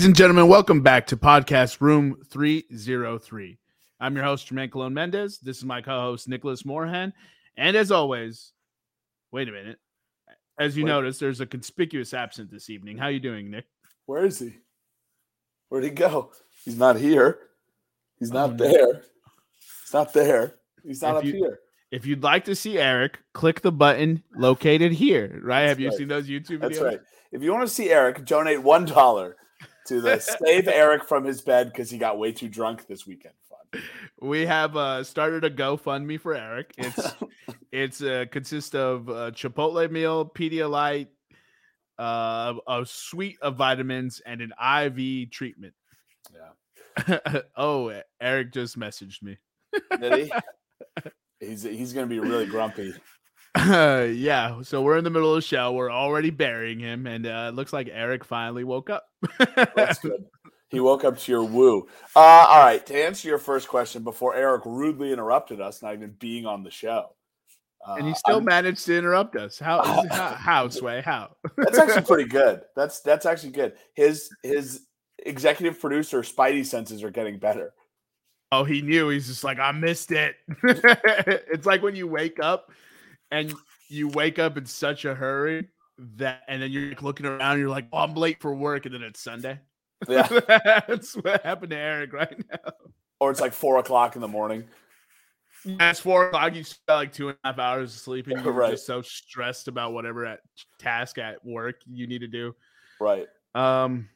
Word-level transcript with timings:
Ladies 0.00 0.06
and 0.06 0.16
gentlemen, 0.16 0.48
welcome 0.48 0.80
back 0.80 1.06
to 1.08 1.16
podcast 1.18 1.82
room 1.82 2.16
303. 2.30 3.58
I'm 4.00 4.16
your 4.16 4.24
host, 4.24 4.48
Jermaine 4.48 4.72
Colon 4.72 4.94
Mendez. 4.94 5.38
This 5.40 5.58
is 5.58 5.64
my 5.66 5.82
co 5.82 6.00
host, 6.00 6.26
Nicholas 6.26 6.62
Moorhan. 6.62 7.12
And 7.58 7.76
as 7.76 7.92
always, 7.92 8.52
wait 9.30 9.50
a 9.50 9.52
minute. 9.52 9.76
As 10.58 10.74
you 10.74 10.84
Wait. 10.84 10.88
notice, 10.90 11.18
there's 11.18 11.42
a 11.42 11.46
conspicuous 11.46 12.14
absent 12.14 12.50
this 12.50 12.70
evening. 12.70 12.96
How 12.96 13.08
you 13.08 13.20
doing, 13.20 13.50
Nick? 13.50 13.66
Where 14.06 14.24
is 14.24 14.38
he? 14.38 14.54
Where'd 15.68 15.84
he 15.84 15.90
go? 15.90 16.32
He's 16.64 16.78
not 16.78 16.96
here. 16.96 17.38
He's 18.18 18.32
not 18.32 18.48
Oh, 18.48 18.52
no. 18.54 18.56
there. 18.56 19.02
He's 19.82 19.92
not 19.92 20.14
there. 20.14 20.54
He's 20.82 21.02
not 21.02 21.10
If 21.10 21.18
up 21.18 21.24
you- 21.26 21.32
here. 21.34 21.58
If 21.90 22.06
you'd 22.06 22.22
like 22.22 22.46
to 22.46 22.54
see 22.56 22.78
Eric, 22.78 23.18
click 23.34 23.60
the 23.60 23.70
button 23.70 24.22
located 24.34 24.92
here. 24.92 25.42
Right? 25.44 25.66
That's 25.66 25.68
Have 25.72 25.80
you 25.80 25.92
seen 25.92 26.08
those 26.08 26.26
YouTube 26.26 26.60
videos? 26.60 26.60
That's 26.60 26.80
right. 26.80 27.00
If 27.32 27.42
you 27.42 27.52
want 27.52 27.68
to 27.68 27.74
see 27.74 27.90
Eric, 27.90 28.24
donate 28.24 28.62
one 28.62 28.86
dollar 28.86 29.36
to 29.90 30.00
the 30.00 30.20
save 30.20 30.68
Eric 30.68 31.04
from 31.04 31.24
his 31.24 31.40
bed 31.40 31.72
because 31.72 31.90
he 31.90 31.98
got 31.98 32.16
way 32.16 32.30
too 32.30 32.48
drunk 32.48 32.86
this 32.86 33.06
weekend. 33.06 33.34
Fun. 33.48 33.82
We 34.20 34.46
have 34.46 34.76
uh, 34.76 35.02
started 35.02 35.44
a 35.44 35.50
GoFundMe 35.50 36.20
for 36.20 36.34
Eric. 36.34 36.72
It's 36.78 37.14
it's 37.72 38.02
uh, 38.02 38.26
consists 38.30 38.74
of 38.74 39.08
a 39.08 39.32
Chipotle 39.32 39.90
meal, 39.90 40.24
Pedialyte, 40.24 41.08
uh, 41.98 42.54
a 42.68 42.86
suite 42.86 43.38
of 43.42 43.56
vitamins, 43.56 44.22
and 44.24 44.40
an 44.40 44.52
IV 44.60 45.32
treatment. 45.32 45.74
Yeah. 46.32 47.18
oh, 47.56 48.00
Eric 48.20 48.52
just 48.52 48.78
messaged 48.78 49.22
me. 49.22 49.38
Did 50.00 50.26
he? 50.26 50.32
He's 51.40 51.62
he's 51.62 51.94
gonna 51.94 52.06
be 52.06 52.20
really 52.20 52.44
grumpy. 52.44 52.92
yeah, 53.58 54.62
so 54.62 54.80
we're 54.82 54.96
in 54.96 55.04
the 55.04 55.10
middle 55.10 55.30
of 55.34 55.36
the 55.36 55.46
show. 55.46 55.72
We're 55.72 55.90
already 55.90 56.30
burying 56.30 56.78
him, 56.78 57.06
and 57.06 57.26
uh, 57.26 57.46
it 57.48 57.54
looks 57.54 57.72
like 57.72 57.88
Eric 57.90 58.24
finally 58.24 58.62
woke 58.62 58.90
up. 58.90 59.06
That's 59.74 59.98
good. 60.02 60.24
He 60.68 60.78
woke 60.78 61.02
up 61.02 61.18
to 61.18 61.32
your 61.32 61.42
woo. 61.42 61.88
Uh, 62.14 62.20
all 62.20 62.60
right. 62.60 62.84
To 62.86 62.94
answer 62.94 63.26
your 63.26 63.38
first 63.38 63.66
question, 63.66 64.04
before 64.04 64.36
Eric 64.36 64.64
rudely 64.64 65.12
interrupted 65.12 65.60
us, 65.60 65.82
not 65.82 65.94
even 65.94 66.14
being 66.20 66.46
on 66.46 66.62
the 66.62 66.70
show, 66.70 67.16
uh, 67.86 67.94
and 67.94 68.06
he 68.06 68.14
still 68.14 68.36
I'm- 68.36 68.44
managed 68.44 68.86
to 68.86 68.96
interrupt 68.96 69.34
us. 69.34 69.58
How? 69.58 69.82
how, 70.10 70.28
how 70.34 70.68
Sway? 70.68 71.00
How? 71.00 71.34
That's 71.56 71.76
actually 71.76 72.02
pretty 72.02 72.28
good. 72.28 72.62
That's 72.76 73.00
that's 73.00 73.26
actually 73.26 73.52
good. 73.52 73.72
His 73.94 74.28
his 74.44 74.86
executive 75.26 75.80
producer 75.80 76.22
Spidey 76.22 76.64
senses 76.64 77.02
are 77.02 77.10
getting 77.10 77.38
better. 77.38 77.74
Oh, 78.52 78.62
he 78.62 78.80
knew. 78.80 79.08
He's 79.08 79.26
just 79.26 79.44
like, 79.44 79.58
I 79.58 79.70
missed 79.72 80.12
it. 80.12 80.34
it's 80.64 81.66
like 81.66 81.82
when 81.82 81.94
you 81.94 82.06
wake 82.08 82.38
up 82.40 82.70
and 83.30 83.54
you 83.88 84.08
wake 84.08 84.38
up 84.38 84.56
in 84.56 84.66
such 84.66 85.04
a 85.04 85.14
hurry 85.14 85.68
that, 86.16 86.42
and 86.48 86.62
then 86.62 86.70
you're 86.70 86.88
like 86.88 87.02
looking 87.02 87.26
around, 87.26 87.58
you're 87.58 87.68
like, 87.68 87.86
oh, 87.92 87.98
I'm 87.98 88.14
late 88.14 88.40
for 88.40 88.54
work, 88.54 88.86
and 88.86 88.94
then 88.94 89.02
it's 89.02 89.20
Sunday. 89.20 89.58
Yeah. 90.08 90.26
That's 90.88 91.14
what 91.14 91.42
happened 91.44 91.70
to 91.70 91.76
Eric 91.76 92.12
right 92.12 92.42
now. 92.50 92.72
Or 93.20 93.30
it's 93.30 93.40
like 93.40 93.52
four 93.52 93.78
o'clock 93.78 94.14
in 94.14 94.22
the 94.22 94.28
morning. 94.28 94.64
Yeah, 95.64 95.90
it's 95.90 96.00
four 96.00 96.28
o'clock. 96.28 96.54
You 96.54 96.64
spent 96.64 96.96
like 96.96 97.12
two 97.12 97.28
and 97.28 97.36
a 97.44 97.48
half 97.48 97.58
hours 97.58 97.94
of 97.94 98.00
sleep, 98.00 98.26
and 98.28 98.40
you're 98.44 98.52
Right. 98.52 98.70
just 98.70 98.86
so 98.86 99.02
stressed 99.02 99.68
about 99.68 99.92
whatever 99.92 100.24
at 100.24 100.40
task 100.78 101.18
at 101.18 101.44
work 101.44 101.76
you 101.86 102.06
need 102.06 102.20
to 102.20 102.28
do. 102.28 102.54
Right. 102.98 103.26
Um, 103.54 104.08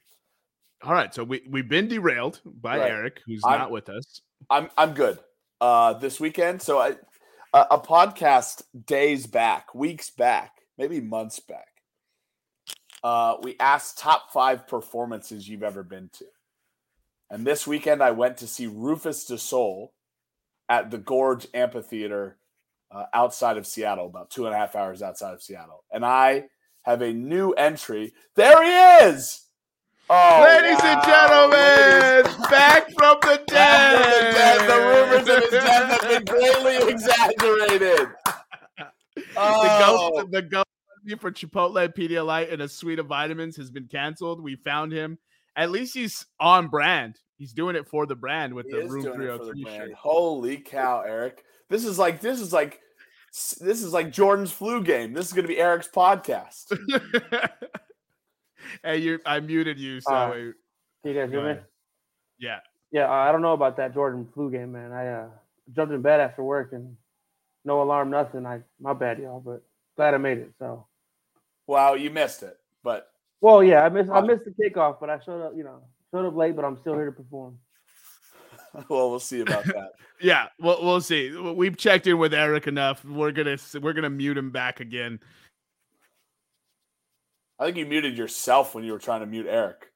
all 0.82 0.92
right, 0.92 1.14
so 1.14 1.22
we 1.24 1.42
we've 1.50 1.69
been 1.69 1.88
derailed 1.88 2.41
by 2.47 2.78
Right. 2.78 2.91
Eric, 2.91 3.20
who's 3.26 3.42
I'm- 3.44 3.58
not 3.58 3.70
with 3.70 3.88
us. 3.91 4.22
I'm 4.48 4.70
I'm 4.78 4.94
good. 4.94 5.19
Uh 5.60 5.92
this 5.94 6.19
weekend. 6.20 6.60
So 6.62 6.78
I 6.78 6.94
a, 7.54 7.66
a 7.70 7.78
podcast 7.78 8.62
days 8.87 9.26
back, 9.26 9.75
weeks 9.75 10.10
back, 10.10 10.59
maybe 10.76 11.00
months 11.00 11.41
back. 11.41 11.69
Uh 13.03 13.37
we 13.42 13.56
asked 13.59 13.98
top 13.98 14.32
five 14.32 14.69
performances 14.69 15.48
you've 15.48 15.62
ever 15.62 15.82
been 15.82 16.10
to. 16.15 16.26
And 17.31 17.47
this 17.47 17.66
weekend 17.66 18.03
I 18.03 18.10
went 18.10 18.37
to 18.38 18.47
see 18.47 18.66
Rufus 18.66 19.25
Du 19.25 19.38
Sol 19.38 19.94
at 20.69 20.91
the 20.91 20.98
Gorge 20.98 21.47
Amphitheater 21.54 22.37
uh, 22.91 23.06
outside 23.12 23.56
of 23.56 23.66
Seattle, 23.66 24.06
about 24.06 24.31
two 24.31 24.47
and 24.47 24.54
a 24.54 24.59
half 24.59 24.76
hours 24.76 25.03
outside 25.03 25.34
of 25.34 25.42
Seattle. 25.42 25.84
And 25.91 26.04
I 26.04 26.44
have 26.82 27.03
a 27.03 27.12
new 27.12 27.53
entry. 27.53 28.12
There 28.36 28.62
he 28.62 29.09
is. 29.09 29.44
Oh, 30.10 30.44
Ladies 30.44 30.78
and 30.82 31.00
wow. 31.00 31.48
Ladies- 31.50 32.25
gentlemen, 32.26 32.47
back 32.50 32.84
from 32.92 33.16
the 33.22 33.26
Back 33.26 33.38
from 33.38 33.47
dead. 33.47 34.34
the 34.34 34.38
dead. 34.38 34.70
The 34.70 34.76
rumors 34.87 35.28
of 35.28 35.42
his 35.42 35.50
death 35.50 36.00
have 36.03 36.25
been 36.25 36.25
greatly 36.34 36.76
exaggerated. 36.92 38.09
Oh. 39.37 39.62
The 39.62 39.69
go 39.78 40.28
the 40.31 40.42
ghost 40.42 41.20
for 41.20 41.31
Chipotle, 41.32 41.88
Pedialyte, 41.94 42.53
and 42.53 42.60
a 42.62 42.69
suite 42.69 42.98
of 42.98 43.06
vitamins 43.06 43.56
has 43.56 43.70
been 43.70 43.87
canceled. 43.88 44.42
We 44.42 44.56
found 44.56 44.92
him. 44.92 45.19
At 45.56 45.70
least 45.70 45.94
he's 45.94 46.26
on 46.41 46.69
brand. 46.69 47.16
He's 47.38 47.53
doing 47.53 47.75
it 47.76 47.86
for 47.88 48.06
the 48.06 48.15
brand 48.16 48.54
with 48.54 48.66
He 48.66 48.72
the 48.72 48.86
Room 48.88 49.03
doing 49.03 49.22
it 49.22 49.38
for 49.38 49.44
the 49.47 49.53
303 49.53 49.65
shirt. 49.76 49.92
Holy 49.94 50.56
cow, 50.59 51.00
Eric! 51.06 51.44
This 51.71 51.84
is 51.84 51.98
like 51.98 52.21
this 52.21 52.41
is 52.41 52.53
like 52.53 52.81
this 53.32 53.82
is 53.82 53.92
like 53.92 54.12
Jordan's 54.12 54.53
flu 54.53 54.82
game. 54.82 55.12
This 55.15 55.26
is 55.26 55.32
going 55.32 55.44
to 55.44 55.48
be 55.48 55.59
Eric's 55.59 55.88
podcast. 55.88 56.76
hey, 58.82 58.98
you 58.98 59.20
I 59.24 59.40
muted 59.40 59.78
you, 59.78 60.00
so 60.00 60.14
Uh, 60.14 60.32
Can 60.32 60.54
you 61.04 61.14
guys 61.14 61.30
hear 61.30 61.54
me? 61.54 61.60
yeah. 62.38 62.60
Yeah, 62.90 63.10
I 63.10 63.32
don't 63.32 63.42
know 63.42 63.54
about 63.54 63.76
that 63.78 63.92
Jordan 63.92 64.28
flu 64.34 64.50
game, 64.50 64.72
man. 64.72 64.92
I 64.92 65.08
uh, 65.08 65.28
jumped 65.72 65.92
in 65.92 66.00
bed 66.00 66.20
after 66.20 66.42
work 66.44 66.72
and 66.72 66.96
no 67.64 67.82
alarm, 67.82 68.10
nothing. 68.10 68.46
I 68.46 68.60
my 68.80 68.92
bad, 68.92 69.18
y'all, 69.18 69.40
but 69.40 69.62
glad 69.96 70.14
I 70.14 70.18
made 70.18 70.38
it. 70.38 70.52
So, 70.58 70.86
Wow, 71.66 71.94
you 71.94 72.10
missed 72.10 72.42
it, 72.42 72.58
but 72.82 73.10
well, 73.40 73.62
yeah, 73.64 73.82
I 73.82 73.88
missed 73.88 74.10
I 74.10 74.20
Fine. 74.20 74.26
missed 74.28 74.44
the 74.44 74.52
kickoff, 74.52 75.00
but 75.00 75.10
I 75.10 75.18
showed 75.20 75.42
up, 75.42 75.52
you 75.56 75.64
know, 75.64 75.82
showed 76.12 76.26
up 76.26 76.36
late, 76.36 76.54
but 76.56 76.64
I'm 76.64 76.78
still 76.80 76.94
here 76.94 77.06
to 77.06 77.12
perform. 77.12 77.58
well, 78.88 79.10
we'll 79.10 79.20
see 79.20 79.41
about 79.41 79.64
that. 79.66 79.92
Yeah, 80.20 80.46
we'll 80.60 80.82
we'll 80.82 81.00
see. 81.00 81.36
We've 81.36 81.76
checked 81.76 82.06
in 82.06 82.18
with 82.18 82.32
Eric 82.32 82.68
enough. 82.68 83.04
We're 83.04 83.32
gonna 83.32 83.58
we're 83.82 83.92
gonna 83.92 84.08
mute 84.08 84.38
him 84.38 84.52
back 84.52 84.78
again. 84.78 85.18
I 87.64 87.69
think 87.69 87.78
you 87.78 87.86
muted 87.86 88.19
yourself 88.19 88.75
when 88.75 88.84
you 88.84 88.92
were 88.92 88.98
trying 88.98 89.20
to 89.20 89.26
mute 89.26 89.47
Eric. 89.48 89.91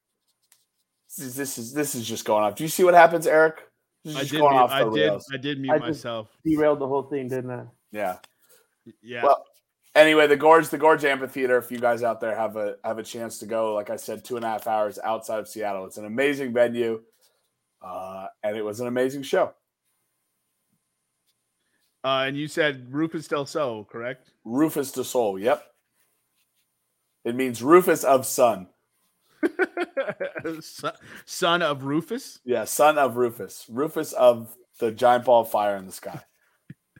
This 1.06 1.26
is 1.26 1.34
this 1.34 1.58
is, 1.58 1.74
this 1.74 1.94
is 1.94 2.08
just 2.08 2.24
going 2.24 2.42
off. 2.42 2.54
Do 2.54 2.64
you 2.64 2.68
see 2.68 2.82
what 2.82 2.94
happens, 2.94 3.26
Eric? 3.26 3.60
I 4.06 4.22
did 4.22 4.40
mute, 4.40 4.46
I 4.46 4.84
did 4.84 4.92
rails. 4.94 5.26
I 5.30 5.36
did 5.36 5.60
mute 5.60 5.72
I 5.74 5.78
myself. 5.78 6.30
Derailed 6.46 6.78
the 6.78 6.86
whole 6.86 7.02
thing, 7.02 7.28
didn't 7.28 7.50
I? 7.50 7.64
Yeah. 7.92 8.16
Yeah. 9.02 9.24
Well, 9.24 9.44
anyway, 9.94 10.26
the 10.26 10.36
Gorge, 10.38 10.70
the 10.70 10.78
Gorge 10.78 11.04
Amphitheater. 11.04 11.58
If 11.58 11.70
you 11.70 11.78
guys 11.78 12.02
out 12.02 12.22
there 12.22 12.34
have 12.34 12.56
a 12.56 12.76
have 12.84 12.96
a 12.96 13.02
chance 13.02 13.38
to 13.40 13.46
go, 13.46 13.74
like 13.74 13.90
I 13.90 13.96
said, 13.96 14.24
two 14.24 14.36
and 14.36 14.46
a 14.46 14.48
half 14.48 14.66
hours 14.66 14.98
outside 15.04 15.38
of 15.38 15.46
Seattle. 15.46 15.84
It's 15.84 15.98
an 15.98 16.06
amazing 16.06 16.54
venue, 16.54 17.02
uh, 17.82 18.28
and 18.42 18.56
it 18.56 18.64
was 18.64 18.80
an 18.80 18.86
amazing 18.86 19.24
show. 19.24 19.52
Uh, 22.02 22.24
and 22.28 22.34
you 22.34 22.48
said 22.48 22.86
Rufus 22.90 23.28
Del 23.28 23.44
Sol, 23.44 23.84
correct? 23.84 24.30
Rufus 24.46 24.90
Del 24.90 25.04
Sol. 25.04 25.38
Yep. 25.38 25.67
It 27.28 27.34
means 27.34 27.62
Rufus 27.62 28.04
of 28.04 28.24
Sun. 28.24 28.68
son, 30.60 30.92
son 31.26 31.60
of 31.60 31.84
Rufus. 31.84 32.40
Yeah, 32.42 32.64
son 32.64 32.96
of 32.96 33.18
Rufus. 33.18 33.66
Rufus 33.68 34.14
of 34.14 34.56
the 34.80 34.92
giant 34.92 35.26
ball 35.26 35.42
of 35.42 35.50
fire 35.50 35.76
in 35.76 35.84
the 35.84 35.92
sky. 35.92 36.22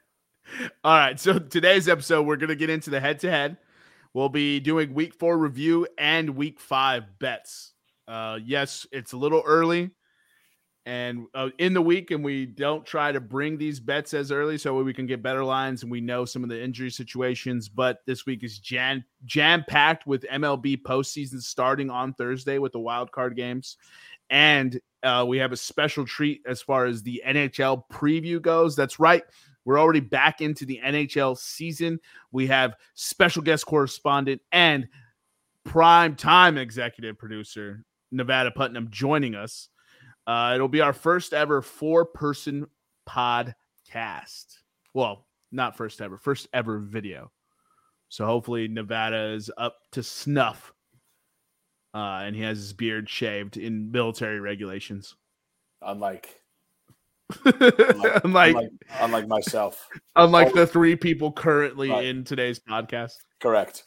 All 0.83 0.95
right. 0.95 1.19
So 1.19 1.39
today's 1.39 1.89
episode, 1.89 2.27
we're 2.27 2.35
gonna 2.35 2.53
get 2.53 2.69
into 2.69 2.91
the 2.91 2.99
head 2.99 3.21
to 3.21 3.31
head. 3.31 3.57
We'll 4.13 4.29
be 4.29 4.59
doing 4.59 4.93
week 4.93 5.15
four 5.15 5.35
review 5.35 5.87
and 5.97 6.35
week 6.35 6.59
five 6.59 7.05
bets. 7.17 7.73
Uh, 8.07 8.37
yes, 8.45 8.85
it's 8.91 9.13
a 9.13 9.17
little 9.17 9.41
early, 9.43 9.89
and 10.89 11.27
uh, 11.35 11.49
in 11.59 11.75
the 11.75 11.81
week, 11.83 12.09
and 12.09 12.23
we 12.23 12.47
don't 12.47 12.83
try 12.83 13.11
to 13.11 13.19
bring 13.19 13.59
these 13.59 13.79
bets 13.79 14.15
as 14.15 14.31
early 14.31 14.57
so 14.57 14.81
we 14.81 14.91
can 14.91 15.05
get 15.05 15.21
better 15.21 15.43
lines 15.43 15.83
and 15.83 15.91
we 15.91 16.01
know 16.01 16.25
some 16.25 16.43
of 16.43 16.49
the 16.49 16.59
injury 16.59 16.89
situations. 16.89 17.69
But 17.69 17.99
this 18.07 18.25
week 18.25 18.43
is 18.43 18.57
jam 18.57 19.03
jam 19.23 19.63
packed 19.67 20.07
with 20.07 20.23
MLB 20.23 20.81
postseason 20.81 21.43
starting 21.43 21.91
on 21.91 22.15
Thursday 22.15 22.57
with 22.57 22.71
the 22.71 22.79
wild 22.79 23.11
card 23.11 23.35
games, 23.35 23.77
and 24.31 24.81
uh, 25.03 25.25
we 25.27 25.37
have 25.37 25.51
a 25.51 25.57
special 25.57 26.07
treat 26.07 26.41
as 26.47 26.59
far 26.59 26.87
as 26.87 27.03
the 27.03 27.21
NHL 27.23 27.83
preview 27.93 28.41
goes. 28.41 28.75
That's 28.75 28.99
right. 28.99 29.21
We're 29.65 29.79
already 29.79 29.99
back 29.99 30.41
into 30.41 30.65
the 30.65 30.79
NHL 30.83 31.37
season. 31.37 31.99
We 32.31 32.47
have 32.47 32.73
special 32.95 33.43
guest 33.43 33.67
correspondent 33.67 34.41
and 34.51 34.87
prime 35.65 36.15
time 36.15 36.57
executive 36.57 37.19
producer 37.19 37.85
Nevada 38.11 38.49
Putnam 38.49 38.87
joining 38.89 39.35
us. 39.35 39.69
Uh, 40.29 40.51
it'll 40.53 40.67
be 40.67 40.81
our 40.81 40.93
first 40.93 41.33
ever 41.33 41.59
four 41.59 42.05
person 42.05 42.67
podcast. 43.09 44.57
Well, 44.93 45.25
not 45.51 45.75
first 45.75 46.01
ever, 46.01 46.17
first 46.17 46.47
ever 46.53 46.77
video. 46.77 47.31
So 48.09 48.27
hopefully 48.27 48.67
Nevada 48.67 49.33
is 49.33 49.49
up 49.57 49.77
to 49.93 50.03
snuff. 50.03 50.71
Uh, 51.95 52.21
and 52.25 52.35
he 52.35 52.43
has 52.43 52.59
his 52.59 52.73
beard 52.73 53.09
shaved 53.09 53.57
in 53.57 53.91
military 53.91 54.39
regulations. 54.39 55.15
Unlike 55.81 56.29
unlike, 57.45 58.23
unlike, 58.23 58.55
unlike, 58.55 58.69
unlike 58.99 59.27
myself. 59.27 59.87
the 60.15 60.67
three 60.67 60.95
people 60.95 61.31
currently 61.31 61.89
Right. 61.89 62.05
in 62.05 62.23
today's 62.23 62.59
podcast. 62.59 63.13
Correct. 63.39 63.83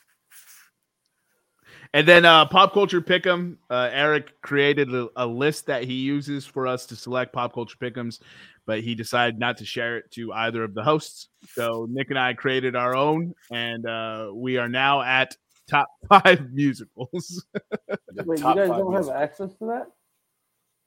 And 1.95 2.09
then 2.09 2.25
uh, 2.25 2.47
pop 2.47 2.73
culture 2.73 3.03
pick'em. 3.03 3.57
Uh, 3.69 3.91
Eric 3.93 4.41
created 4.41 4.93
a, 4.95 5.09
a 5.17 5.27
list 5.27 5.67
that 5.67 5.85
he 5.85 5.95
uses 5.95 6.47
for 6.47 6.67
us 6.67 6.87
to 6.87 6.97
select 6.97 7.35
pop 7.35 7.53
culture 7.53 7.77
pick'ems, 7.81 8.21
but 8.67 8.81
he 8.81 8.95
decided 8.95 9.39
not 9.39 9.59
to 9.59 9.67
share 9.67 9.99
it 9.99 10.11
to 10.13 10.33
either 10.33 10.65
of 10.65 10.75
the 10.75 10.83
hosts. 10.83 11.29
So 11.49 11.87
Nick 11.91 12.09
and 12.09 12.19
I 12.19 12.33
created 12.33 12.77
our 12.77 12.97
own, 12.97 13.35
and 13.51 13.87
uh, 13.87 14.31
we 14.33 14.57
are 14.57 14.69
now 14.69 15.03
at 15.03 15.37
top 15.69 15.89
five 16.09 16.51
musicals. 16.53 17.45
The 17.85 18.25
Wait, 18.25 18.39
you 18.39 18.45
guys 18.45 18.69
don't 18.69 18.95
have 18.95 19.09
access 19.11 19.53
to 19.57 19.67
that? 19.67 19.87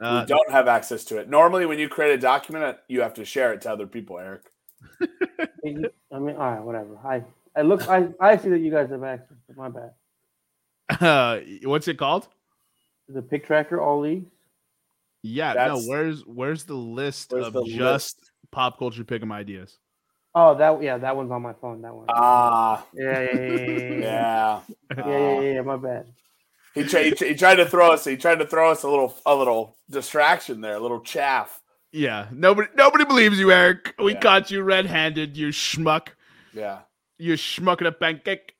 Uh, 0.01 0.21
we 0.21 0.27
don't 0.27 0.51
have 0.51 0.67
access 0.67 1.05
to 1.05 1.17
it. 1.19 1.29
Normally, 1.29 1.67
when 1.67 1.79
you 1.79 1.87
create 1.87 2.13
a 2.13 2.17
document, 2.17 2.77
you 2.87 3.01
have 3.01 3.13
to 3.13 3.23
share 3.25 3.53
it 3.53 3.61
to 3.61 3.71
other 3.71 3.87
people, 3.87 4.17
Eric. 4.17 4.41
I 5.01 5.09
mean, 5.63 5.87
all 6.11 6.19
right, 6.19 6.61
whatever. 6.61 6.97
I 7.03 7.23
I 7.55 7.61
look, 7.61 7.87
I 7.87 8.09
I 8.19 8.37
see 8.37 8.49
that 8.49 8.59
you 8.59 8.71
guys 8.71 8.89
have 8.89 9.03
access. 9.03 9.37
But 9.47 9.57
my 9.57 9.69
bad. 9.69 9.91
uh, 11.01 11.39
what's 11.63 11.87
it 11.87 11.97
called? 11.97 12.27
The 13.09 13.21
pick 13.21 13.45
tracker 13.45 13.79
all 13.79 14.01
leagues. 14.01 14.29
Yeah, 15.23 15.53
That's- 15.53 15.85
no. 15.85 15.89
Where's 15.91 16.21
where's 16.25 16.63
the 16.65 16.75
list 16.75 17.31
Where's 17.31 17.47
of 17.47 17.53
the 17.53 17.63
just 17.65 18.31
pop 18.51 18.77
culture 18.77 19.03
pick'em 19.03 19.31
ideas? 19.31 19.77
Oh, 20.37 20.53
that 20.55 20.81
yeah, 20.83 20.97
that 20.97 21.15
one's 21.15 21.31
on 21.31 21.41
my 21.41 21.53
phone. 21.53 21.81
That 21.81 21.95
one. 21.95 22.05
Ah, 22.09 22.85
yeah, 22.93 23.21
yeah, 23.21 23.33
yeah, 23.33 23.41
yeah, 23.41 23.57
yeah, 23.57 23.77
yeah. 23.77 23.99
yeah. 23.99 24.61
Yeah, 24.97 25.07
yeah, 25.07 25.41
yeah, 25.41 25.51
yeah, 25.53 25.61
my 25.61 25.77
bad. 25.77 26.07
He, 26.73 26.83
tra- 26.83 27.03
he, 27.03 27.11
tra- 27.11 27.27
he 27.29 27.35
tried 27.35 27.55
to 27.55 27.65
throw 27.65 27.93
us. 27.93 28.03
He 28.03 28.17
tried 28.17 28.39
to 28.39 28.45
throw 28.45 28.69
us 28.69 28.83
a 28.83 28.89
little, 28.89 29.15
a 29.25 29.33
little 29.33 29.77
distraction 29.89 30.59
there, 30.59 30.75
a 30.75 30.79
little 30.79 30.99
chaff. 30.99 31.61
Yeah, 31.93 32.27
nobody 32.33 32.67
nobody 32.75 33.05
believes 33.05 33.39
you, 33.39 33.49
Eric. 33.49 33.95
We 33.97 34.13
Yeah. 34.13 34.19
caught 34.19 34.51
you 34.51 34.61
red-handed, 34.61 35.37
you 35.37 35.47
schmuck. 35.49 36.09
Yeah. 36.53 36.79
You 37.17 37.35
schmucking 37.35 37.87
a 37.87 37.93
pancake. 37.93 38.55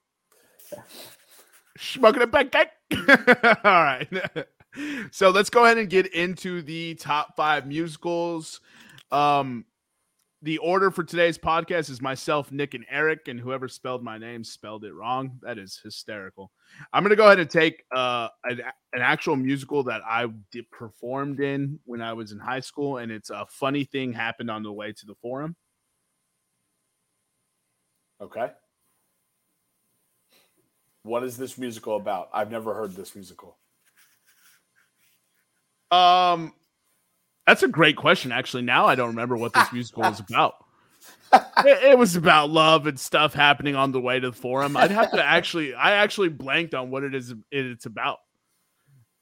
Schmucking 1.77 2.21
a 2.21 2.27
pancake. 2.27 2.69
All 3.65 3.83
right. 3.83 4.07
so 5.11 5.29
let's 5.29 5.49
go 5.49 5.65
ahead 5.65 5.77
and 5.77 5.89
get 5.89 6.07
into 6.13 6.61
the 6.61 6.95
top 6.95 7.35
five 7.35 7.67
musicals. 7.67 8.61
Um, 9.11 9.65
the 10.41 10.57
order 10.59 10.91
for 10.91 11.03
today's 11.03 11.37
podcast 11.37 11.89
is 11.89 12.01
myself, 12.01 12.51
Nick, 12.51 12.75
and 12.75 12.85
Eric, 12.89 13.27
and 13.27 13.39
whoever 13.39 13.67
spelled 13.67 14.03
my 14.03 14.17
name 14.17 14.43
spelled 14.43 14.85
it 14.85 14.93
wrong. 14.93 15.39
That 15.41 15.57
is 15.57 15.79
hysterical. 15.83 16.51
I'm 16.93 17.03
gonna 17.03 17.15
go 17.15 17.25
ahead 17.25 17.39
and 17.39 17.49
take 17.49 17.83
uh 17.95 18.27
an, 18.43 18.61
an 18.93 19.01
actual 19.01 19.35
musical 19.37 19.83
that 19.83 20.01
I 20.05 20.27
did, 20.51 20.69
performed 20.69 21.39
in 21.39 21.79
when 21.85 22.01
I 22.01 22.13
was 22.13 22.31
in 22.31 22.37
high 22.37 22.59
school, 22.59 22.97
and 22.97 23.11
it's 23.11 23.31
a 23.31 23.47
funny 23.49 23.85
thing 23.85 24.13
happened 24.13 24.51
on 24.51 24.61
the 24.61 24.71
way 24.71 24.91
to 24.91 25.05
the 25.05 25.15
forum. 25.15 25.55
Okay. 28.21 28.51
What 31.05 31.23
is 31.23 31.37
this 31.37 31.57
musical 31.57 31.97
about? 31.97 32.29
I've 32.33 32.49
never 32.49 32.73
heard 32.73 32.95
this 32.95 33.13
musical. 33.15 33.57
Um, 35.91 36.51
that's 37.45 37.61
a 37.61 37.67
great 37.67 37.95
question. 37.95 38.31
Actually, 38.31 38.63
now 38.63 38.87
I 38.87 38.95
don't 38.95 39.09
remember 39.09 39.37
what 39.37 39.53
this 39.53 39.71
musical 39.71 40.01
was 40.01 40.19
about. 40.29 40.55
it, 41.31 41.91
it 41.91 41.97
was 41.97 42.15
about 42.15 42.49
love 42.49 42.87
and 42.87 42.99
stuff 42.99 43.35
happening 43.35 43.75
on 43.75 43.91
the 43.91 44.01
way 44.01 44.19
to 44.19 44.31
the 44.31 44.35
forum. 44.35 44.75
I'd 44.75 44.89
have 44.89 45.11
to 45.11 45.23
actually, 45.23 45.75
I 45.75 45.91
actually 45.97 46.29
blanked 46.29 46.73
on 46.73 46.89
what 46.89 47.03
it 47.03 47.13
is. 47.13 47.33
It's 47.51 47.85
about. 47.85 48.17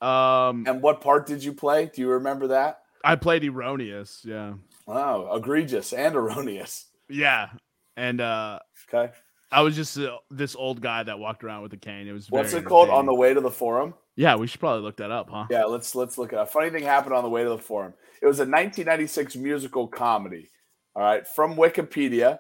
Um, 0.02 0.64
And 0.66 0.82
what 0.82 1.02
part 1.02 1.26
did 1.28 1.44
you 1.44 1.52
play? 1.54 1.92
Do 1.94 2.02
you 2.02 2.10
remember 2.12 2.48
that? 2.48 2.80
I 3.04 3.18
played 3.18 3.44
Erronius. 3.44 4.24
Yeah, 4.24 4.54
Wow, 4.88 5.34
egregious 5.36 5.92
and 5.92 6.16
erroneous. 6.16 6.86
yeah, 7.10 7.50
and 7.98 8.22
uh, 8.22 8.60
Okay. 8.94 9.12
I 9.54 9.62
was 9.62 9.76
just 9.76 9.98
uh, 9.98 10.18
this 10.32 10.56
old 10.56 10.82
guy 10.82 11.04
that 11.04 11.20
walked 11.20 11.44
around 11.44 11.62
with 11.62 11.74
a 11.74 11.78
cane. 11.78 12.08
It 12.08 12.14
was 12.14 12.30
What's 12.30 12.54
it 12.54 12.66
called? 12.66 12.90
On 12.90 13.06
the 13.06 13.14
way 13.14 13.34
to 13.34 13.40
the 13.40 13.52
forum? 13.52 13.94
Yeah, 14.16 14.36
we 14.36 14.48
should 14.48 14.60
probably 14.60 14.82
look 14.82 14.98
that 14.98 15.12
up, 15.12 15.30
huh? 15.30 15.46
Yeah, 15.50 15.66
let's 15.66 15.94
let's 15.96 16.18
look 16.18 16.34
it 16.34 16.40
up. 16.40 16.52
Funny 16.52 16.70
thing 16.72 16.84
happened 16.84 17.14
on 17.14 17.24
the 17.24 17.30
way 17.30 17.44
to 17.44 17.50
the 17.50 17.58
forum. 17.58 17.94
It 18.22 18.26
was 18.26 18.40
a 18.40 18.44
1996 18.44 19.36
musical 19.36 19.88
comedy. 19.88 20.50
All 20.96 21.04
right, 21.04 21.28
from 21.28 21.56
Wikipedia. 21.56 22.40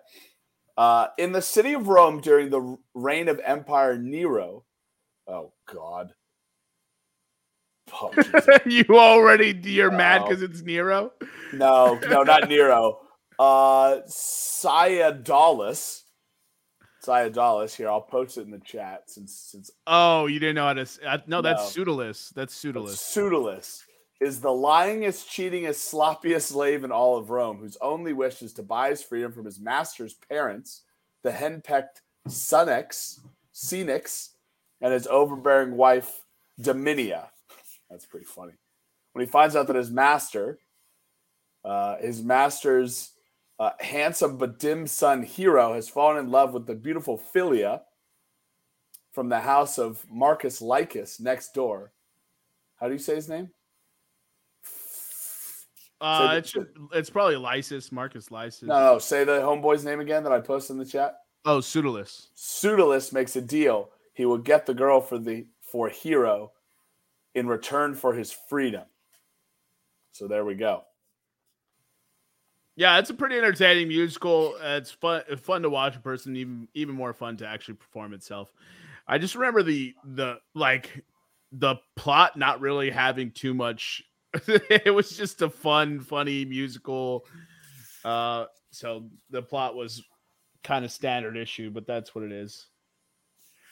Uh, 0.76 1.08
in 1.20 1.32
the 1.32 1.42
city 1.42 1.74
of 1.74 1.88
Rome 1.88 2.20
during 2.20 2.50
the 2.50 2.78
reign 2.96 3.28
of 3.28 3.40
Empire 3.46 3.98
Nero. 3.98 4.66
Oh 5.28 5.54
God. 5.72 6.14
Oh, 7.92 8.12
you 8.66 8.86
already 8.90 9.60
you're 9.64 9.92
mad 9.92 10.24
because 10.24 10.42
it's 10.42 10.62
Nero. 10.62 11.12
no, 11.54 12.00
no, 12.10 12.24
not 12.24 12.50
Nero. 12.50 13.00
Uh, 13.40 14.02
Cyadalus. 14.08 16.03
Cyadalus. 17.04 17.76
Here, 17.76 17.90
I'll 17.90 18.02
post 18.02 18.38
it 18.38 18.42
in 18.42 18.52
the 18.52 18.60
chat 18.60 19.10
since 19.10 19.34
since 19.34 19.72
Oh, 19.88 20.26
you 20.28 20.40
didn't 20.40 20.56
know 20.56 20.66
how 20.68 20.74
to. 20.74 20.82
s- 20.82 21.00
Uh, 21.06 21.18
no, 21.28 21.42
that's 21.42 21.76
No. 21.76 21.84
pseudolus. 21.84 22.30
That's 22.34 22.54
pseudolus. 22.54 23.00
Pseudolus 23.00 23.84
is 24.22 24.40
the 24.42 24.50
lyingest, 24.50 25.28
cheatingest, 25.30 25.92
sloppiest 25.92 26.44
slave 26.50 26.84
in 26.84 26.92
all 26.92 27.18
of 27.18 27.30
Rome, 27.30 27.58
whose 27.58 27.78
only 27.82 28.14
wish 28.14 28.42
is 28.42 28.54
to 28.54 28.64
buy 28.64 28.90
his 28.90 29.04
freedom 29.04 29.32
from 29.34 29.46
his 29.46 29.60
master's 29.60 30.14
parents, 30.14 30.84
the 31.24 31.32
henpecked 31.32 32.02
Sunex, 32.30 33.20
Senex, 33.54 34.30
and 34.82 34.94
his 34.94 35.08
overbearing 35.08 35.76
wife, 35.76 36.24
Domina. 36.62 37.30
That's 37.90 38.06
pretty 38.06 38.26
funny. 38.26 38.54
When 39.12 39.26
he 39.26 39.30
finds 39.30 39.56
out 39.56 39.68
that 39.68 39.76
his 39.76 39.92
master, 39.92 40.58
uh, 41.66 41.98
his 41.98 42.24
master's 42.24 43.12
uh, 43.60 43.72
handsome 43.80 44.38
but 44.38 44.60
dim 44.60 44.88
son 44.88 45.24
Hero, 45.24 45.74
has 45.74 45.90
fallen 45.90 46.18
in 46.18 46.32
love 46.32 46.54
with 46.54 46.66
the 46.66 46.76
beautiful 46.76 47.22
Philia 47.34 47.82
from 49.12 49.30
the 49.30 49.40
house 49.40 49.78
of 49.78 50.06
Marcus 50.10 50.62
Lycus 50.62 51.20
next 51.20 51.54
door. 51.54 51.92
How 52.78 52.88
do 52.88 52.94
you 52.94 53.00
say 53.00 53.16
his 53.16 53.30
name? 53.30 53.50
Uh, 56.02 56.36
it's 56.38 56.54
it's 56.92 57.10
probably 57.10 57.38
Lysis, 57.38 57.90
Marcus 57.90 58.30
Lysis. 58.30 58.68
No, 58.68 58.94
no. 58.94 59.00
Say 59.00 59.24
the 59.24 59.40
homeboy's 59.40 59.86
name 59.86 60.02
again 60.02 60.24
that 60.24 60.34
I 60.34 60.42
posted 60.42 60.74
in 60.74 60.80
the 60.80 60.86
chat. 60.86 61.16
Oh, 61.46 61.62
pseudolus. 61.62 62.28
Pseudolus 62.36 63.14
makes 63.14 63.38
a 63.38 63.42
deal. 63.42 63.90
He 64.14 64.26
will 64.26 64.38
get 64.38 64.66
the 64.66 64.74
girl 64.74 65.00
for 65.00 65.18
the 65.18 65.46
for 65.62 65.88
Hero 65.88 66.52
in 67.36 67.48
return 67.48 67.96
for 67.96 68.14
his 68.14 68.34
freedom. 68.34 68.84
So 70.12 70.28
there 70.28 70.44
we 70.44 70.56
go. 70.56 70.84
Yeah, 72.76 72.98
it's 72.98 73.10
a 73.10 73.14
pretty 73.14 73.38
entertaining 73.38 73.88
musical. 73.88 74.56
Uh, 74.60 74.78
it's 74.82 74.92
fun 74.92 75.22
fun 75.38 75.62
to 75.62 75.70
watch 75.70 75.96
in 75.96 76.02
person, 76.02 76.36
even 76.36 76.68
even 76.74 76.96
more 76.96 77.14
fun 77.14 77.38
to 77.38 77.48
actually 77.48 77.76
perform 77.76 78.14
itself. 78.14 78.52
I 79.08 79.18
just 79.18 79.36
remember 79.36 79.64
the 79.64 79.94
the 80.04 80.40
like 80.56 81.04
the 81.52 81.76
plot 81.96 82.38
not 82.38 82.62
really 82.62 82.90
having 82.90 83.32
too 83.32 83.54
much. 83.54 84.04
it 84.48 84.94
was 84.94 85.16
just 85.16 85.44
a 85.44 85.50
fun, 85.50 86.00
funny 86.00 86.46
musical. 86.46 87.26
Uh, 88.04 88.46
so 88.72 89.06
the 89.30 89.42
plot 89.42 89.76
was 89.76 90.02
kind 90.64 90.84
of 90.84 90.92
standard 90.92 91.38
issue, 91.38 91.70
but 91.70 91.86
that's 91.86 92.16
what 92.16 92.24
it 92.24 92.32
is. 92.32 92.68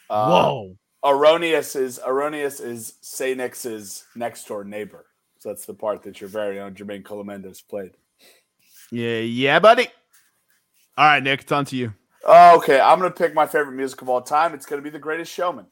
Uh, 0.09 0.27
Whoa. 0.27 0.77
Erronius 1.03 1.75
is 1.75 1.99
Erronius 1.99 2.63
is 2.63 2.93
Senex's 3.01 4.05
next 4.15 4.47
door 4.47 4.63
neighbor. 4.63 5.07
So 5.39 5.49
that's 5.49 5.65
the 5.65 5.73
part 5.73 6.03
that 6.03 6.21
your 6.21 6.29
very 6.29 6.59
own 6.59 6.75
Jermaine 6.75 7.03
Colon 7.03 7.25
Mendez 7.25 7.61
played. 7.61 7.93
Yeah, 8.91 9.19
yeah, 9.19 9.59
buddy. 9.59 9.87
All 10.97 11.05
right, 11.05 11.23
Nick, 11.23 11.41
it's 11.41 11.51
on 11.51 11.65
to 11.65 11.75
you. 11.77 11.93
Oh, 12.25 12.57
okay, 12.57 12.79
I'm 12.79 12.99
gonna 12.99 13.11
pick 13.11 13.33
my 13.33 13.47
favorite 13.47 13.73
music 13.73 14.01
of 14.01 14.09
all 14.09 14.21
time. 14.21 14.53
It's 14.53 14.65
gonna 14.65 14.81
be 14.81 14.89
The 14.89 14.99
Greatest 14.99 15.31
Showman. 15.31 15.65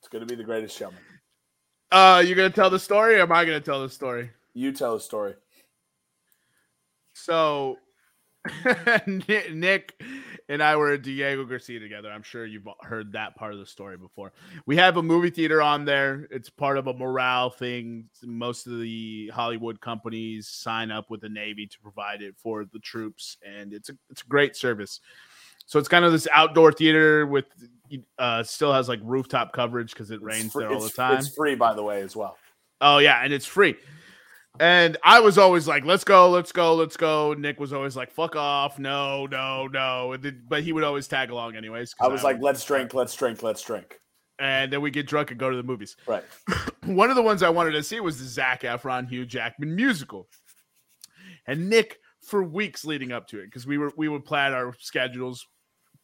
It's 0.00 0.08
gonna 0.08 0.26
be 0.26 0.34
The 0.34 0.44
Greatest 0.44 0.76
Showman. 0.76 0.98
Uh, 1.92 2.22
you're 2.26 2.36
gonna 2.36 2.50
tell 2.50 2.70
the 2.70 2.78
story, 2.78 3.16
or 3.16 3.22
am 3.22 3.32
I 3.32 3.44
gonna 3.44 3.60
tell 3.60 3.82
the 3.82 3.88
story? 3.88 4.30
You 4.54 4.72
tell 4.72 4.94
the 4.94 5.00
story. 5.00 5.34
So, 7.12 7.78
Nick 9.06 10.02
and 10.48 10.62
I 10.62 10.76
were 10.76 10.92
at 10.92 11.02
Diego 11.02 11.44
Garcia 11.44 11.78
together. 11.78 12.10
I'm 12.10 12.22
sure 12.22 12.46
you've 12.46 12.66
heard 12.80 13.12
that 13.12 13.36
part 13.36 13.52
of 13.52 13.58
the 13.58 13.66
story 13.66 13.96
before. 13.96 14.32
We 14.66 14.76
have 14.76 14.96
a 14.96 15.02
movie 15.02 15.30
theater 15.30 15.60
on 15.60 15.84
there. 15.84 16.26
It's 16.30 16.48
part 16.48 16.78
of 16.78 16.86
a 16.86 16.94
morale 16.94 17.50
thing. 17.50 18.08
Most 18.24 18.66
of 18.66 18.80
the 18.80 19.30
Hollywood 19.34 19.80
companies 19.80 20.48
sign 20.48 20.90
up 20.90 21.10
with 21.10 21.20
the 21.20 21.28
Navy 21.28 21.66
to 21.66 21.80
provide 21.80 22.22
it 22.22 22.34
for 22.38 22.64
the 22.64 22.78
troops, 22.78 23.36
and 23.46 23.72
it's 23.72 23.90
a 23.90 23.96
it's 24.10 24.22
a 24.22 24.26
great 24.26 24.56
service. 24.56 25.00
So 25.66 25.78
it's 25.78 25.88
kind 25.88 26.04
of 26.04 26.12
this 26.12 26.26
outdoor 26.32 26.72
theater 26.72 27.26
with 27.26 27.44
uh 28.18 28.42
still 28.42 28.72
has 28.72 28.88
like 28.88 29.00
rooftop 29.02 29.52
coverage 29.52 29.92
because 29.92 30.10
it 30.10 30.22
rains 30.22 30.52
free- 30.52 30.64
there 30.64 30.72
all 30.72 30.80
the 30.80 30.88
time. 30.88 31.18
It's 31.18 31.34
free, 31.34 31.54
by 31.54 31.74
the 31.74 31.82
way, 31.82 32.00
as 32.00 32.16
well. 32.16 32.38
Oh 32.80 32.98
yeah, 32.98 33.20
and 33.22 33.32
it's 33.32 33.46
free. 33.46 33.76
And 34.60 34.96
I 35.02 35.20
was 35.20 35.38
always 35.38 35.68
like, 35.68 35.84
"Let's 35.84 36.04
go, 36.04 36.28
let's 36.30 36.52
go, 36.52 36.74
let's 36.74 36.96
go." 36.96 37.34
Nick 37.34 37.60
was 37.60 37.72
always 37.72 37.96
like, 37.96 38.10
"Fuck 38.10 38.36
off, 38.36 38.78
no, 38.78 39.26
no, 39.26 39.66
no," 39.68 40.16
then- 40.16 40.42
but 40.48 40.62
he 40.62 40.72
would 40.72 40.84
always 40.84 41.06
tag 41.08 41.30
along 41.30 41.56
anyways. 41.56 41.94
I 42.00 42.08
was 42.08 42.24
like, 42.24 42.36
would- 42.36 42.44
let's 42.44 42.64
drink, 42.64 42.94
let's 42.94 43.14
drink, 43.14 43.42
let's 43.42 43.62
drink. 43.62 44.00
and 44.40 44.72
then 44.72 44.80
we 44.80 44.90
get 44.90 45.06
drunk 45.06 45.30
and 45.32 45.40
go 45.40 45.50
to 45.50 45.56
the 45.56 45.62
movies. 45.62 45.96
Right. 46.06 46.24
One 46.84 47.10
of 47.10 47.16
the 47.16 47.22
ones 47.22 47.42
I 47.42 47.48
wanted 47.50 47.72
to 47.72 47.82
see 47.82 47.98
was 48.00 48.18
the 48.18 48.24
Zac 48.24 48.62
Efron 48.62 49.08
Hugh 49.08 49.26
Jackman 49.26 49.74
musical, 49.74 50.28
and 51.46 51.68
Nick 51.68 51.98
for 52.22 52.42
weeks 52.42 52.84
leading 52.84 53.12
up 53.12 53.26
to 53.28 53.38
it 53.40 53.46
because 53.46 53.66
we 53.66 53.78
were 53.78 53.92
we 53.96 54.08
would 54.08 54.24
plan 54.24 54.52
our 54.52 54.74
schedules 54.78 55.46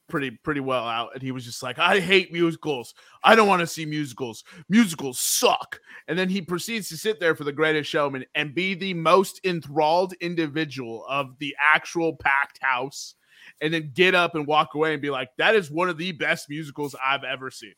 pretty 0.09 0.31
pretty 0.31 0.61
well 0.61 0.87
out 0.87 1.11
and 1.15 1.23
he 1.23 1.33
was 1.33 1.45
just 1.45 1.63
like 1.63 1.79
i 1.79 1.99
hate 1.99 2.33
musicals. 2.33 2.95
I 3.23 3.35
don't 3.35 3.49
want 3.49 3.61
to 3.61 3.67
see 3.67 3.87
musicals. 3.87 4.45
Musicals 4.69 5.19
suck. 5.19 5.81
And 6.09 6.19
then 6.19 6.29
he 6.29 6.43
proceeds 6.43 6.89
to 6.91 6.97
sit 6.97 7.19
there 7.21 7.35
for 7.35 7.45
the 7.45 7.53
greatest 7.53 7.89
showman 7.89 8.27
and 8.35 8.55
be 8.55 8.75
the 8.75 8.93
most 8.95 9.41
enthralled 9.45 10.13
individual 10.21 11.07
of 11.09 11.39
the 11.39 11.57
actual 11.59 12.17
packed 12.17 12.59
house 12.61 13.15
and 13.61 13.73
then 13.73 13.93
get 13.95 14.15
up 14.15 14.35
and 14.35 14.47
walk 14.47 14.75
away 14.75 14.93
and 14.93 15.03
be 15.03 15.11
like 15.11 15.31
that 15.39 15.55
is 15.55 15.71
one 15.71 15.89
of 15.89 15.97
the 15.97 16.13
best 16.13 16.51
musicals 16.51 16.95
i've 17.05 17.25
ever 17.25 17.51
seen. 17.51 17.75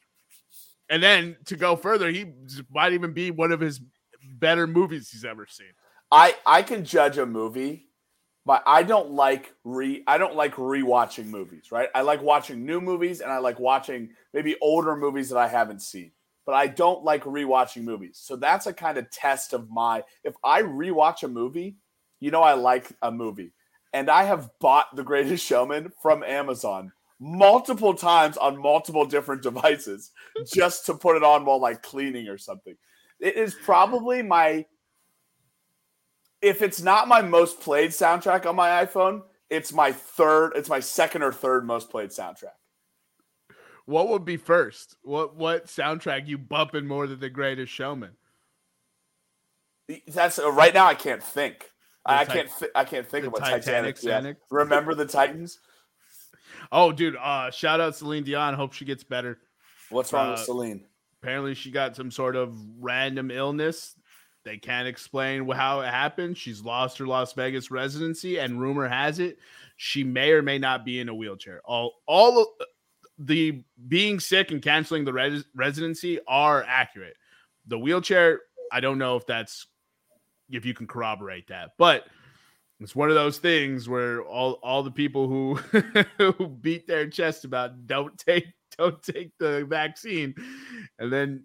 And 0.88 1.02
then 1.02 1.37
to 1.47 1.56
go 1.56 1.76
further 1.76 2.11
he 2.11 2.33
might 2.71 2.92
even 2.92 3.12
be 3.12 3.30
one 3.30 3.52
of 3.52 3.61
his 3.61 3.80
better 4.35 4.66
movies 4.66 5.11
he's 5.11 5.25
ever 5.25 5.47
seen. 5.49 5.73
I 6.11 6.35
I 6.45 6.62
can 6.62 6.85
judge 6.85 7.18
a 7.18 7.26
movie, 7.26 7.88
but 8.46 8.62
I 8.64 8.84
don't 8.84 9.10
like 9.10 9.52
re 9.64 10.04
I 10.06 10.16
don't 10.16 10.36
like 10.36 10.54
rewatching 10.54 11.26
movies, 11.26 11.72
right? 11.72 11.88
I 11.94 12.02
like 12.02 12.22
watching 12.22 12.64
new 12.64 12.80
movies 12.80 13.20
and 13.20 13.30
I 13.30 13.38
like 13.38 13.58
watching 13.58 14.10
maybe 14.32 14.56
older 14.62 14.96
movies 14.96 15.28
that 15.30 15.38
I 15.38 15.48
haven't 15.48 15.82
seen. 15.82 16.12
But 16.46 16.54
I 16.54 16.68
don't 16.68 17.02
like 17.02 17.24
rewatching 17.24 17.82
movies. 17.82 18.20
So 18.22 18.36
that's 18.36 18.68
a 18.68 18.72
kind 18.72 18.98
of 18.98 19.10
test 19.10 19.52
of 19.52 19.68
my 19.68 20.04
if 20.22 20.34
I 20.44 20.62
rewatch 20.62 21.24
a 21.24 21.28
movie, 21.28 21.76
you 22.20 22.30
know 22.30 22.42
I 22.42 22.54
like 22.54 22.92
a 23.02 23.10
movie. 23.10 23.52
And 23.92 24.08
I 24.08 24.22
have 24.22 24.50
bought 24.60 24.94
The 24.94 25.02
Greatest 25.02 25.44
Showman 25.44 25.90
from 26.00 26.22
Amazon 26.22 26.92
multiple 27.18 27.94
times 27.94 28.36
on 28.36 28.60
multiple 28.60 29.06
different 29.06 29.42
devices 29.42 30.12
just 30.46 30.86
to 30.86 30.94
put 30.94 31.16
it 31.16 31.24
on 31.24 31.44
while 31.44 31.60
like 31.60 31.82
cleaning 31.82 32.28
or 32.28 32.38
something. 32.38 32.76
It 33.18 33.36
is 33.36 33.56
probably 33.64 34.22
my 34.22 34.66
if 36.43 36.62
it's 36.62 36.83
not 36.83 37.09
my 37.09 37.23
most 37.23 37.61
played 37.61 37.90
soundtrack 37.90 38.47
on 38.47 38.57
my 38.57 38.85
iPhone, 38.85 39.23
it's 39.50 39.73
my 39.73 39.93
third, 39.93 40.52
it's 40.57 40.69
my 40.69 40.81
second 40.81 41.23
or 41.23 41.33
third 41.33 41.64
most 41.66 41.90
played 41.90 42.11
soundtrack. 42.11 42.55
What 43.85 44.09
would 44.09 44.25
be 44.25 44.37
first? 44.37 44.97
What 45.02 45.37
what 45.37 45.66
soundtrack 45.66 46.26
you 46.26 46.38
bumping 46.38 46.87
more 46.87 47.07
than 47.07 47.21
The 47.21 47.31
Greatest 47.31 47.73
Showman? 47.73 48.16
That's 50.09 50.40
uh, 50.40 50.50
right 50.50 50.75
now. 50.75 50.87
I 50.87 50.95
can't 50.95 51.23
think. 51.23 51.71
The 52.05 52.12
I 52.12 52.25
can't. 52.25 52.49
Th- 52.59 52.71
I 52.75 52.85
can't 52.85 53.07
think 53.07 53.26
of 53.26 53.33
what 53.33 53.43
Titanic 53.43 53.97
Titanic. 53.97 54.38
Remember 54.50 54.95
the 54.95 55.07
Titans? 55.07 55.61
Oh, 56.73 56.90
dude! 56.90 57.14
Uh, 57.14 57.52
shout 57.52 57.81
out 57.81 57.95
Celine 57.95 58.25
Dion. 58.25 58.55
Hope 58.55 58.73
she 58.73 58.85
gets 58.85 59.05
better. 59.05 59.38
What's 59.90 60.12
wrong 60.12 60.31
with 60.31 60.40
Uh, 60.40 60.45
Celine? 60.45 60.85
Apparently, 61.23 61.55
she 61.55 61.71
got 61.71 61.95
some 61.95 62.11
sort 62.11 62.35
of 62.35 62.57
random 62.81 63.31
illness. 63.31 63.95
They 64.46 64.56
can't 64.56 64.88
explain 64.88 65.46
how 65.50 65.80
it 65.80 65.88
happened. 65.88 66.38
She's 66.38 66.62
lost 66.62 66.96
her 66.98 67.06
Las 67.06 67.34
Vegas 67.34 67.70
residency, 67.70 68.38
and 68.38 68.58
rumor 68.58 68.88
has 68.88 69.18
it 69.18 69.38
she 69.76 70.02
may 70.02 70.32
or 70.32 70.42
may 70.42 70.58
not 70.58 70.84
be 70.84 71.00
in 71.00 71.08
a 71.08 71.14
wheelchair. 71.14 71.60
All 71.64 72.00
all 72.06 72.54
the 73.18 73.62
being 73.88 74.20
sick 74.20 74.50
and 74.50 74.60
canceling 74.60 75.04
the 75.04 75.12
res- 75.12 75.44
residency 75.54 76.18
are 76.26 76.64
accurate. 76.66 77.16
The 77.66 77.78
wheelchair, 77.78 78.40
I 78.72 78.80
don't 78.80 78.98
know 78.98 79.16
if 79.16 79.26
that's 79.26 79.66
if 80.50 80.64
you 80.64 80.74
can 80.74 80.86
corroborate 80.86 81.48
that, 81.48 81.72
but 81.78 82.06
it's 82.80 82.96
one 82.96 83.08
of 83.08 83.14
those 83.14 83.38
things 83.38 83.88
where 83.88 84.22
all 84.22 84.54
all 84.62 84.82
the 84.82 84.90
people 84.90 85.28
who 85.28 85.54
who 86.18 86.48
beat 86.48 86.86
their 86.86 87.08
chest 87.08 87.44
about 87.44 87.86
don't 87.86 88.16
take 88.18 88.46
don't 88.78 89.02
take 89.02 89.32
the 89.38 89.64
vaccine, 89.68 90.34
and 90.98 91.12
then 91.12 91.44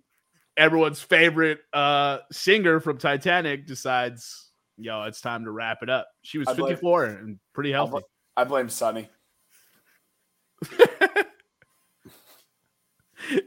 everyone's 0.62 1.02
favorite 1.02 1.60
uh 1.74 2.20
singer 2.32 2.80
from 2.80 2.98
Titanic 2.98 3.66
decides, 3.66 4.50
yo, 4.78 5.04
it's 5.04 5.22
time 5.22 5.44
to 5.46 5.52
wrap 5.52 5.80
it 5.82 5.90
up. 5.90 6.08
She 6.24 6.38
was 6.38 6.48
I 6.48 6.54
blame- 6.54 6.70
54 6.70 7.06
and 7.06 7.40
pretty 7.54 7.74
I 7.74 7.78
healthy. 7.78 8.04
I 8.38 8.44
blame 8.46 8.70
Sonny. 8.70 9.10
Do 10.70 10.88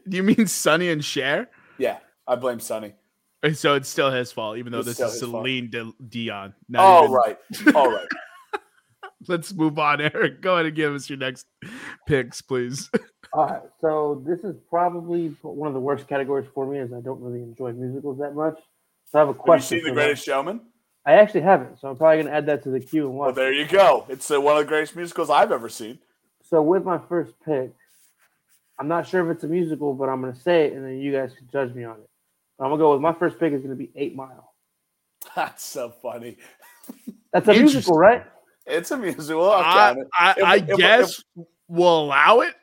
you 0.16 0.23
mean 0.23 0.47
Sonny 0.47 0.90
and 0.90 1.04
Cher? 1.04 1.49
Yeah, 1.78 1.99
I 2.26 2.37
blame 2.37 2.61
Sonny. 2.61 2.94
And 3.42 3.56
So 3.56 3.75
it's 3.75 3.88
still 3.88 4.11
his 4.11 4.33
fault, 4.33 4.56
even 4.59 4.73
though 4.73 4.78
It's 4.80 4.97
this 4.97 5.00
is. 5.00 5.18
Celine 5.21 5.71
De- 5.71 5.92
Dion. 6.09 6.54
Not 6.68 6.80
All 6.83 7.04
even- 7.04 7.14
right, 7.14 7.38
all 7.75 7.90
right. 7.92 8.09
Let's 9.28 9.52
move 9.54 9.78
on, 9.78 10.00
Eric. 10.02 10.40
Go 10.42 10.54
ahead 10.54 10.66
and 10.66 10.75
give 10.76 10.94
us 10.94 11.09
your 11.09 11.18
next 11.18 11.47
picks, 12.06 12.42
please. 12.42 12.90
All 13.35 13.47
right, 13.49 13.62
so 13.81 14.23
this 14.25 14.45
is 14.45 14.55
probably 14.71 15.35
one 15.43 15.67
of 15.67 15.75
the 15.75 15.81
worst 15.81 16.07
categories 16.07 16.47
for 16.55 16.67
me, 16.67 16.79
as 16.79 16.93
I 16.93 17.00
don't 17.00 17.21
really 17.21 17.43
enjoy 17.43 17.73
musicals 17.73 18.19
that 18.21 18.33
much. 18.37 18.57
So 19.11 19.19
I 19.19 19.23
have 19.23 19.29
a 19.29 19.33
Have 19.33 19.37
you 19.37 19.43
question. 19.43 19.79
seen 19.79 19.85
The 19.85 19.88
for 19.91 19.95
that. 19.97 20.05
Greatest 20.05 20.25
Showman? 20.25 20.61
I 21.05 21.14
actually 21.14 21.41
haven't, 21.41 21.81
so 21.81 21.88
I'm 21.88 21.97
probably 21.97 22.23
gonna 22.23 22.35
add 22.37 22.47
that 22.47 22.62
to 22.62 22.71
the 22.71 22.79
queue 22.79 23.09
and 23.09 23.19
Well, 23.19 23.33
there 23.33 23.53
you 23.53 23.67
go. 23.67 24.07
It's 24.09 24.31
uh, 24.31 24.41
one 24.41 24.57
of 24.57 24.62
the 24.62 24.69
greatest 24.69 24.95
musicals 24.95 25.31
I've 25.31 25.50
ever 25.50 25.69
seen. 25.69 25.99
So 26.49 26.62
with 26.62 26.85
my 26.85 26.99
first 27.09 27.33
pick, 27.45 27.73
I'm 28.79 28.87
not 28.88 29.09
sure 29.09 29.29
if 29.29 29.35
it's 29.35 29.45
a 29.45 29.49
musical, 29.49 29.95
but 29.95 30.09
I'm 30.09 30.21
gonna 30.21 30.35
say 30.37 30.67
it, 30.67 30.75
and 30.75 30.85
then 30.85 30.99
you 30.99 31.11
guys 31.12 31.33
can 31.37 31.49
judge 31.53 31.75
me 31.75 31.83
on 31.83 31.97
it. 31.97 32.09
I'm 32.61 32.67
gonna 32.67 32.79
go 32.79 32.93
with 32.93 33.00
my 33.00 33.12
first 33.12 33.41
pick 33.41 33.53
is 33.53 33.62
gonna 33.62 33.75
be 33.75 33.91
Eight 33.97 34.14
Mile. 34.14 34.55
That's 35.35 35.64
so 35.64 35.91
funny. 35.91 36.38
That's 37.33 37.49
a 37.49 37.53
musical, 37.53 37.99
right? 37.99 38.25
It's 38.64 38.93
a 38.93 38.97
musical. 38.97 39.50
I'll 39.50 39.61
I, 39.61 39.95
count 39.95 39.99
it. 39.99 40.09
I, 40.45 40.57
If 40.59 40.69
if 40.71 40.76
guess 40.79 41.25
we'll 41.67 42.05
allow 42.05 42.41
it. 42.41 42.55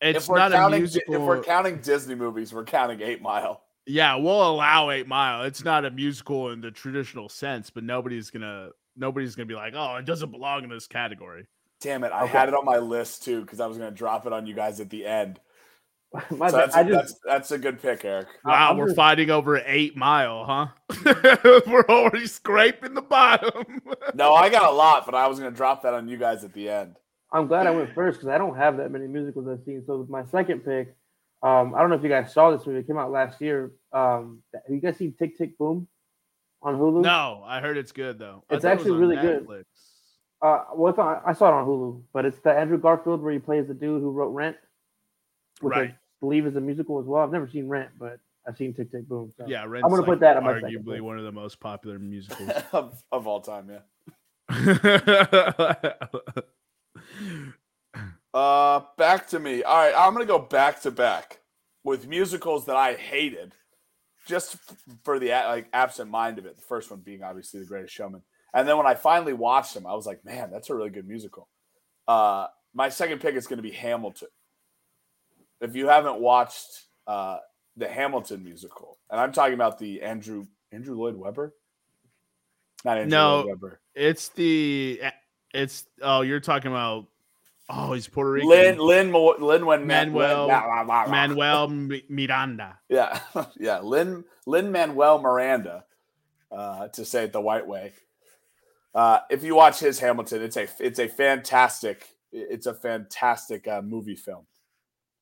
It's 0.00 0.24
if 0.24 0.28
we're 0.28 0.38
not 0.38 0.52
a 0.52 0.56
counting, 0.56 0.80
musical. 0.80 1.14
if 1.14 1.20
we're 1.22 1.42
counting 1.42 1.78
Disney 1.78 2.14
movies, 2.14 2.52
we're 2.52 2.64
counting 2.64 3.00
Eight 3.00 3.22
Mile. 3.22 3.62
yeah, 3.86 4.14
we'll 4.16 4.50
allow 4.50 4.90
Eight 4.90 5.06
Mile. 5.08 5.44
It's 5.44 5.64
not 5.64 5.84
a 5.84 5.90
musical 5.90 6.50
in 6.50 6.60
the 6.60 6.70
traditional 6.70 7.28
sense, 7.28 7.70
but 7.70 7.84
nobody's 7.84 8.30
gonna 8.30 8.70
nobody's 8.96 9.34
gonna 9.34 9.46
be 9.46 9.54
like, 9.54 9.74
oh, 9.76 9.96
it 9.96 10.04
doesn't 10.04 10.30
belong 10.30 10.64
in 10.64 10.70
this 10.70 10.86
category. 10.86 11.46
Damn 11.80 12.04
it! 12.04 12.12
I 12.12 12.24
Okay. 12.24 12.32
had 12.32 12.48
it 12.48 12.54
on 12.54 12.64
my 12.64 12.78
list 12.78 13.22
too 13.24 13.42
because 13.42 13.60
I 13.60 13.66
was 13.66 13.76
going 13.78 13.90
to 13.90 13.94
drop 13.96 14.26
it 14.26 14.32
on 14.32 14.46
you 14.46 14.54
guys 14.54 14.80
at 14.80 14.88
the 14.88 15.04
end. 15.04 15.38
my 16.30 16.48
So 16.48 16.56
bad. 16.56 16.70
that's, 16.70 16.74
I 16.76 16.80
a, 16.80 16.84
just 16.88 16.94
that's 16.94 17.20
that's 17.26 17.50
a 17.50 17.58
good 17.58 17.82
pick, 17.82 18.02
Eric. 18.04 18.28
Wow, 18.46 18.70
I'm 18.70 18.78
we're 18.78 18.86
just- 18.86 18.96
fighting 18.96 19.28
over 19.30 19.58
Eight 19.66 19.94
Mile, 19.96 20.44
huh? 20.46 20.66
we're 21.66 21.84
already 21.88 22.26
scraping 22.26 22.94
the 22.94 23.02
bottom. 23.02 23.82
No, 24.14 24.32
I 24.34 24.48
got 24.48 24.70
a 24.72 24.74
lot, 24.74 25.04
but 25.04 25.14
I 25.14 25.26
was 25.26 25.38
going 25.38 25.50
to 25.52 25.56
drop 25.56 25.82
that 25.82 25.92
on 25.92 26.08
you 26.08 26.16
guys 26.16 26.44
at 26.44 26.54
the 26.54 26.68
end. 26.70 26.96
I'm 27.32 27.46
glad 27.48 27.66
I 27.66 27.70
went 27.70 27.92
first 27.94 28.18
because 28.18 28.28
I 28.28 28.38
don't 28.38 28.56
have 28.56 28.76
that 28.78 28.90
many 28.90 29.06
musicals 29.06 29.46
I've 29.48 29.62
seen. 29.64 29.82
So 29.86 29.98
with 29.98 30.08
my 30.08 30.24
second 30.26 30.60
pick, 30.64 30.94
um, 31.42 31.74
I 31.74 31.80
don't 31.80 31.90
know 31.90 31.96
if 31.96 32.02
you 32.02 32.08
guys 32.08 32.32
saw 32.32 32.50
this 32.50 32.66
movie. 32.66 32.78
It 32.80 32.86
came 32.86 32.98
out 32.98 33.10
last 33.10 33.40
year. 33.40 33.72
Um, 33.92 34.42
have 34.54 34.62
you 34.68 34.80
guys 34.80 34.96
seen 34.96 35.12
Tick 35.18 35.36
Tick 35.36 35.58
Boom 35.58 35.88
on 36.62 36.76
Hulu? 36.78 37.02
no, 37.02 37.42
I 37.46 37.60
heard 37.60 37.76
it's 37.76 37.92
good 37.92 38.18
though. 38.18 38.44
It's 38.50 38.62
thought 38.62 38.72
it 38.72 38.74
was 38.78 38.80
actually 38.86 38.98
really 38.98 39.16
good. 39.16 39.46
Netflix. 39.46 39.64
Uh, 40.42 40.64
well, 40.74 40.90
it's 40.90 40.98
on, 40.98 41.20
I 41.26 41.32
saw 41.32 41.48
it 41.48 41.52
on 41.54 41.66
Hulu, 41.66 42.02
but 42.12 42.24
it's 42.24 42.38
the 42.40 42.52
Andrew 42.52 42.78
Garfield 42.78 43.22
where 43.22 43.32
he 43.32 43.38
plays 43.38 43.66
the 43.66 43.74
dude 43.74 44.00
who 44.02 44.10
wrote 44.10 44.28
Rent, 44.30 44.56
which 45.60 45.72
Right. 45.72 45.90
I 45.90 45.96
believe 46.20 46.46
is 46.46 46.56
a 46.56 46.60
musical 46.60 47.00
as 47.00 47.06
well. 47.06 47.22
I've 47.22 47.32
never 47.32 47.48
seen 47.48 47.68
Rent, 47.68 47.90
but 47.98 48.18
I've 48.46 48.56
seen 48.56 48.72
Tick 48.74 48.90
Tick 48.92 49.08
Boom. 49.08 49.32
So. 49.36 49.44
Yeah, 49.48 49.62
I'm 49.64 49.70
gonna 49.80 49.96
like 49.96 50.04
put 50.04 50.20
that 50.20 50.36
on 50.36 50.44
my 50.44 50.54
second 50.60 50.84
arguably 50.84 50.94
pick. 50.96 51.02
one 51.02 51.18
of 51.18 51.24
the 51.24 51.32
most 51.32 51.58
popular 51.58 51.98
musicals. 52.00 52.50
of, 52.72 53.02
of 53.12 53.26
all 53.26 53.40
time, 53.40 53.70
yeah. 53.70 53.80
Uh, 58.34 58.82
back 58.98 59.26
to 59.28 59.38
me. 59.38 59.62
All 59.62 59.78
right, 59.78 59.94
I'm 59.96 60.12
gonna 60.12 60.26
go 60.26 60.38
back 60.38 60.82
to 60.82 60.90
back 60.90 61.40
with 61.84 62.06
musicals 62.06 62.66
that 62.66 62.76
I 62.76 62.94
hated, 62.94 63.54
just 64.26 64.56
for 65.04 65.18
the 65.18 65.28
like 65.30 65.68
absent 65.72 66.10
mind 66.10 66.38
of 66.38 66.44
it. 66.44 66.56
The 66.56 66.62
first 66.62 66.90
one 66.90 67.00
being 67.00 67.22
obviously 67.22 67.60
The 67.60 67.66
Greatest 67.66 67.94
Showman, 67.94 68.20
and 68.52 68.68
then 68.68 68.76
when 68.76 68.86
I 68.86 68.94
finally 68.94 69.32
watched 69.32 69.72
them, 69.72 69.86
I 69.86 69.94
was 69.94 70.04
like, 70.04 70.22
man, 70.24 70.50
that's 70.50 70.68
a 70.68 70.74
really 70.74 70.90
good 70.90 71.08
musical. 71.08 71.48
Uh, 72.06 72.48
my 72.74 72.90
second 72.90 73.20
pick 73.20 73.36
is 73.36 73.46
gonna 73.46 73.62
be 73.62 73.70
Hamilton. 73.70 74.28
If 75.62 75.74
you 75.74 75.88
haven't 75.88 76.20
watched 76.20 76.82
uh, 77.06 77.38
the 77.78 77.88
Hamilton 77.88 78.44
musical, 78.44 78.98
and 79.10 79.18
I'm 79.18 79.32
talking 79.32 79.54
about 79.54 79.78
the 79.78 80.02
Andrew 80.02 80.44
Andrew 80.72 80.94
Lloyd 80.94 81.16
Webber, 81.16 81.54
not 82.84 82.98
Andrew 82.98 83.16
No. 83.16 83.36
Lloyd 83.36 83.46
Webber. 83.46 83.80
it's 83.94 84.28
the 84.28 85.00
it's 85.54 85.84
oh 86.02 86.20
you're 86.22 86.40
talking 86.40 86.70
about 86.70 87.06
oh 87.68 87.92
he's 87.92 88.08
Puerto 88.08 88.30
Rican 88.32 88.48
Lin 88.48 88.78
Lin 88.78 89.10
Mo- 89.10 89.36
Lin 89.38 89.64
Manuel- 89.64 90.48
Manuel 90.48 90.48
Manuel 91.08 91.68
Miranda. 92.08 92.78
Yeah, 92.88 93.18
yeah. 93.58 93.80
Lin 93.80 94.24
Lin 94.46 94.70
Manuel 94.72 95.20
Miranda, 95.20 95.84
uh, 96.52 96.88
to 96.88 97.04
say 97.04 97.24
it 97.24 97.32
the 97.32 97.40
white 97.40 97.66
way. 97.66 97.92
Uh, 98.94 99.20
if 99.30 99.42
you 99.44 99.54
watch 99.54 99.78
his 99.80 99.98
Hamilton, 99.98 100.42
it's 100.42 100.56
a 100.56 100.68
it's 100.80 100.98
a 100.98 101.08
fantastic 101.08 102.06
it's 102.32 102.66
a 102.66 102.74
fantastic 102.74 103.66
uh, 103.68 103.82
movie 103.82 104.16
film, 104.16 104.46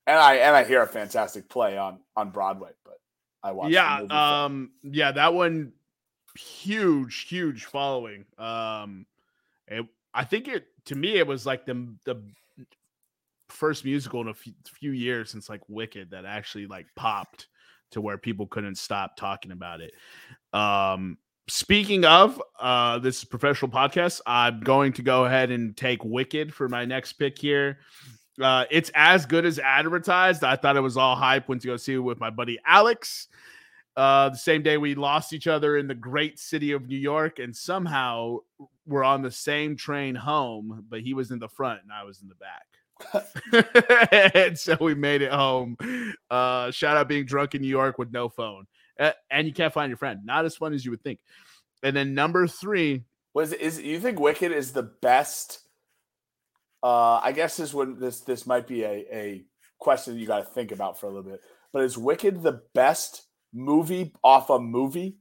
and 0.07 0.17
I 0.19 0.37
and 0.37 0.55
I 0.57 0.65
hear 0.65 0.83
a 0.83 0.87
fantastic 0.87 1.49
play 1.49 1.77
on 1.77 1.99
on 2.17 2.31
Broadway. 2.31 2.71
But 2.85 3.01
I 3.43 3.53
watched 3.53 3.71
the 3.71 3.75
Yeah, 3.75 3.97
movie 4.01 4.09
film. 4.09 4.21
um, 4.21 4.71
yeah, 4.85 5.13
that 5.13 5.35
one 5.35 5.73
huge, 6.39 7.27
huge 7.29 7.65
following. 7.65 8.25
Um, 8.39 9.07
it, 9.67 9.87
I 10.15 10.25
think 10.25 10.49
it 10.49 10.67
to 10.87 10.95
me 10.95 11.17
it 11.17 11.27
was 11.27 11.45
like 11.45 11.67
the 11.67 11.95
the 12.05 12.23
first 13.49 13.85
musical 13.85 14.21
in 14.21 14.29
a 14.29 14.35
few, 14.35 14.93
years 14.93 15.31
since 15.31 15.49
like 15.49 15.61
Wicked 15.69 16.11
that 16.11 16.25
actually 16.25 16.67
like 16.67 16.87
popped 16.97 17.49
to 17.91 18.01
where 18.01 18.19
people 18.19 18.47
couldn't 18.47 18.77
stop 18.77 19.17
talking 19.17 19.53
about 19.53 19.81
it. 19.81 19.93
Um, 20.53 21.19
speaking 21.47 22.05
of, 22.05 22.43
uh, 22.59 22.99
this 22.99 23.19
is 23.19 23.25
professional 23.25 23.71
podcast. 23.71 24.21
I'm 24.27 24.61
going 24.61 24.93
to 24.95 25.03
go 25.03 25.25
ahead 25.25 25.51
and 25.51 25.77
take 25.77 26.05
Wicked 26.05 26.53
for 26.53 26.69
my 26.69 26.85
next 26.85 27.15
pick 27.15 27.39
here. 27.39 27.79
Uh, 28.41 28.65
it's 28.71 28.91
as 28.95 29.27
good 29.27 29.45
as 29.45 29.59
advertised. 29.61 30.43
I 30.43 30.57
thought 30.57 30.77
it 30.77 30.81
was 30.81 30.97
all 30.97 31.15
hype. 31.15 31.49
Went 31.49 31.63
to 31.63 31.69
go 31.69 31.77
see 31.77 31.95
it 31.95 31.99
with 31.99 32.19
my 32.19 32.31
buddy 32.31 32.59
Alex. 32.67 33.29
Uh, 33.97 34.29
the 34.29 34.37
same 34.37 34.63
day 34.63 34.77
we 34.77 34.95
lost 34.95 35.33
each 35.33 35.47
other 35.47 35.77
in 35.77 35.87
the 35.87 35.95
great 35.95 36.39
city 36.39 36.73
of 36.73 36.89
New 36.89 36.99
York, 36.99 37.39
and 37.39 37.55
somehow 37.55 38.39
we're 38.87 39.05
on 39.05 39.23
the 39.23 39.31
same 39.31 39.77
train 39.77 40.15
home, 40.15 40.85
but 40.89 41.01
he 41.01 41.15
was 41.15 41.31
in 41.31 41.39
the 41.39 41.49
front 41.49 41.81
and 41.83 41.93
I 41.93 42.05
was 42.05 42.21
in 42.21 42.29
the 42.29 42.35
back. 42.35 42.67
and 44.13 44.59
so 44.59 44.77
we 44.81 44.95
made 44.95 45.23
it 45.23 45.33
home. 45.33 45.77
Uh, 46.31 46.71
shout 46.71 46.97
out 46.97 47.09
being 47.09 47.25
drunk 47.25 47.55
in 47.55 47.63
New 47.63 47.69
York 47.69 47.99
with 47.99 48.13
no 48.13 48.29
phone, 48.29 48.67
uh, 48.99 49.13
and 49.31 49.47
you 49.47 49.53
can't 49.53 49.73
find 49.73 49.91
your 49.91 49.97
friend. 49.97 50.21
Not 50.25 50.45
as 50.45 50.57
fun 50.57 50.73
as 50.73 50.85
you 50.85 50.91
would 50.91 51.03
think. 51.03 51.21
And 51.83 51.95
then 51.95 52.15
number 52.15 52.47
three 52.47 53.05
Was 53.35 53.53
is 53.53 53.81
you 53.81 54.01
think 54.01 54.19
Wicked 54.19 54.53
is 54.53 54.73
the 54.73 54.83
best? 54.83 55.61
Uh, 56.83 57.21
I 57.23 57.33
guess 57.33 57.57
this 57.57 57.75
when 57.75 57.99
this 57.99 58.21
this 58.21 58.47
might 58.47 58.67
be 58.67 58.85
a 58.85 59.07
a 59.13 59.45
question 59.79 60.17
you 60.17 60.27
got 60.27 60.39
to 60.39 60.45
think 60.45 60.73
about 60.73 60.99
for 60.99 61.07
a 61.07 61.11
little 61.11 61.31
bit. 61.31 61.41
But 61.73 61.83
is 61.83 61.99
Wicked 61.99 62.43
the 62.43 62.63
best 62.75 63.25
movie 63.55 64.13
off 64.23 64.51
a 64.51 64.59
movie? 64.59 65.17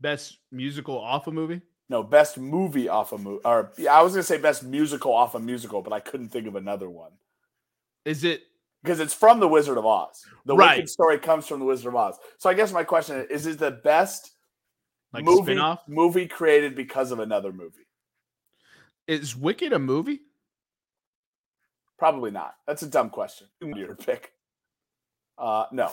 best 0.00 0.38
musical 0.52 0.96
off 0.96 1.26
a 1.26 1.30
movie. 1.32 1.60
No, 1.88 2.04
best 2.04 2.38
movie 2.38 2.88
off 2.88 3.12
a 3.12 3.18
movie. 3.18 3.40
Or 3.44 3.72
yeah, 3.76 3.94
I 3.94 4.02
was 4.02 4.12
gonna 4.12 4.22
say 4.22 4.38
best 4.38 4.62
musical 4.62 5.12
off 5.12 5.34
a 5.34 5.40
musical, 5.40 5.82
but 5.82 5.92
I 5.92 5.98
couldn't 6.00 6.28
think 6.28 6.46
of 6.46 6.54
another 6.54 6.88
one 6.88 7.10
Is 8.04 8.22
it 8.24 8.42
because 8.82 9.00
it's 9.00 9.14
from 9.14 9.40
The 9.40 9.48
Wizard 9.48 9.76
of 9.76 9.84
Oz. 9.86 10.24
The 10.44 10.54
Right. 10.54 10.76
Wicked 10.76 10.88
story 10.90 11.18
comes 11.18 11.46
from 11.48 11.58
The 11.58 11.64
Wizard 11.66 11.88
of 11.88 11.96
Oz. 11.96 12.16
So 12.38 12.48
I 12.48 12.54
guess 12.54 12.72
my 12.72 12.84
question 12.84 13.16
is: 13.16 13.44
Is 13.44 13.46
it 13.46 13.58
the 13.58 13.72
best 13.72 14.30
like 15.12 15.24
movie 15.24 15.54
spinoff? 15.54 15.78
movie 15.88 16.28
created 16.28 16.76
because 16.76 17.10
of 17.10 17.18
another 17.18 17.52
movie? 17.52 17.88
Is 19.08 19.34
Wicked 19.34 19.72
a 19.72 19.78
movie? 19.80 20.20
Probably 21.98 22.30
not. 22.30 22.54
That's 22.66 22.82
a 22.82 22.86
dumb 22.88 23.10
question. 23.10 23.48
Your 23.60 23.96
pick. 23.96 24.32
Uh, 25.36 25.64
no, 25.72 25.90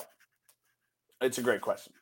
it's 1.21 1.37
a 1.37 1.41
great 1.41 1.61
question. 1.61 1.93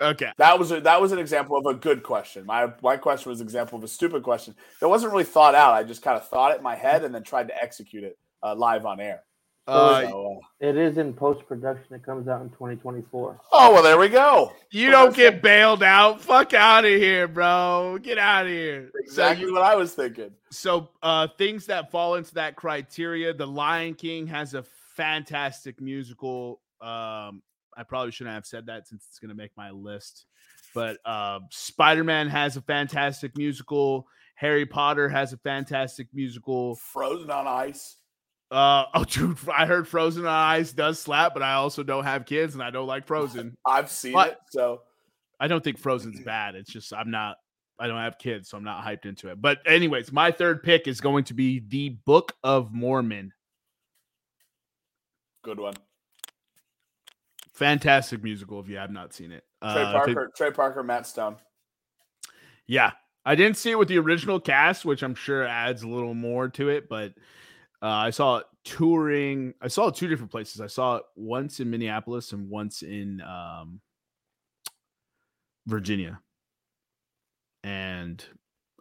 Okay. 0.00 0.30
That 0.36 0.58
was 0.58 0.72
a, 0.72 0.80
that 0.82 1.00
was 1.00 1.12
an 1.12 1.18
example 1.18 1.56
of 1.56 1.64
a 1.66 1.72
good 1.78 2.02
question. 2.02 2.44
My 2.44 2.72
my 2.82 2.96
question 2.98 3.30
was 3.30 3.40
an 3.40 3.46
example 3.46 3.78
of 3.78 3.84
a 3.84 3.88
stupid 3.88 4.22
question 4.22 4.54
that 4.80 4.88
wasn't 4.88 5.12
really 5.12 5.24
thought 5.24 5.54
out. 5.54 5.72
I 5.72 5.82
just 5.84 6.02
kind 6.02 6.16
of 6.18 6.28
thought 6.28 6.52
it 6.52 6.58
in 6.58 6.62
my 6.62 6.74
head 6.76 7.02
and 7.04 7.14
then 7.14 7.22
tried 7.22 7.48
to 7.48 7.62
execute 7.62 8.04
it 8.04 8.18
uh, 8.42 8.54
live 8.54 8.84
on 8.84 9.00
air. 9.00 9.22
Uh, 9.66 10.02
So, 10.02 10.36
uh, 10.36 10.46
It 10.68 10.76
is 10.76 10.98
in 10.98 11.14
post 11.14 11.46
production. 11.48 11.94
It 11.94 12.02
comes 12.04 12.28
out 12.28 12.42
in 12.42 12.50
2024. 12.50 13.40
oh 13.52 13.72
well, 13.72 13.82
there 13.82 13.96
we 13.98 14.08
go. 14.10 14.52
you 14.70 14.90
don't 14.90 15.16
get 15.16 15.40
bailed 15.40 15.82
out. 15.82 16.20
Fuck 16.20 16.52
out 16.52 16.84
of 16.84 16.90
here, 16.92 17.26
bro. 17.26 17.98
Get 18.02 18.18
out 18.18 18.44
of 18.44 18.52
here. 18.52 18.90
Exactly 18.96 19.44
So, 19.44 19.48
you- 19.48 19.54
what 19.54 19.62
I 19.62 19.76
was 19.76 19.94
thinking. 19.94 20.30
so 20.50 20.90
uh 21.02 21.28
things 21.38 21.64
that 21.66 21.90
fall 21.90 22.16
into 22.16 22.34
that 22.34 22.54
criteria, 22.54 23.32
The 23.32 23.46
Lion 23.46 23.94
King 23.94 24.26
has 24.26 24.52
a 24.52 24.62
fantastic 24.94 25.80
musical. 25.80 26.60
Um, 26.82 27.42
I 27.76 27.82
probably 27.82 28.10
shouldn't 28.12 28.34
have 28.34 28.46
said 28.46 28.66
that 28.66 28.88
since 28.88 29.04
it's 29.08 29.18
gonna 29.18 29.34
make 29.34 29.50
my 29.56 29.70
list. 29.70 30.26
But 30.74 30.98
uh 31.04 31.40
Spider-Man 31.50 32.28
has 32.28 32.56
a 32.56 32.62
fantastic 32.62 33.36
musical. 33.36 34.06
Harry 34.34 34.66
Potter 34.66 35.08
has 35.08 35.32
a 35.32 35.38
fantastic 35.38 36.08
musical. 36.12 36.76
Frozen 36.76 37.30
on 37.30 37.46
ice. 37.46 37.96
Uh 38.50 38.84
oh, 38.94 39.04
dude, 39.04 39.38
I 39.52 39.66
heard 39.66 39.88
Frozen 39.88 40.24
on 40.26 40.32
Ice 40.32 40.72
does 40.72 41.00
slap, 41.00 41.34
but 41.34 41.42
I 41.42 41.54
also 41.54 41.82
don't 41.82 42.04
have 42.04 42.26
kids 42.26 42.54
and 42.54 42.62
I 42.62 42.70
don't 42.70 42.86
like 42.86 43.06
Frozen. 43.06 43.56
I've 43.66 43.90
seen 43.90 44.12
What? 44.12 44.32
it. 44.32 44.38
So 44.50 44.82
I 45.40 45.48
don't 45.48 45.62
think 45.64 45.78
Frozen's 45.78 46.20
bad. 46.20 46.54
It's 46.54 46.72
just 46.72 46.92
I'm 46.92 47.10
not. 47.10 47.36
I 47.78 47.88
don't 47.88 47.98
have 47.98 48.16
kids, 48.18 48.48
so 48.48 48.56
I'm 48.56 48.64
not 48.64 48.82
hyped 48.82 49.04
into 49.04 49.28
it. 49.30 49.42
But 49.42 49.58
anyways, 49.66 50.10
my 50.10 50.30
third 50.30 50.62
pick 50.62 50.88
is 50.88 51.02
going 51.02 51.24
to 51.24 51.34
be 51.34 51.62
the 51.68 51.90
Book 52.06 52.32
of 52.42 52.72
Mormon. 52.72 53.32
good 55.42 55.60
one. 55.60 55.74
Fantastic 57.56 58.22
musical. 58.22 58.60
If 58.60 58.68
you 58.68 58.76
have 58.76 58.90
not 58.90 59.12
seen 59.14 59.32
it, 59.32 59.44
Trey 59.62 59.82
Uh, 59.82 59.92
Parker. 59.92 60.30
Trey 60.36 60.50
Parker. 60.50 60.82
Matt 60.82 61.06
Stone. 61.06 61.36
yeah, 62.66 62.92
I 63.24 63.34
didn't 63.34 63.56
see 63.56 63.70
it 63.70 63.78
with 63.78 63.88
the 63.88 63.98
original 63.98 64.38
cast, 64.38 64.84
which 64.84 65.02
I'm 65.02 65.14
sure 65.14 65.44
adds 65.44 65.82
a 65.82 65.88
little 65.88 66.14
more 66.14 66.48
to 66.50 66.68
it. 66.68 66.88
But 66.88 67.14
uh, 67.82 67.86
I 67.86 68.10
saw 68.10 68.38
it 68.38 68.46
touring. 68.64 69.54
I 69.62 69.68
saw 69.68 69.88
it 69.88 69.94
two 69.94 70.06
different 70.06 70.30
places. 70.30 70.60
I 70.60 70.66
saw 70.66 70.96
it 70.96 71.02
once 71.16 71.58
in 71.60 71.70
Minneapolis 71.70 72.32
and 72.32 72.48
once 72.50 72.82
in 72.82 73.22
um, 73.22 73.80
Virginia, 75.66 76.20
and 77.64 78.22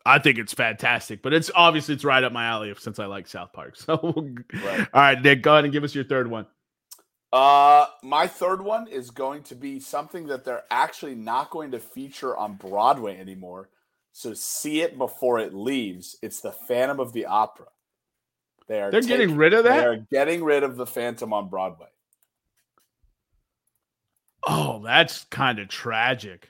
I 0.05 0.19
think 0.19 0.38
it's 0.38 0.53
fantastic. 0.53 1.21
But 1.21 1.33
it's 1.33 1.49
obviously 1.55 1.95
it's 1.95 2.03
right 2.03 2.23
up 2.23 2.33
my 2.33 2.45
alley 2.45 2.73
since 2.77 2.99
I 2.99 3.05
like 3.05 3.27
South 3.27 3.53
Park. 3.53 3.75
So, 3.77 3.95
Right. 4.53 4.88
all 4.93 5.01
right, 5.01 5.21
Nick, 5.21 5.41
go 5.43 5.53
ahead 5.53 5.63
and 5.63 5.71
give 5.73 5.83
us 5.85 5.95
your 5.95 6.03
third 6.03 6.29
one. 6.29 6.45
Uh, 7.36 7.88
my 8.02 8.28
third 8.28 8.62
one 8.62 8.88
is 8.88 9.12
going 9.12 9.43
to 9.43 9.56
be 9.56 9.78
something 9.78 10.26
that 10.28 10.45
they're 10.45 10.63
actually 10.71 11.15
not 11.15 11.50
going 11.50 11.69
to 11.71 11.80
feature 11.82 12.34
on 12.38 12.54
Broadway 12.56 13.19
anymore. 13.19 13.67
So 14.13 14.34
see 14.34 14.80
it 14.80 14.98
before 14.98 15.39
it 15.39 15.54
leaves. 15.54 16.15
It's 16.21 16.39
the 16.39 16.54
Phantom 16.54 17.02
of 17.02 17.12
the 17.12 17.26
Opera. 17.26 17.65
They 18.69 18.82
are 18.82 18.89
They're 18.89 19.02
getting 19.02 19.36
rid 19.36 19.54
of 19.54 19.65
that. 19.65 19.82
They're 19.82 20.06
getting 20.10 20.45
rid 20.45 20.63
of 20.63 20.78
the 20.78 20.86
Phantom 20.86 21.34
on 21.34 21.50
Broadway. 21.50 21.89
Oh, 24.48 24.82
that's 24.82 25.26
kind 25.26 25.60
of 25.60 25.67
tragic. 25.67 26.48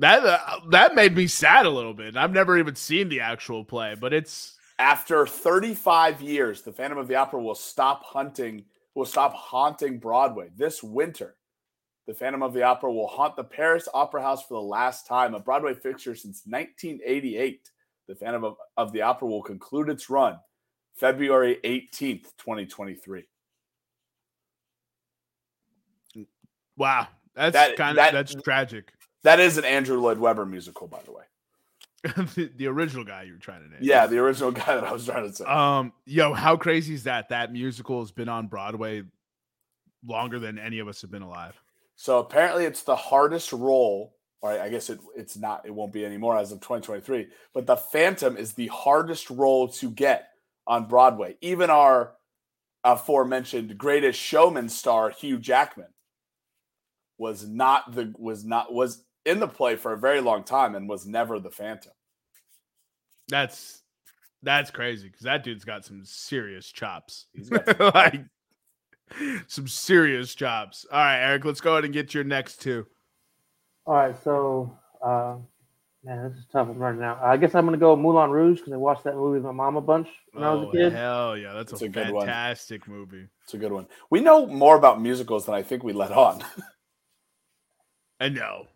That 0.00 0.24
uh, 0.24 0.60
that 0.70 0.96
made 0.96 1.14
me 1.14 1.28
sad 1.28 1.66
a 1.66 1.70
little 1.70 1.94
bit. 1.94 2.16
I've 2.16 2.32
never 2.32 2.58
even 2.58 2.74
seen 2.74 3.10
the 3.10 3.20
actual 3.20 3.64
play, 3.64 3.94
but 3.94 4.12
it's 4.12 4.57
After 4.78 5.26
35 5.26 6.20
years, 6.20 6.62
the 6.62 6.72
Phantom 6.72 6.98
of 6.98 7.08
the 7.08 7.16
Opera 7.16 7.42
will 7.42 7.54
stop 7.56 8.04
hunting, 8.04 8.64
will 8.94 9.04
stop 9.04 9.34
haunting 9.34 9.98
Broadway 9.98 10.50
this 10.56 10.82
winter. 10.82 11.34
The 12.06 12.14
Phantom 12.14 12.42
of 12.42 12.54
the 12.54 12.62
Opera 12.62 12.92
will 12.92 13.08
haunt 13.08 13.36
the 13.36 13.44
Paris 13.44 13.88
Opera 13.92 14.22
House 14.22 14.42
for 14.46 14.54
the 14.54 14.60
last 14.66 15.06
time, 15.06 15.34
a 15.34 15.40
Broadway 15.40 15.74
fixture 15.74 16.14
since 16.14 16.42
1988. 16.46 17.70
The 18.06 18.14
Phantom 18.14 18.44
of, 18.44 18.56
of 18.76 18.92
the 18.92 19.02
Opera 19.02 19.28
will 19.28 19.42
conclude 19.42 19.88
its 19.90 20.08
run 20.08 20.38
February 20.94 21.58
18th, 21.64 22.24
2023. 22.38 23.24
wow. 26.76 27.08
That's 27.34 27.52
That- 27.52 27.76
kind 27.76 27.90
of 27.90 27.96
that- 27.96 28.12
that's 28.12 28.34
tragic. 28.42 28.92
That 29.24 29.40
is 29.40 29.58
an 29.58 29.64
Andrew 29.64 29.98
Lloyd 30.00 30.18
Webber 30.18 30.46
musical, 30.46 30.86
by 30.86 31.02
the 31.02 31.10
way. 31.12 31.24
the, 32.34 32.50
the 32.56 32.66
original 32.66 33.04
guy 33.04 33.24
you 33.24 33.32
were 33.32 33.38
trying 33.38 33.62
to 33.62 33.68
name. 33.68 33.80
Yeah, 33.82 34.06
the 34.06 34.18
original 34.18 34.52
guy 34.52 34.74
that 34.74 34.84
I 34.84 34.92
was 34.92 35.06
trying 35.06 35.28
to 35.28 35.34
say. 35.34 35.44
Um, 35.44 35.92
yo, 36.04 36.32
how 36.32 36.56
crazy 36.56 36.94
is 36.94 37.04
that? 37.04 37.30
That 37.30 37.52
musical 37.52 38.00
has 38.00 38.12
been 38.12 38.28
on 38.28 38.46
Broadway 38.46 39.02
longer 40.06 40.38
than 40.38 40.58
any 40.58 40.78
of 40.78 40.86
us 40.88 41.00
have 41.02 41.10
been 41.10 41.22
alive. 41.22 41.60
So 41.96 42.18
apparently, 42.18 42.64
it's 42.64 42.82
the 42.82 42.96
hardest 42.96 43.52
role. 43.52 44.14
Or 44.40 44.52
I 44.52 44.68
guess 44.68 44.88
it, 44.88 45.00
it's 45.16 45.36
not. 45.36 45.66
It 45.66 45.74
won't 45.74 45.92
be 45.92 46.04
anymore 46.04 46.36
as 46.36 46.52
of 46.52 46.60
2023. 46.60 47.26
But 47.52 47.66
the 47.66 47.76
Phantom 47.76 48.36
is 48.36 48.52
the 48.52 48.68
hardest 48.68 49.30
role 49.30 49.66
to 49.68 49.90
get 49.90 50.28
on 50.68 50.86
Broadway. 50.86 51.36
Even 51.40 51.70
our 51.70 52.12
aforementioned 52.84 53.76
greatest 53.76 54.20
showman 54.20 54.68
star 54.68 55.10
Hugh 55.10 55.38
Jackman 55.38 55.88
was 57.18 57.46
not 57.46 57.92
the 57.92 58.14
was 58.16 58.44
not 58.44 58.72
was 58.72 59.02
in 59.28 59.40
the 59.40 59.48
play 59.48 59.76
for 59.76 59.92
a 59.92 59.98
very 59.98 60.20
long 60.20 60.42
time 60.42 60.74
and 60.74 60.88
was 60.88 61.06
never 61.06 61.38
the 61.38 61.50
Phantom. 61.50 61.92
That's 63.28 63.82
that's 64.42 64.70
crazy 64.70 65.08
because 65.08 65.22
that 65.22 65.42
dude's 65.44 65.64
got 65.64 65.84
some 65.84 66.02
serious 66.04 66.70
chops. 66.72 67.26
He's 67.34 67.48
got 67.50 67.66
some- 67.76 67.90
like 67.94 68.24
some 69.46 69.68
serious 69.68 70.34
chops. 70.34 70.86
All 70.90 70.98
right, 70.98 71.18
Eric, 71.20 71.44
let's 71.44 71.60
go 71.60 71.72
ahead 71.72 71.84
and 71.84 71.92
get 71.92 72.14
your 72.14 72.24
next 72.24 72.60
two. 72.62 72.86
All 73.86 73.94
right, 73.94 74.14
so 74.22 74.76
uh, 75.04 75.36
man, 76.04 76.28
this 76.28 76.38
is 76.38 76.46
tough. 76.52 76.68
I'm 76.68 76.78
running 76.78 77.02
out. 77.02 77.18
I 77.22 77.36
guess 77.36 77.54
I'm 77.54 77.64
gonna 77.64 77.76
go 77.78 77.96
Moulin 77.96 78.30
Rouge 78.30 78.58
because 78.58 78.72
I 78.72 78.76
watched 78.76 79.04
that 79.04 79.14
movie 79.16 79.36
with 79.38 79.44
my 79.44 79.52
mom 79.52 79.76
a 79.76 79.80
bunch 79.80 80.08
when 80.32 80.44
I 80.44 80.52
was 80.54 80.66
Oh, 80.66 80.70
a 80.70 80.72
kid. 80.72 80.92
Hell 80.92 81.36
yeah, 81.36 81.52
that's, 81.54 81.72
That's 81.72 81.82
a, 81.82 81.86
a 81.86 81.88
good 81.88 82.10
one. 82.10 82.26
fantastic 82.26 82.86
movie. 82.88 83.26
It's 83.44 83.54
a 83.54 83.58
good 83.58 83.72
one. 83.72 83.86
We 84.10 84.20
know 84.20 84.46
more 84.46 84.76
about 84.76 85.00
musicals 85.02 85.46
than 85.46 85.54
I 85.54 85.62
think 85.62 85.82
we 85.82 85.92
let 85.92 86.12
on. 86.12 86.42
I 88.20 88.28
know. 88.28 88.66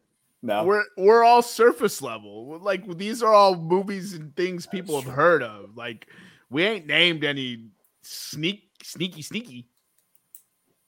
No, 0.43 0.65
We're 0.65 0.83
we're 0.97 1.23
all 1.25 1.43
surface 1.43 2.03
level. 2.03 2.59
Like 2.61 2.87
these 2.99 3.23
are 3.23 3.33
all 3.33 3.55
movies 3.57 4.15
and 4.15 4.35
things 4.37 4.67
people 4.67 4.95
That's 4.97 5.07
have 5.07 5.15
heard 5.15 5.43
of. 5.43 5.77
Like 5.77 6.09
we 6.51 6.65
ain't 6.65 6.87
named 6.87 7.25
any 7.25 7.69
sneak 8.03 8.65
sneaky 8.83 9.23
sneaky. 9.23 9.69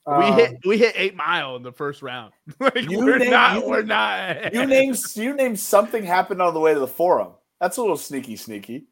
we 0.05 0.13
Um, 0.13 0.33
hit 0.33 0.57
we 0.65 0.77
hit 0.77 0.93
eight 0.97 1.15
mile 1.15 1.55
in 1.55 1.63
the 1.63 1.71
first 1.71 2.01
round. 2.01 2.33
like 2.59 2.75
You 2.89 2.99
we're 2.99 3.17
named- 3.17 3.31
not 3.31 3.61
you- 3.61 3.69
we're 3.69 3.81
not 3.83 4.53
you 4.53 4.65
name 4.65 4.93
you 5.15 5.33
name 5.33 5.55
something 5.55 6.03
happened 6.03 6.41
on 6.41 6.53
the 6.53 6.59
way 6.59 6.73
to 6.73 6.79
the 6.79 6.87
forum. 6.87 7.31
That's 7.61 7.77
a 7.77 7.81
little 7.81 7.97
sneaky, 7.97 8.35
sneaky. 8.35 8.87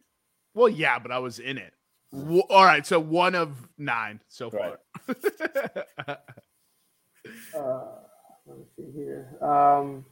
Well, 0.55 0.69
yeah, 0.69 0.97
but 0.99 1.11
I 1.11 1.19
was 1.19 1.39
in 1.39 1.57
it. 1.57 1.73
W- 2.13 2.43
all 2.49 2.63
right, 2.63 2.85
so 2.85 2.99
one 2.99 3.35
of 3.35 3.67
nine 3.77 4.21
so 4.29 4.49
far. 4.49 4.79
Uh, 7.55 7.83
let 8.45 8.57
me 8.57 8.65
see 8.75 8.91
here. 8.93 9.37
Um, 9.41 10.05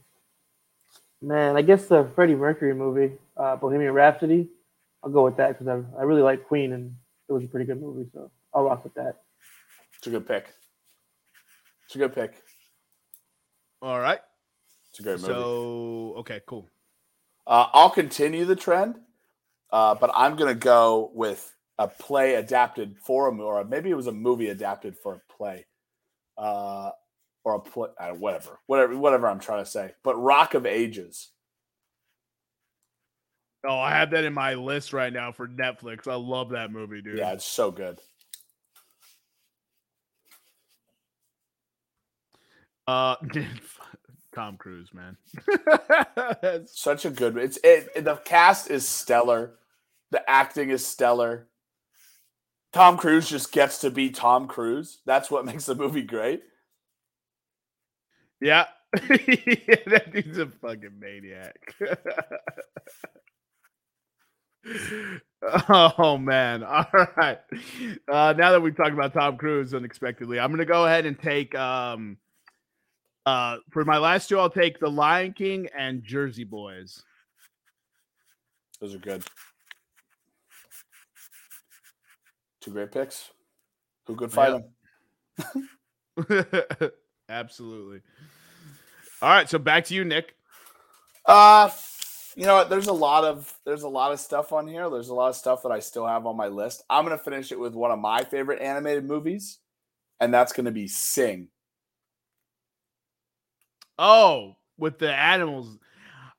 man, 1.22 1.56
I 1.56 1.62
guess 1.62 1.86
the 1.86 2.10
Freddie 2.14 2.34
Mercury 2.34 2.74
movie, 2.74 3.12
uh, 3.36 3.56
Bohemian 3.56 3.92
Rhapsody. 3.92 4.48
I'll 5.02 5.10
go 5.10 5.24
with 5.24 5.36
that 5.36 5.58
because 5.58 5.68
I, 5.68 6.00
I 6.00 6.02
really 6.02 6.22
like 6.22 6.46
Queen 6.46 6.72
and 6.72 6.94
it 7.28 7.32
was 7.32 7.44
a 7.44 7.48
pretty 7.48 7.66
good 7.66 7.80
movie. 7.80 8.08
So 8.12 8.30
I'll 8.54 8.64
rock 8.64 8.84
with 8.84 8.94
that. 8.94 9.22
It's 9.96 10.06
a 10.06 10.10
good 10.10 10.26
pick. 10.26 10.52
It's 11.86 11.94
a 11.94 11.98
good 11.98 12.14
pick. 12.14 12.34
All 13.80 14.00
right. 14.00 14.20
It's 14.90 15.00
a 15.00 15.02
great 15.02 15.20
movie. 15.20 15.32
So 15.32 16.14
okay, 16.18 16.40
cool. 16.46 16.68
Uh, 17.46 17.66
I'll 17.72 17.90
continue 17.90 18.44
the 18.44 18.54
trend, 18.54 18.96
uh, 19.72 19.94
but 19.94 20.10
I'm 20.14 20.36
going 20.36 20.52
to 20.52 20.58
go 20.58 21.10
with 21.14 21.54
a 21.78 21.88
play 21.88 22.34
adapted 22.34 22.96
for 22.98 23.28
a 23.28 23.32
movie, 23.32 23.44
or 23.44 23.64
maybe 23.64 23.90
it 23.90 23.94
was 23.94 24.06
a 24.06 24.12
movie 24.12 24.50
adapted 24.50 24.96
for 24.96 25.14
a 25.14 25.32
play, 25.32 25.66
uh, 26.38 26.90
or 27.44 27.56
a 27.56 27.60
play, 27.60 27.88
uh, 27.98 28.10
whatever, 28.10 28.58
whatever, 28.66 28.96
whatever 28.96 29.28
I'm 29.28 29.40
trying 29.40 29.64
to 29.64 29.70
say. 29.70 29.92
But 30.04 30.16
Rock 30.16 30.54
of 30.54 30.66
Ages. 30.66 31.30
Oh, 33.66 33.78
I 33.78 33.90
have 33.90 34.10
that 34.10 34.24
in 34.24 34.32
my 34.32 34.54
list 34.54 34.92
right 34.92 35.12
now 35.12 35.30
for 35.32 35.46
Netflix. 35.46 36.08
I 36.08 36.14
love 36.16 36.50
that 36.50 36.72
movie, 36.72 37.00
dude. 37.00 37.18
Yeah, 37.18 37.32
it's 37.32 37.44
so 37.44 37.70
good. 37.70 37.98
Uh, 42.86 43.16
Tom 44.34 44.56
Cruise, 44.56 44.90
man. 44.92 45.16
Such 46.66 47.04
a 47.04 47.10
good. 47.10 47.36
It's 47.36 47.58
it, 47.58 47.88
it- 47.94 48.04
The 48.04 48.16
cast 48.16 48.70
is 48.70 48.86
stellar. 48.88 49.54
The 50.10 50.28
acting 50.28 50.70
is 50.70 50.84
stellar. 50.84 51.46
Tom 52.72 52.96
Cruise 52.96 53.28
just 53.28 53.52
gets 53.52 53.78
to 53.80 53.90
be 53.90 54.10
Tom 54.10 54.48
Cruise. 54.48 55.00
That's 55.06 55.30
what 55.30 55.44
makes 55.46 55.66
the 55.66 55.74
movie 55.74 56.02
great. 56.02 56.42
Yeah. 58.42 58.66
that 58.92 60.10
dude's 60.12 60.38
a 60.38 60.46
fucking 60.46 60.98
maniac. 60.98 61.56
oh 65.68 66.18
man. 66.18 66.62
All 66.64 66.86
right. 67.16 67.38
Uh 68.10 68.34
now 68.36 68.52
that 68.52 68.60
we've 68.60 68.76
talked 68.76 68.92
about 68.92 69.14
Tom 69.14 69.38
Cruise 69.38 69.72
unexpectedly, 69.74 70.38
I'm 70.38 70.50
gonna 70.50 70.64
go 70.66 70.84
ahead 70.84 71.06
and 71.06 71.18
take 71.18 71.54
um 71.54 72.18
uh 73.24 73.56
for 73.70 73.84
my 73.84 73.98
last 73.98 74.28
two, 74.28 74.38
I'll 74.38 74.50
take 74.50 74.78
The 74.78 74.90
Lion 74.90 75.32
King 75.32 75.68
and 75.76 76.04
Jersey 76.04 76.44
Boys. 76.44 77.02
Those 78.80 78.94
are 78.94 78.98
good. 78.98 79.24
Two 82.60 82.72
great 82.72 82.92
picks. 82.92 83.30
Who 84.06 84.16
could 84.16 84.32
fight 84.32 84.62
Yeah. 85.38 85.44
them? 86.80 86.90
Absolutely. 87.28 88.00
All 89.22 89.28
right, 89.28 89.48
so 89.48 89.58
back 89.58 89.84
to 89.86 89.94
you, 89.94 90.04
Nick. 90.04 90.34
Uh 91.24 91.70
you 92.34 92.46
know 92.46 92.54
what? 92.54 92.70
There's 92.70 92.86
a 92.86 92.92
lot 92.92 93.24
of 93.24 93.52
there's 93.64 93.82
a 93.82 93.88
lot 93.88 94.12
of 94.12 94.18
stuff 94.20 94.52
on 94.52 94.66
here. 94.66 94.88
There's 94.90 95.08
a 95.08 95.14
lot 95.14 95.28
of 95.28 95.36
stuff 95.36 95.62
that 95.62 95.70
I 95.72 95.80
still 95.80 96.06
have 96.06 96.26
on 96.26 96.36
my 96.36 96.48
list. 96.48 96.82
I'm 96.90 97.04
gonna 97.04 97.18
finish 97.18 97.52
it 97.52 97.60
with 97.60 97.74
one 97.74 97.90
of 97.90 97.98
my 97.98 98.24
favorite 98.24 98.60
animated 98.60 99.04
movies, 99.04 99.58
and 100.18 100.32
that's 100.32 100.52
gonna 100.52 100.70
be 100.70 100.88
Sing. 100.88 101.48
Oh, 103.98 104.56
with 104.78 104.98
the 104.98 105.14
animals. 105.14 105.78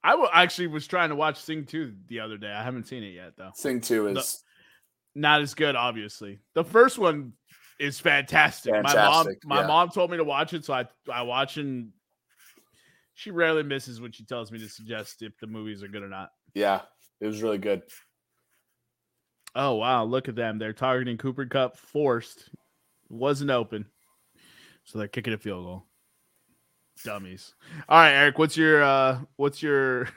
I 0.04 0.12
w- 0.12 0.30
actually 0.34 0.68
was 0.68 0.86
trying 0.86 1.10
to 1.10 1.16
watch 1.16 1.42
Sing 1.42 1.66
2 1.66 1.94
the 2.08 2.20
other 2.20 2.38
day. 2.38 2.52
I 2.52 2.62
haven't 2.62 2.88
seen 2.88 3.04
it 3.04 3.14
yet, 3.14 3.38
though. 3.38 3.52
Sing 3.54 3.80
Two 3.80 4.14
The- 4.14 4.20
is 4.20 4.44
Not 5.16 5.42
as 5.42 5.54
good, 5.54 5.78
obviously. 5.78 6.40
The 6.56 6.66
first 6.66 6.98
one 6.98 7.34
is 7.80 8.00
fantastic. 8.00 8.74
My 8.74 8.94
mom, 8.94 9.28
my 9.46 9.62
yeah. 9.62 9.68
mom 9.68 9.90
told 9.90 10.12
me 10.12 10.18
to 10.18 10.24
watch 10.26 10.54
it, 10.54 10.66
so 10.66 10.74
I 10.74 10.88
I 11.12 11.22
watched 11.22 11.58
and 11.58 11.92
she 13.24 13.32
rarely 13.32 13.64
misses 13.64 14.02
when 14.02 14.12
she 14.12 14.26
tells 14.26 14.52
me 14.52 14.60
to 14.60 14.68
suggest 14.68 15.22
if 15.22 15.38
the 15.40 15.48
movies 15.48 15.82
are 15.82 15.88
good 15.88 16.04
or 16.04 16.10
not. 16.10 16.32
yeah, 16.54 16.82
it 17.22 17.26
was 17.26 17.42
really 17.42 17.58
good. 17.58 17.82
Oh 19.56 19.76
wow, 19.76 20.04
look 20.04 20.28
at 20.28 20.36
them. 20.36 20.60
They're 20.60 20.74
targeting 20.74 21.18
Cooper 21.18 21.46
Kupp 21.46 21.78
forced. 21.78 22.50
Wasn't 23.08 23.50
open. 23.50 23.86
So 24.84 25.00
they're 25.00 25.08
kicking 25.08 25.32
a 25.32 25.38
field 25.38 25.64
goal. 25.64 25.86
Dummies. 27.06 27.56
All 27.88 28.00
right, 28.00 28.12
Eric, 28.12 28.40
what's 28.40 28.58
your 28.58 28.84
uh 28.84 29.20
what's 29.38 29.64
your 29.64 30.06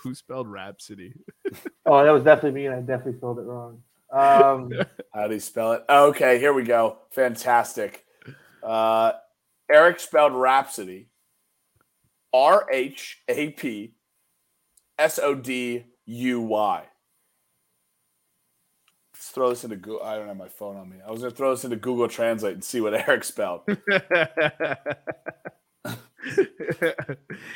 who 0.00 0.14
spelled 0.14 0.48
Rhapsody? 0.48 1.14
Oh, 1.86 2.02
that 2.02 2.10
was 2.10 2.24
definitely 2.24 2.58
me, 2.58 2.66
and 2.66 2.74
I 2.74 2.80
definitely 2.80 3.18
spelled 3.18 3.38
it 3.38 3.42
wrong. 3.42 3.82
Um, 4.10 4.72
How 5.14 5.28
do 5.28 5.34
you 5.34 5.40
spell 5.40 5.72
it? 5.72 5.84
Okay, 5.86 6.38
here 6.38 6.54
we 6.54 6.62
go. 6.62 6.96
Fantastic. 7.10 8.06
Uh, 8.62 9.12
Eric 9.70 10.00
spelled 10.00 10.34
Rhapsody. 10.34 11.08
R 12.32 12.66
H 12.70 13.22
A 13.28 13.50
P 13.50 13.94
S 14.98 15.18
O 15.22 15.34
D 15.34 15.84
U 16.06 16.40
Y. 16.40 16.84
Let's 19.14 19.28
throw 19.28 19.50
this 19.50 19.62
into 19.64 19.76
Google. 19.76 20.02
I 20.02 20.16
don't 20.16 20.26
have 20.26 20.36
my 20.36 20.48
phone 20.48 20.76
on 20.76 20.88
me. 20.90 20.96
I 21.06 21.10
was 21.10 21.20
going 21.20 21.30
to 21.30 21.36
throw 21.36 21.54
this 21.54 21.64
into 21.64 21.76
Google 21.76 22.08
Translate 22.08 22.54
and 22.54 22.64
see 22.64 22.80
what 22.80 22.92
Eric 23.08 23.22
spelled. 23.24 23.62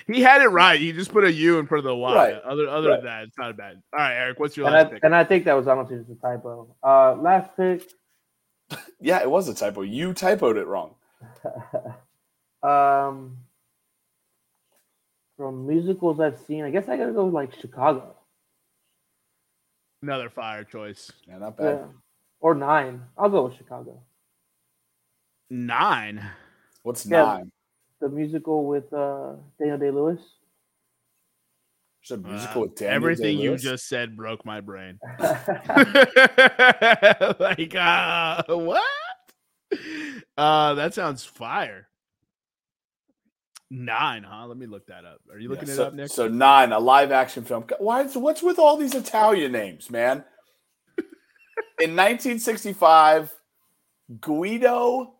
he 0.07 0.21
had 0.23 0.42
it 0.42 0.49
right. 0.49 0.81
He 0.81 0.92
just 0.92 1.12
put 1.12 1.25
a 1.25 1.33
U 1.33 1.59
in 1.59 1.66
front 1.66 1.81
of 1.81 1.85
the 1.90 1.97
Y. 1.97 2.14
Right, 2.14 2.35
Other 2.42 2.68
other 2.68 2.90
right. 2.90 2.97
than 2.99 3.05
that, 3.07 3.23
it's 3.25 3.38
not 3.38 3.57
bad. 3.57 3.83
All 3.92 3.99
right, 3.99 4.14
Eric, 4.14 4.38
what's 4.38 4.57
your 4.57 4.66
and, 4.66 4.75
last 4.75 4.87
I, 4.87 4.90
pick? 4.90 5.05
and 5.05 5.14
I 5.14 5.25
think 5.25 5.44
that 5.47 5.55
was 5.55 5.66
honestly 5.66 5.99
just 5.99 6.11
a 6.11 6.14
typo. 6.14 6.75
Uh, 6.83 7.14
last 7.16 7.57
pick. 7.57 7.83
Yeah, 9.01 9.21
it 9.23 9.31
was 9.31 9.49
a 9.49 9.55
typo. 9.55 9.81
You 9.83 10.12
typoed 10.12 10.57
it 10.57 10.66
wrong. 10.66 10.94
um, 12.63 13.37
from 15.37 15.67
musicals 15.67 16.21
I've 16.21 16.39
seen, 16.39 16.65
I 16.65 16.71
guess 16.71 16.89
I 16.89 16.97
gotta 16.97 17.13
go 17.13 17.25
with 17.27 17.35
like 17.35 17.55
Chicago. 17.61 18.15
Another 20.03 20.31
fire 20.31 20.65
choice. 20.65 21.11
Yeah, 21.27 21.39
not 21.39 21.57
bad. 21.57 21.79
Yeah. 21.81 21.87
Or 22.41 22.55
nine. 22.55 23.03
I'll 23.17 23.31
go 23.31 23.45
with 23.45 23.57
Chicago. 23.57 24.01
Nine. 25.51 26.25
What's 26.83 27.05
Yeah. 27.07 27.25
nine? 27.25 27.53
The 28.01 28.09
musical 28.09 28.67
with 28.67 28.93
uh, 28.93 29.35
Daniel 29.59 29.79
Day 29.79 29.91
Lewis. 29.91 30.21
There's 32.09 32.19
a 32.19 32.23
Wow. 32.23 32.31
musical 32.31 32.63
with 32.63 32.77
Daniel 32.77 32.95
Everything 32.95 33.39
you 33.39 33.51
Day-Lewis? 33.51 33.63
just 33.63 33.89
said 33.89 34.17
broke 34.17 34.45
my 34.47 34.61
brain. 34.61 35.01
like 37.41 37.75
uh 37.75 38.43
what? 38.47 38.83
Uh 40.38 40.74
that 40.74 40.94
sounds 40.94 41.24
fire. 41.24 41.88
Nine, 43.70 44.22
huh? 44.22 44.46
Let 44.46 44.57
me 44.57 44.66
look 44.66 44.87
that 44.87 45.05
up. 45.05 45.20
Are 45.31 45.38
you 45.38 45.51
Yeah, 45.51 45.51
looking 45.51 45.68
it 45.68 45.77
so, 45.77 45.85
up, 45.85 45.94
Nick? 45.94 46.09
So 46.09 46.29
nine, 46.29 46.72
a 46.72 46.79
live 46.79 47.12
action 47.12 47.44
film. 47.44 47.66
Why? 47.79 48.05
What's 48.05 48.42
with 48.42 48.59
all 48.59 48.79
these 48.79 48.94
Italian 48.94 49.53
names, 49.53 49.90
man? 49.90 50.24
In 51.79 51.94
1965, 51.94 53.35
Guido 54.20 55.14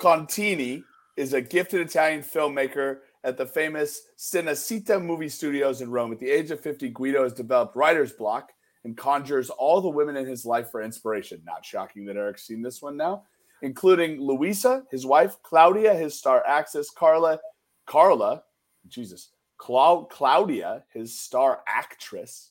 Contini 0.00 0.84
is 1.16 1.32
a 1.34 1.40
gifted 1.42 1.80
Italian 1.80 2.22
filmmaker 2.22 2.98
at 3.24 3.36
the 3.36 3.46
famous 3.46 4.02
Cinecittà 4.18 5.04
movie 5.04 5.28
studios 5.28 5.80
in 5.80 5.90
Rome. 5.90 6.12
At 6.12 6.18
the 6.18 6.30
age 6.30 6.50
of 6.50 6.60
50, 6.60 6.88
Guido 6.90 7.22
has 7.22 7.32
developed 7.32 7.76
writer's 7.76 8.12
block 8.12 8.50
and 8.84 8.96
conjures 8.96 9.50
all 9.50 9.80
the 9.80 9.88
women 9.88 10.16
in 10.16 10.26
his 10.26 10.44
life 10.44 10.70
for 10.70 10.82
inspiration. 10.82 11.42
Not 11.44 11.64
shocking 11.64 12.06
that 12.06 12.16
Eric's 12.16 12.46
seen 12.46 12.62
this 12.62 12.82
one 12.82 12.96
now, 12.96 13.24
including 13.62 14.20
Luisa, 14.20 14.84
his 14.90 15.06
wife, 15.06 15.36
Claudia, 15.42 15.94
his 15.94 16.18
star 16.18 16.44
actress, 16.46 16.90
Carla, 16.90 17.40
Carla, 17.86 18.42
Jesus, 18.88 19.30
Clau- 19.56 20.08
Claudia, 20.10 20.84
his 20.92 21.16
star 21.16 21.62
actress, 21.66 22.50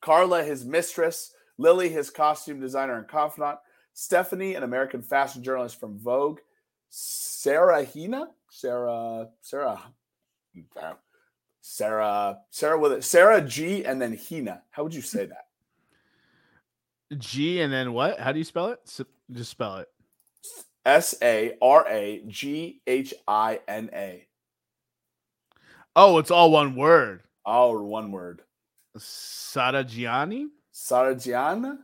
Carla, 0.00 0.42
his 0.42 0.64
mistress, 0.64 1.32
Lily, 1.58 1.88
his 1.88 2.10
costume 2.10 2.60
designer 2.60 2.96
and 2.98 3.08
confidant, 3.08 3.58
Stephanie, 3.92 4.54
an 4.54 4.62
American 4.62 5.02
fashion 5.02 5.42
journalist 5.42 5.78
from 5.78 5.98
Vogue, 5.98 6.38
Sarah 6.88 7.84
Hina, 7.84 8.28
Sarah, 8.48 9.28
Sarah, 9.42 9.80
uh, 10.80 10.94
Sarah, 11.60 12.38
Sarah 12.50 12.78
with 12.78 12.92
it, 12.92 13.04
Sarah 13.04 13.42
G, 13.42 13.84
and 13.84 14.00
then 14.00 14.16
Hina. 14.16 14.62
How 14.70 14.84
would 14.84 14.94
you 14.94 15.02
say 15.02 15.26
that? 15.26 15.48
G 17.16 17.60
and 17.60 17.72
then 17.72 17.92
what? 17.92 18.20
How 18.20 18.32
do 18.32 18.38
you 18.38 18.44
spell 18.44 18.68
it? 18.68 18.80
Just 19.32 19.50
spell 19.50 19.76
it. 19.78 19.88
S 20.84 21.14
A 21.22 21.56
R 21.60 21.86
A 21.88 22.22
G 22.26 22.80
H 22.86 23.14
I 23.26 23.60
N 23.68 23.90
A. 23.92 24.26
Oh, 25.96 26.18
it's 26.18 26.30
all 26.30 26.50
one 26.50 26.76
word. 26.76 27.22
All 27.44 27.82
one 27.82 28.12
word. 28.12 28.42
Saragiani? 28.96 30.46
Sargiana? 30.72 31.78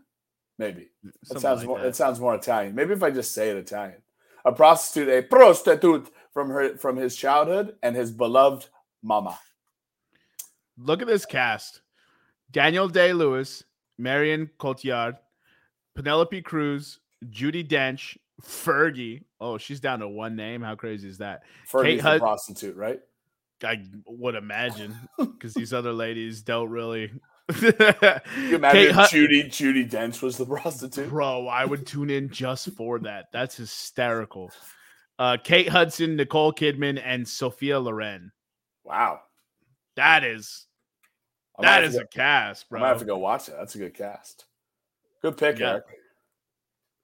Maybe. 0.59 0.91
Something 1.25 1.41
sounds 1.41 1.59
like 1.61 1.69
more. 1.69 1.79
that. 1.81 1.89
It 1.89 1.97
sounds 1.97 2.21
more 2.21 2.35
Italian. 2.35 2.75
Maybe 2.75 2.93
if 2.93 3.03
I 3.03 3.11
just 3.11 3.33
say 3.33 3.51
it 3.51 3.57
Italian. 3.57 4.01
A 4.45 4.53
prostitute, 4.53 5.09
a 5.09 5.23
prostitute 5.23 6.13
from 6.33 6.51
her 6.51 6.77
from 6.77 6.97
his 6.97 7.17
childhood 7.17 7.77
and 7.83 7.97
his 7.97 8.11
beloved 8.11 8.67
mama. 9.03 9.39
Look 10.79 11.03
at 11.03 11.09
this 11.09 11.27
cast: 11.27 11.81
Daniel 12.51 12.89
Day 12.89 13.13
Lewis, 13.13 13.65
Marion 13.99 14.51
Cotillard, 14.59 15.17
Penelope 15.95 16.43
Cruz, 16.43 17.01
Judi 17.31 17.67
Dench, 17.67 18.17
Fergie. 18.45 19.23
Oh, 19.41 19.59
she's 19.59 19.81
down 19.81 20.01
to 20.01 20.09
one 20.09 20.37
name. 20.37 20.63
How 20.63 20.75
crazy 20.75 21.09
is 21.09 21.19
that? 21.19 21.43
Fergie's 21.71 22.03
the 22.03 22.09
Hud- 22.11 22.21
prostitute, 22.21 22.77
right? 22.77 23.01
I 23.63 23.83
would 24.07 24.35
imagine 24.35 24.95
because 25.19 25.55
these 25.55 25.73
other 25.73 25.93
ladies 25.93 26.43
don't 26.43 26.69
really. 26.71 27.13
You 27.61 27.69
imagine 27.73 28.61
Kate 28.73 28.89
if 28.89 28.95
Hud- 28.95 29.11
Judy 29.11 29.45
Judi 29.45 29.89
Dench 29.91 30.23
was 30.23 30.37
the 30.37 30.47
prostitute. 30.47 31.09
Bro, 31.09 31.47
I 31.49 31.65
would 31.65 31.87
tune 31.87 32.11
in 32.11 32.29
just 32.31 32.71
for 32.73 32.99
that. 33.01 33.27
That's 33.33 33.57
hysterical. 33.57 34.51
Uh, 35.19 35.37
Kate 35.43 35.69
Hudson, 35.69 36.17
Nicole 36.17 36.53
Kidman, 36.53 37.01
and 37.05 37.27
Sophia 37.27 37.79
Loren. 37.79 38.33
Wow. 38.83 39.21
that 39.97 40.25
is 40.25 40.67
that 41.59 41.63
is 41.63 41.65
might 41.65 41.65
that 41.65 41.75
have 41.83 41.85
is 41.91 41.95
to 41.97 42.03
a 42.03 42.07
cast, 42.09 42.67
go, 42.71 42.77
I 42.77 42.81
might 42.81 42.89
have 42.89 42.99
to 42.99 43.05
go 43.05 43.17
watch 43.19 43.49
it. 43.49 43.55
That's 43.57 43.75
a 43.77 43.79
good 43.79 43.95
cast. 43.95 44.45
Good 45.23 45.37
pick, 45.37 45.59
Yeah. 45.59 45.71
Eric. 45.75 45.85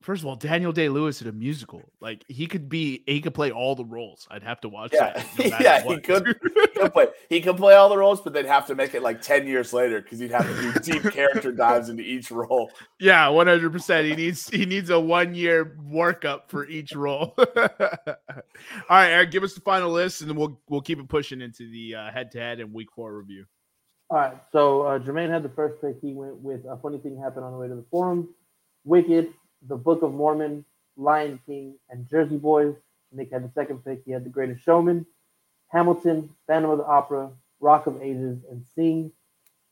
First 0.03 0.23
of 0.23 0.27
all, 0.29 0.37
Daniel 0.37 0.73
Day 0.73 0.89
Lewis 0.89 1.21
in 1.21 1.29
a 1.29 1.33
musical, 1.33 1.93
like 2.01 2.25
he 2.27 2.47
could 2.47 2.71
be, 2.71 3.03
he 3.07 3.21
could 3.21 3.35
play 3.35 3.51
all 3.51 3.75
the 3.75 3.85
roles. 3.85 4.27
I'd 4.31 4.43
have 4.43 4.59
to 4.63 4.69
watch 4.71 4.93
Yeah. 4.95 5.13
that. 5.13 5.27
no 5.39 5.45
matter 5.51 5.63
Yeah, 5.65 5.83
he 5.83 6.01
could. 6.01 6.27
He 6.27 6.67
could 6.81 6.93
play. 6.95 7.07
He 7.29 7.41
could 7.43 7.59
play 7.59 7.75
all 7.75 7.91
the 7.91 7.99
roles, 7.99 8.23
but 8.23 8.33
they'd 8.33 8.47
have 8.47 8.67
to 8.69 8.75
make 8.75 8.95
it 8.95 9.03
like 9.03 9.21
ten 9.21 9.47
years 9.47 9.75
later 9.75 10.01
because 10.01 10.19
he'd 10.19 10.31
have 10.31 10.47
to 10.47 10.63
do 10.63 10.93
deep 11.01 11.03
character 11.13 11.53
dives 11.53 11.91
into 11.91 12.03
each 12.03 12.31
role. 12.31 12.71
Yeah, 12.99 13.29
one 13.29 13.47
hundred 13.47 13.73
percent. 13.73 14.07
He 14.07 14.17
needs 14.17 14.49
he 14.49 14.65
needs 14.65 14.89
a 14.89 14.99
one 14.99 15.35
year 15.35 15.77
workup 15.87 16.49
for 16.49 16.67
each 16.67 16.95
role. 16.95 17.35
All 17.39 18.17
right, 18.89 19.11
Eric, 19.11 19.31
give 19.33 19.43
us 19.43 19.53
the 19.55 19.61
final 19.61 19.91
list, 19.91 20.23
and 20.23 20.31
then 20.31 20.37
we'll 20.39 20.59
we'll 20.69 20.81
keep 20.81 20.99
it 20.99 21.09
pushing 21.11 21.43
into 21.43 21.71
the 21.71 21.93
head 22.13 22.31
to 22.33 22.39
head 22.39 22.61
and 22.61 22.73
week 22.73 22.89
four 22.95 23.15
review. 23.19 23.45
All 24.09 24.17
right, 24.17 24.37
so 24.51 24.83
uh, 24.83 24.99
Jermaine 24.99 25.31
had 25.31 25.43
the 25.43 25.51
first 25.51 25.81
pick. 25.83 25.97
He 26.01 26.15
went 26.15 26.37
with 26.41 26.65
a 26.65 26.77
funny 26.79 26.99
thing 26.99 27.17
happened 27.23 27.45
on 27.45 27.53
the 27.53 27.59
way 27.59 27.69
to 27.69 27.75
the 27.77 27.85
forum, 27.91 28.31
Wicked, 28.85 29.29
The 29.67 29.77
Book 29.77 30.03
of 30.03 30.15
Mormon, 30.15 30.65
Lion 30.97 31.41
King, 31.47 31.75
and 31.89 32.09
Jersey 32.09 32.37
Boys. 32.37 32.75
Nick 33.13 33.33
had 33.33 33.45
the 33.45 33.53
second 33.53 33.85
pick. 33.85 34.03
He 34.05 34.13
had 34.13 34.25
The 34.25 34.31
Greatest 34.31 34.63
Showman, 34.63 35.07
Hamilton, 35.69 36.31
Phantom 36.47 36.71
of 36.71 36.79
the 36.79 36.87
Opera, 36.87 37.31
Rock 37.61 37.87
of 37.87 38.01
Ages, 38.03 38.39
and 38.51 38.65
Sing. 38.75 39.13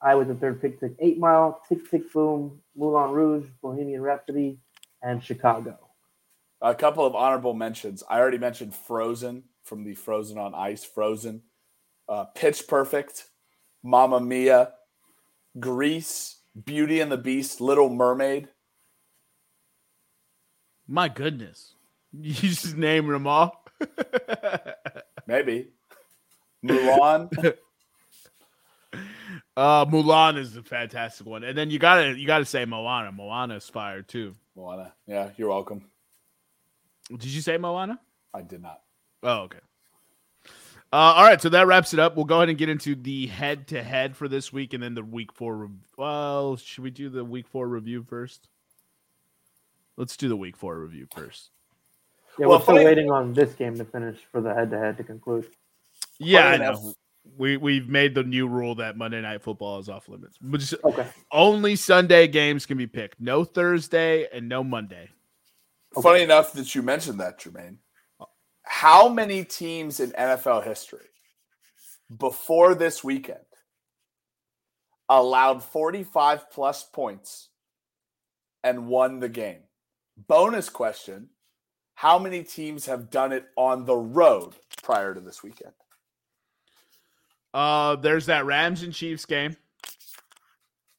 I 0.01 0.15
with 0.15 0.29
the 0.29 0.35
third 0.35 0.61
pick 0.61 0.79
took 0.79 0.93
Eight 0.99 1.19
Mile, 1.19 1.61
Tick 1.69 1.91
Tick 1.91 2.13
Boom, 2.13 2.61
Moulin 2.77 3.11
Rouge, 3.11 3.47
Bohemian 3.61 4.03
Rhapsody, 4.03 4.59
and 5.03 5.23
Chicago. 5.23 5.79
A 6.61 6.75
couple 6.75 7.07
of 7.07 7.15
honorable 7.15 7.55
mentions. 7.55 8.03
I 8.09 8.19
already 8.19 8.39
mentioned 8.39 8.75
Frozen 8.75 9.45
from 9.65 9.85
the 9.85 9.95
Frozen 9.95 10.39
on 10.39 10.55
Ice. 10.55 10.85
Frozen, 10.85 11.43
uh, 12.09 12.25
Pitch 12.25 12.67
Perfect, 12.67 13.27
Mamma 13.83 14.21
Mia, 14.21 14.73
Grease, 15.59 16.39
Beauty 16.65 17.01
and 17.01 17.11
the 17.13 17.17
Beast, 17.17 17.61
Little 17.61 17.91
Mermaid. 17.91 18.49
My 20.89 21.09
goodness, 21.09 21.75
you 22.19 22.33
just 22.33 22.77
naming 22.77 23.13
them 23.13 23.27
all. 23.27 23.65
Maybe 25.27 25.69
Mulan. 26.65 27.31
uh, 29.57 29.85
Mulan 29.85 30.39
is 30.39 30.57
a 30.57 30.63
fantastic 30.63 31.27
one, 31.27 31.45
and 31.45 31.57
then 31.57 31.71
you 31.71 31.79
gotta 31.79 32.19
you 32.19 32.27
gotta 32.27 32.47
say 32.47 32.65
Moana. 32.65 33.13
Moana's 33.13 33.69
fire 33.69 34.03
too. 34.03 34.35
Moana. 34.57 34.95
Yeah, 35.07 35.31
you're 35.37 35.51
welcome. 35.51 35.85
Did 37.11 37.27
you 37.27 37.43
say 37.43 37.59
Moana? 37.59 38.01
I 38.33 38.43
did 38.43 38.63
not. 38.63 38.81
Oh, 39.23 39.43
okay. 39.43 39.59
Uh, 40.91 41.13
all 41.17 41.25
right, 41.25 41.41
so 41.41 41.51
that 41.51 41.67
wraps 41.67 41.93
it 41.93 42.01
up. 42.01 42.17
We'll 42.17 42.25
go 42.25 42.37
ahead 42.37 42.49
and 42.49 42.57
get 42.57 42.71
into 42.71 42.95
the 42.95 43.27
head 43.27 43.69
to 43.69 43.83
head 43.83 44.17
for 44.17 44.27
this 44.27 44.51
week, 44.55 44.73
and 44.73 44.83
then 44.83 44.95
the 44.95 45.05
week 45.05 45.33
four. 45.35 45.55
Rev- 45.57 45.71
well, 45.99 46.57
should 46.57 46.83
we 46.83 46.91
do 46.91 47.11
the 47.11 47.25
week 47.25 47.47
four 47.47 47.69
review 47.69 48.03
first? 48.09 48.49
Let's 49.99 50.17
do 50.17 50.29
the 50.29 50.37
week 50.37 50.57
four 50.57 50.79
review 50.79 51.09
first. 51.13 51.51
Yeah, 52.39 52.47
Well, 52.47 52.59
we're 52.59 52.63
still 52.63 52.75
funny- 52.77 52.85
waiting 52.85 53.11
on 53.11 53.35
this 53.35 53.53
game 53.55 53.77
to 53.79 53.85
finish 53.85 54.17
for 54.31 54.41
the 54.41 54.55
head-to-head 54.55 54.97
to 54.99 55.03
conclude. 55.05 55.51
Yeah, 56.21 56.47
I 56.51 56.57
know. 56.57 56.95
We 57.37 57.57
we've 57.57 57.89
made 57.89 58.15
the 58.15 58.23
new 58.23 58.47
rule 58.49 58.77
that 58.77 58.97
Monday 58.97 59.21
Night 59.21 59.43
Football 59.43 59.81
is 59.81 59.89
off 59.89 60.09
limits, 60.09 60.39
but 60.41 60.61
just 60.61 60.75
Okay. 60.85 61.07
only 61.33 61.75
Sunday 61.77 62.27
games 62.29 62.65
can 62.65 62.79
be 62.79 62.87
picked. 62.87 63.21
No 63.21 63.45
Thursday 63.45 64.29
and 64.33 64.49
no 64.49 64.63
Monday. 64.65 65.11
Okay. 65.97 66.03
Funny 66.03 66.23
enough 66.23 66.53
that 66.53 66.75
you 66.75 66.83
mentioned 66.83 67.19
that, 67.21 67.39
Jermaine. 67.41 67.79
How 68.63 69.09
many 69.09 69.45
teams 69.45 69.99
in 70.01 70.13
NFL 70.13 70.61
history 70.63 71.09
before 72.17 72.75
this 72.75 73.03
weekend 73.03 73.45
allowed 75.09 75.63
45 75.65 76.51
plus 76.51 76.85
points 76.85 77.49
and 78.63 78.87
won 78.87 79.19
the 79.21 79.29
game? 79.29 79.65
Bonus 80.27 80.69
question 80.69 81.29
How 81.95 82.19
many 82.19 82.43
teams 82.43 82.87
have 82.87 83.11
done 83.11 83.33
it 83.33 83.47
on 83.57 83.85
the 83.85 83.97
road 83.97 84.55
prior 84.83 85.15
to 85.15 85.21
this 85.21 85.43
weekend? 85.43 85.73
Uh, 87.55 87.97
there's 87.97 88.27
that 88.27 88.45
Rams 88.45 88.83
and 88.83 88.93
Chiefs 88.93 89.25
game. 89.25 89.57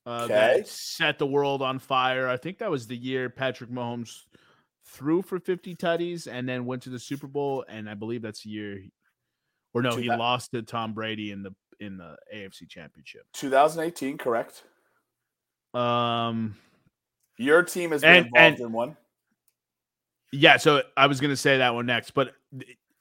Uh, 0.06 0.24
Okay. 0.24 0.34
that 0.34 0.68
set 0.68 1.20
the 1.20 1.28
world 1.28 1.62
on 1.62 1.78
fire. 1.80 2.28
I 2.28 2.38
think 2.38 2.58
that 2.60 2.72
was 2.72 2.88
the 2.88 2.96
year 2.98 3.30
Patrick 3.30 3.70
Mahomes 3.70 4.24
threw 4.88 5.22
for 5.22 5.40
50 5.40 5.76
tutties 5.76 6.28
and 6.32 6.50
then 6.50 6.66
went 6.66 6.82
to 6.84 6.90
the 6.90 6.98
Super 6.98 7.28
Bowl. 7.28 7.64
And 7.68 7.88
I 7.90 7.94
believe 7.94 8.22
that's 8.24 8.42
the 8.44 8.50
year, 8.50 8.82
or 9.74 9.82
no, 9.84 9.96
he 9.98 10.08
lost 10.10 10.52
to 10.52 10.64
Tom 10.64 10.94
Brady 10.94 11.32
in 11.32 11.44
the 11.44 11.54
in 11.80 11.96
the 11.98 12.18
AFC 12.36 12.68
Championship. 12.68 13.22
2018, 13.34 14.18
correct? 14.18 14.64
Um, 15.74 16.58
Your 17.38 17.64
team 17.64 17.92
has 17.92 18.02
been 18.02 18.10
And- 18.18 18.26
involved 18.26 18.60
and- 18.60 18.60
in 18.68 18.72
one. 18.74 18.98
Yeah. 20.32 20.58
So 20.58 20.84
I 20.98 21.08
was 21.08 21.20
gonna 21.20 21.36
say 21.36 21.58
that 21.60 21.74
one 21.74 21.86
next, 21.86 22.12
but 22.12 22.34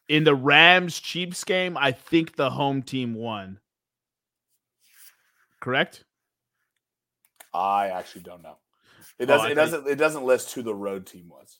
in 0.08 0.24
the 0.24 0.34
Rams 0.34 0.98
Chiefs 0.98 1.44
game, 1.44 1.76
I 1.76 1.92
think 1.92 2.36
the 2.36 2.50
home 2.50 2.82
team 2.82 3.14
won. 3.14 3.58
Correct. 5.60 6.04
I 7.52 7.88
actually 7.88 8.22
don't 8.22 8.42
know. 8.42 8.56
It 9.18 9.24
Oh, 9.24 9.26
doesn't. 9.26 9.50
it 9.50 9.54
thought- 9.54 9.60
doesn't. 9.60 9.86
It 9.88 9.96
doesn't 9.96 10.24
list 10.24 10.52
who 10.54 10.62
the 10.62 10.74
road 10.74 11.06
team 11.06 11.28
was. 11.28 11.58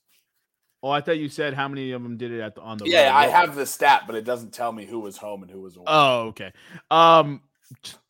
Oh, 0.82 0.90
I 0.90 1.00
thought 1.00 1.18
you 1.18 1.28
said 1.28 1.54
how 1.54 1.66
many 1.66 1.90
of 1.90 2.02
them 2.04 2.16
did 2.16 2.30
it 2.30 2.40
at 2.40 2.54
the 2.54 2.60
on 2.60 2.78
the 2.78 2.86
Yeah, 2.88 3.08
road. 3.08 3.16
I 3.16 3.26
have 3.26 3.56
the 3.56 3.66
stat, 3.66 4.04
but 4.06 4.14
it 4.14 4.22
doesn't 4.24 4.52
tell 4.52 4.70
me 4.70 4.86
who 4.86 5.00
was 5.00 5.16
home 5.16 5.42
and 5.42 5.50
who 5.50 5.60
was 5.60 5.76
away. 5.76 5.86
Oh, 5.88 6.20
okay. 6.28 6.52
Um, 6.90 7.42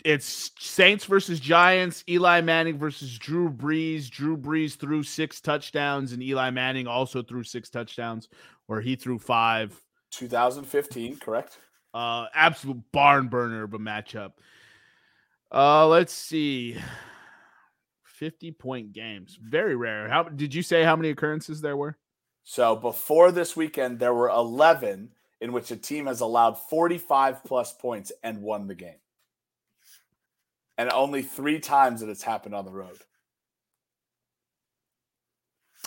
it's 0.04 0.52
Saints 0.58 1.04
versus 1.04 1.40
Giants. 1.40 2.04
Eli 2.08 2.40
Manning 2.40 2.78
versus 2.78 3.18
Drew 3.18 3.50
Brees. 3.50 4.08
Drew 4.08 4.36
Brees 4.36 4.76
threw 4.76 5.02
six 5.02 5.40
touchdowns, 5.40 6.12
and 6.12 6.22
Eli 6.22 6.50
Manning 6.50 6.86
also 6.86 7.22
threw 7.22 7.42
six 7.42 7.68
touchdowns, 7.68 8.28
where 8.66 8.80
he 8.80 8.96
threw 8.96 9.18
five. 9.18 9.80
2015, 10.10 11.18
correct? 11.18 11.58
Uh, 11.92 12.26
absolute 12.34 12.80
barn 12.92 13.28
burner 13.28 13.64
of 13.64 13.74
a 13.74 13.78
matchup. 13.78 14.32
Uh, 15.52 15.86
let's 15.86 16.12
see. 16.12 16.76
50 18.04 18.52
point 18.52 18.92
games. 18.92 19.38
Very 19.40 19.76
rare. 19.76 20.08
How 20.08 20.24
did 20.24 20.54
you 20.54 20.62
say 20.62 20.82
how 20.82 20.96
many 20.96 21.10
occurrences 21.10 21.60
there 21.60 21.76
were? 21.76 21.96
So 22.44 22.76
before 22.76 23.30
this 23.30 23.54
weekend, 23.56 23.98
there 23.98 24.14
were 24.14 24.28
11 24.28 25.10
in 25.40 25.52
which 25.52 25.70
a 25.70 25.76
team 25.76 26.06
has 26.06 26.20
allowed 26.20 26.58
45 26.58 27.44
plus 27.44 27.72
points 27.72 28.10
and 28.22 28.42
won 28.42 28.66
the 28.66 28.74
game. 28.74 28.96
And 30.78 30.90
only 30.92 31.22
three 31.22 31.60
times 31.60 32.00
that 32.00 32.08
it's 32.08 32.22
happened 32.22 32.54
on 32.54 32.64
the 32.64 32.72
road. 32.72 32.98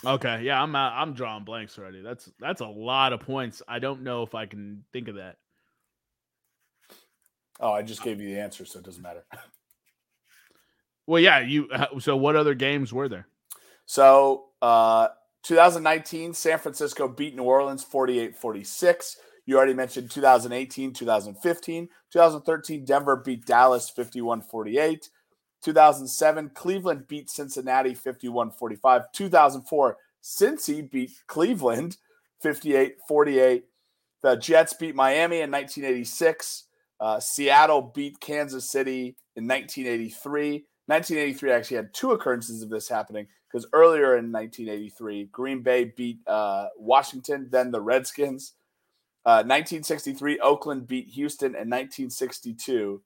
Okay, 0.04 0.42
yeah, 0.42 0.62
I'm 0.62 0.74
out, 0.76 0.92
I'm 0.94 1.14
drawing 1.14 1.44
blanks 1.44 1.78
already. 1.78 2.02
That's 2.02 2.30
that's 2.40 2.60
a 2.60 2.66
lot 2.66 3.12
of 3.12 3.20
points. 3.20 3.62
I 3.68 3.78
don't 3.78 4.02
know 4.02 4.22
if 4.22 4.34
I 4.34 4.46
can 4.46 4.84
think 4.92 5.08
of 5.08 5.16
that. 5.16 5.36
Oh, 7.60 7.72
I 7.72 7.82
just 7.82 8.02
gave 8.02 8.20
you 8.20 8.28
the 8.28 8.40
answer, 8.40 8.64
so 8.64 8.78
it 8.80 8.84
doesn't 8.84 9.02
matter. 9.02 9.24
Well, 11.06 11.20
yeah, 11.20 11.40
you. 11.40 11.68
uh, 11.70 11.98
So, 11.98 12.16
what 12.16 12.36
other 12.36 12.54
games 12.54 12.92
were 12.92 13.08
there? 13.08 13.26
So, 13.86 14.46
uh, 14.62 15.08
2019, 15.42 16.34
San 16.34 16.58
Francisco 16.58 17.08
beat 17.08 17.34
New 17.36 17.42
Orleans 17.42 17.82
48 17.82 18.36
46. 18.36 19.16
You 19.46 19.56
already 19.56 19.74
mentioned 19.74 20.10
2018, 20.10 20.92
2015. 20.92 21.88
2013, 22.12 22.84
Denver 22.84 23.16
beat 23.16 23.44
Dallas 23.44 23.90
51 23.90 24.42
48. 24.42 25.08
2007, 25.62 26.50
Cleveland 26.54 27.06
beat 27.08 27.30
Cincinnati 27.30 27.94
51 27.94 28.50
45. 28.50 29.12
2004, 29.12 29.96
Cincy 30.22 30.90
beat 30.90 31.10
Cleveland 31.26 31.96
58 32.40 32.96
48. 33.08 33.64
The 34.22 34.36
Jets 34.36 34.72
beat 34.74 34.94
Miami 34.94 35.40
in 35.40 35.50
1986. 35.50 36.64
Uh, 37.00 37.18
Seattle 37.18 37.82
beat 37.94 38.20
Kansas 38.20 38.70
City 38.70 39.16
in 39.34 39.48
1983. 39.48 40.64
1983 40.86 41.50
actually 41.50 41.76
had 41.76 41.94
two 41.94 42.12
occurrences 42.12 42.62
of 42.62 42.70
this 42.70 42.88
happening 42.88 43.26
because 43.48 43.66
earlier 43.72 44.16
in 44.16 44.30
1983, 44.32 45.24
Green 45.26 45.62
Bay 45.62 45.84
beat 45.84 46.18
uh, 46.26 46.68
Washington, 46.76 47.48
then 47.50 47.70
the 47.70 47.80
Redskins. 47.80 48.54
Uh, 49.24 49.46
1963, 49.46 50.40
Oakland 50.40 50.86
beat 50.86 51.08
Houston, 51.10 51.54
and 51.54 51.70
1962, 51.70 53.02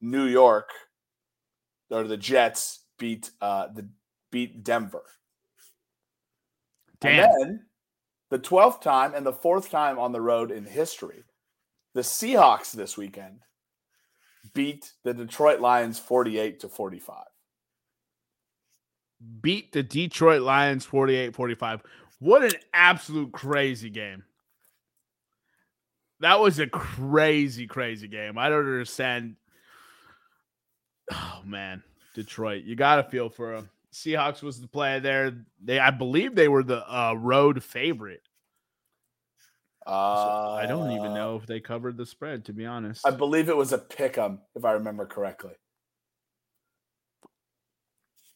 New 0.00 0.24
York 0.24 0.70
or 1.90 2.04
the 2.04 2.16
Jets 2.16 2.84
beat 2.98 3.30
uh, 3.40 3.68
the 3.74 3.88
beat 4.30 4.64
Denver. 4.64 5.04
Damn. 7.00 7.24
And 7.24 7.40
then 7.40 7.66
the 8.30 8.38
12th 8.38 8.80
time 8.80 9.14
and 9.14 9.24
the 9.24 9.32
fourth 9.32 9.70
time 9.70 9.98
on 9.98 10.12
the 10.12 10.20
road 10.20 10.50
in 10.50 10.64
history, 10.64 11.24
The 11.94 12.00
Seahawks 12.00 12.72
this 12.72 12.96
weekend 12.96 13.40
beat 14.54 14.92
the 15.04 15.14
Detroit 15.14 15.60
Lions 15.60 15.98
48 15.98 16.60
to 16.60 16.68
45. 16.68 17.24
Beat 19.40 19.72
the 19.72 19.82
Detroit 19.82 20.42
Lions 20.42 20.84
48 20.84 21.34
45. 21.34 21.82
What 22.18 22.44
an 22.44 22.58
absolute 22.72 23.32
crazy 23.32 23.90
game. 23.90 24.24
That 26.20 26.40
was 26.40 26.58
a 26.58 26.66
crazy, 26.66 27.66
crazy 27.66 28.08
game. 28.08 28.38
I 28.38 28.48
don't 28.48 28.60
understand. 28.60 29.36
Oh 31.12 31.40
man, 31.44 31.82
Detroit, 32.14 32.64
you 32.64 32.74
got 32.74 32.96
to 32.96 33.04
feel 33.04 33.28
for 33.28 33.54
them. 33.54 33.70
Seahawks 33.92 34.42
was 34.42 34.60
the 34.60 34.66
play 34.68 34.98
there. 35.00 35.44
They, 35.62 35.78
I 35.78 35.90
believe, 35.90 36.34
they 36.34 36.48
were 36.48 36.62
the 36.62 36.82
uh, 36.92 37.14
road 37.14 37.62
favorite. 37.62 38.22
Uh, 39.86 40.16
So 40.16 40.52
I 40.56 40.66
don't 40.66 40.90
even 40.90 41.14
know 41.14 41.36
if 41.36 41.46
they 41.46 41.60
covered 41.60 41.96
the 41.96 42.04
spread, 42.04 42.44
to 42.46 42.52
be 42.52 42.66
honest. 42.66 43.06
I 43.06 43.10
believe 43.12 43.48
it 43.48 43.56
was 43.56 43.72
a 43.72 43.78
pick 43.78 44.18
'em, 44.18 44.40
if 44.54 44.64
I 44.64 44.72
remember 44.72 45.06
correctly. 45.06 45.52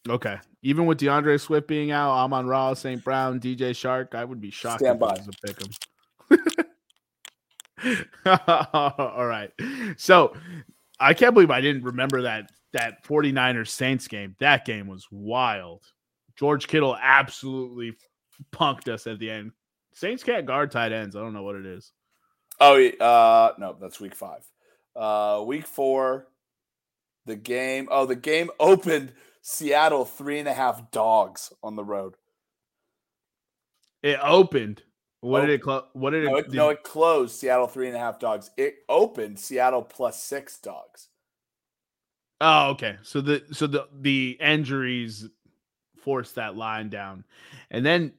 Okay. 0.09 0.37
Even 0.63 0.85
with 0.85 0.99
DeAndre 0.99 1.39
Swift 1.39 1.67
being 1.67 1.91
out, 1.91 2.11
Amon-Ra, 2.11 2.73
St. 2.73 3.03
Brown, 3.03 3.39
DJ 3.39 3.71
Chark, 3.71 4.15
I 4.15 4.23
would 4.25 4.41
be 4.41 4.49
shocked 4.49 4.79
Stand 4.79 4.95
if 4.95 4.99
by. 4.99 5.13
it 5.13 5.17
was 5.19 5.27
a 5.27 5.47
pick 5.47 5.61
'em. 5.61 5.69
All 8.25 9.25
right. 9.25 9.51
So 9.97 10.33
I 10.99 11.13
can't 11.13 11.33
believe 11.33 11.51
I 11.51 11.61
didn't 11.61 11.83
remember 11.83 12.23
that 12.23 12.51
that 12.73 13.03
49ers 13.03 13.69
Saints 13.69 14.07
game. 14.07 14.35
That 14.39 14.65
game 14.65 14.87
was 14.87 15.07
wild. 15.11 15.83
George 16.37 16.67
Kittle 16.67 16.97
absolutely 17.01 17.93
punked 18.53 18.87
us 18.87 19.07
at 19.07 19.19
the 19.19 19.29
end. 19.29 19.51
Saints 19.93 20.23
can't 20.23 20.45
guard 20.45 20.71
tight 20.71 20.91
ends. 20.91 21.15
I 21.15 21.19
don't 21.19 21.33
know 21.33 21.43
what 21.43 21.55
it 21.55 21.65
is. 21.65 21.91
Oh, 22.59 22.81
uh, 22.87 23.53
no, 23.57 23.75
that's 23.79 23.99
week 23.99 24.15
five. 24.15 24.43
Uh, 24.95 25.43
week 25.45 25.65
four, 25.65 26.27
the 27.25 27.35
game. 27.35 27.87
Oh, 27.91 28.05
the 28.05 28.15
game 28.15 28.49
opened 28.59 29.13
Seattle 29.41 30.05
three 30.05 30.39
and 30.39 30.47
a 30.47 30.53
half 30.53 30.91
dogs 30.91 31.51
on 31.63 31.75
the 31.75 31.83
road. 31.83 32.15
It 34.03 34.19
opened. 34.21 34.83
What 35.21 35.41
did 35.41 35.49
oh, 35.49 35.53
it 35.53 35.61
close? 35.61 35.83
What 35.93 36.09
did 36.11 36.23
it, 36.23 36.29
No, 36.31 36.37
it, 36.37 36.45
did- 36.45 36.53
no, 36.55 36.69
it 36.69 36.83
closed 36.83 37.35
Seattle 37.35 37.67
three 37.67 37.87
and 37.87 37.95
a 37.95 37.99
half 37.99 38.19
dogs. 38.19 38.49
It 38.57 38.77
opened 38.89 39.39
Seattle 39.39 39.83
plus 39.83 40.21
six 40.21 40.57
dogs. 40.57 41.07
Oh, 42.41 42.71
okay. 42.71 42.97
So 43.03 43.21
the 43.21 43.43
so 43.51 43.67
the 43.67 43.87
the 43.99 44.37
injuries 44.41 45.27
forced 45.99 46.35
that 46.35 46.57
line 46.57 46.89
down, 46.89 47.23
and 47.69 47.85
then 47.85 48.13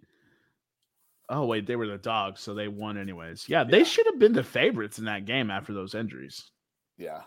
oh 1.28 1.44
wait, 1.44 1.66
they 1.66 1.74
were 1.74 1.88
the 1.88 1.98
dogs, 1.98 2.40
so 2.40 2.54
they 2.54 2.68
won 2.68 2.96
anyways. 2.96 3.48
Yeah, 3.48 3.64
they 3.64 3.78
Yeah. 3.78 3.84
should 3.84 4.06
have 4.06 4.20
been 4.20 4.32
the 4.32 4.44
favorites 4.44 5.00
in 5.00 5.06
that 5.06 5.24
game 5.24 5.50
after 5.50 5.72
those 5.72 5.96
injuries. 5.96 6.50
Yeah. 6.98 7.22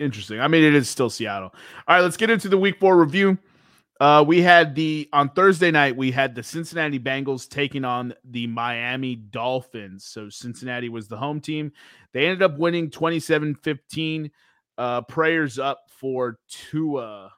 Interesting. 0.00 0.40
I 0.40 0.48
mean, 0.48 0.64
it 0.64 0.74
is 0.74 0.88
still 0.88 1.10
Seattle. 1.10 1.54
All 1.86 1.94
right, 1.96 2.00
let's 2.00 2.16
get 2.16 2.30
into 2.30 2.48
the 2.48 2.58
Week 2.58 2.80
Four 2.80 2.98
review. 2.98 3.36
Uh, 4.02 4.20
we 4.20 4.42
had 4.42 4.74
the 4.74 5.08
on 5.12 5.28
Thursday 5.28 5.70
night 5.70 5.96
we 5.96 6.10
had 6.10 6.34
the 6.34 6.42
Cincinnati 6.42 6.98
Bengals 6.98 7.48
taking 7.48 7.84
on 7.84 8.12
the 8.24 8.48
Miami 8.48 9.14
Dolphins. 9.14 10.04
So 10.06 10.28
Cincinnati 10.28 10.88
was 10.88 11.06
the 11.06 11.16
home 11.16 11.40
team. 11.40 11.70
They 12.12 12.24
ended 12.24 12.42
up 12.42 12.58
winning 12.58 12.90
27-15. 12.90 14.32
Uh, 14.76 15.02
prayers 15.02 15.60
up 15.60 15.84
for 15.86 16.40
Tua. 16.48 17.30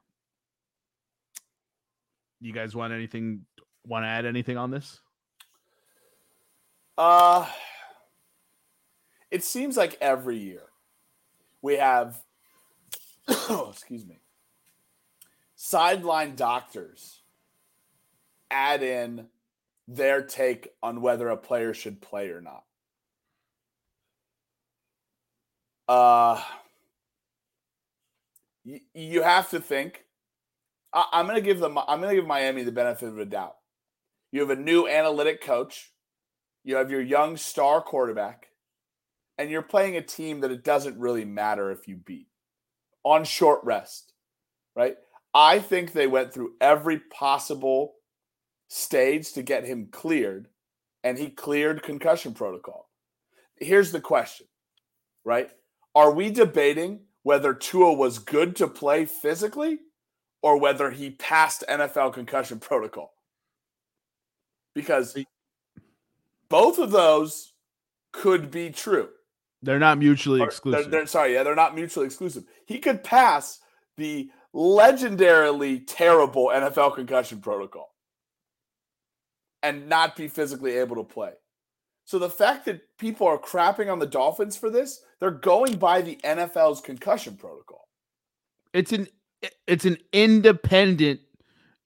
You 2.40 2.54
guys 2.54 2.74
want 2.74 2.94
anything? 2.94 3.44
Want 3.86 4.04
to 4.04 4.08
add 4.08 4.24
anything 4.24 4.56
on 4.56 4.70
this? 4.70 5.02
Uh 6.96 7.46
it 9.30 9.44
seems 9.44 9.76
like 9.76 9.98
every 10.00 10.38
year 10.38 10.62
we 11.60 11.74
have 11.74 12.22
oh, 13.28 13.68
excuse 13.74 14.06
me 14.06 14.20
sideline 15.64 16.34
doctors 16.34 17.22
add 18.50 18.82
in 18.82 19.26
their 19.88 20.22
take 20.22 20.68
on 20.82 21.00
whether 21.00 21.28
a 21.28 21.36
player 21.36 21.74
should 21.74 22.00
play 22.00 22.28
or 22.28 22.40
not. 22.40 22.64
Uh 25.88 26.42
y- 28.64 28.80
you 28.94 29.22
have 29.22 29.50
to 29.50 29.60
think 29.60 30.04
I, 30.92 31.06
I'm 31.12 31.26
going 31.26 31.36
to 31.36 31.42
give 31.42 31.60
them 31.60 31.78
I'm 31.78 32.00
going 32.00 32.10
to 32.14 32.20
give 32.20 32.26
Miami 32.26 32.62
the 32.62 32.72
benefit 32.72 33.08
of 33.08 33.16
the 33.16 33.26
doubt. 33.26 33.56
You 34.32 34.40
have 34.40 34.50
a 34.50 34.56
new 34.56 34.86
analytic 34.88 35.40
coach 35.42 35.92
you 36.64 36.76
have 36.76 36.90
your 36.90 37.02
young 37.02 37.36
star 37.36 37.82
quarterback, 37.82 38.48
and 39.36 39.50
you're 39.50 39.62
playing 39.62 39.96
a 39.96 40.02
team 40.02 40.40
that 40.40 40.50
it 40.50 40.64
doesn't 40.64 40.98
really 40.98 41.26
matter 41.26 41.70
if 41.70 41.86
you 41.86 41.96
beat 41.96 42.28
on 43.04 43.24
short 43.24 43.60
rest, 43.64 44.14
right? 44.74 44.96
I 45.34 45.58
think 45.58 45.92
they 45.92 46.06
went 46.06 46.32
through 46.32 46.54
every 46.60 46.98
possible 47.00 47.94
stage 48.68 49.32
to 49.32 49.42
get 49.42 49.64
him 49.64 49.88
cleared, 49.90 50.48
and 51.02 51.18
he 51.18 51.28
cleared 51.28 51.82
concussion 51.82 52.34
protocol. 52.34 52.88
Here's 53.56 53.92
the 53.92 54.00
question, 54.00 54.46
right? 55.24 55.50
Are 55.94 56.12
we 56.12 56.30
debating 56.30 57.00
whether 57.22 57.52
Tua 57.54 57.92
was 57.92 58.18
good 58.18 58.56
to 58.56 58.68
play 58.68 59.04
physically 59.04 59.78
or 60.42 60.58
whether 60.58 60.90
he 60.90 61.10
passed 61.10 61.64
NFL 61.68 62.12
concussion 62.14 62.58
protocol? 62.60 63.12
Because 64.74 65.16
both 66.48 66.78
of 66.78 66.90
those 66.90 67.52
could 68.12 68.50
be 68.50 68.70
true. 68.70 69.08
They're 69.62 69.78
not 69.78 69.98
mutually 69.98 70.40
Or 70.40 70.44
they're- 70.44 70.48
exclusive. 70.50 70.90
they're- 70.90 71.06
sorry, 71.06 71.32
yeah, 71.34 71.42
they're 71.42 71.54
not 71.54 71.74
mutually 71.74 72.06
exclusive. 72.06 72.44
He 72.66 72.78
could 72.78 73.02
pass 73.02 73.60
the 73.96 74.30
legendarily 74.54 75.82
terrible 75.86 76.46
NFL 76.46 76.94
concussion 76.94 77.40
protocol 77.40 77.92
and 79.62 79.88
not 79.88 80.14
be 80.14 80.28
physically 80.28 80.76
able 80.76 80.96
to 80.96 81.04
play. 81.04 81.32
So 82.04 82.18
the 82.18 82.30
fact 82.30 82.66
that 82.66 82.82
people 82.98 83.26
are 83.26 83.38
crapping 83.38 83.90
on 83.90 83.98
the 83.98 84.06
Dolphins 84.06 84.56
for 84.56 84.70
this, 84.70 85.02
they're 85.20 85.30
going 85.30 85.76
by 85.76 86.02
the 86.02 86.16
NFL's 86.22 86.80
concussion 86.80 87.36
protocol. 87.36 87.88
it's 88.72 88.92
an 88.92 89.08
it's 89.66 89.84
an 89.84 89.98
independent 90.12 91.20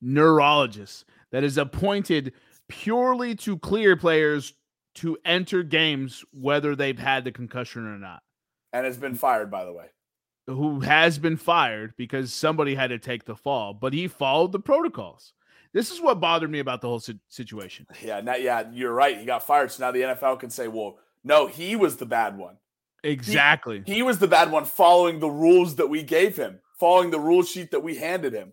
neurologist 0.00 1.04
that 1.32 1.42
is 1.42 1.58
appointed 1.58 2.32
purely 2.68 3.34
to 3.34 3.58
clear 3.58 3.96
players 3.96 4.54
to 4.94 5.16
enter 5.24 5.62
games 5.62 6.24
whether 6.32 6.76
they've 6.76 6.98
had 6.98 7.24
the 7.24 7.32
concussion 7.32 7.84
or 7.86 7.98
not 7.98 8.22
And 8.72 8.84
has 8.86 8.96
been 8.96 9.14
fired, 9.14 9.50
by 9.50 9.64
the 9.64 9.72
way. 9.72 9.86
Who 10.48 10.80
has 10.80 11.18
been 11.18 11.36
fired 11.36 11.94
because 11.96 12.32
somebody 12.32 12.74
had 12.74 12.90
to 12.90 12.98
take 12.98 13.24
the 13.24 13.36
fall 13.36 13.72
but 13.72 13.92
he 13.92 14.08
followed 14.08 14.50
the 14.50 14.58
protocols 14.58 15.32
this 15.72 15.90
is 15.90 16.00
what 16.00 16.18
bothered 16.18 16.50
me 16.50 16.58
about 16.58 16.80
the 16.80 16.88
whole 16.88 17.02
situation 17.28 17.86
Yeah, 18.02 18.20
not, 18.20 18.40
yeah, 18.42 18.64
you're 18.72 18.92
right. 18.92 19.18
He 19.18 19.26
got 19.26 19.46
fired. 19.46 19.70
So 19.70 19.84
now 19.84 19.92
the 19.92 20.00
NFL 20.00 20.40
can 20.40 20.50
say, 20.50 20.66
well, 20.66 20.98
no, 21.22 21.46
he 21.46 21.76
was 21.76 21.96
the 21.96 22.06
bad 22.06 22.38
one. 22.38 22.56
exactly 23.04 23.82
He 23.86 24.02
was 24.02 24.18
the 24.18 24.26
bad 24.28 24.50
one 24.50 24.64
following 24.64 25.20
the 25.20 25.28
rules 25.30 25.76
that 25.76 25.88
we 25.88 26.02
gave 26.02 26.36
him, 26.36 26.60
following 26.78 27.10
the 27.10 27.20
rule 27.20 27.42
sheet 27.42 27.70
that 27.72 27.80
we 27.80 27.96
handed 27.96 28.32
him. 28.32 28.52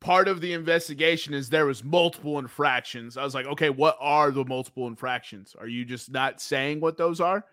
part 0.00 0.26
of 0.28 0.40
the 0.40 0.52
investigation 0.52 1.32
is 1.34 1.48
there 1.48 1.66
was 1.66 1.84
multiple 1.84 2.38
infractions. 2.38 3.16
I 3.16 3.22
was 3.24 3.34
like, 3.34 3.46
okay, 3.46 3.70
what 3.70 3.96
are 4.00 4.30
the 4.32 4.44
multiple 4.44 4.88
infractions? 4.88 5.54
Are 5.58 5.68
you 5.68 5.84
just 5.84 6.10
not 6.10 6.40
saying 6.40 6.80
what 6.80 6.96
those 6.96 7.20
are? 7.20 7.44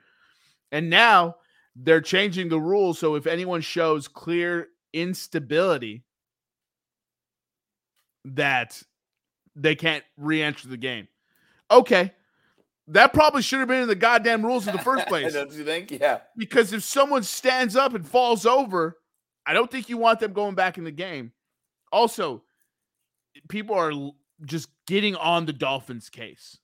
And 0.72 0.90
now 0.90 1.36
they're 1.76 2.02
changing 2.02 2.50
the 2.50 2.60
rules 2.60 3.00
so 3.00 3.16
if 3.16 3.26
anyone 3.26 3.62
shows 3.62 4.08
clear 4.08 4.68
instability 4.94 6.04
that 8.26 8.82
they 9.56 9.76
can't 9.76 10.04
re-enter 10.18 10.68
the 10.68 10.78
game. 10.78 11.08
Okay. 11.70 12.14
That 12.88 13.14
probably 13.14 13.42
should 13.42 13.60
have 13.60 13.68
been 13.68 13.84
in 13.84 13.88
the 13.88 13.96
goddamn 13.96 14.46
rules 14.46 14.68
in 14.68 14.76
the 14.76 14.82
first 14.82 15.08
place. 15.08 15.34
Don't 15.34 15.52
you 15.52 15.64
think? 15.64 15.92
Yeah. 15.92 16.20
because 16.38 16.74
if 16.74 16.84
someone 16.84 17.24
stands 17.24 17.76
up 17.76 17.94
and 17.94 18.08
falls 18.08 18.46
over, 18.46 18.98
I 19.46 19.54
don't 19.54 19.72
think 19.72 19.90
you 19.90 19.98
want 19.98 20.20
them 20.20 20.34
going 20.34 20.56
back 20.56 20.78
in 20.78 20.84
the 20.84 20.92
game. 20.92 21.32
Also, 21.92 22.44
people 23.50 23.76
are 23.76 23.94
just 24.46 24.70
getting 24.88 25.16
on 25.16 25.46
the 25.46 25.54
Dolphins 25.54 26.10
case. 26.10 26.58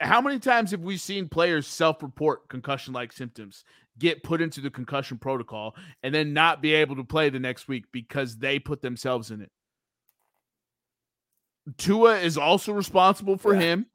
How 0.00 0.20
many 0.20 0.38
times 0.38 0.72
have 0.72 0.80
we 0.80 0.96
seen 0.96 1.28
players 1.28 1.66
self-report 1.66 2.48
concussion-like 2.48 3.12
symptoms, 3.12 3.64
get 3.98 4.22
put 4.22 4.40
into 4.40 4.60
the 4.60 4.70
concussion 4.70 5.18
protocol, 5.18 5.74
and 6.02 6.14
then 6.14 6.32
not 6.32 6.60
be 6.62 6.74
able 6.74 6.96
to 6.96 7.04
play 7.04 7.30
the 7.30 7.40
next 7.40 7.68
week 7.68 7.84
because 7.92 8.36
they 8.38 8.58
put 8.58 8.82
themselves 8.82 9.30
in 9.30 9.40
it? 9.40 9.50
Tua 11.78 12.18
is 12.18 12.38
also 12.38 12.72
responsible 12.72 13.36
for 13.36 13.54
Yeah. 13.54 13.60
him 13.60 13.86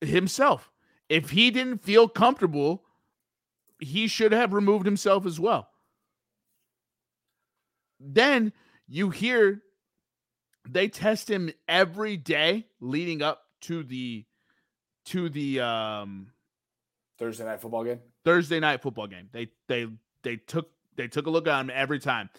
himself. 0.00 0.70
If 1.08 1.30
he 1.30 1.50
didn't 1.50 1.78
feel 1.78 2.08
comfortable, 2.08 2.84
he 3.80 4.06
should 4.06 4.32
have 4.32 4.52
removed 4.52 4.86
himself 4.86 5.26
as 5.26 5.38
well. 5.38 5.68
Then 8.00 8.52
you 8.86 9.10
hear 9.10 9.62
they 10.68 10.88
test 10.88 11.28
him 11.28 11.50
every 11.68 12.16
day 12.16 12.66
leading 12.80 13.22
up 13.22 13.42
to 13.62 13.82
the 13.82 14.24
to 15.06 15.28
the 15.28 15.60
um 15.60 16.32
Thursday 17.18 17.44
night 17.44 17.60
football 17.60 17.84
game. 17.84 18.00
Thursday 18.24 18.60
night 18.60 18.82
football 18.82 19.06
game. 19.06 19.28
They 19.32 19.48
they 19.68 19.88
they 20.22 20.36
took 20.36 20.70
they 20.96 21.08
took 21.08 21.26
a 21.26 21.30
look 21.30 21.46
at 21.46 21.60
him 21.60 21.70
every 21.72 21.98
time. 21.98 22.30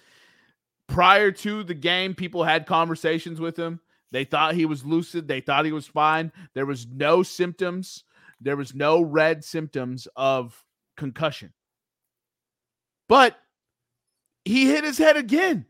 Prior 0.88 1.32
to 1.32 1.64
the 1.64 1.74
game, 1.74 2.14
people 2.14 2.44
had 2.44 2.66
conversations 2.66 3.40
with 3.40 3.58
him. 3.58 3.80
They 4.12 4.26
thought 4.26 4.54
he 4.54 4.66
was 4.66 4.86
lucid. 4.86 5.28
They 5.28 5.42
thought 5.42 5.66
he 5.66 5.72
was 5.72 5.88
fine. 5.88 6.32
There 6.54 6.66
was 6.66 6.86
no 6.88 7.24
symptoms. 7.24 8.04
There 8.40 8.56
was 8.56 8.76
no 8.76 9.02
red 9.02 9.44
symptoms 9.44 10.08
of 10.16 10.64
concussion. 10.98 11.54
But 13.10 13.38
he 14.46 14.68
hit 14.68 14.84
his 14.84 14.98
head 14.98 15.18
again. 15.18 15.66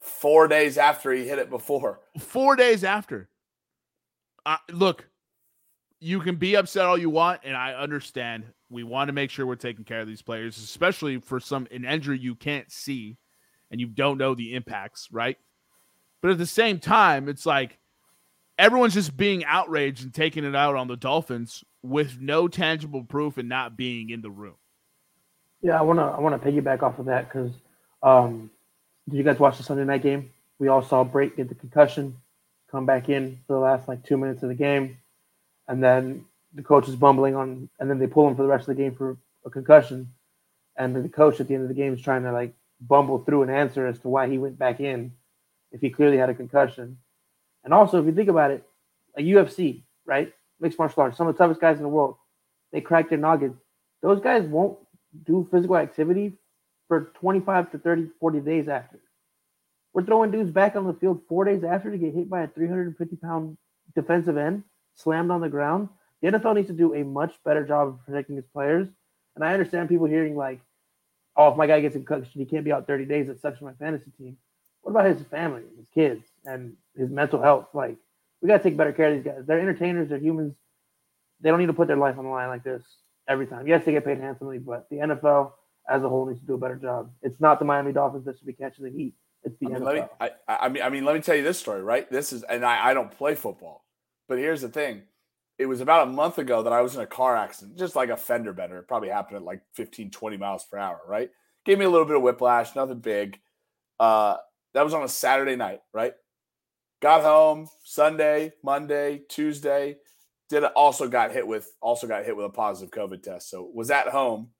Four 0.00 0.48
days 0.48 0.76
after 0.78 1.12
he 1.12 1.26
hit 1.26 1.38
it 1.38 1.48
before. 1.48 2.00
Four 2.18 2.56
days 2.56 2.84
after. 2.84 3.28
Uh, 4.44 4.56
look, 4.70 5.08
you 6.04 6.20
can 6.20 6.36
be 6.36 6.54
upset 6.54 6.84
all 6.84 6.98
you 6.98 7.08
want, 7.08 7.40
and 7.44 7.56
I 7.56 7.72
understand. 7.72 8.44
We 8.68 8.82
want 8.82 9.08
to 9.08 9.14
make 9.14 9.30
sure 9.30 9.46
we're 9.46 9.54
taking 9.56 9.84
care 9.84 10.00
of 10.00 10.06
these 10.06 10.20
players, 10.20 10.58
especially 10.58 11.18
for 11.18 11.40
some 11.40 11.66
an 11.70 11.86
injury 11.86 12.18
you 12.18 12.34
can't 12.34 12.70
see 12.70 13.16
and 13.70 13.80
you 13.80 13.86
don't 13.86 14.18
know 14.18 14.34
the 14.34 14.54
impacts, 14.54 15.08
right? 15.10 15.38
But 16.20 16.32
at 16.32 16.38
the 16.38 16.46
same 16.46 16.78
time, 16.78 17.28
it's 17.28 17.46
like 17.46 17.78
everyone's 18.58 18.92
just 18.92 19.16
being 19.16 19.46
outraged 19.46 20.02
and 20.02 20.12
taking 20.12 20.44
it 20.44 20.54
out 20.54 20.76
on 20.76 20.88
the 20.88 20.96
Dolphins 20.96 21.64
with 21.82 22.20
no 22.20 22.48
tangible 22.48 23.04
proof 23.04 23.38
and 23.38 23.48
not 23.48 23.74
being 23.74 24.10
in 24.10 24.20
the 24.20 24.30
room. 24.30 24.56
Yeah, 25.62 25.78
I 25.78 25.82
wanna 25.82 26.06
I 26.06 26.20
wanna 26.20 26.38
piggyback 26.38 26.82
off 26.82 26.98
of 26.98 27.06
that 27.06 27.28
because 27.32 27.50
um, 28.02 28.50
did 29.08 29.16
you 29.16 29.22
guys 29.22 29.38
watch 29.38 29.56
the 29.56 29.62
Sunday 29.62 29.84
night 29.84 30.02
game? 30.02 30.30
We 30.58 30.68
all 30.68 30.82
saw 30.82 31.02
Brate 31.02 31.36
get 31.36 31.48
the 31.48 31.54
concussion, 31.54 32.14
come 32.70 32.84
back 32.84 33.08
in 33.08 33.38
for 33.46 33.54
the 33.54 33.60
last 33.60 33.88
like 33.88 34.04
two 34.04 34.18
minutes 34.18 34.42
of 34.42 34.50
the 34.50 34.54
game, 34.54 34.98
and 35.68 35.82
then 35.82 36.24
the 36.54 36.62
coach 36.62 36.88
is 36.88 36.96
bumbling 36.96 37.34
on, 37.34 37.68
and 37.78 37.90
then 37.90 37.98
they 37.98 38.06
pull 38.06 38.28
him 38.28 38.36
for 38.36 38.42
the 38.42 38.48
rest 38.48 38.68
of 38.68 38.76
the 38.76 38.82
game 38.82 38.94
for 38.94 39.16
a 39.44 39.50
concussion, 39.50 40.12
and 40.76 40.94
then 40.94 41.02
the 41.02 41.08
coach 41.08 41.40
at 41.40 41.48
the 41.48 41.54
end 41.54 41.62
of 41.62 41.68
the 41.68 41.74
game 41.74 41.92
is 41.92 42.00
trying 42.00 42.22
to 42.22 42.32
like 42.32 42.54
bumble 42.80 43.18
through 43.18 43.42
an 43.42 43.50
answer 43.50 43.86
as 43.86 43.98
to 44.00 44.08
why 44.08 44.28
he 44.28 44.38
went 44.38 44.58
back 44.58 44.80
in 44.80 45.12
if 45.72 45.80
he 45.80 45.90
clearly 45.90 46.16
had 46.16 46.30
a 46.30 46.34
concussion. 46.34 46.98
And 47.64 47.72
also, 47.72 48.00
if 48.00 48.06
you 48.06 48.12
think 48.12 48.28
about 48.28 48.50
it, 48.50 48.64
a 49.16 49.22
UFC, 49.22 49.82
right? 50.04 50.32
Mixed 50.60 50.78
martial 50.78 51.02
arts, 51.02 51.16
some 51.16 51.26
of 51.26 51.34
the 51.34 51.38
toughest 51.38 51.60
guys 51.60 51.76
in 51.76 51.82
the 51.82 51.88
world, 51.88 52.16
they 52.72 52.80
crack 52.80 53.08
their 53.08 53.18
noggin. 53.18 53.56
Those 54.02 54.20
guys 54.20 54.44
won't 54.44 54.78
do 55.24 55.48
physical 55.50 55.76
activity 55.76 56.34
for 56.88 57.12
25 57.14 57.72
to 57.72 57.78
30, 57.78 58.10
40 58.20 58.40
days 58.40 58.68
after. 58.68 59.00
We're 59.92 60.04
throwing 60.04 60.32
dudes 60.32 60.50
back 60.50 60.76
on 60.76 60.86
the 60.86 60.94
field 60.94 61.22
four 61.28 61.44
days 61.44 61.62
after 61.64 61.90
to 61.90 61.96
get 61.96 62.14
hit 62.14 62.28
by 62.28 62.42
a 62.42 62.48
350 62.48 63.16
pound 63.16 63.56
defensive 63.94 64.36
end, 64.36 64.64
slammed 64.94 65.30
on 65.30 65.40
the 65.40 65.48
ground. 65.48 65.88
The 66.22 66.32
NFL 66.32 66.54
needs 66.56 66.68
to 66.68 66.74
do 66.74 66.94
a 66.94 67.04
much 67.04 67.34
better 67.44 67.66
job 67.66 67.88
of 67.88 68.04
protecting 68.06 68.38
its 68.38 68.48
players. 68.48 68.88
And 69.34 69.44
I 69.44 69.52
understand 69.52 69.88
people 69.88 70.06
hearing 70.06 70.36
like, 70.36 70.60
"Oh, 71.36 71.48
if 71.48 71.56
my 71.56 71.66
guy 71.66 71.80
gets 71.80 71.96
a 71.96 72.00
concussion, 72.00 72.40
he 72.40 72.46
can't 72.46 72.64
be 72.64 72.72
out 72.72 72.86
30 72.86 73.04
days. 73.04 73.28
It 73.28 73.40
sucks 73.40 73.58
for 73.58 73.64
my 73.64 73.74
fantasy 73.74 74.10
team." 74.16 74.36
What 74.82 74.92
about 74.92 75.06
his 75.06 75.26
family, 75.26 75.62
his 75.76 75.88
kids, 75.94 76.24
and 76.44 76.76
his 76.96 77.10
mental 77.10 77.40
health? 77.40 77.68
Like, 77.72 77.96
we 78.40 78.48
got 78.48 78.58
to 78.58 78.62
take 78.62 78.76
better 78.76 78.92
care 78.92 79.08
of 79.08 79.14
these 79.14 79.24
guys. 79.24 79.44
They're 79.46 79.58
entertainers. 79.58 80.10
They're 80.10 80.18
humans. 80.18 80.54
They 81.40 81.50
don't 81.50 81.58
need 81.58 81.66
to 81.66 81.72
put 81.72 81.88
their 81.88 81.96
life 81.96 82.18
on 82.18 82.24
the 82.24 82.30
line 82.30 82.48
like 82.48 82.62
this 82.62 82.82
every 83.26 83.46
time. 83.46 83.66
Yes, 83.66 83.84
they 83.84 83.92
get 83.92 84.04
paid 84.04 84.18
handsomely, 84.18 84.58
but 84.58 84.88
the 84.90 84.96
NFL 84.96 85.52
as 85.88 86.02
a 86.02 86.08
whole 86.08 86.26
needs 86.26 86.40
to 86.40 86.46
do 86.46 86.54
a 86.54 86.58
better 86.58 86.76
job. 86.76 87.10
It's 87.22 87.40
not 87.40 87.58
the 87.58 87.64
Miami 87.64 87.92
Dolphins 87.92 88.24
that 88.26 88.38
should 88.38 88.46
be 88.46 88.52
catching 88.52 88.84
the 88.84 88.90
heat. 88.90 89.14
It's 89.42 89.58
the 89.58 89.66
I 89.66 89.68
mean, 89.70 89.78
NFL. 89.80 89.84
let 89.84 89.94
me, 89.94 90.02
I, 90.20 90.30
I 90.48 90.68
mean, 90.68 90.82
I 90.82 90.88
mean, 90.88 91.04
let 91.04 91.14
me 91.14 91.20
tell 91.20 91.34
you 91.34 91.42
this 91.42 91.58
story, 91.58 91.82
right? 91.82 92.10
This 92.10 92.32
is, 92.32 92.42
and 92.44 92.64
I, 92.64 92.90
I 92.90 92.94
don't 92.94 93.10
play 93.10 93.34
football, 93.34 93.83
but 94.28 94.38
here's 94.38 94.62
the 94.62 94.68
thing: 94.68 95.02
it 95.58 95.66
was 95.66 95.80
about 95.80 96.08
a 96.08 96.10
month 96.10 96.38
ago 96.38 96.62
that 96.62 96.72
I 96.72 96.80
was 96.80 96.94
in 96.94 97.00
a 97.00 97.06
car 97.06 97.36
accident, 97.36 97.78
just 97.78 97.96
like 97.96 98.10
a 98.10 98.16
fender 98.16 98.52
bender. 98.52 98.78
It 98.78 98.88
probably 98.88 99.08
happened 99.08 99.36
at 99.36 99.44
like 99.44 99.62
15, 99.74 100.10
20 100.10 100.36
miles 100.36 100.64
per 100.64 100.78
hour, 100.78 101.00
right? 101.06 101.30
Gave 101.64 101.78
me 101.78 101.84
a 101.84 101.90
little 101.90 102.06
bit 102.06 102.16
of 102.16 102.22
whiplash, 102.22 102.74
nothing 102.74 102.98
big. 102.98 103.38
Uh, 104.00 104.36
that 104.74 104.84
was 104.84 104.94
on 104.94 105.04
a 105.04 105.08
Saturday 105.08 105.56
night, 105.56 105.80
right? 105.92 106.14
Got 107.00 107.22
home 107.22 107.68
Sunday, 107.84 108.52
Monday, 108.62 109.22
Tuesday. 109.28 109.98
Did 110.50 110.64
also 110.64 111.08
got 111.08 111.32
hit 111.32 111.46
with 111.46 111.72
also 111.80 112.06
got 112.06 112.24
hit 112.24 112.36
with 112.36 112.46
a 112.46 112.50
positive 112.50 112.90
COVID 112.90 113.22
test. 113.22 113.48
So 113.48 113.70
was 113.72 113.90
at 113.90 114.08
home, 114.08 114.50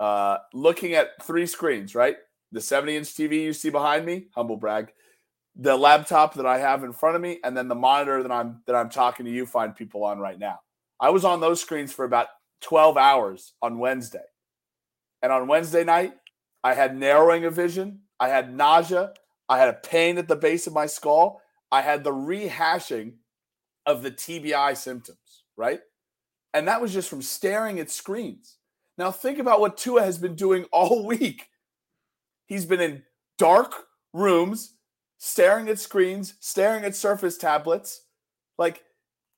uh, 0.00 0.38
looking 0.52 0.94
at 0.94 1.22
three 1.22 1.46
screens, 1.46 1.94
right? 1.94 2.16
The 2.52 2.60
70 2.60 2.96
inch 2.96 3.08
TV 3.08 3.42
you 3.42 3.52
see 3.52 3.70
behind 3.70 4.06
me, 4.06 4.26
humble 4.34 4.56
brag, 4.56 4.92
the 5.58 5.76
laptop 5.76 6.34
that 6.34 6.46
I 6.46 6.58
have 6.58 6.84
in 6.84 6.92
front 6.92 7.16
of 7.16 7.22
me, 7.22 7.40
and 7.42 7.56
then 7.56 7.68
the 7.68 7.74
monitor 7.74 8.22
that 8.22 8.32
I'm 8.32 8.62
that 8.66 8.76
I'm 8.76 8.88
talking 8.88 9.26
to 9.26 9.32
you 9.32 9.44
find 9.44 9.74
people 9.74 10.04
on 10.04 10.18
right 10.18 10.38
now. 10.38 10.60
I 11.00 11.10
was 11.10 11.24
on 11.24 11.40
those 11.40 11.60
screens 11.60 11.92
for 11.92 12.04
about 12.04 12.28
12 12.60 12.96
hours 12.96 13.52
on 13.60 13.78
Wednesday. 13.78 14.24
And 15.22 15.32
on 15.32 15.48
Wednesday 15.48 15.84
night, 15.84 16.14
I 16.62 16.74
had 16.74 16.96
narrowing 16.96 17.44
of 17.44 17.54
vision, 17.54 18.00
I 18.18 18.28
had 18.28 18.54
nausea, 18.54 19.12
I 19.48 19.58
had 19.58 19.68
a 19.68 19.74
pain 19.74 20.18
at 20.18 20.28
the 20.28 20.36
base 20.36 20.66
of 20.66 20.72
my 20.72 20.86
skull, 20.86 21.40
I 21.70 21.82
had 21.82 22.04
the 22.04 22.12
rehashing 22.12 23.14
of 23.86 24.02
the 24.02 24.10
TBI 24.10 24.76
symptoms, 24.76 25.44
right? 25.56 25.80
And 26.54 26.66
that 26.68 26.80
was 26.80 26.92
just 26.92 27.08
from 27.08 27.22
staring 27.22 27.78
at 27.80 27.90
screens. 27.90 28.56
Now 28.96 29.10
think 29.10 29.38
about 29.38 29.60
what 29.60 29.76
Tua 29.76 30.02
has 30.02 30.18
been 30.18 30.34
doing 30.34 30.64
all 30.72 31.06
week. 31.06 31.46
He's 32.46 32.64
been 32.64 32.80
in 32.80 33.02
dark 33.36 33.72
rooms, 34.12 34.74
staring 35.18 35.68
at 35.68 35.78
screens, 35.78 36.34
staring 36.40 36.84
at 36.84 36.96
surface 36.96 37.36
tablets. 37.36 38.02
Like 38.56 38.82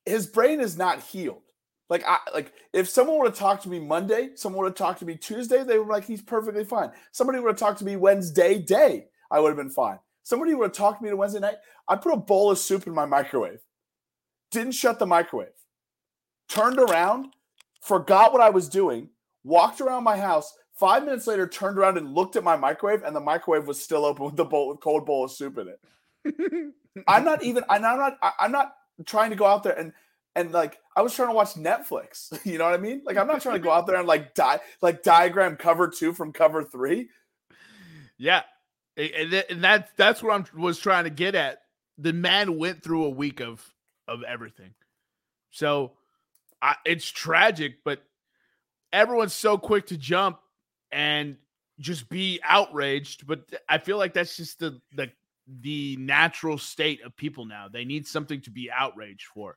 his 0.06 0.26
brain 0.26 0.60
is 0.60 0.78
not 0.78 1.02
healed. 1.02 1.42
Like 1.88 2.04
I 2.06 2.18
like 2.32 2.52
if 2.72 2.88
someone 2.88 3.18
would 3.18 3.26
have 3.26 3.38
talked 3.38 3.64
to 3.64 3.68
me 3.68 3.80
Monday, 3.80 4.30
someone 4.36 4.62
would 4.62 4.70
have 4.70 4.76
talked 4.76 5.00
to 5.00 5.06
me 5.06 5.16
Tuesday, 5.16 5.64
they 5.64 5.78
were 5.78 5.86
like, 5.86 6.04
he's 6.04 6.22
perfectly 6.22 6.64
fine. 6.64 6.92
Somebody 7.10 7.40
would 7.40 7.48
have 7.48 7.58
talked 7.58 7.80
to 7.80 7.84
me 7.84 7.96
Wednesday 7.96 8.60
day, 8.60 9.06
I 9.30 9.40
would 9.40 9.48
have 9.48 9.56
been 9.56 9.70
fine. 9.70 9.98
Somebody 10.22 10.54
would 10.54 10.66
have 10.66 10.72
talked 10.72 10.98
to 10.98 11.04
me 11.04 11.10
to 11.10 11.16
Wednesday 11.16 11.40
night. 11.40 11.56
I 11.88 11.96
put 11.96 12.14
a 12.14 12.16
bowl 12.16 12.52
of 12.52 12.58
soup 12.58 12.86
in 12.86 12.94
my 12.94 13.06
microwave, 13.06 13.60
didn't 14.52 14.72
shut 14.72 15.00
the 15.00 15.06
microwave, 15.06 15.48
turned 16.48 16.78
around, 16.78 17.34
forgot 17.80 18.32
what 18.32 18.40
I 18.40 18.50
was 18.50 18.68
doing, 18.68 19.08
walked 19.42 19.80
around 19.80 20.04
my 20.04 20.16
house. 20.16 20.54
Five 20.80 21.04
minutes 21.04 21.26
later, 21.26 21.46
turned 21.46 21.76
around 21.76 21.98
and 21.98 22.14
looked 22.14 22.36
at 22.36 22.42
my 22.42 22.56
microwave, 22.56 23.02
and 23.02 23.14
the 23.14 23.20
microwave 23.20 23.66
was 23.66 23.78
still 23.78 24.06
open 24.06 24.24
with 24.24 24.36
the 24.36 24.46
bowl 24.46 24.68
with 24.68 24.80
cold 24.80 25.04
bowl 25.04 25.26
of 25.26 25.30
soup 25.30 25.58
in 25.58 25.68
it. 25.68 26.72
I'm 27.06 27.22
not 27.22 27.44
even. 27.44 27.64
I'm 27.68 27.82
not. 27.82 28.18
I'm 28.40 28.50
not 28.50 28.76
trying 29.04 29.28
to 29.28 29.36
go 29.36 29.44
out 29.44 29.62
there 29.62 29.78
and 29.78 29.92
and 30.36 30.52
like 30.52 30.78
I 30.96 31.02
was 31.02 31.14
trying 31.14 31.28
to 31.28 31.34
watch 31.34 31.52
Netflix. 31.52 32.32
You 32.46 32.56
know 32.56 32.64
what 32.64 32.72
I 32.72 32.78
mean? 32.78 33.02
Like 33.04 33.18
I'm 33.18 33.26
not 33.26 33.42
trying 33.42 33.56
to 33.56 33.62
go 33.62 33.70
out 33.70 33.86
there 33.86 33.96
and 33.96 34.08
like 34.08 34.34
die 34.34 34.60
like 34.80 35.02
diagram 35.02 35.56
cover 35.56 35.86
two 35.86 36.14
from 36.14 36.32
cover 36.32 36.64
three. 36.64 37.10
Yeah, 38.16 38.44
and, 38.96 39.34
and 39.50 39.62
that 39.62 39.90
that's 39.98 40.22
what 40.22 40.32
I 40.32 40.58
was 40.58 40.78
trying 40.78 41.04
to 41.04 41.10
get 41.10 41.34
at. 41.34 41.60
The 41.98 42.14
man 42.14 42.56
went 42.56 42.82
through 42.82 43.04
a 43.04 43.10
week 43.10 43.40
of 43.40 43.62
of 44.08 44.22
everything, 44.22 44.72
so 45.50 45.92
I, 46.62 46.76
it's 46.86 47.06
tragic. 47.06 47.84
But 47.84 48.02
everyone's 48.94 49.34
so 49.34 49.58
quick 49.58 49.88
to 49.88 49.98
jump 49.98 50.38
and 50.92 51.36
just 51.78 52.08
be 52.08 52.40
outraged. 52.44 53.26
But 53.26 53.40
I 53.68 53.78
feel 53.78 53.98
like 53.98 54.14
that's 54.14 54.36
just 54.36 54.58
the 54.58 54.80
the 54.94 55.10
the 55.60 55.96
natural 55.98 56.58
state 56.58 57.02
of 57.02 57.16
people 57.16 57.44
now. 57.44 57.68
They 57.68 57.84
need 57.84 58.06
something 58.06 58.40
to 58.42 58.50
be 58.50 58.70
outraged 58.70 59.26
for. 59.34 59.56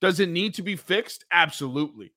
Does 0.00 0.20
it 0.20 0.28
need 0.28 0.54
to 0.54 0.62
be 0.62 0.76
fixed? 0.76 1.24
Absolutely. 1.32 2.12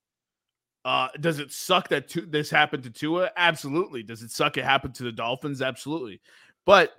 Uh, 0.83 1.09
does 1.19 1.39
it 1.39 1.51
suck 1.51 1.89
that 1.89 2.11
this 2.27 2.49
happened 2.49 2.83
to 2.83 2.89
Tua? 2.89 3.31
Absolutely. 3.35 4.03
Does 4.03 4.23
it 4.23 4.31
suck 4.31 4.57
it 4.57 4.63
happened 4.63 4.95
to 4.95 5.03
the 5.03 5.11
Dolphins? 5.11 5.61
Absolutely. 5.61 6.21
But 6.65 6.91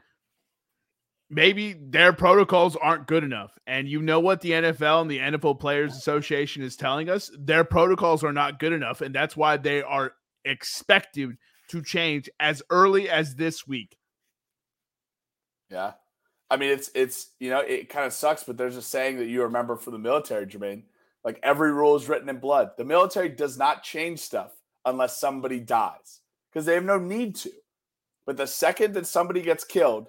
maybe 1.30 1.72
their 1.72 2.12
protocols 2.12 2.76
aren't 2.76 3.06
good 3.06 3.24
enough. 3.24 3.56
And 3.66 3.88
you 3.88 4.02
know 4.02 4.20
what 4.20 4.40
the 4.40 4.50
NFL 4.50 5.02
and 5.02 5.10
the 5.10 5.18
NFL 5.18 5.58
Players 5.58 5.96
Association 5.96 6.62
is 6.62 6.76
telling 6.76 7.08
us? 7.08 7.30
Their 7.36 7.64
protocols 7.64 8.22
are 8.22 8.32
not 8.32 8.60
good 8.60 8.72
enough. 8.72 9.00
And 9.00 9.14
that's 9.14 9.36
why 9.36 9.56
they 9.56 9.82
are 9.82 10.12
expected 10.44 11.36
to 11.68 11.82
change 11.82 12.28
as 12.38 12.62
early 12.70 13.08
as 13.08 13.34
this 13.34 13.66
week. 13.66 13.96
Yeah. 15.70 15.92
I 16.50 16.56
mean, 16.56 16.70
it's 16.70 16.90
it's 16.94 17.30
you 17.40 17.48
know 17.48 17.60
it 17.60 17.88
kind 17.88 18.06
of 18.06 18.12
sucks, 18.12 18.44
but 18.44 18.58
there's 18.58 18.76
a 18.76 18.82
saying 18.82 19.16
that 19.18 19.26
you 19.28 19.42
remember 19.42 19.76
from 19.76 19.94
the 19.94 19.98
military, 19.98 20.46
Jermaine. 20.46 20.82
Like 21.24 21.40
every 21.42 21.72
rule 21.72 21.96
is 21.96 22.08
written 22.08 22.28
in 22.28 22.38
blood. 22.38 22.72
The 22.76 22.84
military 22.84 23.30
does 23.30 23.56
not 23.56 23.82
change 23.82 24.18
stuff 24.18 24.52
unless 24.84 25.18
somebody 25.18 25.60
dies 25.60 26.20
because 26.50 26.66
they 26.66 26.74
have 26.74 26.84
no 26.84 26.98
need 26.98 27.36
to. 27.36 27.52
But 28.26 28.36
the 28.36 28.46
second 28.46 28.94
that 28.94 29.06
somebody 29.06 29.40
gets 29.40 29.64
killed, 29.64 30.08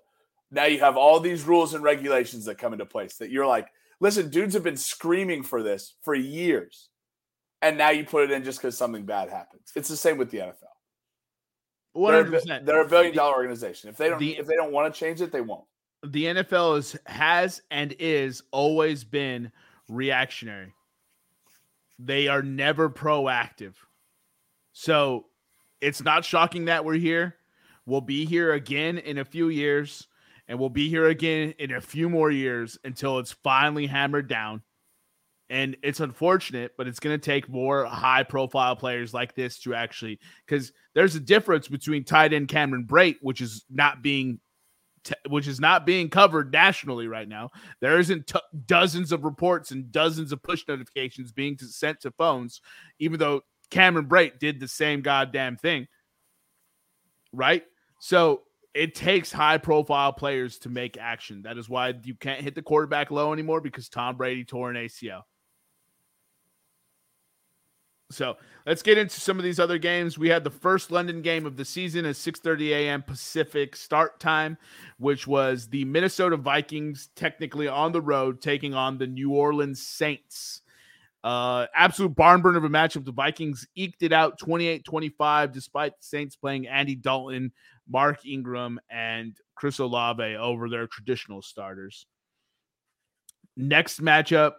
now 0.52 0.66
you 0.66 0.80
have 0.80 0.98
all 0.98 1.20
these 1.20 1.44
rules 1.44 1.74
and 1.74 1.84
regulations 1.84 2.46
that 2.46 2.58
come 2.58 2.74
into 2.74 2.86
place. 2.86 3.16
That 3.18 3.30
you're 3.32 3.48
like, 3.48 3.68
listen, 4.00 4.30
dudes 4.30 4.54
have 4.54 4.64
been 4.64 4.76
screaming 4.76 5.44
for 5.44 5.64
this 5.64 5.96
for 6.02 6.14
years, 6.14 6.90
and 7.64 7.78
now 7.78 7.90
you 7.90 8.04
put 8.06 8.26
it 8.26 8.32
in 8.32 8.44
just 8.44 8.60
because 8.60 8.78
something 8.78 9.06
bad 9.06 9.30
happens. 9.30 9.72
It's 9.76 9.90
the 9.90 9.98
same 9.98 10.18
with 10.18 10.30
the 10.30 10.38
NFL. 10.40 10.56
They're, 11.96 12.06
hundred 12.14 12.28
a- 12.28 12.32
percent. 12.40 12.66
they're 12.66 12.82
a 12.82 12.88
billion 12.88 13.16
dollar 13.16 13.36
organization. 13.36 13.90
If 13.90 13.98
they 13.98 14.10
don't 14.10 14.20
the- 14.20 14.38
if 14.38 14.46
they 14.46 14.56
don't 14.56 14.72
want 14.72 14.94
to 14.94 15.00
change 15.00 15.22
it, 15.22 15.32
they 15.32 15.42
won't. 15.42 15.66
the 16.06 16.26
NFL 16.26 16.78
is 16.78 16.96
has 17.08 17.62
and 17.72 17.96
is 18.00 18.44
always 18.52 19.04
been 19.04 19.52
reactionary. 19.90 20.74
they 22.00 22.28
are 22.28 22.42
never 22.42 22.90
proactive. 22.90 23.74
So 24.74 25.28
it's 25.82 26.04
not 26.04 26.26
shocking 26.26 26.66
that 26.66 26.84
we're 26.84 26.96
here. 26.96 27.36
We'll 27.86 28.02
be 28.02 28.26
here 28.26 28.54
again 28.54 28.98
in 28.98 29.18
a 29.20 29.26
few 29.26 29.50
years, 29.50 30.08
and 30.48 30.58
we'll 30.60 30.70
be 30.70 30.90
here 30.90 31.08
again 31.08 31.54
in 31.60 31.72
a 31.74 31.82
few 31.82 32.10
more 32.10 32.32
years 32.32 32.78
until 32.84 33.20
it's 33.20 33.32
finally 33.34 33.86
hammered 33.88 34.28
down. 34.28 34.62
And 35.54 35.78
it's 35.84 36.00
unfortunate, 36.00 36.72
but 36.80 36.88
it's 36.88 37.00
going 37.00 37.14
to 37.16 37.24
take 37.24 37.48
more 37.48 37.86
high 37.86 38.24
profile 38.24 38.76
players 38.76 39.14
like 39.14 39.36
this 39.36 39.60
to 39.60 39.76
actually, 39.76 40.20
because 40.48 40.74
there's 40.96 41.14
a 41.14 41.20
difference 41.20 41.68
between 41.68 42.06
tight 42.06 42.34
end 42.34 42.48
Cameron 42.48 42.88
Brate, 42.90 43.18
which 43.22 43.40
is 43.40 43.64
not 43.70 44.02
being 44.02 44.40
t- 45.04 45.14
which 45.30 45.48
is 45.48 45.60
not 45.60 45.86
being 45.86 46.10
covered 46.10 46.52
nationally 46.52 47.08
right 47.08 47.28
now. 47.28 47.52
There 47.82 48.00
isn't 48.00 48.26
t- 48.26 48.40
dozens 48.66 49.12
of 49.12 49.24
reports 49.24 49.70
and 49.70 49.92
dozens 49.92 50.32
of 50.32 50.42
push 50.42 50.64
notifications 50.68 51.32
being 51.32 51.56
to- 51.58 51.68
sent 51.68 52.00
to 52.02 52.10
phones, 52.10 52.60
even 52.98 53.20
though 53.20 53.42
Cameron 53.70 54.08
Brate 54.08 54.40
did 54.40 54.60
the 54.60 54.68
same 54.68 55.02
goddamn 55.02 55.58
thing. 55.58 55.86
Right? 57.32 57.64
So 58.00 58.42
it 58.74 58.96
takes 58.96 59.32
high 59.32 59.60
profile 59.60 60.14
players 60.14 60.58
to 60.60 60.70
make 60.70 60.98
action. 60.98 61.44
That 61.44 61.60
is 61.60 61.70
why 61.70 61.94
you 62.04 62.16
can't 62.16 62.42
hit 62.42 62.56
the 62.56 62.64
quarterback 62.64 63.12
low 63.12 63.34
anymore 63.34 63.62
because 63.62 63.88
Tom 63.88 64.18
Brady 64.18 64.46
tore 64.46 64.72
an 64.72 64.78
ACL. 64.78 65.22
So 68.14 68.38
let's 68.66 68.82
get 68.82 68.98
into 68.98 69.20
some 69.20 69.38
of 69.38 69.44
these 69.44 69.60
other 69.60 69.78
games. 69.78 70.18
We 70.18 70.30
had 70.30 70.44
the 70.44 70.50
first 70.50 70.92
London 70.92 71.22
game 71.22 71.46
of 71.46 71.58
the 71.58 71.66
season 71.66 72.06
at 72.06 72.16
6:30 72.16 72.70
a.m. 72.70 73.04
Pacific 73.04 73.76
start 73.76 74.20
time, 74.20 74.58
which 74.98 75.28
was 75.28 75.68
the 75.68 75.86
Minnesota 75.86 76.38
Vikings 76.38 77.10
technically 77.16 77.68
on 77.68 77.92
the 77.92 78.02
road 78.02 78.42
taking 78.42 78.74
on 78.74 78.98
the 78.98 79.08
New 79.08 79.32
Orleans 79.32 79.82
Saints. 79.82 80.62
Uh, 81.24 81.68
absolute 81.74 82.16
barn 82.16 82.42
burner 82.42 82.58
of 82.58 82.66
a 82.66 82.70
matchup. 82.70 83.06
The 83.06 83.14
Vikings 83.14 83.66
eked 83.76 84.04
it 84.04 84.12
out 84.12 84.40
28-25, 84.40 85.54
despite 85.54 85.98
the 85.98 86.04
Saints 86.06 86.36
playing 86.36 86.68
Andy 86.68 86.96
Dalton, 86.96 87.54
Mark 87.90 88.26
Ingram, 88.26 88.80
and 88.90 89.38
Chris 89.56 89.80
Olave 89.80 90.36
over 90.36 90.70
their 90.70 90.86
traditional 90.88 91.42
starters. 91.42 92.06
Next 93.56 94.02
matchup, 94.02 94.54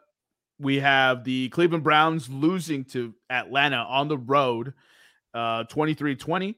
we 0.58 0.80
have 0.80 1.24
the 1.24 1.48
Cleveland 1.50 1.84
Browns 1.84 2.28
losing 2.28 2.84
to 2.86 3.14
Atlanta 3.30 3.76
on 3.76 4.08
the 4.08 4.18
road, 4.18 4.74
uh, 5.34 5.64
23-20. 5.64 6.54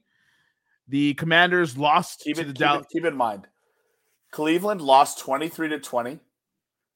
The 0.87 1.13
Commanders 1.15 1.77
lost 1.77 2.21
Keep 2.21 2.35
to 2.37 2.41
it, 2.41 2.45
the 2.45 2.53
keep, 2.53 2.59
Dallas. 2.59 2.85
it, 2.85 2.93
keep 2.93 3.05
in 3.05 3.15
mind, 3.15 3.47
Cleveland 4.31 4.81
lost 4.81 5.19
23 5.19 5.69
to 5.69 5.79
20 5.79 6.19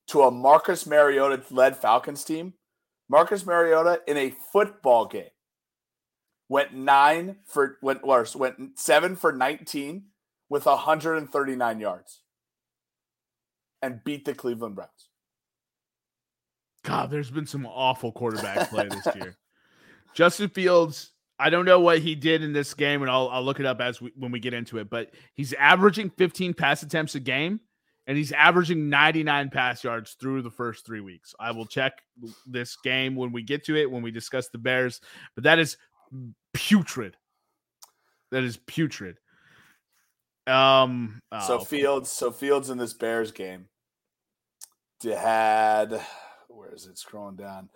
to 0.07 0.21
a 0.23 0.31
Marcus 0.31 0.85
Mariota 0.85 1.41
led 1.51 1.75
Falcons 1.75 2.23
team. 2.23 2.53
Marcus 3.09 3.45
Mariota 3.45 4.01
in 4.07 4.17
a 4.17 4.33
football 4.51 5.05
game 5.05 5.29
went 6.47 6.73
nine 6.73 7.37
for 7.45 7.77
went 7.81 8.05
worse, 8.05 8.35
went 8.35 8.77
seven 8.79 9.15
for 9.15 9.31
19 9.31 10.03
with 10.49 10.65
139 10.65 11.79
yards 11.79 12.21
and 13.81 14.03
beat 14.03 14.25
the 14.25 14.33
Cleveland 14.33 14.75
Browns. 14.75 15.10
God, 16.83 17.11
there's 17.11 17.31
been 17.31 17.45
some 17.45 17.65
awful 17.65 18.11
quarterback 18.11 18.69
play 18.69 18.87
this 18.87 19.15
year. 19.15 19.37
Justin 20.13 20.49
Fields, 20.49 21.11
I 21.39 21.49
don't 21.49 21.65
know 21.65 21.79
what 21.79 21.99
he 21.99 22.15
did 22.15 22.43
in 22.43 22.53
this 22.53 22.73
game, 22.73 23.01
and 23.01 23.09
I'll, 23.09 23.29
I'll 23.29 23.43
look 23.43 23.59
it 23.59 23.65
up 23.65 23.81
as 23.81 24.01
we, 24.01 24.11
when 24.15 24.31
we 24.31 24.39
get 24.39 24.53
into 24.53 24.77
it. 24.77 24.89
But 24.89 25.11
he's 25.33 25.53
averaging 25.53 26.11
15 26.11 26.53
pass 26.53 26.83
attempts 26.83 27.15
a 27.15 27.19
game, 27.19 27.59
and 28.07 28.17
he's 28.17 28.31
averaging 28.31 28.89
99 28.89 29.49
pass 29.49 29.83
yards 29.83 30.15
through 30.19 30.41
the 30.41 30.51
first 30.51 30.85
three 30.85 31.01
weeks. 31.01 31.33
I 31.39 31.51
will 31.51 31.65
check 31.65 31.93
this 32.45 32.75
game 32.83 33.15
when 33.15 33.31
we 33.31 33.43
get 33.43 33.65
to 33.65 33.75
it 33.75 33.89
when 33.89 34.01
we 34.01 34.11
discuss 34.11 34.49
the 34.49 34.57
Bears, 34.57 35.01
but 35.35 35.45
that 35.45 35.59
is 35.59 35.77
putrid. 36.53 37.15
That 38.31 38.43
is 38.43 38.57
putrid. 38.57 39.17
Um. 40.47 41.19
So 41.45 41.59
oh, 41.59 41.63
Fields, 41.63 42.11
so 42.11 42.31
Fields 42.31 42.69
in 42.69 42.77
this 42.77 42.93
Bears 42.93 43.31
game 43.31 43.67
had 45.03 46.01
where 46.55 46.73
is 46.73 46.85
it 46.85 46.95
scrolling 46.95 47.37
down? 47.37 47.69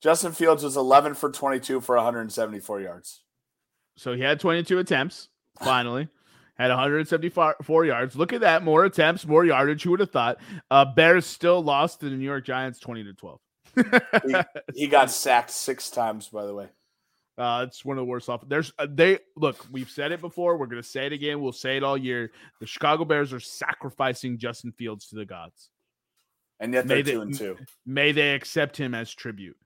Justin 0.00 0.32
Fields 0.32 0.62
was 0.62 0.76
11 0.76 1.14
for 1.14 1.30
22 1.30 1.80
for 1.80 1.96
174 1.96 2.80
yards. 2.80 3.22
So 3.96 4.14
he 4.14 4.22
had 4.22 4.38
22 4.38 4.78
attempts. 4.78 5.28
Finally, 5.60 6.08
had 6.58 6.70
174 6.70 7.84
yards. 7.84 8.16
Look 8.16 8.32
at 8.32 8.42
that, 8.42 8.62
more 8.62 8.84
attempts, 8.84 9.26
more 9.26 9.44
yardage. 9.44 9.82
Who 9.82 9.90
would 9.90 10.00
have 10.00 10.12
thought? 10.12 10.38
Uh, 10.70 10.84
Bears 10.84 11.26
still 11.26 11.62
lost 11.62 12.00
to 12.00 12.08
the 12.08 12.16
New 12.16 12.24
York 12.24 12.44
Giants, 12.44 12.78
20 12.78 13.04
to 13.04 13.12
12. 13.14 13.40
He, 13.74 14.34
he 14.74 14.86
got 14.86 15.10
sacked 15.10 15.50
six 15.50 15.90
times, 15.90 16.28
by 16.28 16.46
the 16.46 16.54
way. 16.54 16.68
Uh, 17.38 17.64
it's 17.64 17.84
one 17.84 17.96
of 17.96 18.02
the 18.02 18.10
worst 18.10 18.28
off. 18.28 18.42
There's 18.48 18.72
uh, 18.80 18.88
they 18.90 19.20
look. 19.36 19.64
We've 19.70 19.88
said 19.88 20.10
it 20.10 20.20
before. 20.20 20.56
We're 20.56 20.66
gonna 20.66 20.82
say 20.82 21.06
it 21.06 21.12
again. 21.12 21.40
We'll 21.40 21.52
say 21.52 21.76
it 21.76 21.84
all 21.84 21.96
year. 21.96 22.32
The 22.58 22.66
Chicago 22.66 23.04
Bears 23.04 23.32
are 23.32 23.38
sacrificing 23.38 24.38
Justin 24.38 24.72
Fields 24.72 25.06
to 25.10 25.14
the 25.14 25.24
gods. 25.24 25.70
And 26.60 26.72
yet 26.72 26.86
they're 26.88 27.02
they- 27.02 27.12
two 27.12 27.20
and 27.20 27.34
two. 27.36 27.56
May 27.86 28.12
they 28.12 28.34
accept 28.34 28.76
him 28.76 28.94
as 28.94 29.12
tribute. 29.14 29.56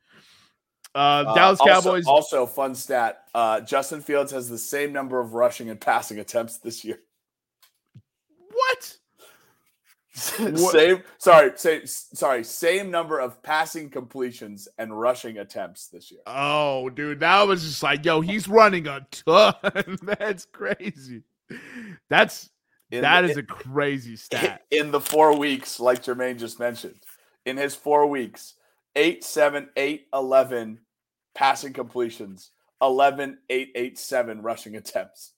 Uh, 0.95 0.99
Uh, 1.27 1.35
Dallas 1.35 1.61
also- 1.61 1.73
Cowboys. 1.73 2.07
Also, 2.07 2.47
fun 2.47 2.75
stat: 2.75 3.25
uh, 3.35 3.61
Justin 3.61 4.03
Fields 4.03 4.31
has 4.33 4.49
the 4.51 4.59
same 4.59 4.93
number 4.93 5.19
of 5.21 5.33
rushing 5.33 5.71
and 5.71 5.81
passing 5.81 6.19
attempts 6.19 6.59
this 6.59 6.85
year. 6.85 6.99
what? 8.51 8.97
same, 10.15 11.03
sorry, 11.17 11.53
same, 11.57 11.87
sorry, 11.87 12.45
same 12.45 12.91
number 12.91 13.19
of 13.19 13.43
passing 13.43 13.89
completions 13.89 14.69
and 14.77 15.01
rushing 15.01 15.39
attempts 15.39 15.87
this 15.87 16.11
year. 16.11 16.21
Oh, 16.27 16.91
dude, 16.91 17.21
that 17.21 17.49
was 17.49 17.63
just 17.63 17.83
like, 17.83 18.05
yo, 18.05 18.21
he's 18.21 18.47
running 18.47 18.87
a 18.87 19.07
ton. 19.11 19.55
That's 20.03 20.45
crazy. 20.45 21.23
That's 22.11 22.51
In 22.93 23.01
that 23.03 23.23
the- 23.23 23.31
is 23.31 23.37
a 23.39 23.43
crazy 23.43 24.17
stat. 24.17 24.63
in 24.71 24.91
the 24.91 25.01
four 25.01 25.37
weeks, 25.37 25.81
like 25.81 26.03
Jermaine 26.03 26.39
just 26.39 26.61
mentioned, 26.61 27.01
in 27.47 27.57
his 27.57 27.75
four 27.75 28.07
weeks, 28.07 28.55
8, 28.95 29.25
7, 29.25 29.71
8, 29.75 30.07
11 30.13 30.79
passing 31.35 31.73
completions, 31.73 32.51
11, 32.83 33.39
8, 33.49 33.73
8, 33.75 33.99
7 33.99 34.43
rushing 34.43 34.77
attempts. 34.77 35.33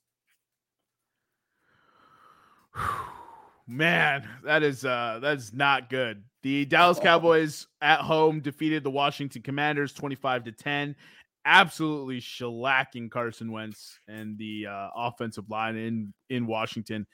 Man, 3.67 4.29
that 4.43 4.61
is 4.61 4.85
uh 4.85 5.17
that's 5.23 5.51
not 5.51 5.89
good. 5.89 6.23
The 6.43 6.65
Dallas 6.65 6.99
Cowboys 7.03 7.65
at 7.81 8.01
home 8.01 8.41
defeated 8.41 8.83
the 8.83 8.91
Washington 8.91 9.41
Commanders 9.41 9.91
25 9.93 10.43
to 10.43 10.51
10. 10.51 10.95
Absolutely 11.45 12.19
shellacking 12.19 13.09
Carson 13.09 13.51
Wentz 13.51 13.97
and 14.07 14.37
the 14.37 14.67
uh, 14.67 14.89
offensive 14.95 15.49
line 15.49 15.77
in 15.77 16.13
in 16.29 16.45
Washington. 16.45 17.07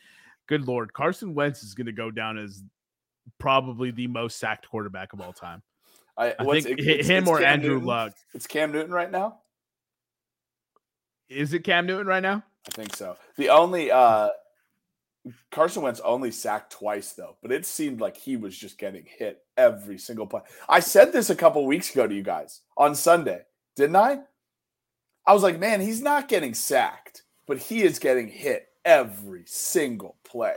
Good 0.52 0.68
lord, 0.68 0.91
Carson 0.91 1.34
Wentz 1.34 1.64
is 1.64 1.74
going 1.74 1.86
to 1.86 1.93
go 1.93 2.12
down 2.12 2.38
as 2.38 2.62
probably 3.39 3.89
the 3.89 4.08
most 4.08 4.38
sacked 4.38 4.68
quarterback 4.70 5.14
of 5.14 5.22
all 5.22 5.32
time. 5.32 5.62
I, 6.18 6.36
I 6.38 6.43
what's- 6.43 6.66
think 6.66 6.78
it- 6.82 7.06
him 7.06 7.26
or 7.30 7.39
Cam 7.39 7.54
Andrew 7.54 7.76
Newton? 7.76 7.86
Luck. 7.88 8.14
It's 8.34 8.47
Cam 8.47 8.74
Newton 8.74 8.91
right 8.91 9.10
now? 9.10 9.38
Is 11.30 11.54
it 11.54 11.60
Cam 11.64 11.86
Newton 11.86 12.06
right 12.06 12.22
now? 12.22 12.43
I 12.68 12.72
think 12.72 12.93
so. 12.93 13.16
The 13.38 13.47
only 13.47 13.91
uh 13.91 14.32
Carson 15.52 15.84
Wentz 15.84 16.02
only 16.02 16.32
sacked 16.32 16.74
twice 16.74 17.14
though, 17.14 17.38
but 17.41 17.54
it 17.54 17.66
seemed 17.66 18.02
like 18.02 18.18
he 18.18 18.36
was 18.36 18.58
just 18.58 18.78
getting 18.78 19.06
hit 19.06 19.39
every 19.56 19.97
single 19.97 20.28
play. 20.28 20.41
I 20.68 20.82
said 20.82 21.14
this 21.14 21.30
a 21.30 21.36
couple 21.36 21.66
weeks 21.66 21.91
ago 21.93 22.08
to 22.08 22.14
you 22.14 22.24
guys 22.24 22.60
on 22.76 22.93
Sunday, 22.93 23.43
didn't 23.78 23.95
I? 23.95 24.20
I 25.26 25.34
was 25.34 25.43
like, 25.43 25.60
man, 25.60 25.80
he's 25.80 26.02
not 26.02 26.28
getting 26.28 26.54
sacked, 26.54 27.24
but 27.47 27.58
he 27.58 27.84
is 27.84 27.99
getting 27.99 28.28
hit 28.28 28.68
every 28.84 29.43
single 29.45 30.18
play. 30.32 30.56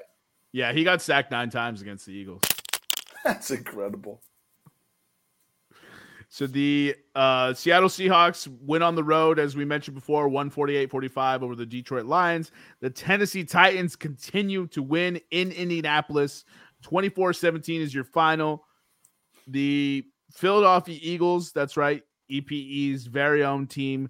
Yeah, 0.53 0.72
he 0.72 0.85
got 0.85 1.03
sacked 1.03 1.31
nine 1.31 1.51
times 1.51 1.83
against 1.83 2.07
the 2.07 2.12
Eagles. 2.12 2.43
That's 3.25 3.51
incredible. 3.51 4.22
So 6.29 6.47
the 6.47 6.97
uh, 7.14 7.55
Seattle 7.55 7.89
Seahawks 7.89 8.49
went 8.61 8.83
on 8.83 8.97
the 8.97 9.05
road, 9.05 9.39
as 9.39 9.57
we 9.57 9.64
mentioned 9.64 9.95
before, 9.95 10.29
148 10.29 10.91
45 10.91 11.43
over 11.43 11.55
the 11.55 11.66
Detroit 11.66 12.07
Lions. 12.07 12.51
The 12.81 12.91
Tennessee 12.91 13.45
Titans 13.45 13.95
continue 13.95 14.66
to 14.68 14.83
win 14.83 15.20
in 15.31 15.53
Indianapolis. 15.53 16.45
24 16.83 17.33
17 17.35 17.81
is 17.81 17.95
your 17.95 18.05
final. 18.05 18.64
The 19.47 20.05
Philadelphia 20.33 20.99
Eagles, 21.01 21.53
that's 21.53 21.77
right, 21.77 22.03
EPE's 22.31 23.07
very 23.07 23.45
own 23.45 23.66
team, 23.66 24.09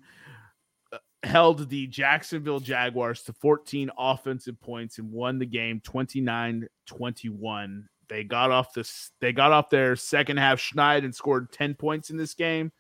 held 1.25 1.68
the 1.68 1.87
Jacksonville 1.87 2.61
Jaguars 2.61 3.22
to 3.22 3.33
14 3.33 3.91
offensive 3.99 4.61
points 4.61 4.99
and 4.99 5.11
won 5.11 5.39
the 5.39 5.47
game 5.47 5.81
29 5.85 6.66
21 6.87 7.89
they 8.09 8.22
got 8.25 8.51
off 8.51 8.75
this 8.75 9.11
they 9.20 9.33
got 9.33 9.53
off 9.53 9.70
their 9.70 9.97
second 9.97 10.37
half 10.37 10.59
schneid 10.61 11.05
and 11.05 11.14
scored 11.14 11.51
10 11.53 11.75
points 11.75 12.11
in 12.11 12.16
this 12.16 12.35
game. 12.35 12.70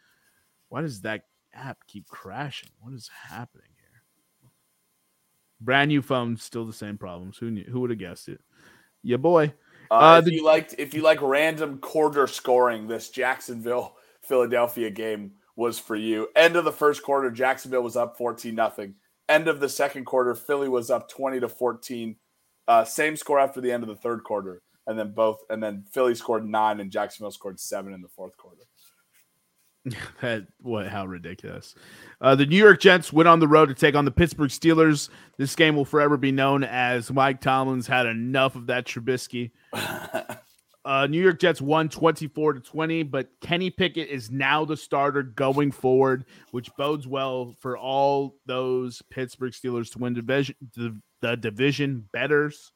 Why 0.68 0.82
does 0.82 1.00
that 1.02 1.22
app 1.54 1.78
keep 1.86 2.06
crashing? 2.08 2.68
What 2.80 2.92
is 2.94 3.08
happening 3.28 3.68
here? 3.78 4.50
Brand 5.60 5.88
new 5.88 6.02
phone 6.02 6.36
still 6.36 6.66
the 6.66 6.72
same 6.72 6.98
problems. 6.98 7.38
Who 7.38 7.50
knew 7.50 7.64
who 7.64 7.80
would 7.80 7.90
have 7.90 7.98
guessed 7.98 8.28
it? 8.28 8.40
Yeah 9.02 9.16
boy. 9.16 9.54
Uh, 9.90 9.94
Uh, 9.94 10.18
if 10.18 10.24
the- 10.26 10.34
you 10.34 10.44
liked 10.44 10.74
if 10.78 10.92
you 10.94 11.02
like 11.02 11.22
random 11.22 11.78
quarter 11.78 12.26
scoring, 12.26 12.86
this 12.86 13.08
Jacksonville 13.10 13.96
Philadelphia 14.22 14.90
game 14.90 15.32
was 15.56 15.78
for 15.78 15.96
you. 15.96 16.28
End 16.34 16.56
of 16.56 16.64
the 16.64 16.72
first 16.72 17.02
quarter, 17.02 17.30
Jacksonville 17.30 17.82
was 17.82 17.96
up 17.96 18.16
14 18.16 18.54
nothing. 18.54 18.94
End 19.28 19.48
of 19.48 19.60
the 19.60 19.68
second 19.68 20.04
quarter, 20.04 20.34
Philly 20.34 20.68
was 20.68 20.90
up 20.90 21.08
20 21.08 21.40
to 21.40 21.48
14. 21.48 22.16
Uh, 22.66 22.84
same 22.84 23.16
score 23.16 23.38
after 23.38 23.60
the 23.60 23.72
end 23.72 23.82
of 23.82 23.88
the 23.88 23.96
third 23.96 24.24
quarter. 24.24 24.62
And 24.86 24.98
then 24.98 25.12
both, 25.12 25.38
and 25.48 25.62
then 25.62 25.84
Philly 25.92 26.14
scored 26.14 26.46
nine 26.46 26.80
and 26.80 26.90
Jacksonville 26.90 27.30
scored 27.30 27.58
seven 27.58 27.94
in 27.94 28.02
the 28.02 28.08
fourth 28.08 28.36
quarter. 28.36 28.62
that 30.22 30.46
what 30.60 30.88
how 30.88 31.04
ridiculous. 31.06 31.74
Uh, 32.20 32.34
the 32.34 32.46
New 32.46 32.56
York 32.56 32.80
Jets 32.80 33.12
went 33.12 33.28
on 33.28 33.38
the 33.38 33.48
road 33.48 33.66
to 33.66 33.74
take 33.74 33.94
on 33.94 34.04
the 34.04 34.10
Pittsburgh 34.10 34.50
Steelers. 34.50 35.10
This 35.36 35.54
game 35.54 35.76
will 35.76 35.84
forever 35.84 36.16
be 36.16 36.32
known 36.32 36.64
as 36.64 37.12
Mike 37.12 37.40
Tomlin's 37.40 37.86
had 37.86 38.06
enough 38.06 38.56
of 38.56 38.66
that 38.66 38.86
Trubisky. 38.86 39.50
Uh, 40.84 41.06
New 41.06 41.20
York 41.20 41.40
Jets 41.40 41.62
won 41.62 41.88
24 41.88 42.54
to 42.54 42.60
20, 42.60 43.04
but 43.04 43.28
Kenny 43.40 43.70
Pickett 43.70 44.08
is 44.08 44.30
now 44.30 44.66
the 44.66 44.76
starter 44.76 45.22
going 45.22 45.72
forward, 45.72 46.26
which 46.50 46.68
bodes 46.76 47.06
well 47.06 47.54
for 47.58 47.78
all 47.78 48.36
those 48.44 49.00
Pittsburgh 49.10 49.52
Steelers 49.52 49.90
to 49.92 49.98
win 49.98 50.12
division 50.12 50.54
the, 50.76 51.00
the 51.22 51.36
division 51.36 52.06
betters. 52.12 52.72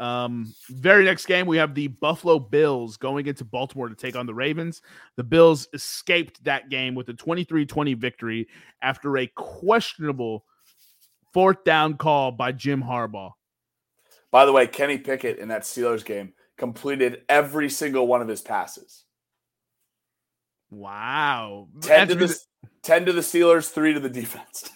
Um, 0.00 0.52
very 0.68 1.04
next 1.04 1.26
game, 1.26 1.46
we 1.46 1.56
have 1.56 1.74
the 1.74 1.88
Buffalo 1.88 2.38
Bills 2.38 2.98
going 2.98 3.26
into 3.26 3.44
Baltimore 3.44 3.88
to 3.88 3.96
take 3.96 4.14
on 4.14 4.26
the 4.26 4.34
Ravens. 4.34 4.82
The 5.16 5.24
Bills 5.24 5.66
escaped 5.72 6.44
that 6.44 6.68
game 6.68 6.94
with 6.94 7.08
a 7.08 7.14
23 7.14 7.64
20 7.64 7.94
victory 7.94 8.48
after 8.82 9.16
a 9.16 9.26
questionable 9.28 10.44
fourth 11.32 11.64
down 11.64 11.96
call 11.96 12.32
by 12.32 12.52
Jim 12.52 12.82
Harbaugh. 12.82 13.32
By 14.30 14.44
the 14.44 14.52
way, 14.52 14.66
Kenny 14.66 14.98
Pickett 14.98 15.38
in 15.38 15.48
that 15.48 15.62
Steelers 15.62 16.04
game 16.04 16.34
completed 16.58 17.22
every 17.28 17.70
single 17.70 18.06
one 18.06 18.20
of 18.20 18.28
his 18.28 18.40
passes. 18.42 19.04
Wow. 20.70 21.68
10 21.80 22.08
to, 22.08 22.14
the, 22.14 22.38
10 22.82 23.06
to 23.06 23.12
the 23.12 23.20
Steelers, 23.22 23.70
3 23.70 23.94
to 23.94 24.00
the 24.00 24.10
defense. 24.10 24.70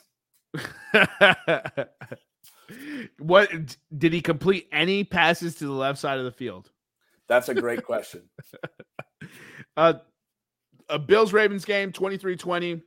what 3.19 3.51
did 3.97 4.13
he 4.13 4.21
complete 4.21 4.69
any 4.73 5.05
passes 5.05 5.57
to 5.57 5.67
the 5.67 5.73
left 5.73 5.99
side 5.99 6.19
of 6.19 6.25
the 6.25 6.33
field? 6.33 6.71
That's 7.29 7.49
a 7.49 7.55
great 7.55 7.85
question. 7.85 8.23
uh 9.77 9.95
a 10.89 10.99
Bills 10.99 11.33
Ravens 11.33 11.65
game 11.65 11.93
23-20. 11.93 12.83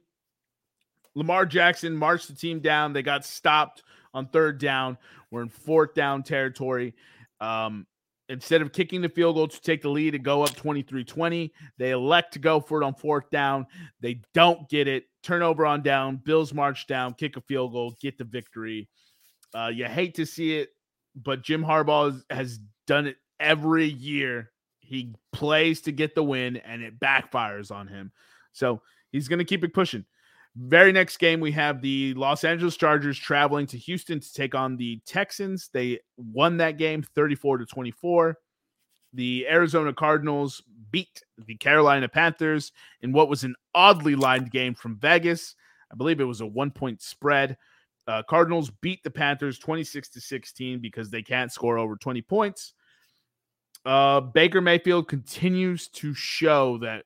Lamar 1.15 1.45
Jackson 1.45 1.95
marched 1.95 2.27
the 2.27 2.35
team 2.35 2.59
down. 2.59 2.93
They 2.93 3.01
got 3.01 3.25
stopped 3.25 3.83
on 4.13 4.27
third 4.27 4.59
down. 4.59 4.97
We're 5.31 5.41
in 5.41 5.49
fourth 5.49 5.95
down 5.95 6.21
territory. 6.21 6.93
Um, 7.39 7.87
instead 8.29 8.61
of 8.61 8.73
kicking 8.73 9.01
the 9.01 9.09
field 9.09 9.35
goal 9.35 9.47
to 9.47 9.61
take 9.61 9.81
the 9.81 9.89
lead 9.89 10.15
and 10.15 10.23
go 10.23 10.43
up 10.43 10.49
23-20 10.51 11.51
they 11.77 11.91
elect 11.91 12.33
to 12.33 12.39
go 12.39 12.59
for 12.59 12.81
it 12.81 12.85
on 12.85 12.95
fourth 12.95 13.29
down. 13.29 13.67
They 14.01 14.21
don't 14.33 14.67
get 14.69 14.87
it. 14.87 15.05
Turnover 15.23 15.65
on 15.65 15.81
down. 15.83 16.17
Bills 16.17 16.53
march 16.53 16.87
down. 16.87 17.13
Kick 17.13 17.37
a 17.37 17.41
field 17.41 17.73
goal. 17.73 17.95
Get 18.01 18.17
the 18.17 18.23
victory. 18.23 18.89
Uh, 19.53 19.71
you 19.73 19.85
hate 19.85 20.15
to 20.15 20.25
see 20.25 20.57
it 20.57 20.69
but 21.15 21.41
jim 21.41 21.63
harbaugh 21.63 22.11
has, 22.11 22.25
has 22.29 22.59
done 22.87 23.07
it 23.07 23.17
every 23.39 23.85
year. 23.85 24.51
He 24.79 25.15
plays 25.33 25.81
to 25.81 25.91
get 25.91 26.13
the 26.13 26.23
win 26.23 26.57
and 26.57 26.83
it 26.83 26.99
backfires 26.99 27.71
on 27.71 27.87
him. 27.87 28.11
So 28.53 28.81
he's 29.11 29.27
going 29.27 29.39
to 29.39 29.45
keep 29.45 29.63
it 29.63 29.73
pushing 29.73 30.05
very 30.55 30.91
next 30.91 31.17
game, 31.17 31.39
we 31.39 31.51
have 31.51 31.81
the 31.81 32.13
Los 32.13 32.43
Angeles 32.43 32.77
Chargers 32.77 33.17
traveling 33.17 33.67
to 33.67 33.77
Houston 33.77 34.19
to 34.19 34.33
take 34.33 34.55
on 34.55 34.77
the 34.77 35.01
Texans. 35.05 35.69
They 35.73 35.99
won 36.17 36.57
that 36.57 36.77
game 36.77 37.03
34 37.03 37.59
to 37.59 37.65
24. 37.65 38.37
The 39.13 39.47
Arizona 39.49 39.93
Cardinals 39.93 40.63
beat 40.91 41.23
the 41.45 41.55
Carolina 41.55 42.07
Panthers 42.07 42.71
in 43.01 43.11
what 43.11 43.29
was 43.29 43.43
an 43.43 43.55
oddly 43.73 44.15
lined 44.15 44.51
game 44.51 44.75
from 44.75 44.97
Vegas. 44.97 45.55
I 45.91 45.95
believe 45.95 46.19
it 46.19 46.25
was 46.25 46.41
a 46.41 46.45
one 46.45 46.71
point 46.71 47.01
spread. 47.01 47.57
Uh, 48.07 48.23
Cardinals 48.23 48.71
beat 48.81 49.03
the 49.03 49.11
Panthers 49.11 49.59
26 49.59 50.09
to 50.09 50.21
16 50.21 50.79
because 50.79 51.09
they 51.09 51.21
can't 51.21 51.51
score 51.51 51.77
over 51.77 51.95
20 51.95 52.21
points. 52.21 52.73
Uh, 53.85 54.19
Baker 54.21 54.61
Mayfield 54.61 55.07
continues 55.07 55.87
to 55.89 56.13
show 56.13 56.77
that 56.79 57.05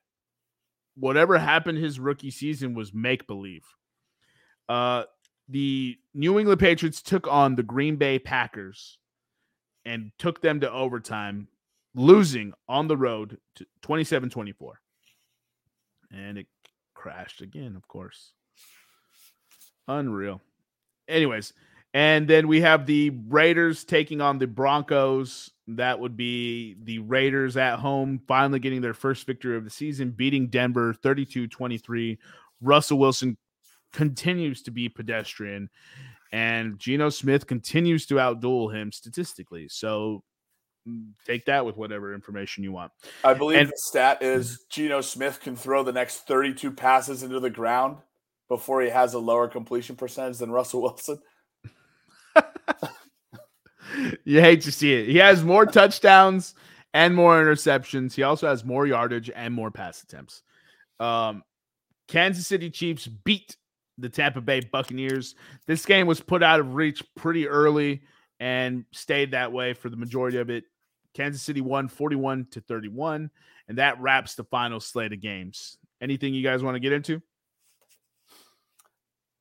whatever 1.00 1.38
happened 1.38 1.78
his 1.78 1.98
rookie 1.98 2.30
season 2.30 2.74
was 2.74 2.94
make 2.94 3.26
believe. 3.26 3.64
Uh, 4.68 5.04
the 5.48 5.98
New 6.14 6.38
England 6.38 6.60
Patriots 6.60 7.02
took 7.02 7.26
on 7.26 7.56
the 7.56 7.62
Green 7.62 7.96
Bay 7.96 8.18
Packers 8.18 8.98
and 9.84 10.12
took 10.18 10.40
them 10.40 10.60
to 10.60 10.70
overtime, 10.70 11.48
losing 11.94 12.52
on 12.68 12.86
the 12.86 12.96
road 12.96 13.38
to 13.56 13.66
27 13.82 14.30
24. 14.30 14.80
And 16.12 16.38
it 16.38 16.46
crashed 16.94 17.40
again, 17.40 17.74
of 17.76 17.88
course. 17.88 18.32
Unreal. 19.88 20.40
Anyways, 21.08 21.52
and 21.92 22.28
then 22.28 22.46
we 22.46 22.60
have 22.60 22.86
the 22.86 23.10
Raiders 23.10 23.84
taking 23.84 24.20
on 24.20 24.38
the 24.38 24.46
Broncos. 24.46 25.50
That 25.76 26.00
would 26.00 26.16
be 26.16 26.76
the 26.82 26.98
Raiders 27.00 27.56
at 27.56 27.78
home, 27.78 28.20
finally 28.26 28.58
getting 28.58 28.80
their 28.80 28.94
first 28.94 29.26
victory 29.26 29.56
of 29.56 29.64
the 29.64 29.70
season, 29.70 30.10
beating 30.10 30.48
Denver 30.48 30.94
32 30.94 31.48
23. 31.48 32.18
Russell 32.60 32.98
Wilson 32.98 33.36
continues 33.92 34.62
to 34.62 34.70
be 34.70 34.88
pedestrian, 34.88 35.70
and 36.32 36.78
Geno 36.78 37.08
Smith 37.08 37.46
continues 37.46 38.06
to 38.06 38.14
outduel 38.14 38.74
him 38.74 38.92
statistically. 38.92 39.68
So 39.68 40.22
mm, 40.88 41.12
take 41.26 41.44
that 41.46 41.64
with 41.64 41.76
whatever 41.76 42.14
information 42.14 42.64
you 42.64 42.72
want. 42.72 42.92
I 43.24 43.34
believe 43.34 43.58
and, 43.58 43.68
the 43.68 43.76
stat 43.76 44.22
is 44.22 44.64
Geno 44.70 45.00
Smith 45.00 45.40
can 45.40 45.56
throw 45.56 45.82
the 45.82 45.92
next 45.92 46.26
32 46.26 46.70
passes 46.72 47.22
into 47.22 47.40
the 47.40 47.50
ground 47.50 47.98
before 48.48 48.82
he 48.82 48.90
has 48.90 49.14
a 49.14 49.18
lower 49.18 49.48
completion 49.48 49.96
percentage 49.96 50.38
than 50.38 50.50
Russell 50.50 50.82
Wilson 50.82 51.20
you 54.24 54.40
hate 54.40 54.62
to 54.62 54.72
see 54.72 54.94
it. 54.94 55.08
He 55.08 55.18
has 55.18 55.44
more 55.44 55.66
touchdowns 55.66 56.54
and 56.94 57.14
more 57.14 57.42
interceptions. 57.42 58.14
He 58.14 58.22
also 58.22 58.48
has 58.48 58.64
more 58.64 58.86
yardage 58.86 59.30
and 59.34 59.54
more 59.54 59.70
pass 59.70 60.02
attempts. 60.02 60.42
Um, 60.98 61.42
Kansas 62.08 62.46
City 62.46 62.70
Chiefs 62.70 63.06
beat 63.06 63.56
the 63.98 64.08
Tampa 64.08 64.40
Bay 64.40 64.60
Buccaneers. 64.60 65.34
This 65.66 65.86
game 65.86 66.06
was 66.06 66.20
put 66.20 66.42
out 66.42 66.60
of 66.60 66.74
reach 66.74 67.02
pretty 67.16 67.46
early 67.48 68.02
and 68.40 68.84
stayed 68.92 69.32
that 69.32 69.52
way 69.52 69.74
for 69.74 69.88
the 69.88 69.96
majority 69.96 70.38
of 70.38 70.50
it. 70.50 70.64
Kansas 71.14 71.42
City 71.42 71.60
won 71.60 71.88
41 71.88 72.46
to 72.52 72.60
31, 72.60 73.30
and 73.68 73.78
that 73.78 74.00
wraps 74.00 74.34
the 74.34 74.44
final 74.44 74.80
slate 74.80 75.12
of 75.12 75.20
games. 75.20 75.76
Anything 76.00 76.34
you 76.34 76.42
guys 76.42 76.62
want 76.62 76.76
to 76.76 76.80
get 76.80 76.92
into? 76.92 77.22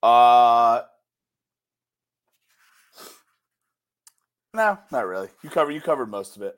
Uh 0.02 0.82
No, 4.54 4.78
not 4.92 5.06
really. 5.06 5.30
You 5.44 5.50
cover 5.50 5.72
you 5.72 5.82
covered 5.82 6.10
most 6.10 6.36
of 6.36 6.42
it. 6.42 6.56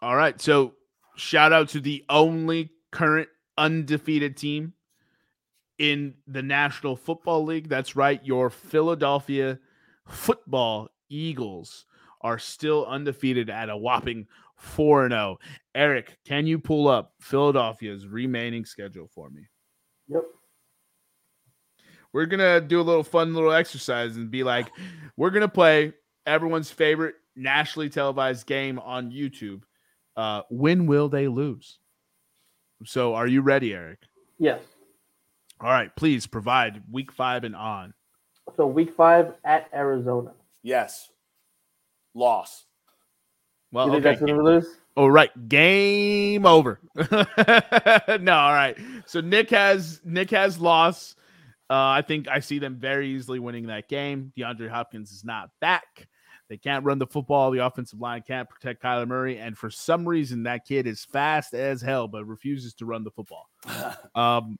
All 0.00 0.16
right. 0.16 0.40
So 0.40 0.74
shout 1.16 1.52
out 1.52 1.68
to 1.70 1.80
the 1.80 2.04
only 2.08 2.70
current 2.92 3.28
undefeated 3.58 4.36
team 4.36 4.74
in 5.78 6.14
the 6.26 6.42
National 6.42 6.96
Football 6.96 7.44
League. 7.44 7.68
That's 7.68 7.96
right. 7.96 8.24
Your 8.24 8.50
Philadelphia 8.50 9.58
football 10.06 10.88
Eagles 11.08 11.86
are 12.20 12.38
still 12.38 12.86
undefeated 12.86 13.50
at 13.50 13.70
a 13.70 13.76
whopping 13.76 14.26
4 14.56 15.08
0. 15.08 15.38
Eric, 15.74 16.18
can 16.26 16.46
you 16.46 16.58
pull 16.58 16.86
up 16.86 17.14
Philadelphia's 17.20 18.06
remaining 18.06 18.64
schedule 18.64 19.08
for 19.12 19.30
me? 19.30 19.48
Yep. 20.08 20.24
We're 22.12 22.26
going 22.26 22.40
to 22.40 22.60
do 22.60 22.80
a 22.80 22.82
little 22.82 23.04
fun 23.04 23.34
little 23.34 23.52
exercise 23.52 24.16
and 24.16 24.30
be 24.30 24.42
like, 24.42 24.68
we're 25.16 25.30
going 25.30 25.42
to 25.42 25.48
play 25.48 25.92
everyone's 26.30 26.70
favorite 26.70 27.16
nationally 27.36 27.90
televised 27.90 28.46
game 28.46 28.78
on 28.78 29.10
YouTube. 29.10 29.62
Uh, 30.16 30.42
when 30.50 30.86
will 30.86 31.08
they 31.08 31.28
lose? 31.28 31.78
So, 32.84 33.14
are 33.14 33.26
you 33.26 33.42
ready, 33.42 33.74
Eric? 33.74 33.98
Yes. 34.38 34.60
All 35.60 35.70
right, 35.70 35.94
please 35.94 36.26
provide 36.26 36.82
week 36.90 37.12
five 37.12 37.44
and 37.44 37.54
on. 37.54 37.92
So, 38.56 38.66
week 38.66 38.94
five 38.94 39.34
at 39.44 39.68
Arizona. 39.74 40.32
Yes. 40.62 41.10
Loss. 42.14 42.64
Well, 43.72 43.86
you 43.86 43.92
think 43.92 44.06
okay. 44.06 44.10
that's 44.10 44.20
going 44.20 44.38
to 44.38 44.42
lose? 44.42 44.66
All 44.96 45.10
right, 45.10 45.48
game 45.48 46.44
over. 46.44 46.80
no, 46.96 47.06
all 47.06 48.52
right. 48.52 48.76
So 49.06 49.20
Nick 49.20 49.50
has 49.50 50.00
Nick 50.04 50.30
has 50.30 50.58
lost. 50.58 51.16
Uh, 51.70 51.74
I 51.74 52.02
think 52.02 52.26
I 52.26 52.40
see 52.40 52.58
them 52.58 52.76
very 52.76 53.10
easily 53.10 53.38
winning 53.38 53.68
that 53.68 53.88
game. 53.88 54.32
DeAndre 54.36 54.68
Hopkins 54.68 55.12
is 55.12 55.24
not 55.24 55.50
back. 55.60 56.08
They 56.50 56.58
can't 56.58 56.84
run 56.84 56.98
the 56.98 57.06
football. 57.06 57.52
The 57.52 57.64
offensive 57.64 58.00
line 58.00 58.24
can't 58.26 58.50
protect 58.50 58.82
Kyler 58.82 59.06
Murray. 59.06 59.38
And 59.38 59.56
for 59.56 59.70
some 59.70 60.06
reason, 60.06 60.42
that 60.42 60.66
kid 60.66 60.88
is 60.88 61.04
fast 61.04 61.54
as 61.54 61.80
hell, 61.80 62.08
but 62.08 62.26
refuses 62.26 62.74
to 62.74 62.86
run 62.86 63.04
the 63.04 63.12
football. 63.12 63.48
um, 64.16 64.58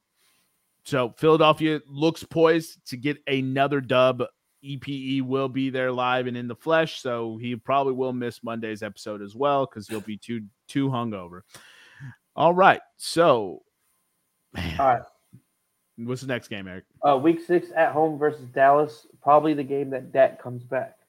so 0.84 1.12
Philadelphia 1.18 1.80
looks 1.88 2.22
poised 2.22 2.78
to 2.86 2.96
get 2.96 3.18
another 3.26 3.80
dub. 3.80 4.22
EPE 4.64 5.22
will 5.22 5.48
be 5.48 5.68
there 5.68 5.90
live 5.90 6.28
and 6.28 6.36
in 6.36 6.46
the 6.46 6.54
flesh, 6.54 7.00
so 7.00 7.36
he 7.38 7.56
probably 7.56 7.92
will 7.92 8.12
miss 8.12 8.44
Monday's 8.44 8.84
episode 8.84 9.20
as 9.20 9.34
well 9.34 9.66
because 9.66 9.88
he'll 9.88 10.00
be 10.00 10.16
too 10.16 10.42
too 10.68 10.88
hungover. 10.90 11.40
All 12.36 12.52
right, 12.54 12.80
so 12.98 13.62
man. 14.52 14.78
all 14.78 14.86
right. 14.86 15.02
What's 15.96 16.20
the 16.20 16.26
next 16.28 16.48
game, 16.48 16.68
Eric? 16.68 16.84
Uh, 17.06 17.16
week 17.16 17.40
six 17.44 17.68
at 17.74 17.92
home 17.92 18.18
versus 18.18 18.46
Dallas. 18.48 19.06
Probably 19.22 19.54
the 19.54 19.64
game 19.64 19.90
that 19.90 20.12
Dak 20.12 20.40
comes 20.40 20.62
back. 20.62 20.99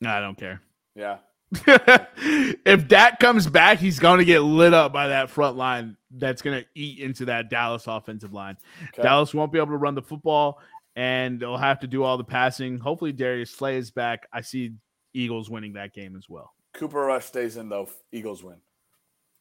No, 0.00 0.10
I 0.10 0.20
don't 0.20 0.36
care. 0.36 0.60
Yeah. 0.94 1.18
if 1.66 2.86
Dak 2.86 3.18
comes 3.18 3.46
back, 3.46 3.78
he's 3.78 3.98
going 3.98 4.18
to 4.18 4.24
get 4.24 4.40
lit 4.40 4.72
up 4.72 4.92
by 4.92 5.08
that 5.08 5.30
front 5.30 5.56
line 5.56 5.96
that's 6.12 6.42
going 6.42 6.60
to 6.60 6.66
eat 6.74 7.00
into 7.00 7.24
that 7.26 7.50
Dallas 7.50 7.86
offensive 7.86 8.32
line. 8.32 8.56
Okay. 8.88 9.02
Dallas 9.02 9.34
won't 9.34 9.52
be 9.52 9.58
able 9.58 9.68
to 9.68 9.76
run 9.76 9.94
the 9.94 10.02
football, 10.02 10.60
and 10.94 11.40
they'll 11.40 11.56
have 11.56 11.80
to 11.80 11.86
do 11.86 12.04
all 12.04 12.16
the 12.16 12.24
passing. 12.24 12.78
Hopefully, 12.78 13.12
Darius 13.12 13.50
Slay 13.50 13.76
is 13.76 13.90
back. 13.90 14.28
I 14.32 14.42
see 14.42 14.74
Eagles 15.12 15.50
winning 15.50 15.72
that 15.72 15.92
game 15.92 16.16
as 16.16 16.28
well. 16.28 16.52
Cooper 16.72 17.00
Rush 17.00 17.26
stays 17.26 17.56
in 17.56 17.68
though. 17.68 17.88
Eagles 18.12 18.44
win. 18.44 18.56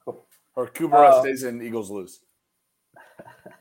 Cool. 0.03 0.26
Or 0.55 0.66
Cooper 0.68 0.95
Rush 0.95 1.14
Uh, 1.14 1.22
stays 1.22 1.43
in. 1.43 1.62
Eagles 1.62 1.91
lose. 1.91 2.22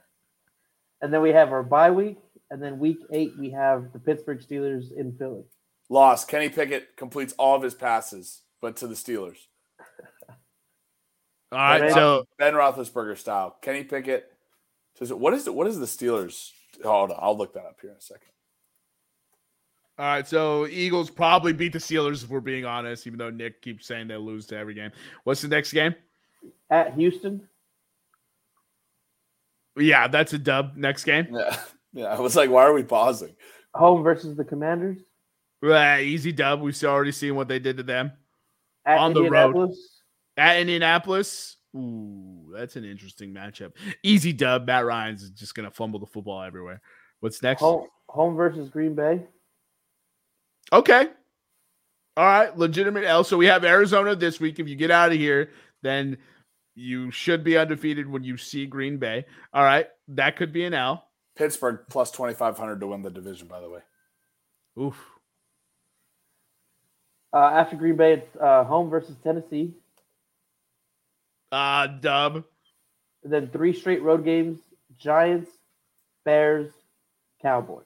And 1.00 1.12
then 1.12 1.22
we 1.22 1.30
have 1.30 1.52
our 1.52 1.62
bye 1.62 1.90
week. 1.90 2.18
And 2.50 2.62
then 2.62 2.78
week 2.78 2.98
eight, 3.12 3.32
we 3.38 3.50
have 3.50 3.92
the 3.92 3.98
Pittsburgh 3.98 4.40
Steelers 4.40 4.90
in 4.96 5.12
Philly. 5.16 5.44
Loss. 5.88 6.26
Kenny 6.26 6.48
Pickett 6.48 6.96
completes 6.96 7.34
all 7.38 7.56
of 7.56 7.62
his 7.62 7.74
passes, 7.74 8.42
but 8.60 8.76
to 8.76 8.86
the 8.86 8.94
Steelers. 8.94 9.38
All 11.50 11.58
right, 11.58 11.80
Right. 11.80 11.92
so 11.94 12.26
Ben 12.38 12.52
Roethlisberger 12.54 13.16
style. 13.16 13.56
Kenny 13.62 13.84
Pickett. 13.84 14.30
Does 14.98 15.10
it, 15.10 15.18
what 15.18 15.32
is 15.32 15.46
it? 15.46 15.54
What 15.54 15.66
is 15.66 15.78
the 15.78 15.86
Steelers? 15.86 16.50
Hold 16.84 17.10
on, 17.12 17.16
I'll 17.20 17.36
look 17.36 17.54
that 17.54 17.64
up 17.64 17.78
here 17.80 17.90
in 17.90 17.96
a 17.96 18.00
second. 18.00 18.28
all 19.98 20.04
right, 20.04 20.26
so 20.28 20.66
Eagles 20.66 21.08
probably 21.08 21.52
beat 21.54 21.72
the 21.72 21.78
Steelers 21.78 22.22
if 22.22 22.28
we're 22.28 22.40
being 22.40 22.64
honest, 22.66 23.06
even 23.06 23.18
though 23.18 23.30
Nick 23.30 23.62
keeps 23.62 23.86
saying 23.86 24.08
they 24.08 24.16
lose 24.16 24.46
to 24.48 24.56
every 24.58 24.74
game. 24.74 24.90
What's 25.24 25.40
the 25.40 25.48
next 25.48 25.72
game? 25.72 25.94
At 26.70 26.92
Houston. 26.94 27.48
Yeah, 29.76 30.08
that's 30.08 30.32
a 30.32 30.38
dub. 30.38 30.76
Next 30.76 31.04
game, 31.04 31.28
Yeah, 31.32 31.56
yeah. 31.92 32.06
I 32.06 32.20
was 32.20 32.36
like, 32.36 32.50
why 32.50 32.64
are 32.64 32.72
we 32.74 32.82
pausing? 32.82 33.34
Home 33.74 34.02
versus 34.02 34.36
the 34.36 34.44
Commanders. 34.44 34.98
Uh, 35.64 35.98
easy 36.00 36.32
dub. 36.32 36.60
We've 36.60 36.84
already 36.84 37.12
seen 37.12 37.34
what 37.34 37.48
they 37.48 37.58
did 37.58 37.78
to 37.78 37.82
them 37.82 38.12
At 38.86 38.98
On 38.98 39.12
the 39.12 39.28
road. 39.28 39.72
At 40.36 40.58
Indianapolis. 40.58 41.56
Ooh, 41.76 42.52
that's 42.56 42.76
an 42.76 42.84
interesting 42.84 43.34
matchup. 43.34 43.72
Easy 44.02 44.32
dub. 44.32 44.66
Matt 44.66 44.86
Ryan's 44.86 45.28
just 45.30 45.54
gonna 45.54 45.70
fumble 45.70 46.00
the 46.00 46.06
football 46.06 46.42
everywhere. 46.42 46.80
What's 47.20 47.42
next? 47.42 47.60
Home, 47.60 47.88
home 48.08 48.36
versus 48.36 48.68
Green 48.68 48.94
Bay. 48.94 49.26
Okay. 50.72 51.08
All 52.16 52.24
right. 52.24 52.56
Legitimate 52.56 53.04
L. 53.04 53.24
So 53.24 53.36
we 53.36 53.46
have 53.46 53.64
Arizona 53.64 54.14
this 54.14 54.40
week. 54.40 54.58
If 54.58 54.68
you 54.68 54.76
get 54.76 54.90
out 54.90 55.12
of 55.12 55.18
here, 55.18 55.50
then 55.82 56.18
you 56.74 57.10
should 57.10 57.42
be 57.42 57.58
undefeated 57.58 58.08
when 58.08 58.22
you 58.22 58.36
see 58.36 58.66
Green 58.66 58.98
Bay. 58.98 59.26
All 59.52 59.64
right. 59.64 59.86
That 60.08 60.36
could 60.36 60.52
be 60.52 60.64
an 60.64 60.74
L. 60.74 61.04
Pittsburgh 61.36 61.80
plus 61.90 62.10
twenty 62.10 62.34
five 62.34 62.56
hundred 62.56 62.80
to 62.80 62.86
win 62.88 63.02
the 63.02 63.10
division. 63.10 63.46
By 63.46 63.60
the 63.60 63.70
way, 63.70 63.80
Oof. 64.80 64.96
Uh, 67.32 67.38
after 67.38 67.76
Green 67.76 67.96
Bay, 67.96 68.14
it's 68.14 68.36
uh, 68.36 68.64
home 68.64 68.88
versus 68.88 69.16
Tennessee. 69.22 69.74
Uh 71.50 71.86
dub. 71.86 72.44
And 73.24 73.32
then 73.32 73.48
three 73.48 73.72
straight 73.72 74.02
road 74.02 74.24
games: 74.24 74.58
Giants, 74.98 75.50
Bears, 76.24 76.70
Cowboys. 77.40 77.84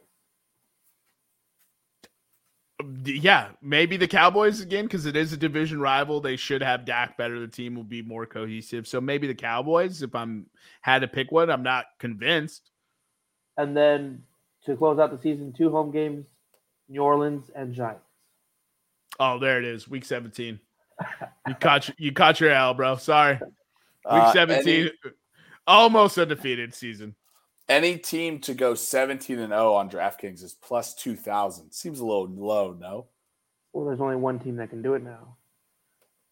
Yeah, 3.05 3.51
maybe 3.61 3.97
the 3.97 4.09
Cowboys 4.09 4.61
again 4.61 4.87
because 4.87 5.07
it 5.07 5.15
is 5.15 5.33
a 5.33 5.37
division 5.37 5.81
rival. 5.81 6.21
They 6.21 6.35
should 6.37 6.63
have 6.63 6.85
Dak 6.85 7.17
better. 7.17 7.39
The 7.39 7.47
team 7.47 7.77
will 7.77 7.85
be 7.85 8.03
more 8.03 8.27
cohesive. 8.27 8.89
So 8.89 9.01
maybe 9.01 9.29
the 9.29 9.35
Cowboys. 9.35 10.03
If 10.03 10.15
I'm 10.15 10.47
had 10.81 11.01
to 11.01 11.09
pick 11.09 11.31
one, 11.31 11.49
I'm 11.49 11.63
not 11.63 11.87
convinced. 12.01 12.71
And 13.57 13.77
then 13.77 14.25
to 14.67 14.77
close 14.77 14.99
out 14.99 15.13
the 15.13 15.23
season, 15.23 15.53
two 15.53 15.71
home 15.71 15.93
games: 15.93 16.27
New 16.89 17.03
Orleans 17.03 17.51
and 17.55 17.73
Giants. 17.73 18.12
Oh, 19.21 19.39
there 19.39 19.59
it 19.59 19.65
is. 19.65 19.89
Week 19.89 20.05
17. 20.05 20.59
You 21.49 21.55
caught 21.57 21.89
your- 21.89 21.97
you 21.99 22.13
caught 22.13 22.41
your 22.41 22.51
L, 22.51 22.75
bro. 22.75 22.97
Sorry. 22.97 23.35
Week 23.35 23.43
Uh, 24.05 24.33
17. 24.33 24.91
almost 25.67 26.19
undefeated 26.19 26.75
season. 26.75 27.15
Any, 27.69 27.91
any 27.93 27.99
team 27.99 28.41
to 28.41 28.55
go 28.55 28.75
seventeen 28.75 29.39
and 29.39 29.53
zero 29.53 29.75
on 29.75 29.89
DraftKings 29.89 30.43
is 30.43 30.55
plus 30.55 30.95
two 30.95 31.15
thousand. 31.17 31.71
Seems 31.73 32.01
a 32.01 32.05
little 32.05 32.29
low. 32.29 32.73
No. 32.73 33.07
Well, 33.73 33.87
there's 33.87 34.01
only 34.01 34.17
one 34.17 34.39
team 34.39 34.57
that 34.57 34.71
can 34.71 34.83
do 34.83 34.95
it 34.95 35.03
now. 35.03 35.37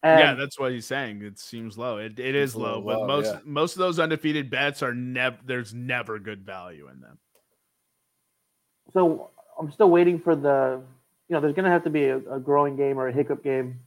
yeah, 0.03 0.33
that's 0.33 0.59
what 0.59 0.71
he's 0.71 0.85
saying. 0.85 1.21
It 1.23 1.39
seems 1.39 1.77
low. 1.77 1.97
It, 1.97 2.19
it 2.19 2.33
Seems 2.33 2.55
low, 2.55 2.81
but 2.81 2.99
low, 2.99 3.07
most 3.07 3.33
yeah. 3.33 3.39
most 3.45 3.73
of 3.73 3.79
those 3.79 3.97
undefeated 3.99 4.49
bets 4.49 4.83
are 4.83 4.93
never 4.93 5.37
there's 5.45 5.73
never 5.73 6.19
good 6.19 6.45
value 6.45 6.89
in 6.89 6.99
them. 6.99 7.17
so 8.93 9.29
I'm 9.59 9.71
still 9.71 9.89
waiting 9.89 10.19
for 10.19 10.35
the. 10.35 10.81
You 11.31 11.35
know, 11.35 11.41
there's 11.41 11.55
going 11.55 11.63
to 11.63 11.71
have 11.71 11.85
to 11.85 11.89
be 11.89 12.07
a, 12.07 12.17
a 12.17 12.39
growing 12.41 12.75
game 12.75 12.99
or 12.99 13.07
a 13.07 13.13
hiccup 13.13 13.41
game. 13.41 13.79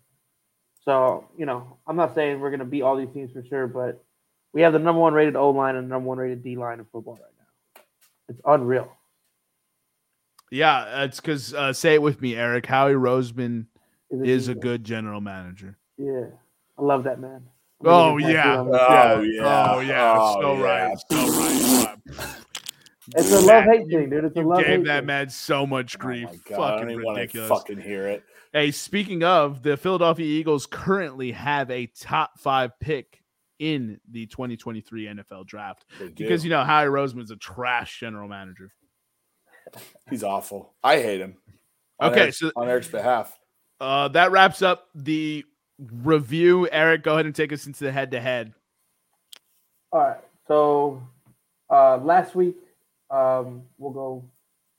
So 0.82 1.28
you 1.36 1.44
know, 1.44 1.76
I'm 1.86 1.94
not 1.94 2.14
saying 2.14 2.40
we're 2.40 2.48
going 2.48 2.60
to 2.60 2.64
beat 2.64 2.80
all 2.80 2.96
these 2.96 3.12
teams 3.12 3.32
for 3.32 3.44
sure, 3.44 3.66
but 3.66 4.02
we 4.54 4.62
have 4.62 4.72
the 4.72 4.78
number 4.78 4.98
one 4.98 5.12
rated 5.12 5.36
O 5.36 5.50
line 5.50 5.76
and 5.76 5.84
the 5.86 5.90
number 5.90 6.08
one 6.08 6.16
rated 6.16 6.42
D 6.42 6.56
line 6.56 6.78
in 6.78 6.86
football 6.86 7.18
right 7.22 7.32
now. 7.38 7.82
It's 8.30 8.40
unreal. 8.46 8.90
Yeah, 10.50 11.02
it's 11.04 11.20
because 11.20 11.52
uh, 11.52 11.74
say 11.74 11.92
it 11.92 12.00
with 12.00 12.22
me, 12.22 12.34
Eric. 12.34 12.64
Howie 12.64 12.94
Roseman 12.94 13.66
It's 14.10 14.26
is 14.26 14.48
a 14.48 14.54
good 14.54 14.82
general 14.82 15.20
manager. 15.20 15.76
Yeah, 15.98 16.24
I 16.78 16.82
love 16.82 17.04
that 17.04 17.20
man. 17.20 17.42
I'm 17.82 17.86
Oh 17.86 18.16
yeah, 18.16 18.42
tattooed 18.42 18.58
on 18.60 18.70
my- 18.70 18.78
Oh, 18.78 19.20
yeah, 19.20 19.42
yeah. 19.42 19.72
oh 19.74 19.80
yeah, 19.80 20.18
Oh, 20.18 20.40
so 20.40 20.54
yeah. 20.56 20.62
right, 20.62 20.98
so 21.10 21.28
right. 21.28 21.98
It's 23.14 23.32
a 23.32 23.40
love 23.40 23.64
hate 23.64 23.86
thing, 23.88 24.08
dude. 24.08 24.24
It's 24.24 24.36
a 24.36 24.40
You 24.40 24.46
love 24.48 24.64
gave 24.64 24.84
that 24.86 24.98
thing. 25.00 25.06
man 25.06 25.28
so 25.28 25.66
much 25.66 25.96
Oh 25.96 25.98
grief. 26.00 26.24
my 26.28 26.36
god! 26.48 26.60
I 26.60 26.70
don't 26.70 26.78
Fucking 26.78 26.90
even 26.90 27.04
want 27.04 27.16
to 27.16 27.20
ridiculous. 27.22 27.48
fucking 27.48 27.78
hear 27.80 28.08
it. 28.08 28.24
Hey, 28.52 28.70
speaking 28.70 29.22
of, 29.24 29.62
the 29.62 29.76
Philadelphia 29.76 30.24
Eagles 30.26 30.66
currently 30.66 31.32
have 31.32 31.70
a 31.70 31.86
top 31.86 32.38
five 32.38 32.70
pick 32.80 33.20
in 33.58 34.00
the 34.10 34.26
2023 34.26 35.06
NFL 35.06 35.46
draft 35.46 35.84
because 36.14 36.44
you 36.44 36.50
know 36.50 36.62
Howie 36.64 36.86
Roseman's 36.86 37.30
a 37.30 37.36
trash 37.36 38.00
general 38.00 38.28
manager. 38.28 38.72
he's 40.10 40.24
awful. 40.24 40.74
I 40.82 40.96
hate 41.00 41.20
him. 41.20 41.36
On 42.00 42.10
Okay, 42.10 42.22
Eric's- 42.22 42.38
so- 42.38 42.50
on 42.56 42.68
Eric's 42.68 42.88
behalf, 42.88 43.38
Uh, 43.80 44.08
that 44.08 44.30
wraps 44.30 44.62
up 44.62 44.88
the 44.94 45.44
review. 45.78 46.68
Eric, 46.70 47.02
go 47.02 47.12
ahead 47.14 47.26
and 47.26 47.34
take 47.34 47.52
us 47.52 47.66
into 47.66 47.84
the 47.84 47.92
head 47.92 48.10
to 48.12 48.20
head. 48.20 48.52
All 49.92 50.00
right. 50.00 50.20
So 50.48 51.02
uh, 51.70 51.98
last 51.98 52.34
week, 52.34 52.56
um, 53.10 53.62
we'll 53.78 53.92
go. 53.92 54.24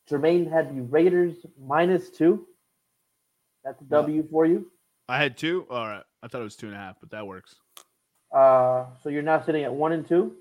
Jermaine 0.10 0.50
had 0.52 0.76
the 0.76 0.82
Raiders 0.84 1.36
minus 1.60 2.10
two. 2.10 2.46
That's 3.64 3.82
a 3.82 3.86
W 3.86 4.28
for 4.30 4.46
you. 4.46 4.70
I 5.10 5.18
had 5.18 5.38
two. 5.38 5.66
All 5.70 5.88
right, 5.88 6.04
I 6.22 6.28
thought 6.28 6.42
it 6.42 6.46
was 6.46 6.56
two 6.56 6.68
and 6.68 6.76
a 6.76 6.80
half, 6.80 6.98
but 7.00 7.12
that 7.12 7.26
works. 7.26 7.56
Uh, 8.32 8.86
so 9.02 9.10
you're 9.10 9.22
now 9.24 9.42
sitting 9.42 9.64
at 9.64 9.74
one 9.74 9.92
and 9.94 10.08
two. 10.08 10.36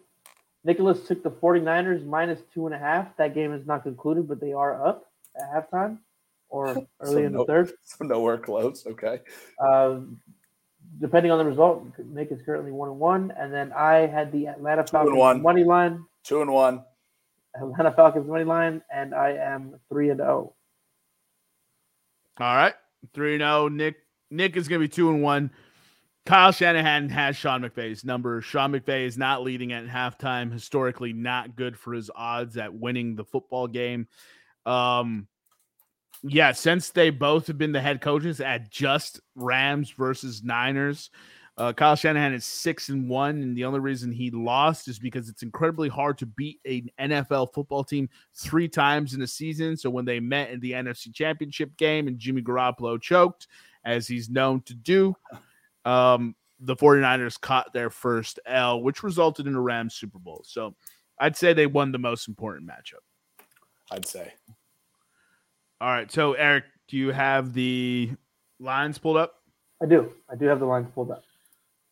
Nicholas 0.64 1.06
took 1.06 1.22
the 1.22 1.30
49ers 1.30 2.04
minus 2.06 2.40
two 2.52 2.66
and 2.66 2.74
a 2.74 2.78
half. 2.78 3.14
That 3.18 3.34
game 3.34 3.52
is 3.52 3.66
not 3.66 3.82
concluded, 3.82 4.26
but 4.26 4.40
they 4.40 4.52
are 4.54 4.84
up 4.86 5.04
at 5.36 5.42
halftime 5.70 5.98
or 6.48 6.68
early 7.00 7.12
So 7.12 7.16
in 7.18 7.32
the 7.32 7.38
no- 7.38 7.44
third. 7.44 7.72
so 7.84 8.04
nowhere 8.04 8.38
close. 8.38 8.86
Okay. 8.86 9.20
Uh, 9.58 10.00
depending 11.00 11.30
on 11.32 11.38
the 11.38 11.44
result, 11.44 11.86
Nick 11.98 12.32
is 12.32 12.40
currently 12.42 12.72
one 12.72 12.88
and 12.88 12.98
one, 12.98 13.32
and 13.38 13.52
then 13.52 13.72
I 13.72 14.06
had 14.06 14.32
the 14.32 14.48
Atlanta 14.48 14.86
Falcons 14.86 15.16
one. 15.16 15.42
money 15.42 15.64
line. 15.64 16.04
Two 16.24 16.40
and 16.42 16.50
one. 16.52 16.82
Atlanta 17.56 17.92
Falcons 17.92 18.26
money 18.26 18.44
line, 18.44 18.82
and 18.92 19.14
I 19.14 19.32
am 19.32 19.78
three 19.88 20.10
and 20.10 20.20
oh. 20.20 20.24
zero. 20.24 20.54
All 22.40 22.56
right, 22.56 22.74
three 23.12 23.34
and 23.34 23.42
zero. 23.42 23.68
Nick 23.68 23.96
Nick 24.30 24.56
is 24.56 24.68
going 24.68 24.80
to 24.80 24.88
be 24.88 24.92
two 24.92 25.10
and 25.10 25.22
one. 25.22 25.50
Kyle 26.26 26.52
Shanahan 26.52 27.10
has 27.10 27.36
Sean 27.36 27.60
McVay's 27.60 28.04
number. 28.04 28.40
Sean 28.40 28.72
McVay 28.72 29.04
is 29.04 29.18
not 29.18 29.42
leading 29.42 29.72
at 29.72 29.86
halftime. 29.86 30.50
Historically, 30.50 31.12
not 31.12 31.54
good 31.54 31.78
for 31.78 31.92
his 31.92 32.10
odds 32.14 32.56
at 32.56 32.74
winning 32.74 33.14
the 33.14 33.24
football 33.24 33.68
game. 33.68 34.08
Um, 34.64 35.28
yeah, 36.22 36.52
since 36.52 36.90
they 36.90 37.10
both 37.10 37.46
have 37.48 37.58
been 37.58 37.72
the 37.72 37.80
head 37.82 38.00
coaches 38.00 38.40
at 38.40 38.70
just 38.70 39.20
Rams 39.34 39.90
versus 39.90 40.42
Niners, 40.42 41.10
uh, 41.56 41.72
Kyle 41.72 41.94
Shanahan 41.94 42.34
is 42.34 42.44
six 42.44 42.88
and 42.88 43.08
one, 43.08 43.40
and 43.42 43.56
the 43.56 43.64
only 43.64 43.78
reason 43.78 44.10
he 44.10 44.30
lost 44.30 44.88
is 44.88 44.98
because 44.98 45.28
it's 45.28 45.44
incredibly 45.44 45.88
hard 45.88 46.18
to 46.18 46.26
beat 46.26 46.60
an 46.64 46.90
NFL 46.98 47.52
football 47.52 47.84
team 47.84 48.08
three 48.34 48.68
times 48.68 49.14
in 49.14 49.22
a 49.22 49.26
season. 49.26 49.76
So 49.76 49.88
when 49.88 50.04
they 50.04 50.18
met 50.18 50.50
in 50.50 50.58
the 50.58 50.72
NFC 50.72 51.14
Championship 51.14 51.76
game 51.76 52.08
and 52.08 52.18
Jimmy 52.18 52.42
Garoppolo 52.42 53.00
choked, 53.00 53.46
as 53.84 54.08
he's 54.08 54.28
known 54.28 54.62
to 54.62 54.74
do, 54.74 55.14
um, 55.84 56.34
the 56.58 56.74
49ers 56.74 57.40
caught 57.40 57.72
their 57.72 57.90
first 57.90 58.40
L, 58.46 58.82
which 58.82 59.04
resulted 59.04 59.46
in 59.46 59.54
a 59.54 59.60
Rams 59.60 59.94
Super 59.94 60.18
Bowl. 60.18 60.42
So 60.44 60.74
I'd 61.20 61.36
say 61.36 61.52
they 61.52 61.66
won 61.66 61.92
the 61.92 61.98
most 61.98 62.26
important 62.26 62.68
matchup. 62.68 63.04
I'd 63.92 64.06
say. 64.06 64.32
All 65.80 65.88
right. 65.88 66.10
So, 66.10 66.32
Eric, 66.32 66.64
do 66.88 66.96
you 66.96 67.12
have 67.12 67.52
the 67.52 68.10
lines 68.58 68.98
pulled 68.98 69.18
up? 69.18 69.42
I 69.80 69.86
do. 69.86 70.12
I 70.28 70.34
do 70.34 70.46
have 70.46 70.58
the 70.58 70.66
lines 70.66 70.88
pulled 70.92 71.10
up. 71.10 71.22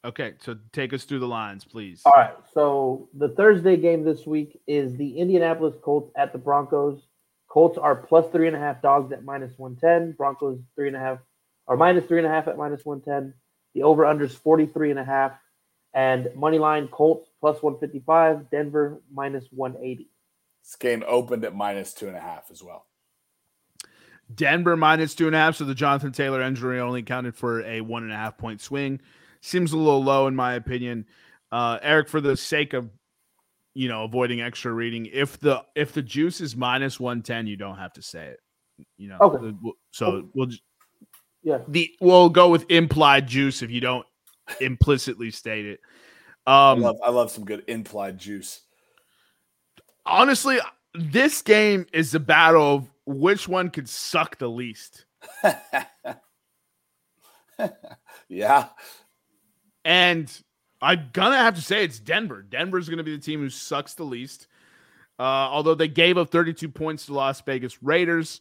Okay, 0.05 0.35
so 0.41 0.57
take 0.73 0.93
us 0.93 1.05
through 1.05 1.21
the 1.21 1.29
lines, 1.29 1.65
please. 1.65 2.03
All 2.05 2.13
right. 2.13 2.35
So 2.53 3.09
the 3.15 3.29
Thursday 3.29 3.77
game 3.77 4.03
this 4.03 4.27
week 4.27 4.61
is 4.67 4.97
the 4.97 5.19
Indianapolis 5.19 5.77
Colts 5.81 6.11
at 6.17 6.33
the 6.33 6.39
Broncos. 6.39 7.07
Colts 7.49 7.79
are 7.79 7.95
plus 7.95 8.31
three 8.33 8.49
and 8.49 8.57
a 8.57 8.59
half 8.59 8.83
dogs 8.83 9.13
at 9.13 9.25
minus 9.25 9.57
one 9.59 9.77
ten. 9.77 10.13
Broncos 10.13 10.59
three 10.75 10.89
and 10.89 10.97
a 10.97 11.01
half 11.01 11.19
or 11.67 11.77
minus 11.77 12.05
three 12.07 12.19
and 12.19 12.27
a 12.27 12.31
half 12.31 12.49
at 12.49 12.57
minus 12.57 12.85
one 12.85 13.01
ten. 13.01 13.35
The 13.75 13.85
over 13.85 14.05
under 14.05 14.25
is 14.25 14.35
43 14.35 14.91
and 14.91 14.99
a 14.99 15.05
half. 15.05 15.33
And 15.95 16.29
money 16.35 16.59
line 16.59 16.89
Colts 16.89 17.29
plus 17.41 17.63
155, 17.63 18.51
Denver 18.51 19.03
minus 19.13 19.47
180. 19.51 20.09
This 20.63 20.77
game 20.77 21.05
opened 21.07 21.45
at 21.45 21.55
minus 21.55 21.93
two 21.93 22.09
and 22.09 22.17
a 22.17 22.21
half 22.21 22.51
as 22.51 22.63
well. 22.63 22.87
Denver 24.35 24.77
minus 24.77 25.15
two 25.15 25.27
and 25.27 25.37
a 25.37 25.39
half. 25.39 25.57
So 25.57 25.65
the 25.65 25.75
Jonathan 25.75 26.13
Taylor 26.13 26.41
injury 26.41 26.81
only 26.81 27.03
counted 27.03 27.35
for 27.35 27.63
a 27.63 27.83
one 27.83 28.05
and 28.05 28.13
a 28.13 28.17
half 28.17 28.39
point 28.39 28.61
swing. 28.61 29.01
Seems 29.43 29.73
a 29.73 29.77
little 29.77 30.03
low 30.03 30.29
in 30.29 30.37
my 30.37 30.55
opinion. 30.55 31.07
Uh, 31.51 31.79
Eric, 31.83 32.09
for 32.09 32.21
the 32.21 32.37
sake 32.37 32.73
of 32.73 32.89
you 33.75 33.89
know 33.89 34.05
avoiding 34.05 34.41
extra 34.41 34.73
reading, 34.73 35.09
if 35.13 35.39
the 35.41 35.63
if 35.75 35.93
the 35.93 36.03
juice 36.03 36.41
is 36.41 36.57
minus 36.57 37.01
one 37.01 37.23
ten, 37.23 37.47
you 37.47 37.57
don't 37.57 37.77
have 37.77 37.93
to 37.95 38.03
say 38.03 38.27
it. 38.27 38.41
You 38.97 39.09
know, 39.09 39.19
Okay. 39.21 39.53
so 39.91 40.29
we'll 40.35 40.47
just 40.47 40.63
Yeah. 41.43 41.59
the 41.69 41.91
we'll 42.01 42.31
go 42.31 42.49
with 42.49 42.71
implied 42.71 43.27
juice 43.27 43.63
if 43.63 43.71
you 43.71 43.81
don't 43.81 44.07
implicitly 44.61 45.31
state 45.31 45.67
it. 45.67 45.81
I 46.47 46.73
Um, 46.73 46.81
love 46.81 46.97
I 47.05 47.11
love 47.11 47.31
some 47.31 47.45
good 47.45 47.65
implied 47.67 48.19
juice. 48.19 48.63
honestly, 50.07 50.59
this 50.95 51.43
game 51.43 51.87
is 51.93 52.15
a 52.15 52.21
battle 52.21 52.75
of 52.77 52.91
which 53.07 53.49
one 53.49 53.71
could 53.71 53.89
suck 53.89 54.39
the 54.39 54.49
least. 54.49 55.07
yeah. 58.29 58.69
And 59.85 60.31
I'm 60.81 61.11
gonna 61.13 61.37
have 61.37 61.55
to 61.57 61.63
say 61.63 61.85
it's 61.85 61.99
Denver. 61.99 62.43
Denver's 62.43 62.89
gonna 62.89 63.03
be 63.03 63.17
the 63.17 63.23
team 63.23 63.41
who 63.41 63.51
sucks 63.51 63.95
the 63.95 64.05
least. 64.05 64.49
Uh, 65.19 65.23
although 65.51 65.75
they 65.75 65.89
gave 65.89 66.19
up 66.19 66.31
32 66.31 66.69
points 66.69 67.07
to 67.07 67.15
Las 67.15 67.41
Vegas 67.43 67.83
Raiders, 67.83 68.41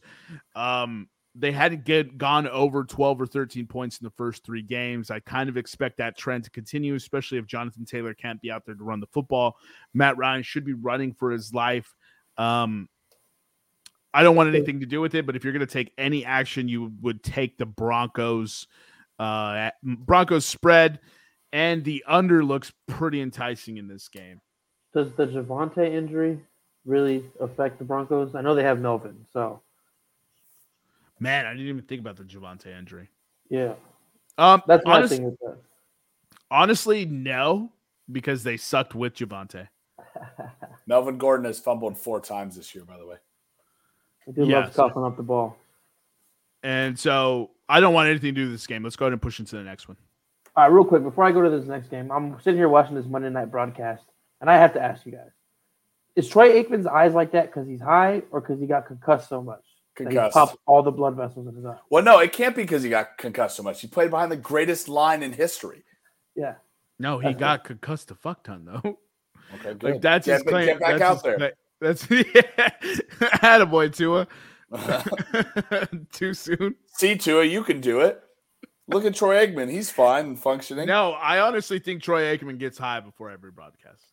um, 0.56 1.08
they 1.34 1.52
hadn't 1.52 1.84
get 1.84 2.18
gone 2.18 2.48
over 2.48 2.84
12 2.84 3.20
or 3.20 3.26
13 3.26 3.66
points 3.66 3.98
in 3.98 4.04
the 4.04 4.10
first 4.10 4.44
three 4.44 4.62
games. 4.62 5.10
I 5.10 5.20
kind 5.20 5.48
of 5.48 5.56
expect 5.56 5.98
that 5.98 6.16
trend 6.18 6.44
to 6.44 6.50
continue, 6.50 6.94
especially 6.94 7.38
if 7.38 7.46
Jonathan 7.46 7.84
Taylor 7.84 8.14
can't 8.14 8.40
be 8.40 8.50
out 8.50 8.66
there 8.66 8.74
to 8.74 8.84
run 8.84 9.00
the 9.00 9.06
football. 9.06 9.56
Matt 9.94 10.18
Ryan 10.18 10.42
should 10.42 10.64
be 10.64 10.74
running 10.74 11.14
for 11.14 11.30
his 11.30 11.54
life. 11.54 11.94
Um, 12.36 12.88
I 14.12 14.22
don't 14.22 14.36
want 14.36 14.54
anything 14.54 14.80
to 14.80 14.86
do 14.86 15.00
with 15.00 15.14
it, 15.14 15.24
but 15.24 15.36
if 15.36 15.44
you're 15.44 15.54
going 15.54 15.66
to 15.66 15.72
take 15.72 15.92
any 15.96 16.24
action, 16.24 16.68
you 16.68 16.92
would 17.00 17.22
take 17.22 17.56
the 17.56 17.66
Broncos. 17.66 18.66
Uh, 19.18 19.70
Broncos 19.82 20.44
spread 20.44 21.00
and 21.52 21.84
the 21.84 22.02
under 22.06 22.44
looks 22.44 22.72
pretty 22.88 23.20
enticing 23.20 23.76
in 23.76 23.88
this 23.88 24.08
game. 24.08 24.40
Does 24.94 25.12
the 25.12 25.26
Javonte 25.26 25.78
injury 25.92 26.38
really 26.84 27.24
affect 27.40 27.78
the 27.78 27.84
Broncos? 27.84 28.34
I 28.34 28.40
know 28.42 28.54
they 28.54 28.62
have 28.62 28.80
Melvin, 28.80 29.24
so 29.32 29.60
Man, 31.20 31.46
I 31.46 31.52
didn't 31.52 31.68
even 31.68 31.82
think 31.82 32.00
about 32.00 32.16
the 32.16 32.24
Javonte 32.24 32.66
injury. 32.66 33.08
yeah, 33.48 33.74
Um, 34.38 34.62
that's 34.66 34.84
my 34.84 34.96
honest- 34.96 35.12
thing 35.14 35.24
with 35.24 35.38
that. 35.40 35.56
honestly, 36.50 37.04
no, 37.04 37.70
because 38.10 38.42
they 38.42 38.56
sucked 38.56 38.94
with 38.94 39.14
Javonte. 39.14 39.68
Melvin 40.86 41.18
Gordon 41.18 41.44
has 41.46 41.60
fumbled 41.60 41.96
four 41.96 42.20
times 42.20 42.56
this 42.56 42.74
year, 42.74 42.84
by 42.84 42.98
the 42.98 43.06
way. 43.06 43.16
I 44.26 44.32
do 44.32 44.44
Yeah, 44.44 44.60
love 44.64 44.74
so- 44.74 44.82
coughing 44.88 45.04
up 45.04 45.16
the 45.16 45.22
ball. 45.22 45.56
And 46.64 46.98
so 46.98 47.50
I 47.68 47.80
don't 47.80 47.94
want 47.94 48.08
anything 48.08 48.34
to 48.34 48.40
do 48.40 48.44
with 48.44 48.52
this 48.52 48.66
game. 48.66 48.82
Let's 48.84 48.94
go 48.96 49.06
ahead 49.06 49.12
and 49.12 49.22
push 49.22 49.38
into 49.40 49.56
the 49.56 49.64
next 49.64 49.88
one. 49.88 49.96
All 50.54 50.64
right, 50.64 50.72
real 50.72 50.84
quick 50.84 51.02
before 51.02 51.24
I 51.24 51.32
go 51.32 51.40
to 51.42 51.50
this 51.50 51.66
next 51.66 51.88
game, 51.88 52.10
I'm 52.10 52.36
sitting 52.40 52.58
here 52.58 52.68
watching 52.68 52.94
this 52.94 53.06
Monday 53.06 53.30
night 53.30 53.50
broadcast, 53.50 54.04
and 54.40 54.50
I 54.50 54.56
have 54.58 54.74
to 54.74 54.82
ask 54.82 55.06
you 55.06 55.12
guys: 55.12 55.30
Is 56.16 56.28
Troy 56.28 56.62
Aikman's 56.62 56.86
eyes 56.86 57.14
like 57.14 57.32
that 57.32 57.46
because 57.46 57.66
he's 57.66 57.80
high, 57.80 58.22
or 58.30 58.40
because 58.40 58.60
he 58.60 58.66
got 58.66 58.86
concussed 58.86 59.28
so 59.30 59.40
much 59.42 59.62
that 59.96 60.08
he 60.08 60.14
Concussed. 60.14 60.34
popped 60.34 60.56
all 60.66 60.82
the 60.82 60.90
blood 60.90 61.16
vessels 61.16 61.46
in 61.48 61.54
his 61.54 61.64
eye? 61.64 61.78
Well, 61.90 62.02
no, 62.02 62.18
it 62.18 62.32
can't 62.32 62.54
be 62.54 62.62
because 62.62 62.82
he 62.82 62.90
got 62.90 63.16
concussed 63.18 63.56
so 63.56 63.62
much. 63.62 63.80
He 63.80 63.86
played 63.88 64.10
behind 64.10 64.30
the 64.30 64.36
greatest 64.36 64.88
line 64.88 65.22
in 65.22 65.32
history. 65.32 65.84
Yeah, 66.34 66.54
No, 66.98 67.18
he 67.18 67.28
That's 67.28 67.40
got 67.40 67.64
concussed 67.64 68.10
a 68.10 68.14
fuck 68.14 68.42
ton 68.44 68.64
though. 68.66 68.98
Okay, 69.54 69.74
good. 69.78 69.82
Like 69.82 70.00
that's 70.02 70.26
his 70.26 70.42
claim. 70.42 70.66
Get 70.66 70.80
back 70.80 70.98
that's 70.98 71.02
out 71.02 71.22
there. 71.22 71.36
claim. 71.38 71.50
That's 71.80 72.06
yeah. 72.10 72.22
Attaboy, 73.40 73.94
Tua. 73.94 74.26
Too 76.12 76.32
soon. 76.34 76.74
See, 76.86 77.16
Tua, 77.16 77.44
you 77.44 77.64
can 77.64 77.80
do 77.80 78.00
it. 78.00 78.22
Look 78.88 79.04
at 79.04 79.14
Troy 79.14 79.46
Aikman. 79.46 79.70
He's 79.70 79.90
fine 79.90 80.26
and 80.26 80.38
functioning. 80.38 80.86
No, 80.86 81.12
I 81.12 81.40
honestly 81.40 81.78
think 81.78 82.02
Troy 82.02 82.36
Aikman 82.36 82.58
gets 82.58 82.78
high 82.78 83.00
before 83.00 83.30
every 83.30 83.50
broadcast. 83.50 84.04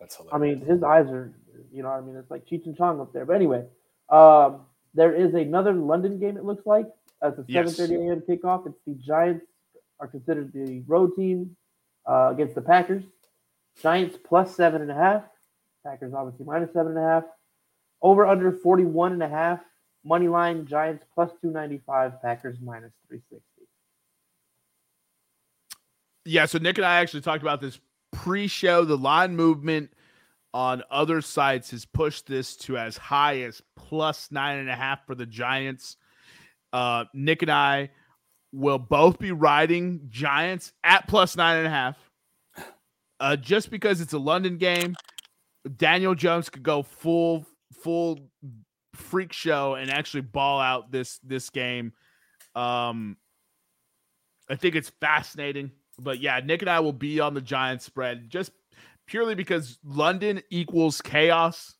That's 0.00 0.16
hilarious. 0.16 0.34
I 0.34 0.38
mean 0.38 0.60
his 0.60 0.82
eyes 0.82 1.06
are, 1.08 1.32
you 1.72 1.82
know, 1.82 1.88
I 1.90 2.00
mean 2.00 2.16
it's 2.16 2.30
like 2.30 2.46
Cheech 2.46 2.66
and 2.66 2.76
Chong 2.76 3.00
up 3.00 3.12
there. 3.12 3.24
But 3.24 3.36
anyway, 3.36 3.64
um, 4.08 4.62
there 4.94 5.14
is 5.14 5.34
another 5.34 5.72
London 5.72 6.18
game. 6.18 6.36
It 6.36 6.44
looks 6.44 6.66
like 6.66 6.86
at 7.22 7.36
the 7.36 7.44
Yes. 7.48 7.78
7:30 7.78 8.08
a.m. 8.08 8.22
kickoff. 8.28 8.66
It's 8.66 8.78
the 8.86 8.94
Giants 8.94 9.46
are 10.00 10.08
considered 10.08 10.52
the 10.52 10.82
road 10.86 11.14
team 11.16 11.56
uh, 12.08 12.30
against 12.32 12.54
the 12.54 12.62
Packers. 12.62 13.04
Giants 13.80 14.18
plus 14.24 14.54
seven 14.54 14.82
and 14.82 14.90
a 14.90 14.94
half. 14.94 15.24
Packers 15.84 16.12
obviously 16.14 16.44
minus 16.46 16.72
seven 16.72 16.96
and 16.96 16.98
a 16.98 17.08
half. 17.08 17.24
Over 18.02 18.26
under 18.26 18.52
41 18.52 19.12
and 19.12 19.22
a 19.22 19.28
half. 19.28 19.60
Money 20.04 20.26
line 20.28 20.66
Giants 20.66 21.04
plus 21.14 21.30
295. 21.40 22.20
Packers 22.22 22.56
minus 22.60 22.92
360. 23.08 23.42
Yeah, 26.24 26.46
so 26.46 26.58
Nick 26.58 26.78
and 26.78 26.84
I 26.84 27.00
actually 27.00 27.22
talked 27.22 27.42
about 27.42 27.60
this 27.60 27.80
pre-show. 28.12 28.84
The 28.84 28.96
line 28.96 29.34
movement 29.34 29.90
on 30.54 30.82
other 30.90 31.20
sites 31.20 31.70
has 31.70 31.84
pushed 31.84 32.26
this 32.26 32.56
to 32.56 32.76
as 32.76 32.96
high 32.96 33.40
as 33.42 33.62
plus 33.76 34.30
nine 34.30 34.58
and 34.58 34.70
a 34.70 34.76
half 34.76 35.06
for 35.06 35.14
the 35.14 35.26
Giants. 35.26 35.96
Uh, 36.72 37.04
Nick 37.14 37.42
and 37.42 37.50
I 37.50 37.90
will 38.52 38.78
both 38.78 39.18
be 39.18 39.32
riding 39.32 40.06
Giants 40.10 40.72
at 40.84 41.08
plus 41.08 41.36
nine 41.36 41.58
and 41.58 41.66
a 41.66 41.70
half. 41.70 41.96
Uh, 43.18 43.36
just 43.36 43.70
because 43.70 44.00
it's 44.00 44.12
a 44.12 44.18
London 44.18 44.58
game, 44.58 44.94
Daniel 45.76 46.14
Jones 46.14 46.50
could 46.50 46.62
go 46.62 46.82
full 46.82 47.46
full 47.82 48.18
freak 48.94 49.32
show 49.32 49.74
and 49.74 49.90
actually 49.90 50.22
ball 50.22 50.60
out 50.60 50.90
this 50.90 51.18
this 51.22 51.48
game. 51.50 51.92
Um, 52.54 53.16
I 54.50 54.56
think 54.56 54.74
it's 54.74 54.90
fascinating. 55.00 55.70
But 56.02 56.20
yeah, 56.20 56.40
Nick 56.44 56.62
and 56.62 56.70
I 56.70 56.80
will 56.80 56.92
be 56.92 57.20
on 57.20 57.34
the 57.34 57.40
Giants 57.40 57.84
spread 57.84 58.28
just 58.28 58.52
purely 59.06 59.34
because 59.34 59.78
London 59.84 60.42
equals 60.50 61.00
chaos 61.00 61.74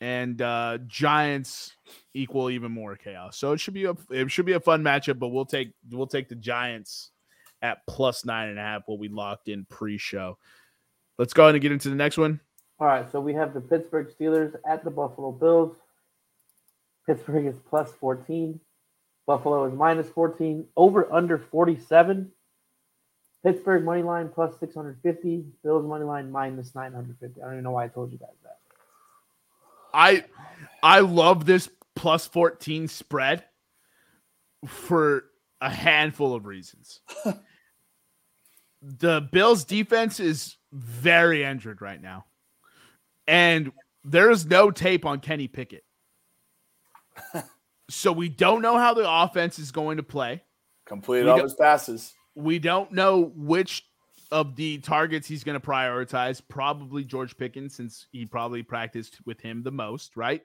and 0.00 0.42
uh 0.42 0.78
Giants 0.86 1.72
equal 2.14 2.50
even 2.50 2.70
more 2.70 2.96
chaos. 2.96 3.36
So 3.36 3.52
it 3.52 3.60
should 3.60 3.74
be 3.74 3.84
a 3.84 3.94
it 4.10 4.30
should 4.30 4.46
be 4.46 4.52
a 4.52 4.60
fun 4.60 4.82
matchup, 4.82 5.18
but 5.18 5.28
we'll 5.28 5.46
take 5.46 5.72
we'll 5.90 6.06
take 6.06 6.28
the 6.28 6.34
Giants 6.34 7.10
at 7.62 7.78
plus 7.86 8.24
nine 8.24 8.48
and 8.48 8.58
a 8.58 8.62
half 8.62 8.82
what 8.86 8.98
we 8.98 9.08
locked 9.08 9.48
in 9.48 9.64
pre-show. 9.64 10.38
Let's 11.18 11.32
go 11.32 11.44
ahead 11.44 11.54
and 11.54 11.62
get 11.62 11.72
into 11.72 11.88
the 11.88 11.94
next 11.94 12.18
one. 12.18 12.40
All 12.78 12.86
right, 12.86 13.10
so 13.10 13.20
we 13.20 13.32
have 13.32 13.54
the 13.54 13.60
Pittsburgh 13.60 14.12
Steelers 14.18 14.54
at 14.68 14.84
the 14.84 14.90
Buffalo 14.90 15.32
Bills. 15.32 15.76
Pittsburgh 17.06 17.46
is 17.46 17.56
plus 17.70 17.90
14. 17.92 18.60
Buffalo 19.26 19.64
is 19.64 19.72
minus 19.72 20.08
14. 20.10 20.66
Over 20.76 21.10
under 21.10 21.38
47. 21.38 22.30
Pittsburgh 23.46 23.84
money 23.84 24.02
line 24.02 24.28
plus 24.28 24.58
650. 24.58 25.44
Bills 25.62 25.86
money 25.86 26.04
line 26.04 26.32
minus 26.32 26.74
950. 26.74 27.40
I 27.40 27.44
don't 27.44 27.54
even 27.54 27.62
know 27.62 27.70
why 27.70 27.84
I 27.84 27.88
told 27.88 28.10
you 28.10 28.18
guys 28.18 28.28
that. 28.42 28.58
I 29.94 30.24
I 30.82 30.98
love 31.00 31.46
this 31.46 31.68
plus 31.94 32.26
14 32.26 32.88
spread 32.88 33.44
for 34.66 35.26
a 35.60 35.70
handful 35.70 36.34
of 36.34 36.44
reasons. 36.44 37.00
the 38.82 39.28
Bills 39.30 39.62
defense 39.64 40.18
is 40.18 40.56
very 40.72 41.44
injured 41.44 41.80
right 41.80 42.02
now. 42.02 42.24
And 43.28 43.70
there 44.02 44.32
is 44.32 44.44
no 44.44 44.72
tape 44.72 45.06
on 45.06 45.20
Kenny 45.20 45.46
Pickett. 45.46 45.84
so 47.88 48.10
we 48.10 48.28
don't 48.28 48.60
know 48.60 48.76
how 48.76 48.92
the 48.92 49.08
offense 49.08 49.60
is 49.60 49.70
going 49.70 49.98
to 49.98 50.02
play. 50.02 50.42
Completed 50.84 51.26
We 51.26 51.30
all 51.30 51.42
his 51.42 51.54
passes. 51.54 52.12
We 52.36 52.60
don't 52.60 52.92
know 52.92 53.32
which 53.34 53.84
of 54.30 54.56
the 54.56 54.78
targets 54.78 55.26
he's 55.26 55.44
going 55.44 55.58
to 55.58 55.66
prioritize. 55.66 56.42
Probably 56.46 57.04
George 57.04 57.36
Pickens, 57.36 57.74
since 57.74 58.06
he 58.12 58.26
probably 58.26 58.62
practiced 58.62 59.18
with 59.24 59.40
him 59.40 59.62
the 59.62 59.72
most, 59.72 60.16
right? 60.16 60.42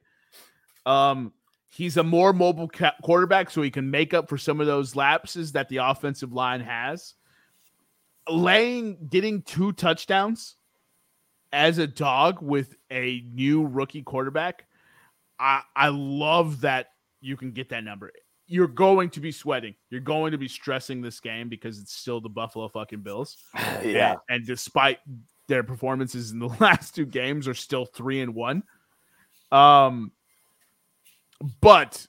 Um, 0.86 1.34
he's 1.70 1.98
a 1.98 2.04
more 2.04 2.34
mobile 2.34 2.68
ca- 2.68 2.96
quarterback, 3.04 3.50
so 3.50 3.62
he 3.62 3.72
can 3.72 3.92
make 3.92 4.14
up 4.14 4.30
for 4.30 4.38
some 4.38 4.60
of 4.60 4.68
those 4.68 4.96
lapses 4.96 5.52
that 5.52 5.70
the 5.70 5.78
offensive 5.78 6.34
line 6.34 6.62
has. 6.62 7.14
Laying, 8.30 9.08
getting 9.10 9.42
two 9.42 9.74
touchdowns 9.74 10.56
as 11.52 11.78
a 11.78 11.88
dog 11.88 12.42
with 12.42 12.76
a 12.92 13.24
new 13.34 13.66
rookie 13.66 14.04
quarterback, 14.04 14.66
I 15.40 15.62
I 15.76 15.90
love 15.90 16.62
that 16.62 16.88
you 17.20 17.36
can 17.36 17.52
get 17.52 17.70
that 17.70 17.84
number. 17.84 18.12
You're 18.52 18.68
going 18.68 19.10
to 19.10 19.22
be 19.22 19.32
sweating. 19.32 19.74
You're 19.90 20.02
going 20.02 20.34
to 20.34 20.38
be 20.38 20.50
stressing 20.50 21.02
this 21.02 21.22
game 21.22 21.48
because 21.48 21.80
it's 21.80 21.94
still 21.94 22.20
the 22.20 22.28
Buffalo 22.28 22.68
fucking 22.68 23.00
Bills. 23.00 23.38
yeah. 23.82 24.12
And, 24.12 24.20
and 24.30 24.46
despite 24.46 25.00
their 25.48 25.64
performances 25.64 26.32
in 26.32 26.40
the 26.40 26.48
last 26.60 26.94
two 26.94 27.06
games 27.06 27.48
are 27.48 27.54
still 27.54 27.86
three 27.86 28.20
and 28.20 28.36
one. 28.36 28.64
Um, 29.54 30.12
but 31.62 32.06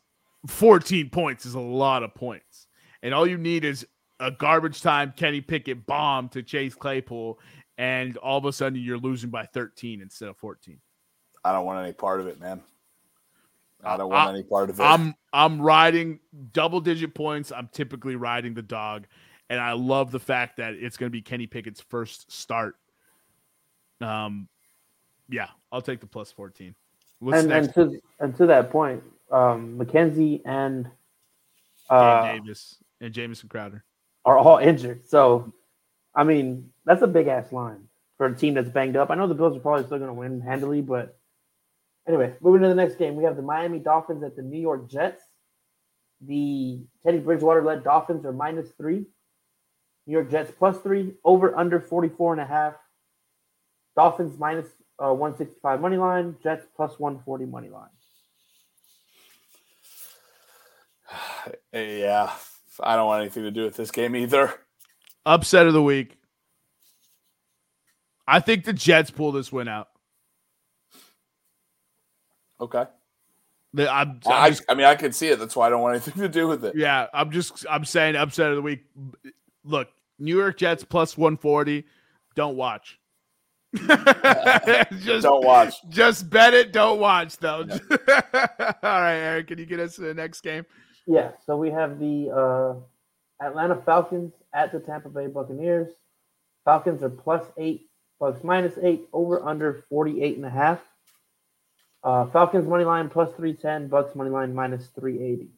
14 0.48 1.10
points 1.10 1.46
is 1.46 1.54
a 1.54 1.60
lot 1.60 2.02
of 2.02 2.12
points. 2.12 2.66
And 3.04 3.14
all 3.14 3.26
you 3.26 3.38
need 3.38 3.64
is 3.64 3.86
a 4.18 4.32
garbage 4.32 4.82
time 4.82 5.14
Kenny 5.16 5.40
Pickett 5.40 5.86
bomb 5.86 6.28
to 6.30 6.42
Chase 6.42 6.74
Claypool, 6.74 7.38
and 7.78 8.16
all 8.16 8.38
of 8.38 8.44
a 8.46 8.52
sudden 8.52 8.80
you're 8.80 8.98
losing 8.98 9.30
by 9.30 9.46
13 9.46 10.00
instead 10.00 10.28
of 10.28 10.36
14. 10.38 10.78
I 11.44 11.52
don't 11.52 11.64
want 11.64 11.84
any 11.84 11.92
part 11.92 12.20
of 12.20 12.26
it, 12.26 12.40
man. 12.40 12.62
I 13.82 13.96
don't 13.96 14.10
want 14.10 14.28
I- 14.28 14.32
any 14.32 14.42
part 14.42 14.70
of 14.70 14.78
it. 14.78 14.82
I'm 14.82 15.14
I'm 15.32 15.60
riding 15.60 16.20
double 16.52 16.80
digit 16.80 17.14
points. 17.14 17.52
I'm 17.52 17.68
typically 17.72 18.16
riding 18.16 18.54
the 18.54 18.62
dog, 18.62 19.06
and 19.50 19.60
I 19.60 19.72
love 19.72 20.10
the 20.10 20.20
fact 20.20 20.58
that 20.58 20.74
it's 20.74 20.96
going 20.96 21.08
to 21.08 21.12
be 21.12 21.22
Kenny 21.22 21.46
Pickett's 21.46 21.80
first 21.80 22.30
start. 22.30 22.76
Um, 24.00 24.48
yeah, 25.28 25.48
I'll 25.70 25.82
take 25.82 26.00
the 26.00 26.06
plus 26.06 26.30
14. 26.32 26.74
What's 27.20 27.40
and, 27.40 27.48
next? 27.48 27.76
and 27.76 27.92
to 27.92 28.00
and 28.20 28.36
to 28.36 28.46
that 28.46 28.70
point, 28.70 29.02
um, 29.30 29.78
McKenzie 29.78 30.42
and 30.44 30.84
Gabe 30.84 30.90
uh, 31.90 32.32
Davis 32.32 32.76
and 33.00 33.12
Jamison 33.12 33.48
Crowder. 33.48 33.84
are 34.24 34.38
all 34.38 34.58
injured. 34.58 35.08
So, 35.08 35.52
I 36.14 36.24
mean, 36.24 36.70
that's 36.84 37.02
a 37.02 37.06
big 37.06 37.28
ass 37.28 37.52
line 37.52 37.88
for 38.16 38.26
a 38.26 38.34
team 38.34 38.54
that's 38.54 38.68
banged 38.68 38.96
up. 38.96 39.10
I 39.10 39.14
know 39.14 39.26
the 39.26 39.34
Bills 39.34 39.56
are 39.56 39.60
probably 39.60 39.84
still 39.84 39.98
going 39.98 40.08
to 40.08 40.14
win 40.14 40.40
handily, 40.40 40.80
but 40.80 41.18
anyway, 42.06 42.34
moving 42.40 42.62
to 42.62 42.68
the 42.68 42.74
next 42.74 42.96
game, 42.96 43.16
we 43.16 43.24
have 43.24 43.36
the 43.36 43.42
Miami 43.42 43.78
Dolphins 43.78 44.22
at 44.22 44.36
the 44.36 44.42
New 44.42 44.60
York 44.60 44.88
Jets. 44.90 45.22
The 46.20 46.80
Teddy 47.02 47.18
Bridgewater 47.18 47.62
led 47.62 47.84
Dolphins 47.84 48.24
are 48.24 48.32
minus 48.32 48.70
three. 48.72 49.06
New 50.06 50.12
York 50.12 50.30
Jets 50.30 50.52
plus 50.56 50.78
three, 50.78 51.14
over 51.24 51.56
under 51.56 51.80
44 51.80 52.32
and 52.32 52.42
a 52.42 52.46
half. 52.46 52.74
Dolphins 53.94 54.38
minus 54.38 54.66
uh, 54.98 55.12
165 55.12 55.80
money 55.80 55.96
line, 55.96 56.36
Jets 56.42 56.66
plus 56.76 56.98
140 56.98 57.46
money 57.46 57.68
line. 57.68 57.88
yeah. 61.72 62.32
I 62.80 62.96
don't 62.96 63.06
want 63.06 63.22
anything 63.22 63.44
to 63.44 63.50
do 63.50 63.64
with 63.64 63.76
this 63.76 63.90
game 63.90 64.16
either. 64.16 64.52
Upset 65.26 65.66
of 65.66 65.72
the 65.72 65.82
week. 65.82 66.16
I 68.26 68.40
think 68.40 68.64
the 68.64 68.72
Jets 68.72 69.10
pull 69.10 69.32
this 69.32 69.52
win 69.52 69.68
out. 69.68 69.88
Okay. 72.62 72.84
The- 73.74 73.92
I'm, 73.92 74.20
I'm 74.26 74.32
I, 74.32 74.50
just- 74.50 74.64
I 74.68 74.74
mean, 74.74 74.86
I 74.86 74.94
can 74.94 75.12
see 75.12 75.28
it. 75.28 75.38
That's 75.38 75.54
why 75.56 75.66
I 75.66 75.70
don't 75.70 75.80
want 75.82 75.94
anything 75.96 76.14
to 76.22 76.28
do 76.28 76.46
with 76.48 76.64
it. 76.64 76.74
yeah, 76.76 77.06
I'm 77.12 77.30
just 77.30 77.66
I'm 77.68 77.84
saying 77.84 78.16
upset 78.16 78.50
of 78.50 78.56
the 78.56 78.62
week. 78.62 78.84
Look, 79.64 79.88
New 80.18 80.36
York 80.36 80.56
Jets 80.58 80.84
plus 80.84 81.16
140. 81.18 81.84
Don't 82.34 82.56
watch. 82.56 82.98
just 83.74 85.22
Don't 85.22 85.44
watch. 85.44 85.74
Just 85.88 86.28
bet 86.28 86.52
it. 86.54 86.72
Don't 86.72 87.00
watch 87.00 87.36
though. 87.38 87.60
All 87.90 87.98
right, 88.82 89.14
Eric, 89.16 89.48
can 89.48 89.58
you 89.58 89.66
get 89.66 89.80
us 89.80 89.96
to 89.96 90.02
the 90.02 90.14
next 90.14 90.42
game? 90.42 90.64
Yeah, 91.06 91.32
so 91.46 91.56
we 91.56 91.70
have 91.70 91.98
the 91.98 92.30
uh, 92.30 93.44
Atlanta 93.44 93.76
Falcons 93.76 94.32
at 94.52 94.72
the 94.72 94.78
Tampa 94.80 95.08
Bay 95.08 95.26
Buccaneers. 95.26 95.88
Falcons 96.64 97.02
are 97.02 97.08
plus 97.10 97.42
eight, 97.56 97.88
minus 98.44 98.74
eight, 98.82 99.02
over 99.12 99.42
under 99.44 99.84
48 99.88 100.36
and 100.36 100.46
a 100.46 100.50
half. 100.50 100.80
Uh, 102.04 102.26
Falcons 102.26 102.66
money 102.66 102.84
line 102.84 103.08
plus 103.08 103.32
310, 103.34 103.88
Bucks 103.88 104.14
money 104.14 104.30
line 104.30 104.54
minus 104.54 104.88
380. 104.88 105.50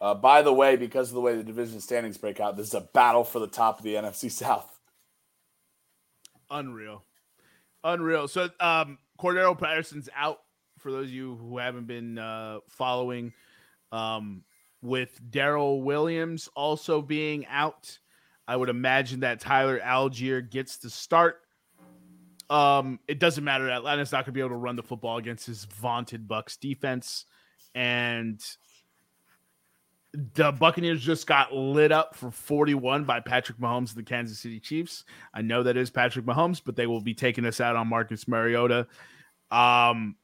Uh, 0.00 0.14
by 0.14 0.42
the 0.42 0.52
way, 0.52 0.76
because 0.76 1.08
of 1.08 1.14
the 1.14 1.20
way 1.20 1.36
the 1.36 1.44
division 1.44 1.80
standings 1.80 2.18
break 2.18 2.40
out, 2.40 2.56
this 2.56 2.68
is 2.68 2.74
a 2.74 2.80
battle 2.80 3.24
for 3.24 3.38
the 3.38 3.46
top 3.46 3.78
of 3.78 3.84
the 3.84 3.94
NFC 3.94 4.30
South. 4.30 4.76
Unreal. 6.50 7.04
Unreal. 7.84 8.28
So 8.28 8.48
um 8.60 8.98
Cordero 9.20 9.58
Patterson's 9.58 10.08
out 10.14 10.40
for 10.78 10.90
those 10.92 11.06
of 11.06 11.12
you 11.12 11.36
who 11.36 11.58
haven't 11.58 11.86
been 11.86 12.18
uh 12.18 12.58
following 12.68 13.32
um 13.92 14.44
with 14.82 15.20
Daryl 15.30 15.82
Williams 15.82 16.48
also 16.54 17.02
being 17.02 17.46
out. 17.46 17.98
I 18.46 18.56
would 18.56 18.68
imagine 18.68 19.20
that 19.20 19.40
Tyler 19.40 19.80
Allgeier 19.80 20.48
gets 20.48 20.78
to 20.78 20.90
start. 20.90 21.40
Um 22.48 23.00
it 23.08 23.18
doesn't 23.18 23.44
matter. 23.44 23.68
Atlanta's 23.68 24.12
not 24.12 24.18
going 24.18 24.26
to 24.26 24.32
be 24.32 24.40
able 24.40 24.50
to 24.50 24.56
run 24.56 24.76
the 24.76 24.82
football 24.82 25.18
against 25.18 25.46
his 25.46 25.64
vaunted 25.64 26.28
Bucks 26.28 26.56
defense 26.56 27.24
and 27.74 28.40
the 30.34 30.52
Buccaneers 30.52 31.02
just 31.02 31.26
got 31.26 31.52
lit 31.54 31.92
up 31.92 32.14
for 32.14 32.30
41 32.30 33.04
by 33.04 33.20
Patrick 33.20 33.58
Mahomes 33.58 33.90
and 33.90 33.98
the 33.98 34.02
Kansas 34.02 34.38
City 34.38 34.58
Chiefs. 34.60 35.04
I 35.34 35.42
know 35.42 35.62
that 35.62 35.76
is 35.76 35.90
Patrick 35.90 36.24
Mahomes, 36.24 36.62
but 36.64 36.74
they 36.74 36.86
will 36.86 37.02
be 37.02 37.14
taking 37.14 37.44
us 37.44 37.60
out 37.60 37.76
on 37.76 37.88
Marcus 37.88 38.26
Mariota. 38.26 38.86
Um, 39.50 40.16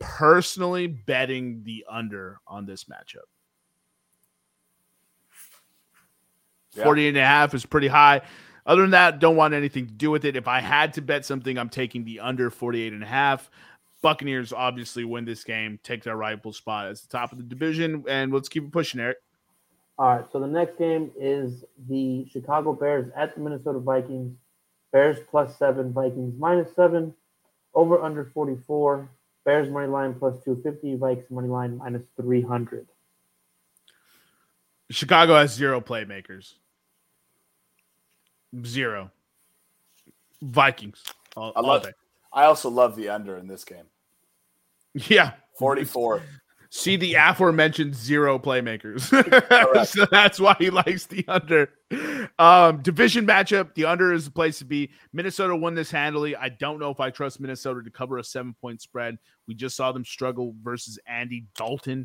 personally, 0.00 0.88
betting 0.88 1.62
the 1.62 1.86
under 1.88 2.40
on 2.46 2.66
this 2.66 2.84
matchup. 2.84 3.28
Yeah. 6.74 6.84
48 6.84 7.08
and 7.08 7.16
a 7.18 7.26
half 7.26 7.54
is 7.54 7.64
pretty 7.64 7.88
high. 7.88 8.22
Other 8.64 8.82
than 8.82 8.92
that, 8.92 9.18
don't 9.18 9.36
want 9.36 9.54
anything 9.54 9.86
to 9.86 9.92
do 9.92 10.10
with 10.10 10.24
it. 10.24 10.36
If 10.36 10.46
I 10.46 10.60
had 10.60 10.94
to 10.94 11.02
bet 11.02 11.24
something, 11.24 11.58
I'm 11.58 11.68
taking 11.68 12.04
the 12.04 12.20
under 12.20 12.50
48 12.50 12.92
and 12.92 13.02
a 13.02 13.06
half. 13.06 13.50
Buccaneers 14.02 14.52
obviously 14.52 15.04
win 15.04 15.24
this 15.24 15.44
game, 15.44 15.78
take 15.82 16.02
their 16.02 16.16
rightful 16.16 16.52
spot 16.52 16.88
as 16.88 17.02
the 17.02 17.08
top 17.08 17.32
of 17.32 17.38
the 17.38 17.44
division, 17.44 18.04
and 18.08 18.32
let's 18.32 18.48
keep 18.48 18.64
it 18.64 18.72
pushing, 18.72 19.00
Eric. 19.00 19.18
All 19.98 20.16
right, 20.16 20.24
so 20.32 20.40
the 20.40 20.46
next 20.46 20.78
game 20.78 21.10
is 21.18 21.64
the 21.88 22.26
Chicago 22.32 22.72
Bears 22.72 23.10
at 23.16 23.34
the 23.34 23.40
Minnesota 23.40 23.78
Vikings. 23.78 24.36
Bears 24.92 25.18
plus 25.30 25.56
seven, 25.56 25.92
Vikings 25.92 26.34
minus 26.38 26.74
seven, 26.74 27.14
over 27.74 28.02
under 28.02 28.24
44. 28.24 29.08
Bears 29.44 29.68
money 29.70 29.88
line 29.88 30.14
plus 30.14 30.42
250, 30.44 30.96
Vikes 30.98 31.30
money 31.30 31.48
line 31.48 31.78
minus 31.78 32.02
300. 32.20 32.86
Chicago 34.90 35.34
has 35.34 35.52
zero 35.52 35.80
playmakers. 35.80 36.54
Zero. 38.64 39.10
Vikings. 40.42 41.02
All, 41.36 41.52
I 41.56 41.60
love 41.60 41.84
day. 41.84 41.92
I 42.32 42.44
also 42.44 42.68
love 42.68 42.96
the 42.96 43.08
under 43.08 43.36
in 43.36 43.46
this 43.46 43.64
game. 43.64 43.84
Yeah. 45.08 45.32
44. 45.58 46.22
See 46.74 46.96
the 46.96 47.14
aforementioned 47.14 47.94
zero 47.94 48.38
playmakers. 48.38 49.02
So 49.86 50.06
that's 50.10 50.40
why 50.40 50.56
he 50.58 50.70
likes 50.70 51.04
the 51.04 51.22
under. 51.28 51.68
Um, 52.38 52.80
division 52.80 53.26
matchup, 53.26 53.74
the 53.74 53.84
under 53.84 54.14
is 54.14 54.24
the 54.24 54.30
place 54.30 54.58
to 54.60 54.64
be. 54.64 54.90
Minnesota 55.12 55.54
won 55.54 55.74
this 55.74 55.90
handily. 55.90 56.34
I 56.34 56.48
don't 56.48 56.78
know 56.78 56.90
if 56.90 56.98
I 56.98 57.10
trust 57.10 57.40
Minnesota 57.40 57.82
to 57.82 57.90
cover 57.90 58.16
a 58.16 58.24
seven 58.24 58.54
point 58.58 58.80
spread. 58.80 59.18
We 59.46 59.54
just 59.54 59.76
saw 59.76 59.92
them 59.92 60.04
struggle 60.04 60.54
versus 60.62 60.98
Andy 61.06 61.44
Dalton. 61.56 62.04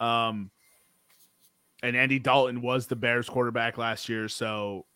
Um, 0.00 0.50
and 1.82 1.94
Andy 1.94 2.18
Dalton 2.18 2.62
was 2.62 2.86
the 2.86 2.96
Bears 2.96 3.28
quarterback 3.28 3.76
last 3.76 4.08
year. 4.08 4.28
So, 4.28 4.86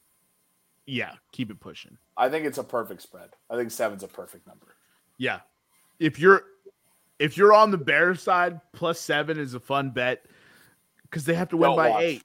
yeah, 0.86 1.12
keep 1.32 1.50
it 1.50 1.60
pushing. 1.60 1.96
I 2.16 2.28
think 2.28 2.46
it's 2.46 2.58
a 2.58 2.64
perfect 2.64 3.02
spread. 3.02 3.30
I 3.48 3.56
think 3.56 3.70
seven's 3.70 4.02
a 4.02 4.08
perfect 4.08 4.46
number. 4.46 4.66
Yeah. 5.18 5.40
If 5.98 6.18
you're 6.18 6.42
if 7.18 7.36
you're 7.36 7.52
on 7.52 7.70
the 7.70 7.78
bear 7.78 8.14
side, 8.14 8.60
plus 8.72 8.98
seven 8.98 9.38
is 9.38 9.54
a 9.54 9.60
fun 9.60 9.90
bet 9.90 10.24
because 11.02 11.24
they 11.24 11.34
have 11.34 11.50
to 11.50 11.56
win 11.56 11.70
Don't 11.70 11.76
by 11.76 11.90
watch. 11.90 12.02
eight. 12.02 12.24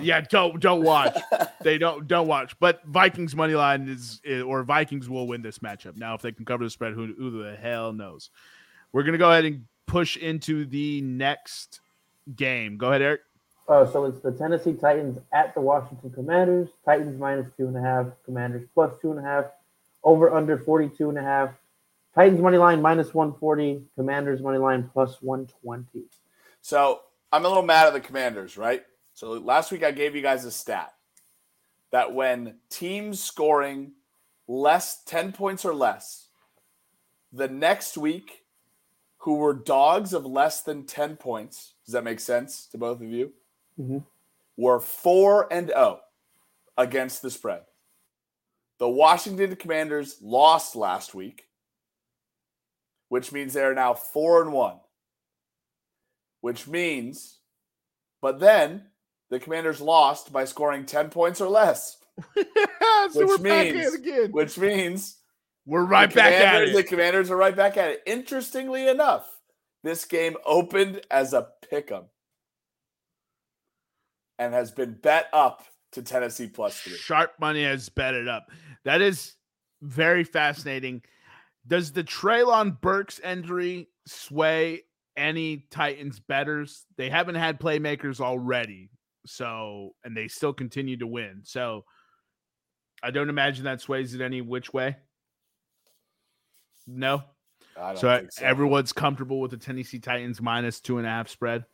Yeah, 0.00 0.20
don't 0.20 0.60
don't 0.60 0.82
watch. 0.82 1.18
they 1.62 1.78
don't 1.78 2.06
don't 2.06 2.28
watch. 2.28 2.58
But 2.60 2.84
Vikings 2.84 3.34
money 3.34 3.54
line 3.54 3.88
is 3.88 4.20
or 4.46 4.62
Vikings 4.62 5.08
will 5.08 5.26
win 5.26 5.42
this 5.42 5.58
matchup. 5.58 5.96
Now, 5.96 6.14
if 6.14 6.22
they 6.22 6.32
can 6.32 6.44
cover 6.44 6.62
the 6.64 6.70
spread, 6.70 6.92
who, 6.92 7.12
who 7.18 7.42
the 7.42 7.56
hell 7.56 7.92
knows? 7.92 8.30
We're 8.92 9.02
gonna 9.02 9.18
go 9.18 9.30
ahead 9.30 9.44
and 9.44 9.64
push 9.86 10.16
into 10.16 10.66
the 10.66 11.00
next 11.00 11.80
game. 12.36 12.76
Go 12.76 12.88
ahead, 12.88 13.02
Eric. 13.02 13.20
Uh, 13.68 13.86
so 13.86 14.04
it's 14.04 14.20
the 14.20 14.32
Tennessee 14.32 14.74
Titans 14.74 15.18
at 15.32 15.54
the 15.54 15.60
Washington 15.60 16.10
Commanders. 16.10 16.68
Titans 16.84 17.18
minus 17.18 17.48
two 17.56 17.66
and 17.66 17.76
a 17.76 17.80
half, 17.80 18.06
Commanders 18.24 18.66
plus 18.74 18.92
two 19.00 19.10
and 19.10 19.20
a 19.20 19.22
half, 19.22 19.46
over 20.02 20.34
under 20.34 20.58
42 20.58 21.08
and 21.08 21.18
a 21.18 21.22
half. 21.22 21.50
Titans 22.14 22.40
money 22.40 22.58
line 22.58 22.82
minus 22.82 23.14
140, 23.14 23.84
Commanders 23.94 24.40
money 24.42 24.58
line 24.58 24.90
plus 24.92 25.22
120. 25.22 26.06
So 26.60 27.00
I'm 27.32 27.44
a 27.44 27.48
little 27.48 27.62
mad 27.62 27.86
at 27.86 27.92
the 27.92 28.00
commanders, 28.00 28.58
right? 28.58 28.82
So 29.14 29.30
last 29.32 29.72
week 29.72 29.82
I 29.82 29.92
gave 29.92 30.14
you 30.14 30.22
guys 30.22 30.44
a 30.44 30.50
stat 30.50 30.92
that 31.90 32.12
when 32.12 32.56
teams 32.68 33.22
scoring 33.22 33.92
less 34.48 35.02
10 35.04 35.32
points 35.32 35.64
or 35.64 35.74
less, 35.74 36.28
the 37.32 37.48
next 37.48 37.96
week, 37.96 38.44
who 39.18 39.36
were 39.36 39.54
dogs 39.54 40.12
of 40.12 40.26
less 40.26 40.62
than 40.62 40.84
10 40.84 41.16
points, 41.16 41.74
does 41.86 41.92
that 41.92 42.04
make 42.04 42.20
sense 42.20 42.66
to 42.66 42.76
both 42.76 43.00
of 43.00 43.08
you? 43.08 43.32
Mhm. 43.78 44.04
Were 44.56 44.80
4 44.80 45.52
and 45.52 45.68
0 45.68 46.00
against 46.76 47.22
the 47.22 47.30
spread. 47.30 47.64
The 48.78 48.88
Washington 48.88 49.54
Commanders 49.56 50.20
lost 50.20 50.74
last 50.76 51.14
week, 51.14 51.48
which 53.08 53.32
means 53.32 53.52
they 53.54 53.62
are 53.62 53.74
now 53.74 53.94
4 53.94 54.42
and 54.42 54.52
1 54.52 54.80
which 56.40 56.66
means 56.66 57.38
But 58.20 58.40
then 58.40 58.90
the 59.30 59.38
Commanders 59.40 59.80
lost 59.80 60.32
by 60.32 60.44
scoring 60.44 60.84
10 60.86 61.08
points 61.10 61.40
or 61.40 61.48
less, 61.48 61.98
so 62.34 62.42
Which 63.14 63.26
we're 63.28 63.38
back 63.38 63.66
at 63.68 63.74
means- 63.74 63.94
it 63.94 64.00
again. 64.00 64.32
which 64.32 64.58
means 64.58 65.18
We're 65.66 65.84
right 65.84 66.12
back 66.12 66.32
at 66.32 66.62
it. 66.64 66.72
The. 66.74 66.82
Commanders 66.82 67.30
are 67.30 67.36
right 67.36 67.54
back 67.54 67.76
at 67.76 67.90
it. 67.90 68.02
Interestingly 68.06 68.88
enough, 68.88 69.28
this 69.84 70.04
game 70.04 70.36
opened 70.44 71.02
as 71.10 71.32
a 71.32 71.48
pick 71.70 71.92
'em 71.92 72.06
and 74.38 74.54
has 74.54 74.70
been 74.70 74.94
bet 74.94 75.28
up 75.32 75.64
to 75.92 76.02
Tennessee 76.02 76.48
plus 76.48 76.80
three. 76.80 76.96
Sharp 76.96 77.32
money 77.38 77.64
has 77.64 77.88
bet 77.88 78.14
it 78.14 78.28
up. 78.28 78.50
That 78.84 79.00
is 79.00 79.34
very 79.82 80.24
fascinating. 80.24 81.02
Does 81.66 81.92
the 81.92 82.04
Treylon 82.04 82.80
Burks 82.80 83.18
injury 83.20 83.88
sway 84.06 84.82
any 85.16 85.66
Titans 85.70 86.18
betters? 86.18 86.86
They 86.96 87.08
haven't 87.08 87.36
had 87.36 87.60
playmakers 87.60 88.20
already, 88.20 88.90
so 89.26 89.94
and 90.04 90.16
they 90.16 90.28
still 90.28 90.52
continue 90.52 90.96
to 90.96 91.06
win. 91.06 91.42
So 91.44 91.84
I 93.02 93.10
don't 93.10 93.28
imagine 93.28 93.64
that 93.64 93.80
sways 93.80 94.14
it 94.14 94.20
any 94.20 94.40
which 94.40 94.72
way. 94.72 94.96
No. 96.86 97.22
I 97.76 97.88
don't 97.92 97.98
So, 97.98 98.26
so. 98.30 98.44
everyone's 98.44 98.92
comfortable 98.92 99.40
with 99.40 99.50
the 99.50 99.56
Tennessee 99.56 99.98
Titans 99.98 100.40
minus 100.40 100.80
two 100.80 100.98
and 100.98 101.06
a 101.06 101.10
half 101.10 101.28
spread. 101.28 101.64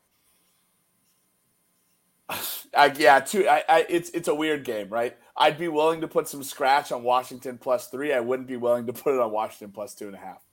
I, 2.78 2.86
yeah, 2.96 3.20
two. 3.20 3.46
I, 3.48 3.64
I, 3.68 3.86
it's 3.88 4.10
it's 4.10 4.28
a 4.28 4.34
weird 4.34 4.64
game, 4.64 4.88
right? 4.88 5.16
I'd 5.36 5.58
be 5.58 5.68
willing 5.68 6.00
to 6.02 6.08
put 6.08 6.28
some 6.28 6.42
scratch 6.42 6.92
on 6.92 7.02
Washington 7.02 7.58
plus 7.58 7.88
three. 7.88 8.12
I 8.12 8.20
wouldn't 8.20 8.48
be 8.48 8.56
willing 8.56 8.86
to 8.86 8.92
put 8.92 9.14
it 9.14 9.20
on 9.20 9.32
Washington 9.32 9.72
plus 9.72 9.94
two 9.94 10.06
and 10.06 10.14
a 10.14 10.18
half. 10.18 10.44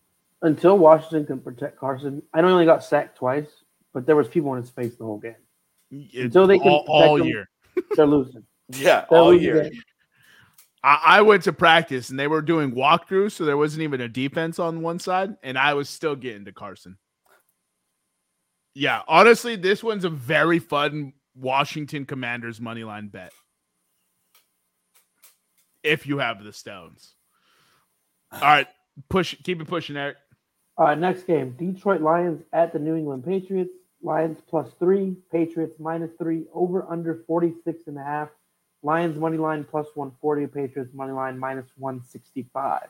Until 0.41 0.77
Washington 0.77 1.25
can 1.25 1.39
protect 1.39 1.77
Carson, 1.79 2.21
I 2.33 2.41
know 2.41 2.47
he 2.47 2.53
only 2.53 2.65
got 2.65 2.83
sacked 2.83 3.17
twice, 3.17 3.47
but 3.93 4.05
there 4.05 4.15
was 4.15 4.27
people 4.27 4.53
in 4.55 4.61
his 4.61 4.69
face 4.71 4.95
the 4.95 5.05
whole 5.05 5.19
game. 5.19 5.35
It- 5.91 6.25
Until 6.25 6.47
they 6.47 6.57
can 6.59 6.67
all, 6.69 6.83
protect 6.83 6.89
all 7.07 7.17
them. 7.19 7.27
year. 7.27 7.49
They're 7.95 8.05
losing. 8.05 8.43
Yeah, 8.69 9.05
They're 9.09 9.19
all 9.19 9.29
losing 9.29 9.43
year. 9.43 9.71
I, 10.83 10.99
I 11.05 11.21
went 11.21 11.43
to 11.43 11.53
practice 11.53 12.09
and 12.09 12.19
they 12.19 12.27
were 12.27 12.41
doing 12.41 12.73
walkthroughs, 12.73 13.33
so 13.33 13.45
there 13.45 13.57
wasn't 13.57 13.83
even 13.83 14.01
a 14.01 14.07
defense 14.07 14.57
on 14.57 14.81
one 14.81 14.97
side, 14.97 15.35
and 15.43 15.55
I 15.57 15.75
was 15.75 15.87
still 15.89 16.15
getting 16.15 16.45
to 16.45 16.51
Carson. 16.51 16.97
Yeah, 18.73 19.01
honestly, 19.07 19.55
this 19.55 19.83
one's 19.83 20.03
a 20.03 20.09
very 20.09 20.59
fun 20.59 21.13
Washington 21.35 22.05
Commanders 22.05 22.61
money 22.61 22.83
line 22.83 23.07
bet. 23.07 23.33
If 25.83 26.07
you 26.07 26.17
have 26.17 26.43
the 26.43 26.53
stones. 26.53 27.13
All 28.31 28.39
right, 28.41 28.67
push 29.09 29.35
keep 29.43 29.61
it 29.61 29.67
pushing, 29.67 29.97
Eric. 29.97 30.17
All 30.77 30.87
right, 30.87 30.97
next 30.97 31.23
game. 31.23 31.51
Detroit 31.51 32.01
Lions 32.01 32.43
at 32.51 32.73
the 32.73 32.79
New 32.79 32.95
England 32.95 33.23
Patriots. 33.23 33.71
Lions 34.01 34.39
plus 34.47 34.71
three, 34.77 35.15
Patriots 35.31 35.79
minus 35.79 36.11
three, 36.17 36.45
over 36.53 36.85
under 36.89 37.23
46 37.27 37.87
and 37.87 37.97
a 37.97 38.03
half. 38.03 38.29
Lions 38.83 39.17
money 39.17 39.37
line 39.37 39.63
plus 39.63 39.87
140, 39.95 40.47
Patriots 40.47 40.93
money 40.93 41.11
line 41.11 41.39
minus 41.39 41.65
165. 41.77 42.81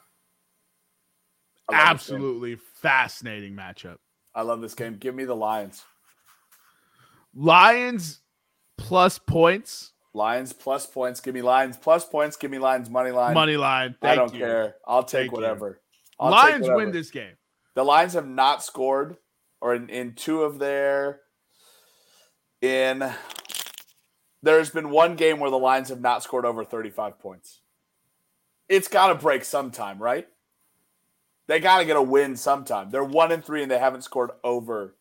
I 1.70 1.72
love 1.72 1.98
this 1.98 2.08
game. 2.08 2.16
Absolutely 2.18 2.56
fascinating 2.56 3.56
matchup. 3.56 3.98
I 4.34 4.42
love 4.42 4.62
this 4.62 4.74
game. 4.74 4.98
Give 4.98 5.16
me 5.16 5.24
the 5.24 5.36
Lions. 5.36 5.84
Lions 7.34 8.20
plus 8.78 9.20
points, 9.20 9.94
Lions 10.14 10.54
plus 10.54 10.86
points. 10.86 11.20
Give 11.20 11.34
me 11.34 11.42
Lions 11.42 11.78
plus 11.78 12.06
points. 12.06 12.38
Give 12.38 12.52
me 12.52 12.60
Lions 12.60 12.90
money 12.90 13.12
line. 13.12 13.34
money 13.34 13.58
line. 13.58 13.96
I 14.02 14.16
don't 14.16 14.34
you. 14.34 14.40
care. 14.40 14.76
I'll 14.88 15.04
take 15.04 15.24
Thank 15.24 15.34
whatever. 15.34 15.82
I'll 16.20 16.32
take 16.32 16.44
Lions 16.44 16.62
whatever. 16.62 16.78
win 16.78 16.92
this 16.92 17.12
game. 17.12 17.34
The 17.76 17.84
Lions 17.84 18.14
have 18.14 18.28
not 18.28 18.64
scored, 18.64 19.18
or 19.62 19.76
in, 19.76 19.90
in 19.90 20.14
two 20.14 20.44
of 20.44 20.60
their 20.60 21.22
in 22.62 23.14
there's 24.42 24.70
been 24.70 24.90
one 24.92 25.16
game 25.16 25.40
where 25.40 25.50
the 25.50 25.58
Lions 25.58 25.90
have 25.90 26.02
not 26.02 26.24
scored 26.24 26.46
over 26.46 26.64
35 26.64 27.20
points. 27.20 27.62
It's 28.70 28.88
got 28.88 29.08
to 29.08 29.16
break 29.16 29.44
sometime, 29.44 30.00
right? 30.00 30.28
They 31.48 31.60
got 31.60 31.80
to 31.80 31.86
get 31.86 31.98
a 31.98 32.02
win 32.02 32.36
sometime. 32.36 32.90
They're 32.90 33.04
one 33.04 33.32
and 33.32 33.44
three, 33.44 33.62
and 33.62 33.72
they 33.72 33.78
haven't 33.78 34.04
scored 34.04 34.32
over. 34.44 34.96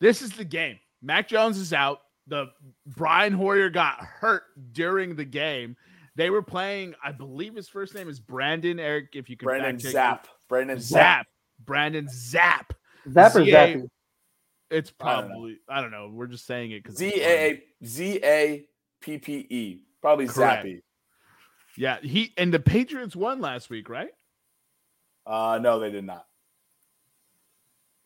This 0.00 0.22
is 0.22 0.32
the 0.32 0.44
game. 0.44 0.78
Mac 1.02 1.28
Jones 1.28 1.58
is 1.58 1.72
out. 1.72 2.00
The 2.26 2.50
Brian 2.86 3.32
Hoyer 3.32 3.70
got 3.70 3.98
hurt 3.98 4.44
during 4.72 5.14
the 5.14 5.24
game. 5.24 5.76
They 6.16 6.30
were 6.30 6.42
playing, 6.42 6.94
I 7.02 7.12
believe 7.12 7.54
his 7.54 7.68
first 7.68 7.94
name 7.94 8.08
is 8.08 8.20
Brandon 8.20 8.78
Eric. 8.78 9.08
If 9.14 9.28
you 9.28 9.36
can 9.36 9.46
Brandon 9.46 9.72
fact 9.72 9.82
check. 9.82 9.92
Zap. 9.92 10.28
Brandon 10.48 10.80
Zap. 10.80 10.98
Zap. 10.98 11.26
Brandon 11.64 12.08
Zap. 12.08 12.72
Zap 13.10 13.34
or 13.34 13.44
ZA 13.44 13.50
Zappy? 13.50 13.88
It's 14.70 14.92
I 15.00 15.16
don't 15.16 15.28
probably 15.28 15.58
I 15.68 15.80
don't 15.80 15.90
know. 15.90 16.10
We're 16.12 16.26
just 16.26 16.46
saying 16.46 16.70
it 16.70 16.82
because 16.82 16.96
Z 16.96 17.12
A 17.22 17.62
Z 17.84 18.20
A 18.24 18.64
P 19.00 19.18
P 19.18 19.46
E. 19.50 19.82
Probably 20.00 20.26
Correct. 20.26 20.64
Zappy. 20.64 20.80
Yeah, 21.76 21.98
he 22.00 22.32
and 22.36 22.54
the 22.54 22.60
Patriots 22.60 23.14
won 23.14 23.40
last 23.40 23.68
week, 23.68 23.88
right? 23.88 24.10
Uh, 25.26 25.58
no, 25.60 25.78
they 25.78 25.90
did 25.90 26.04
not. 26.04 26.26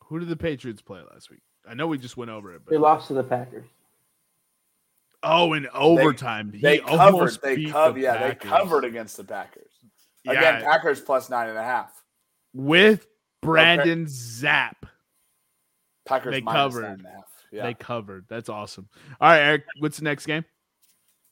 Who 0.04 0.18
did 0.18 0.28
the 0.28 0.36
Patriots 0.36 0.80
play 0.80 1.00
last 1.12 1.30
week? 1.30 1.40
I 1.68 1.74
know 1.74 1.86
we 1.86 1.98
just 1.98 2.16
went 2.16 2.30
over 2.30 2.54
it, 2.54 2.62
but 2.64 2.70
They 2.70 2.78
lost 2.78 3.08
to 3.08 3.14
the 3.14 3.22
Packers. 3.22 3.66
Oh, 5.22 5.52
in 5.54 5.66
overtime, 5.74 6.52
They 6.60 6.76
he 6.76 6.80
covered. 6.82 7.38
They 7.42 7.66
covered. 7.66 7.94
the 7.96 8.00
Yeah, 8.02 8.28
they 8.28 8.34
covered 8.34 8.84
against 8.84 9.16
the 9.16 9.24
Packers. 9.24 9.70
Yeah, 10.24 10.32
Again, 10.32 10.62
Packers 10.64 11.00
plus 11.00 11.30
nine 11.30 11.48
and 11.48 11.58
a 11.58 11.62
half. 11.62 11.92
with 12.54 13.06
Brandon 13.42 14.06
Zap. 14.08 14.86
Packers 16.06 16.32
They 16.32 16.40
minus 16.40 16.74
covered. 16.74 16.82
nine 16.82 16.92
and 16.98 17.06
a 17.06 17.10
half. 17.10 17.24
Yeah. 17.52 17.62
They 17.64 17.74
covered. 17.74 18.26
That's 18.28 18.48
awesome. 18.48 18.88
All 19.20 19.30
right, 19.30 19.40
Eric, 19.40 19.64
what's 19.78 19.98
the 19.98 20.04
next 20.04 20.26
game? 20.26 20.44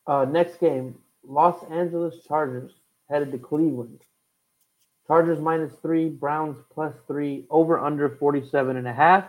Uh, 0.06 0.24
next 0.24 0.60
game, 0.60 0.96
Los 1.24 1.62
Angeles 1.70 2.20
Chargers 2.26 2.72
headed 3.10 3.32
to 3.32 3.38
Cleveland. 3.38 4.00
Chargers 5.06 5.38
minus 5.40 5.72
three, 5.82 6.08
Browns 6.08 6.56
plus 6.72 6.94
three, 7.06 7.46
over 7.50 7.78
under 7.78 8.08
47 8.08 8.76
and 8.76 8.88
a 8.88 8.92
half. 8.92 9.24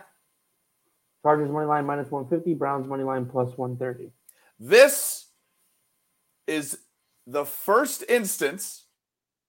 Chargers 1.22 1.50
money 1.50 1.66
line 1.66 1.84
minus 1.84 2.10
150, 2.10 2.54
Browns 2.54 2.86
money 2.86 3.02
line 3.04 3.26
plus 3.26 3.56
130. 3.58 4.10
This 4.58 5.26
is 6.46 6.78
the 7.26 7.44
first 7.44 8.04
instance 8.08 8.84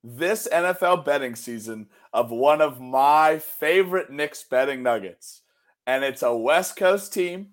this 0.04 0.48
NFL 0.52 1.04
betting 1.04 1.36
season 1.36 1.88
of 2.14 2.32
one 2.32 2.62
of 2.62 2.80
my 2.80 3.40
favorite 3.40 4.10
Nick's 4.10 4.44
betting 4.44 4.84
nuggets. 4.84 5.42
And 5.86 6.04
it's 6.04 6.24
a 6.24 6.36
West 6.36 6.76
Coast 6.76 7.14
team 7.14 7.50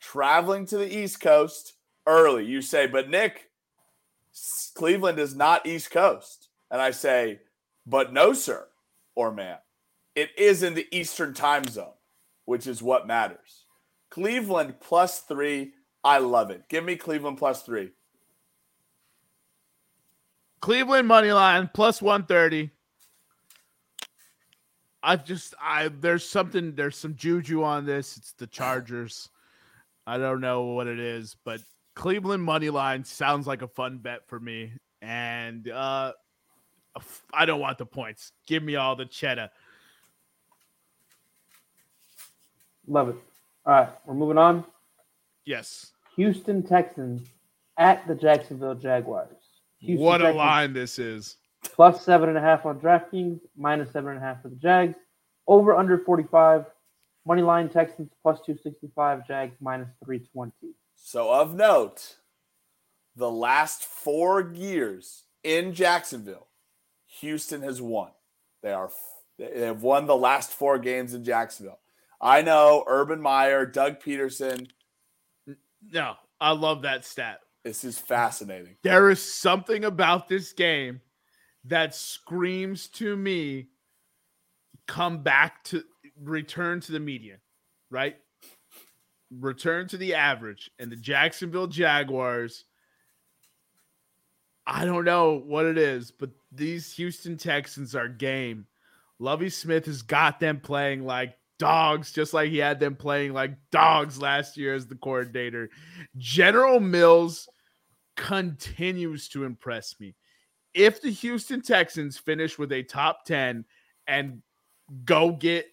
traveling 0.00 0.66
to 0.66 0.76
the 0.76 0.96
East 0.96 1.20
Coast 1.20 1.74
early. 2.06 2.44
You 2.44 2.60
say, 2.60 2.86
but 2.86 3.08
Nick, 3.08 3.50
Cleveland 4.74 5.18
is 5.18 5.34
not 5.34 5.66
East 5.66 5.90
Coast. 5.90 6.48
And 6.70 6.82
I 6.82 6.90
say, 6.90 7.40
but 7.86 8.12
no, 8.12 8.32
sir, 8.32 8.66
or 9.14 9.32
ma'am. 9.32 9.58
It 10.14 10.30
is 10.36 10.62
in 10.62 10.74
the 10.74 10.86
Eastern 10.90 11.34
time 11.34 11.64
zone, 11.64 11.94
which 12.44 12.66
is 12.66 12.82
what 12.82 13.06
matters. 13.06 13.64
Cleveland 14.10 14.80
plus 14.80 15.20
three. 15.20 15.72
I 16.04 16.18
love 16.18 16.50
it. 16.50 16.68
Give 16.68 16.84
me 16.84 16.96
Cleveland 16.96 17.38
plus 17.38 17.62
three. 17.62 17.90
Cleveland 20.60 21.08
money 21.08 21.32
line 21.32 21.68
plus 21.72 22.00
130. 22.02 22.70
I 25.02 25.16
just 25.16 25.54
I 25.60 25.88
there's 25.88 26.26
something 26.26 26.74
there's 26.74 26.96
some 26.96 27.14
juju 27.14 27.62
on 27.62 27.84
this. 27.84 28.16
It's 28.16 28.32
the 28.32 28.46
Chargers. 28.46 29.28
I 30.06 30.18
don't 30.18 30.40
know 30.40 30.62
what 30.64 30.86
it 30.86 30.98
is, 30.98 31.36
but 31.44 31.60
Cleveland 31.94 32.42
money 32.42 32.70
line 32.70 33.04
sounds 33.04 33.46
like 33.46 33.62
a 33.62 33.68
fun 33.68 33.98
bet 33.98 34.26
for 34.26 34.40
me. 34.40 34.72
And 35.02 35.68
uh 35.68 36.12
I 37.32 37.44
don't 37.44 37.60
want 37.60 37.78
the 37.78 37.86
points. 37.86 38.32
Give 38.46 38.62
me 38.62 38.76
all 38.76 38.96
the 38.96 39.04
cheddar. 39.06 39.50
Love 42.86 43.10
it. 43.10 43.16
All 43.66 43.72
right, 43.74 43.88
we're 44.06 44.14
moving 44.14 44.38
on. 44.38 44.64
Yes. 45.44 45.93
Houston 46.16 46.62
Texans 46.62 47.28
at 47.76 48.06
the 48.06 48.14
Jacksonville 48.14 48.74
Jaguars. 48.74 49.36
Houston 49.80 50.04
what 50.04 50.20
a 50.20 50.24
Texans 50.24 50.38
line 50.38 50.72
this 50.72 50.98
is. 50.98 51.36
Plus 51.62 52.04
seven 52.04 52.28
and 52.28 52.38
a 52.38 52.40
half 52.40 52.66
on 52.66 52.78
DraftKings, 52.78 53.40
minus 53.56 53.90
seven 53.90 54.10
and 54.10 54.18
a 54.18 54.22
half 54.22 54.42
for 54.42 54.48
the 54.48 54.56
Jags. 54.56 54.96
Over 55.46 55.76
under 55.76 55.98
45. 55.98 56.66
Money 57.26 57.42
line 57.42 57.70
Texans 57.70 58.10
plus 58.22 58.38
265, 58.44 59.26
Jags 59.26 59.56
minus 59.60 59.88
320. 60.04 60.52
So, 60.94 61.32
of 61.32 61.54
note, 61.54 62.16
the 63.16 63.30
last 63.30 63.82
four 63.82 64.52
years 64.54 65.24
in 65.42 65.72
Jacksonville, 65.72 66.48
Houston 67.20 67.62
has 67.62 67.80
won. 67.80 68.10
They 68.62 68.72
are 68.72 68.90
they 69.38 69.62
have 69.62 69.82
won 69.82 70.06
the 70.06 70.16
last 70.16 70.50
four 70.50 70.78
games 70.78 71.14
in 71.14 71.24
Jacksonville. 71.24 71.80
I 72.20 72.42
know 72.42 72.84
Urban 72.86 73.20
Meyer, 73.20 73.66
Doug 73.66 74.00
Pederson. 74.00 74.68
No, 75.92 76.14
I 76.40 76.52
love 76.52 76.82
that 76.82 77.04
stat. 77.04 77.40
This 77.64 77.84
is 77.84 77.98
fascinating. 77.98 78.76
There 78.82 79.10
is 79.10 79.22
something 79.22 79.84
about 79.84 80.28
this 80.28 80.52
game 80.52 81.00
that 81.64 81.94
screams 81.94 82.88
to 82.88 83.16
me 83.16 83.68
come 84.86 85.22
back 85.22 85.64
to 85.64 85.82
return 86.22 86.80
to 86.80 86.92
the 86.92 87.00
media, 87.00 87.38
right? 87.90 88.16
return 89.40 89.88
to 89.88 89.96
the 89.96 90.14
average 90.14 90.70
and 90.78 90.90
the 90.90 90.96
Jacksonville 90.96 91.66
Jaguars. 91.66 92.64
I 94.66 94.84
don't 94.84 95.04
know 95.04 95.42
what 95.44 95.66
it 95.66 95.76
is, 95.76 96.10
but 96.10 96.30
these 96.52 96.92
Houston 96.94 97.36
Texans 97.36 97.94
are 97.94 98.08
game. 98.08 98.66
Lovie 99.18 99.50
Smith 99.50 99.86
has 99.86 100.02
got 100.02 100.40
them 100.40 100.60
playing 100.60 101.04
like 101.04 101.36
dogs, 101.58 102.12
just 102.12 102.34
like 102.34 102.50
he 102.50 102.58
had 102.58 102.80
them 102.80 102.96
playing 102.96 103.32
like 103.32 103.56
dogs 103.70 104.20
last 104.20 104.56
year 104.56 104.74
as 104.74 104.86
the 104.86 104.96
coordinator. 104.96 105.70
General 106.16 106.80
Mills 106.80 107.48
continues 108.16 109.28
to 109.28 109.44
impress 109.44 109.94
me. 110.00 110.14
If 110.72 111.00
the 111.00 111.10
Houston 111.10 111.62
Texans 111.62 112.18
finish 112.18 112.58
with 112.58 112.72
a 112.72 112.82
top 112.82 113.24
10 113.26 113.64
and 114.06 114.42
go 115.04 115.32
get 115.32 115.66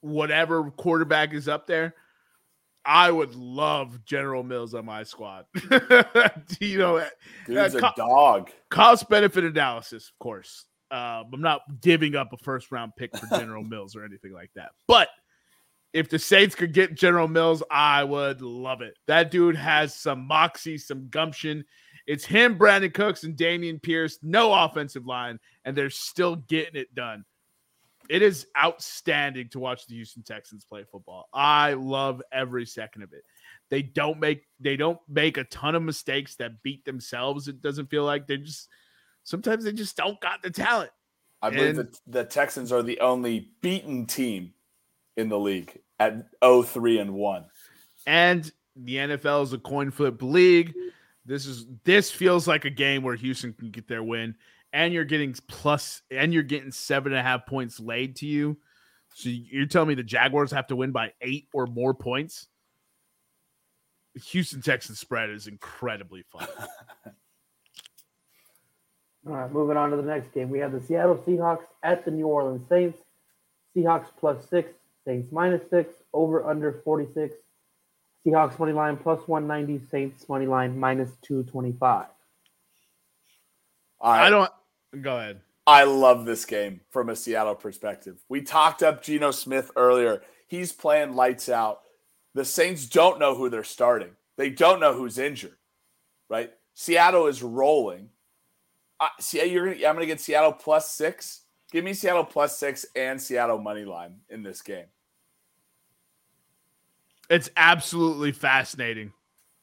whatever 0.00 0.70
quarterback 0.70 1.34
is 1.34 1.48
up 1.48 1.66
there, 1.66 1.94
I 2.84 3.10
would 3.10 3.34
love 3.34 4.04
General 4.04 4.44
Mills 4.44 4.72
on 4.74 4.84
my 4.86 5.02
squad. 5.02 5.46
you 6.60 6.78
know, 6.78 7.04
dude's 7.46 7.74
uh, 7.74 7.80
co- 7.80 7.86
a 7.88 7.94
dog. 7.96 8.50
Cost 8.70 9.08
benefit 9.08 9.42
analysis, 9.42 10.08
of 10.08 10.18
course. 10.20 10.66
Uh, 10.90 11.24
I'm 11.32 11.40
not 11.40 11.62
giving 11.80 12.14
up 12.14 12.32
a 12.32 12.36
first 12.38 12.70
round 12.70 12.92
pick 12.96 13.16
for 13.16 13.26
General 13.38 13.64
Mills 13.68 13.96
or 13.96 14.04
anything 14.04 14.32
like 14.32 14.50
that. 14.54 14.70
But 14.86 15.08
if 15.92 16.08
the 16.08 16.18
Saints 16.18 16.54
could 16.54 16.72
get 16.72 16.94
General 16.94 17.28
Mills, 17.28 17.62
I 17.70 18.04
would 18.04 18.42
love 18.42 18.82
it. 18.82 18.98
That 19.06 19.30
dude 19.30 19.56
has 19.56 19.94
some 19.94 20.26
moxie, 20.26 20.78
some 20.78 21.08
gumption. 21.08 21.64
It's 22.06 22.24
him, 22.24 22.58
Brandin 22.58 22.94
Cooks, 22.94 23.24
and 23.24 23.36
Dameon 23.36 23.82
Pierce. 23.82 24.18
No 24.22 24.52
offensive 24.52 25.06
line, 25.06 25.40
and 25.64 25.76
they're 25.76 25.90
still 25.90 26.36
getting 26.36 26.76
it 26.76 26.94
done. 26.94 27.24
It 28.08 28.22
is 28.22 28.46
outstanding 28.56 29.48
to 29.50 29.58
watch 29.58 29.86
the 29.86 29.94
Houston 29.94 30.22
Texans 30.22 30.64
play 30.64 30.84
football. 30.84 31.28
I 31.32 31.72
love 31.72 32.22
every 32.32 32.66
second 32.66 33.02
of 33.02 33.12
it. 33.12 33.24
They 33.68 33.82
don't 33.82 34.20
make 34.20 34.44
they 34.60 34.76
don't 34.76 35.00
make 35.08 35.38
a 35.38 35.44
ton 35.44 35.74
of 35.74 35.82
mistakes 35.82 36.36
that 36.36 36.62
beat 36.62 36.84
themselves. 36.84 37.48
It 37.48 37.60
doesn't 37.60 37.90
feel 37.90 38.04
like 38.04 38.26
they 38.26 38.36
just 38.36 38.68
sometimes 39.26 39.64
they 39.64 39.72
just 39.72 39.96
don't 39.96 40.18
got 40.20 40.40
the 40.42 40.50
talent. 40.50 40.90
I 41.42 41.50
believe 41.50 41.76
that 41.76 41.98
the 42.06 42.24
Texans 42.24 42.72
are 42.72 42.82
the 42.82 42.98
only 43.00 43.50
beaten 43.60 44.06
team 44.06 44.54
in 45.16 45.28
the 45.28 45.38
league 45.38 45.78
at 46.00 46.40
0-3 46.40 47.00
and 47.02 47.12
1. 47.12 47.44
And 48.06 48.50
the 48.74 48.96
NFL 48.96 49.42
is 49.42 49.52
a 49.52 49.58
coin 49.58 49.90
flip 49.90 50.22
league. 50.22 50.72
This 51.26 51.44
is 51.44 51.66
this 51.84 52.10
feels 52.10 52.46
like 52.46 52.64
a 52.64 52.70
game 52.70 53.02
where 53.02 53.16
Houston 53.16 53.52
can 53.52 53.70
get 53.70 53.88
their 53.88 54.02
win, 54.02 54.36
and 54.72 54.94
you're 54.94 55.04
getting 55.04 55.34
plus, 55.48 56.02
and 56.10 56.32
you're 56.32 56.44
getting 56.44 56.70
seven 56.70 57.12
and 57.12 57.18
a 57.18 57.22
half 57.22 57.46
points 57.46 57.80
laid 57.80 58.16
to 58.16 58.26
you. 58.26 58.56
So 59.14 59.28
you're 59.30 59.66
telling 59.66 59.88
me 59.88 59.94
the 59.94 60.04
Jaguars 60.04 60.52
have 60.52 60.68
to 60.68 60.76
win 60.76 60.92
by 60.92 61.12
eight 61.20 61.48
or 61.52 61.66
more 61.66 61.94
points? 61.94 62.46
The 64.14 64.20
Houston 64.20 64.62
Texans 64.62 65.00
spread 65.00 65.30
is 65.30 65.48
incredibly 65.48 66.22
fun. 66.30 66.46
All 69.26 69.34
right, 69.34 69.52
moving 69.52 69.76
on 69.76 69.90
to 69.90 69.96
the 69.96 70.02
next 70.02 70.32
game. 70.32 70.50
We 70.50 70.60
have 70.60 70.72
the 70.72 70.80
Seattle 70.80 71.16
Seahawks 71.16 71.64
at 71.82 72.04
the 72.04 72.12
New 72.12 72.26
Orleans 72.26 72.68
Saints. 72.68 72.98
Seahawks 73.76 74.06
plus 74.18 74.48
six, 74.48 74.72
Saints 75.04 75.32
minus 75.32 75.68
six, 75.68 75.94
over 76.12 76.48
under 76.48 76.80
46. 76.84 77.34
Seahawks 78.24 78.58
money 78.58 78.72
line 78.72 78.96
plus 78.96 79.26
190, 79.26 79.84
Saints 79.86 80.28
money 80.28 80.46
line 80.46 80.78
minus 80.78 81.10
225. 81.22 82.06
I 84.00 84.30
don't 84.30 84.50
go 85.00 85.18
ahead. 85.18 85.40
I 85.66 85.84
love 85.84 86.24
this 86.24 86.44
game 86.44 86.80
from 86.90 87.08
a 87.08 87.16
Seattle 87.16 87.56
perspective. 87.56 88.18
We 88.28 88.42
talked 88.42 88.82
up 88.82 89.02
Geno 89.02 89.32
Smith 89.32 89.72
earlier. 89.74 90.22
He's 90.46 90.70
playing 90.72 91.16
lights 91.16 91.48
out. 91.48 91.80
The 92.34 92.44
Saints 92.44 92.86
don't 92.86 93.18
know 93.18 93.34
who 93.34 93.48
they're 93.48 93.64
starting. 93.64 94.10
They 94.36 94.50
don't 94.50 94.78
know 94.78 94.92
who's 94.92 95.18
injured, 95.18 95.56
right? 96.28 96.52
Seattle 96.74 97.26
is 97.26 97.42
rolling. 97.42 98.10
Uh, 98.98 99.08
see, 99.20 99.44
you're 99.44 99.68
I'm 99.68 99.78
going 99.80 100.00
to 100.00 100.06
get 100.06 100.20
Seattle 100.20 100.52
plus 100.52 100.90
six. 100.90 101.42
Give 101.72 101.84
me 101.84 101.92
Seattle 101.92 102.24
plus 102.24 102.58
six 102.58 102.86
and 102.94 103.20
Seattle 103.20 103.58
money 103.58 103.84
line 103.84 104.20
in 104.28 104.42
this 104.42 104.62
game. 104.62 104.86
It's 107.28 107.50
absolutely 107.56 108.32
fascinating. 108.32 109.12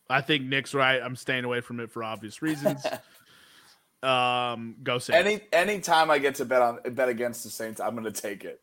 I 0.09 0.21
think 0.21 0.43
Nick's 0.43 0.73
right. 0.73 1.01
I'm 1.01 1.15
staying 1.15 1.45
away 1.45 1.61
from 1.61 1.79
it 1.79 1.89
for 1.89 2.03
obvious 2.03 2.41
reasons. 2.41 2.85
um, 4.03 4.75
go 4.83 4.99
Saints. 4.99 5.25
Any 5.25 5.41
anytime 5.53 6.11
I 6.11 6.19
get 6.19 6.35
to 6.35 6.45
bet 6.45 6.61
on 6.61 6.79
bet 6.91 7.09
against 7.09 7.43
the 7.43 7.49
Saints, 7.49 7.79
I'm 7.79 7.93
going 7.95 8.11
to 8.11 8.21
take 8.21 8.43
it. 8.43 8.61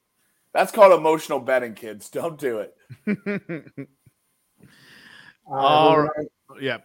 That's 0.52 0.72
called 0.72 0.92
emotional 0.92 1.40
betting, 1.40 1.74
kids. 1.74 2.09
Don't 2.10 2.38
do 2.38 2.59
it. 2.59 2.76
uh, 5.51 5.51
All 5.51 6.01
right. 6.01 6.26
Yeah. 6.60 6.78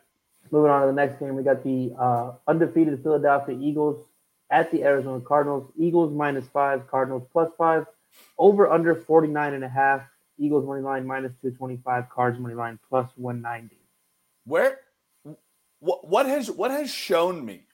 Moving 0.51 0.71
on 0.71 0.81
to 0.81 0.87
the 0.87 0.93
next 0.93 1.19
game, 1.19 1.35
we 1.35 1.43
got 1.43 1.63
the 1.63 1.93
uh, 1.97 2.33
undefeated 2.47 3.01
Philadelphia 3.01 3.57
Eagles 3.59 4.07
at 4.51 4.71
the 4.71 4.83
Arizona 4.83 5.19
Cardinals. 5.21 5.71
Eagles 5.77 6.13
minus 6.13 6.47
five, 6.47 6.87
Cardinals 6.87 7.27
plus 7.31 7.51
five. 7.57 7.85
Over 8.37 8.71
under 8.71 8.95
49 8.95 9.53
and 9.53 9.63
a 9.63 9.69
half. 9.69 10.01
Eagles 10.37 10.65
money 10.65 10.81
line 10.81 11.05
minus 11.07 11.33
225, 11.41 12.09
Cards 12.09 12.39
money 12.39 12.55
line 12.55 12.79
plus 12.89 13.09
190. 13.15 13.77
Where 14.45 14.79
what 15.79 16.07
what 16.07 16.25
has 16.25 16.51
what 16.51 16.71
has 16.71 16.89
shown 16.89 17.45
me 17.45 17.67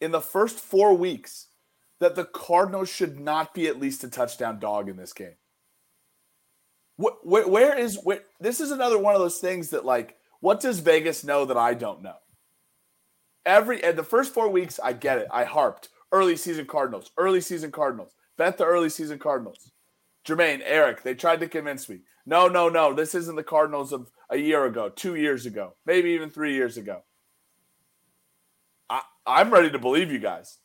in 0.00 0.10
the 0.10 0.20
first 0.20 0.58
4 0.58 0.94
weeks 0.94 1.46
that 2.00 2.14
the 2.14 2.24
Cardinals 2.24 2.88
should 2.88 3.18
not 3.18 3.54
be 3.54 3.66
at 3.66 3.80
least 3.80 4.04
a 4.04 4.08
touchdown 4.08 4.58
dog 4.58 4.88
in 4.88 4.96
this 4.96 5.12
game? 5.12 5.36
Where, 6.96 7.46
where 7.46 7.78
is 7.78 7.98
where, 8.02 8.22
this 8.40 8.60
is 8.60 8.72
another 8.72 8.98
one 8.98 9.14
of 9.14 9.20
those 9.20 9.38
things 9.38 9.70
that 9.70 9.84
like 9.84 10.17
what 10.40 10.60
does 10.60 10.80
Vegas 10.80 11.24
know 11.24 11.44
that 11.44 11.56
I 11.56 11.74
don't 11.74 12.02
know? 12.02 12.16
Every 13.44 13.82
and 13.82 13.96
the 13.96 14.04
first 14.04 14.34
four 14.34 14.48
weeks, 14.48 14.78
I 14.82 14.92
get 14.92 15.18
it. 15.18 15.28
I 15.30 15.44
harped 15.44 15.88
early 16.12 16.36
season 16.36 16.66
Cardinals, 16.66 17.10
early 17.16 17.40
season 17.40 17.70
Cardinals, 17.70 18.14
bet 18.36 18.58
the 18.58 18.64
early 18.64 18.90
season 18.90 19.18
Cardinals. 19.18 19.72
Jermaine, 20.26 20.60
Eric, 20.64 21.02
they 21.02 21.14
tried 21.14 21.40
to 21.40 21.48
convince 21.48 21.88
me. 21.88 22.00
No, 22.26 22.48
no, 22.48 22.68
no. 22.68 22.92
This 22.92 23.14
isn't 23.14 23.36
the 23.36 23.42
Cardinals 23.42 23.92
of 23.92 24.10
a 24.28 24.36
year 24.36 24.66
ago, 24.66 24.90
two 24.90 25.14
years 25.14 25.46
ago, 25.46 25.74
maybe 25.86 26.10
even 26.10 26.28
three 26.28 26.54
years 26.54 26.76
ago. 26.76 27.02
I, 28.90 29.00
I'm 29.26 29.50
ready 29.50 29.70
to 29.70 29.78
believe 29.78 30.12
you 30.12 30.18
guys. 30.18 30.58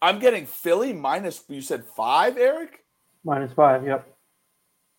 I'm 0.00 0.20
getting 0.20 0.46
Philly 0.46 0.92
minus, 0.92 1.44
you 1.48 1.60
said 1.60 1.84
five, 1.84 2.36
Eric? 2.36 2.84
Minus 3.24 3.52
five, 3.52 3.84
yep. 3.84 4.06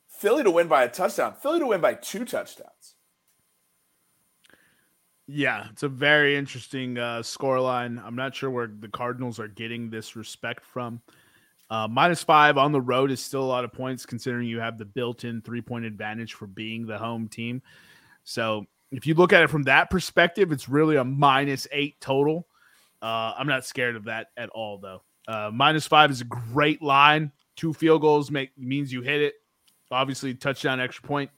Philly 0.09 0.43
to 0.43 0.51
win 0.51 0.67
by 0.67 0.83
a 0.83 0.89
touchdown. 0.89 1.35
Philly 1.41 1.59
to 1.59 1.67
win 1.67 1.81
by 1.81 1.93
two 1.93 2.25
touchdowns. 2.25 2.92
Yeah, 5.27 5.67
it's 5.71 5.83
a 5.83 5.87
very 5.87 6.35
interesting 6.35 6.97
uh, 6.97 7.23
score 7.23 7.59
line. 7.59 8.01
I'm 8.03 8.15
not 8.15 8.35
sure 8.35 8.49
where 8.49 8.67
the 8.67 8.89
Cardinals 8.89 9.39
are 9.39 9.47
getting 9.47 9.89
this 9.89 10.15
respect 10.15 10.65
from. 10.65 11.01
Uh, 11.69 11.87
minus 11.87 12.21
five 12.21 12.57
on 12.57 12.71
the 12.71 12.81
road 12.81 13.09
is 13.09 13.21
still 13.21 13.41
a 13.41 13.45
lot 13.45 13.63
of 13.63 13.71
points 13.71 14.05
considering 14.05 14.47
you 14.47 14.59
have 14.59 14.77
the 14.77 14.85
built 14.85 15.23
in 15.23 15.41
three 15.41 15.61
point 15.61 15.85
advantage 15.85 16.33
for 16.33 16.45
being 16.45 16.85
the 16.85 16.97
home 16.97 17.27
team. 17.29 17.61
So 18.25 18.65
if 18.91 19.07
you 19.07 19.15
look 19.15 19.33
at 19.33 19.43
it 19.43 19.49
from 19.49 19.63
that 19.63 19.89
perspective, 19.89 20.51
it's 20.51 20.67
really 20.67 20.97
a 20.97 21.03
minus 21.03 21.67
eight 21.71 21.99
total. 22.01 22.47
Uh, 23.01 23.33
I'm 23.37 23.47
not 23.47 23.65
scared 23.65 23.95
of 23.95 24.05
that 24.05 24.27
at 24.37 24.49
all, 24.49 24.77
though. 24.77 25.03
Uh, 25.27 25.49
minus 25.53 25.87
five 25.87 26.11
is 26.11 26.21
a 26.21 26.25
great 26.25 26.81
line. 26.81 27.31
Two 27.55 27.73
field 27.73 28.01
goals 28.01 28.29
make 28.29 28.51
means 28.57 28.91
you 28.91 29.01
hit 29.01 29.21
it. 29.21 29.35
Obviously, 29.89 30.33
touchdown, 30.33 30.79
extra 30.81 31.07
point 31.07 31.31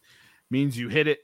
means 0.49 0.77
you 0.77 0.89
hit 0.89 1.07
it. 1.07 1.19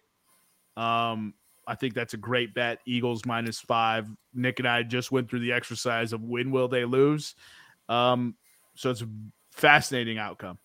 Um, 0.77 1.33
I 1.67 1.75
think 1.75 1.93
that's 1.93 2.13
a 2.13 2.17
great 2.17 2.53
bet. 2.53 2.79
Eagles 2.85 3.25
minus 3.25 3.59
five. 3.59 4.07
Nick 4.33 4.59
and 4.59 4.67
I 4.67 4.83
just 4.83 5.11
went 5.11 5.29
through 5.29 5.39
the 5.39 5.51
exercise 5.51 6.13
of 6.13 6.23
when 6.23 6.51
will 6.51 6.67
they 6.67 6.85
lose. 6.85 7.35
Um, 7.87 8.35
so 8.75 8.89
it's 8.89 9.01
a 9.01 9.09
fascinating 9.51 10.17
outcome. 10.17 10.57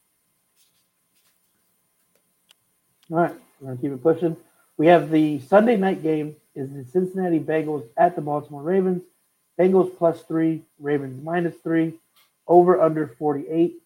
All 3.11 3.19
right, 3.19 3.35
we're 3.61 3.69
gonna 3.69 3.81
keep 3.81 3.93
it 3.93 4.03
pushing. 4.03 4.37
We 4.79 4.87
have 4.89 5.11
the 5.11 5.41
Sunday 5.41 5.77
night 5.77 6.03
game 6.03 6.37
is 6.55 6.73
the 6.73 6.85
Cincinnati 6.85 7.39
Bengals 7.39 7.87
at 7.97 8.17
the 8.17 8.23
Baltimore 8.23 8.63
Ravens. 8.63 9.03
Bengals 9.59 9.97
plus 9.97 10.23
three, 10.23 10.63
Ravens 10.79 11.23
minus 11.23 11.55
three, 11.63 11.95
over 12.47 12.81
under 12.81 13.07
48. 13.07 13.81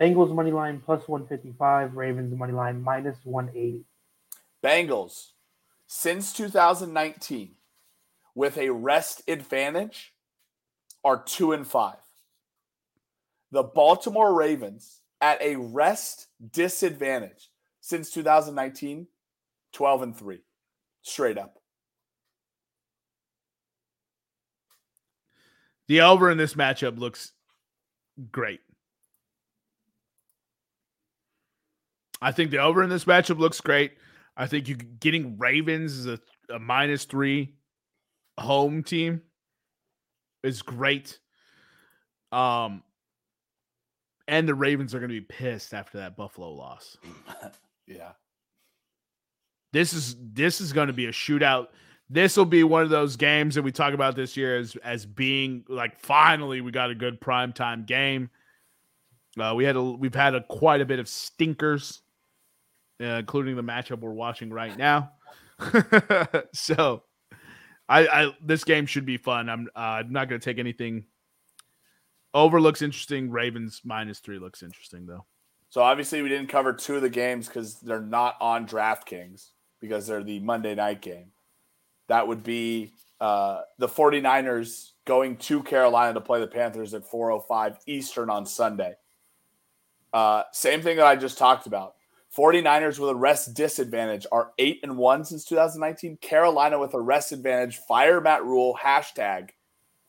Bengals 0.00 0.34
money 0.34 0.50
line 0.50 0.80
plus 0.84 1.06
155, 1.06 1.96
Ravens 1.96 2.34
money 2.36 2.52
line 2.52 2.82
minus 2.82 3.16
180. 3.24 3.84
Bengals 4.62 5.32
since 5.92 6.32
2019 6.34 7.50
with 8.36 8.56
a 8.58 8.70
rest 8.70 9.22
advantage 9.26 10.14
are 11.02 11.20
two 11.20 11.50
and 11.50 11.66
five 11.66 11.96
the 13.50 13.64
Baltimore 13.64 14.32
Ravens 14.32 15.00
at 15.20 15.42
a 15.42 15.56
rest 15.56 16.28
disadvantage 16.52 17.50
since 17.80 18.12
2019, 18.12 19.08
12 19.72 20.02
and 20.02 20.16
3. 20.16 20.38
Straight 21.02 21.38
up. 21.38 21.56
The 25.88 26.02
over 26.02 26.30
in 26.30 26.38
this 26.38 26.54
matchup 26.54 27.00
looks 27.00 27.32
great. 28.30 28.60
I 32.22 32.30
think 32.30 32.52
the 32.52 32.58
over 32.58 32.84
in 32.84 32.90
this 32.90 33.06
matchup 33.06 33.40
looks 33.40 33.60
great. 33.60 33.94
I 34.40 34.46
think 34.46 34.68
you 34.68 34.74
getting 34.74 35.36
Ravens 35.36 35.92
is 35.92 36.06
a, 36.06 36.18
a 36.48 36.58
minus 36.58 37.04
three 37.04 37.56
home 38.38 38.82
team 38.82 39.20
is 40.42 40.62
great. 40.62 41.18
Um, 42.32 42.82
and 44.26 44.48
the 44.48 44.54
Ravens 44.54 44.94
are 44.94 44.98
going 44.98 45.10
to 45.10 45.20
be 45.20 45.26
pissed 45.26 45.74
after 45.74 45.98
that 45.98 46.16
Buffalo 46.16 46.50
loss. 46.52 46.96
yeah. 47.86 48.12
This 49.74 49.92
is 49.92 50.16
this 50.18 50.62
is 50.62 50.72
going 50.72 50.86
to 50.86 50.94
be 50.94 51.04
a 51.04 51.12
shootout. 51.12 51.66
This 52.08 52.34
will 52.34 52.46
be 52.46 52.64
one 52.64 52.82
of 52.82 52.88
those 52.88 53.16
games 53.16 53.54
that 53.56 53.62
we 53.62 53.72
talk 53.72 53.92
about 53.92 54.16
this 54.16 54.38
year 54.38 54.56
as 54.56 54.74
as 54.76 55.04
being 55.04 55.66
like 55.68 56.00
finally 56.00 56.62
we 56.62 56.72
got 56.72 56.90
a 56.90 56.94
good 56.94 57.20
primetime 57.20 57.84
game. 57.84 58.30
Uh, 59.38 59.52
we 59.54 59.64
had 59.64 59.76
a 59.76 59.82
we've 59.82 60.14
had 60.14 60.34
a 60.34 60.42
quite 60.44 60.80
a 60.80 60.86
bit 60.86 60.98
of 60.98 61.08
stinkers, 61.08 62.00
uh, 63.00 63.04
including 63.04 63.56
the 63.56 63.62
matchup 63.62 64.00
we're 64.00 64.12
watching 64.12 64.50
right 64.50 64.76
now. 64.76 65.12
so, 66.52 67.02
I, 67.88 68.06
I 68.06 68.34
this 68.40 68.64
game 68.64 68.86
should 68.86 69.04
be 69.04 69.16
fun. 69.16 69.48
I'm 69.48 69.68
uh, 69.74 70.04
not 70.08 70.28
going 70.28 70.40
to 70.40 70.44
take 70.44 70.58
anything. 70.58 71.04
Over 72.32 72.60
looks 72.60 72.82
interesting. 72.82 73.30
Ravens 73.30 73.80
minus 73.84 74.20
three 74.20 74.38
looks 74.38 74.62
interesting 74.62 75.06
though. 75.06 75.24
So 75.70 75.82
obviously 75.82 76.22
we 76.22 76.28
didn't 76.28 76.48
cover 76.48 76.72
two 76.72 76.96
of 76.96 77.02
the 77.02 77.08
games 77.08 77.46
because 77.46 77.80
they're 77.80 78.00
not 78.00 78.36
on 78.40 78.66
DraftKings 78.66 79.50
because 79.80 80.06
they're 80.06 80.22
the 80.22 80.40
Monday 80.40 80.74
night 80.74 81.00
game. 81.00 81.32
That 82.08 82.26
would 82.26 82.42
be 82.42 82.92
uh, 83.20 83.62
the 83.78 83.88
49ers 83.88 84.90
going 85.04 85.36
to 85.36 85.62
Carolina 85.62 86.14
to 86.14 86.20
play 86.20 86.40
the 86.40 86.46
Panthers 86.46 86.94
at 86.94 87.08
4:05 87.08 87.76
Eastern 87.86 88.30
on 88.30 88.46
Sunday. 88.46 88.94
Uh, 90.12 90.42
same 90.52 90.82
thing 90.82 90.96
that 90.96 91.06
I 91.06 91.16
just 91.16 91.38
talked 91.38 91.66
about. 91.66 91.94
49ers 92.36 92.98
with 92.98 93.10
a 93.10 93.14
rest 93.14 93.54
disadvantage 93.54 94.26
are 94.30 94.52
8 94.58 94.80
and 94.82 94.96
1 94.96 95.24
since 95.24 95.44
2019. 95.44 96.16
Carolina 96.18 96.78
with 96.78 96.94
a 96.94 97.00
rest 97.00 97.32
advantage, 97.32 97.78
fire 97.88 98.20
Matt 98.20 98.44
Rhule, 98.44 98.78
hashtag 98.80 99.50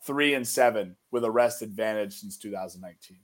3 0.05 0.35
and 0.35 0.47
7 0.47 0.95
with 1.11 1.23
a 1.23 1.31
rest 1.31 1.61
advantage 1.61 2.19
since 2.19 2.37
2019. 2.37 3.17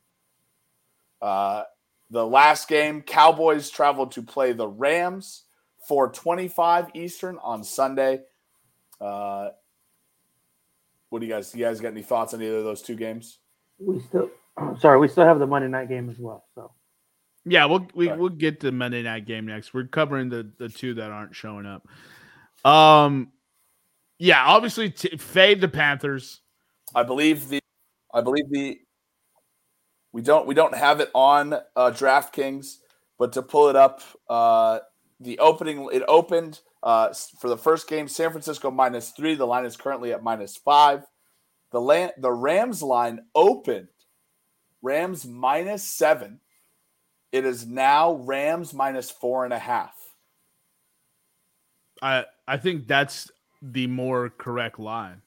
Uh, 1.22 1.64
the 2.10 2.26
last 2.26 2.68
game, 2.68 3.02
Cowboys 3.02 3.70
traveled 3.70 4.12
to 4.14 4.24
play 4.24 4.54
the 4.54 4.68
Rams. 4.68 5.44
425 5.88 6.90
Eastern 6.96 7.38
on 7.42 7.64
Sunday. 7.64 8.22
Uh, 9.00 9.50
what 11.10 11.20
do 11.20 11.26
you 11.26 11.32
guys? 11.32 11.56
You 11.56 11.64
guys 11.64 11.80
got 11.80 11.90
any 11.90 12.02
thoughts 12.02 12.34
on 12.34 12.42
either 12.42 12.58
of 12.58 12.66
those 12.66 12.82
two 12.82 12.96
games? 12.96 13.40
We 13.80 14.02
still, 14.02 14.30
sorry, 14.80 15.00
we 15.00 15.08
still 15.08 15.24
have 15.24 15.40
the 15.40 15.48
Monday 15.48 15.70
night 15.70 15.88
game 15.88 16.10
as 16.10 16.20
well. 16.20 16.44
So, 16.56 16.72
yeah, 17.48 17.66
we'll 17.66 17.88
we, 17.94 18.12
we'll 18.12 18.30
get 18.30 18.60
to 18.62 18.72
Monday 18.72 19.04
night 19.04 19.26
game 19.26 19.46
next. 19.46 19.74
We're 19.74 19.86
covering 19.86 20.30
the 20.30 20.50
the 20.58 20.70
two 20.70 20.94
that 20.96 21.12
aren't 21.12 21.36
showing 21.36 21.66
up. 21.66 21.88
Um, 22.66 23.32
yeah, 24.20 24.44
obviously 24.46 24.90
t- 24.90 25.18
fade 25.18 25.62
the 25.62 25.68
Panthers. 25.68 26.42
I 26.96 27.04
believe 27.04 27.50
the, 27.50 27.60
I 28.14 28.22
believe 28.22 28.50
the, 28.50 28.80
we 30.12 30.22
don't 30.22 30.48
we 30.48 30.56
don't 30.56 30.76
have 30.76 31.00
it 31.00 31.10
on 31.14 31.54
uh, 31.54 31.62
DraftKings, 31.76 32.78
but 33.20 33.34
to 33.34 33.42
pull 33.42 33.70
it 33.70 33.76
up, 33.76 34.02
uh, 34.30 34.80
the 35.20 35.40
opening 35.40 35.90
it 35.92 36.04
opened 36.08 36.62
uh, 36.84 37.14
for 37.40 37.50
the 37.50 37.58
first 37.58 37.88
game. 37.88 38.08
San 38.08 38.32
Francisco 38.32 38.72
minus 38.72 39.12
three. 39.12 39.36
The 39.36 39.46
line 39.46 39.66
is 39.66 39.78
currently 39.78 40.14
at 40.14 40.24
minus 40.24 40.58
five. 40.58 41.04
The 41.72 41.82
land 41.82 42.14
the 42.18 42.32
Rams 42.32 42.82
line 42.82 43.20
opened 43.36 43.90
Rams 44.82 45.26
minus 45.26 45.84
seven. 45.84 46.40
It 47.32 47.46
is 47.46 47.68
now 47.68 48.14
Rams 48.14 48.74
minus 48.74 49.12
four 49.12 49.44
and 49.46 49.54
a 49.54 49.60
half. 49.60 49.96
I 52.02 52.26
I 52.48 52.58
think 52.58 52.88
that's 52.88 53.32
the 53.62 53.88
more 53.88 54.30
correct 54.30 54.80
line. 54.80 55.22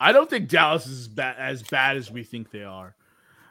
I 0.00 0.12
don't 0.12 0.28
think 0.30 0.48
Dallas 0.48 0.86
is 0.86 1.08
as 1.18 1.62
bad, 1.62 1.96
as 1.96 2.10
we 2.10 2.22
think 2.22 2.50
they 2.50 2.64
are. 2.64 2.94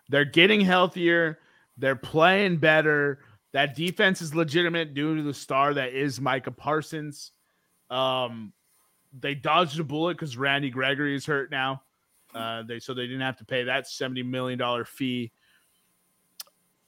They're 0.09 0.25
getting 0.25 0.61
healthier. 0.61 1.39
They're 1.77 1.95
playing 1.95 2.57
better. 2.57 3.19
That 3.51 3.75
defense 3.75 4.21
is 4.21 4.33
legitimate 4.33 4.93
due 4.93 5.15
to 5.15 5.23
the 5.23 5.33
star 5.33 5.73
that 5.73 5.93
is 5.93 6.21
Micah 6.21 6.51
Parsons. 6.51 7.31
Um, 7.89 8.53
they 9.17 9.35
dodged 9.35 9.79
a 9.79 9.83
bullet 9.83 10.15
because 10.15 10.37
Randy 10.37 10.69
Gregory 10.69 11.15
is 11.15 11.25
hurt 11.25 11.51
now. 11.51 11.81
Uh, 12.33 12.63
they 12.63 12.79
so 12.79 12.93
they 12.93 13.07
didn't 13.07 13.21
have 13.21 13.37
to 13.37 13.45
pay 13.45 13.63
that 13.63 13.87
seventy 13.87 14.23
million 14.23 14.59
dollar 14.59 14.85
fee. 14.85 15.31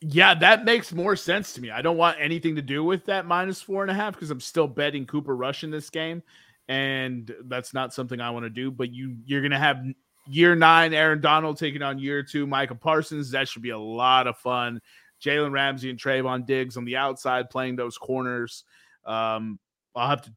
Yeah, 0.02 0.34
that 0.36 0.64
makes 0.64 0.94
more 0.94 1.16
sense 1.16 1.54
to 1.54 1.62
me. 1.62 1.72
I 1.72 1.82
don't 1.82 1.98
want 1.98 2.18
anything 2.22 2.56
to 2.56 2.62
do 2.62 2.84
with 2.84 3.06
that 3.06 3.26
minus 3.26 3.62
four 3.62 3.82
and 3.82 3.92
a 3.92 3.94
half 3.94 4.14
because 4.14 4.32
I'm 4.32 4.40
still 4.40 4.68
betting 4.68 5.06
Cooper 5.06 5.36
Rush 5.36 5.66
in 5.66 5.72
this 5.72 5.90
game, 5.90 6.24
and 6.70 7.34
that's 7.46 7.74
not 7.74 7.94
something 7.94 8.22
I 8.22 8.30
want 8.30 8.46
to 8.46 8.50
do. 8.50 8.72
But 8.72 8.94
you 8.94 9.18
you're 9.26 9.42
gonna 9.42 9.60
have 9.60 9.84
year 10.30 10.56
nine 10.56 10.94
Aaron 10.94 11.20
Donald 11.20 11.58
taking 11.58 11.82
on 11.82 12.00
year 12.00 12.24
two 12.24 12.48
Micah 12.48 12.76
Parsons. 12.76 13.32
That 13.32 13.50
should 13.50 13.62
be 13.62 13.72
a 13.72 13.78
lot 13.78 14.28
of 14.28 14.38
fun. 14.38 14.80
Jalen 15.22 15.52
Ramsey 15.52 15.90
and 15.90 16.00
Trevon 16.00 16.46
Diggs 16.46 16.78
on 16.78 16.86
the 16.86 16.96
outside 16.96 17.50
playing 17.50 17.76
those 17.76 17.98
corners. 17.98 18.64
Um, 19.06 19.60
I'll 19.94 20.08
have 20.08 20.22
to 20.22 20.34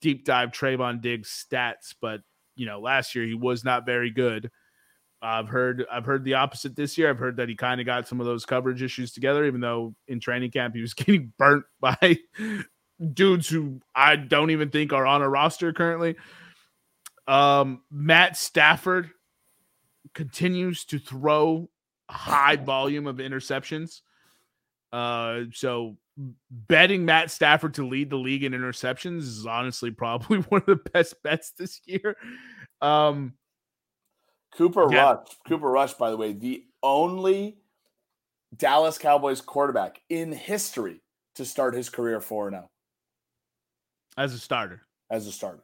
deep 0.00 0.24
dive 0.24 0.50
Trevon 0.50 1.00
Diggs 1.00 1.46
stats, 1.48 1.94
but 2.00 2.20
you 2.56 2.66
know, 2.66 2.80
last 2.80 3.14
year 3.14 3.24
he 3.24 3.34
was 3.34 3.64
not 3.64 3.86
very 3.86 4.10
good. 4.10 4.50
I've 5.20 5.48
heard 5.48 5.84
I've 5.90 6.04
heard 6.04 6.24
the 6.24 6.34
opposite 6.34 6.76
this 6.76 6.96
year. 6.96 7.10
I've 7.10 7.18
heard 7.18 7.36
that 7.36 7.48
he 7.48 7.56
kind 7.56 7.80
of 7.80 7.86
got 7.86 8.06
some 8.06 8.20
of 8.20 8.26
those 8.26 8.44
coverage 8.44 8.82
issues 8.82 9.12
together, 9.12 9.44
even 9.44 9.60
though 9.60 9.94
in 10.06 10.20
training 10.20 10.50
camp 10.50 10.74
he 10.74 10.80
was 10.80 10.94
getting 10.94 11.32
burnt 11.38 11.64
by 11.80 12.18
dudes 13.12 13.48
who 13.48 13.80
I 13.94 14.16
don't 14.16 14.50
even 14.50 14.70
think 14.70 14.92
are 14.92 15.06
on 15.06 15.22
a 15.22 15.28
roster 15.28 15.72
currently. 15.72 16.16
Um, 17.26 17.82
Matt 17.90 18.36
Stafford 18.36 19.10
continues 20.14 20.84
to 20.86 20.98
throw 20.98 21.68
high 22.08 22.56
volume 22.56 23.06
of 23.06 23.16
interceptions. 23.16 24.00
Uh, 24.92 25.42
so 25.52 25.96
betting 26.50 27.04
Matt 27.04 27.30
Stafford 27.30 27.74
to 27.74 27.86
lead 27.86 28.10
the 28.10 28.16
league 28.16 28.44
in 28.44 28.52
interceptions 28.52 29.18
is 29.18 29.46
honestly 29.46 29.90
probably 29.90 30.38
one 30.48 30.62
of 30.66 30.66
the 30.66 30.90
best 30.90 31.22
bets 31.22 31.52
this 31.52 31.80
year. 31.84 32.16
Um, 32.80 33.34
Cooper 34.56 34.88
yeah. 34.90 35.12
Rush, 35.12 35.26
Cooper 35.46 35.70
Rush, 35.70 35.94
by 35.94 36.10
the 36.10 36.16
way, 36.16 36.32
the 36.32 36.64
only 36.82 37.58
Dallas 38.56 38.98
Cowboys 38.98 39.40
quarterback 39.40 40.00
in 40.08 40.32
history 40.32 41.02
to 41.34 41.44
start 41.44 41.74
his 41.74 41.88
career 41.90 42.20
4 42.20 42.50
0 42.50 42.70
as 44.18 44.34
a 44.34 44.38
starter. 44.38 44.82
As 45.10 45.26
a 45.26 45.32
starter. 45.32 45.62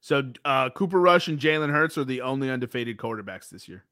So 0.00 0.32
uh, 0.44 0.70
Cooper 0.70 0.98
Rush 0.98 1.28
and 1.28 1.38
Jalen 1.38 1.70
Hurts 1.70 1.96
are 1.96 2.04
the 2.04 2.22
only 2.22 2.50
undefeated 2.50 2.96
quarterbacks 2.96 3.50
this 3.50 3.68
year. 3.68 3.84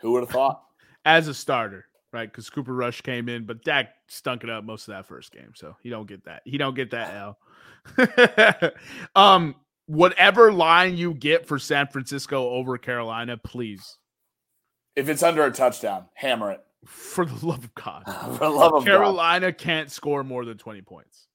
Who 0.00 0.12
would 0.12 0.20
have 0.22 0.30
thought? 0.30 0.62
As 1.06 1.28
a 1.28 1.34
starter, 1.34 1.86
right? 2.12 2.30
Because 2.30 2.48
Cooper 2.48 2.74
Rush 2.74 3.00
came 3.00 3.28
in, 3.28 3.44
but 3.44 3.64
Dak 3.64 3.94
stunk 4.06 4.44
it 4.44 4.50
up 4.50 4.64
most 4.64 4.88
of 4.88 4.94
that 4.94 5.06
first 5.06 5.32
game, 5.32 5.52
so 5.54 5.76
he 5.82 5.90
don't 5.90 6.06
get 6.06 6.24
that. 6.24 6.42
He 6.44 6.56
don't 6.56 6.74
get 6.74 6.90
that 6.92 7.14
L. 7.14 8.72
um, 9.16 9.54
whatever 9.86 10.52
line 10.52 10.96
you 10.96 11.14
get 11.14 11.46
for 11.46 11.58
San 11.58 11.86
Francisco 11.86 12.48
over 12.50 12.78
Carolina, 12.78 13.36
please. 13.36 13.98
If 14.96 15.08
it's 15.08 15.22
under 15.22 15.44
a 15.44 15.50
touchdown, 15.50 16.06
hammer 16.14 16.52
it. 16.52 16.60
For 16.86 17.24
the 17.24 17.46
love 17.46 17.64
of 17.64 17.74
God. 17.74 18.04
for 18.38 18.44
the 18.44 18.50
love 18.50 18.74
of 18.74 18.84
God. 18.84 18.90
Carolina 18.90 19.52
God. 19.52 19.58
can't 19.58 19.90
score 19.90 20.22
more 20.22 20.44
than 20.44 20.58
20 20.58 20.82
points. 20.82 21.26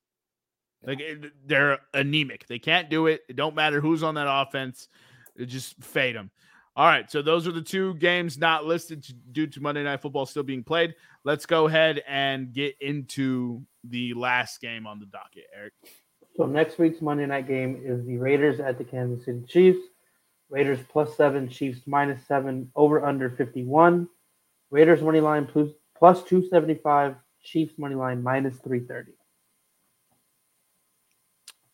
Like 0.86 1.02
they're 1.46 1.80
anemic. 1.94 2.48
They 2.48 2.60
can't 2.60 2.90
do 2.90 3.08
it. 3.08 3.22
It 3.28 3.36
don't 3.36 3.56
matter 3.56 3.82
who's 3.82 4.04
on 4.04 4.16
that 4.16 4.28
offense. 4.30 4.88
It 5.36 5.48
just 5.48 5.82
fade 5.84 6.16
them. 6.16 6.32
All 6.76 6.86
right, 6.86 7.12
so 7.12 7.22
those 7.22 7.46
are 7.46 7.52
the 7.52 7.62
two 7.62 7.96
games 7.96 8.38
not 8.38 8.64
listed 8.64 9.06
due 9.34 9.48
to 9.48 9.60
Monday 9.60 9.84
Night 9.84 10.02
Football 10.02 10.26
still 10.26 10.44
being 10.44 10.64
played. 10.64 10.96
Let's 11.26 11.46
go 11.46 11.68
ahead 11.68 12.02
and 12.08 12.54
get 12.54 12.76
into 12.80 13.64
the 13.84 14.14
last 14.14 14.62
game 14.62 14.88
on 14.88 15.00
the 15.00 15.08
docket, 15.08 15.44
Eric. 15.54 15.74
So 16.36 16.46
next 16.46 16.78
week's 16.78 17.02
Monday 17.02 17.26
night 17.26 17.48
game 17.48 17.82
is 17.84 18.06
the 18.06 18.18
Raiders 18.18 18.60
at 18.60 18.78
the 18.78 18.84
Kansas 18.84 19.26
City 19.26 19.44
Chiefs. 19.48 19.80
Raiders 20.50 20.80
plus 20.90 21.16
seven, 21.16 21.50
Chiefs 21.50 21.82
minus 21.86 22.26
seven, 22.28 22.72
over 22.76 23.06
under 23.06 23.30
51. 23.30 24.08
Raiders 24.72 25.02
money 25.02 25.20
line 25.20 25.46
plus, 25.46 25.70
plus 25.98 26.24
275, 26.24 27.16
Chiefs 27.44 27.78
money 27.78 27.96
line 27.96 28.24
minus 28.24 28.56
330. 28.58 29.12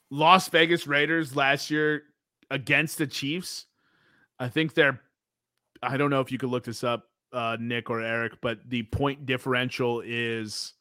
Las 0.09 0.49
Vegas 0.49 0.87
Raiders 0.87 1.35
last 1.35 1.69
year 1.69 2.03
against 2.49 2.97
the 2.97 3.07
Chiefs 3.07 3.65
I 4.39 4.49
think 4.49 4.73
they're. 4.73 5.01
I 5.81 5.97
don't 5.97 6.09
know 6.09 6.21
if 6.21 6.31
you 6.31 6.37
could 6.37 6.49
look 6.49 6.63
this 6.63 6.83
up, 6.83 7.09
uh, 7.31 7.57
Nick 7.59 7.89
or 7.89 8.01
Eric, 8.01 8.33
but 8.41 8.59
the 8.67 8.83
point 8.83 9.25
differential 9.25 10.01
is 10.05 10.73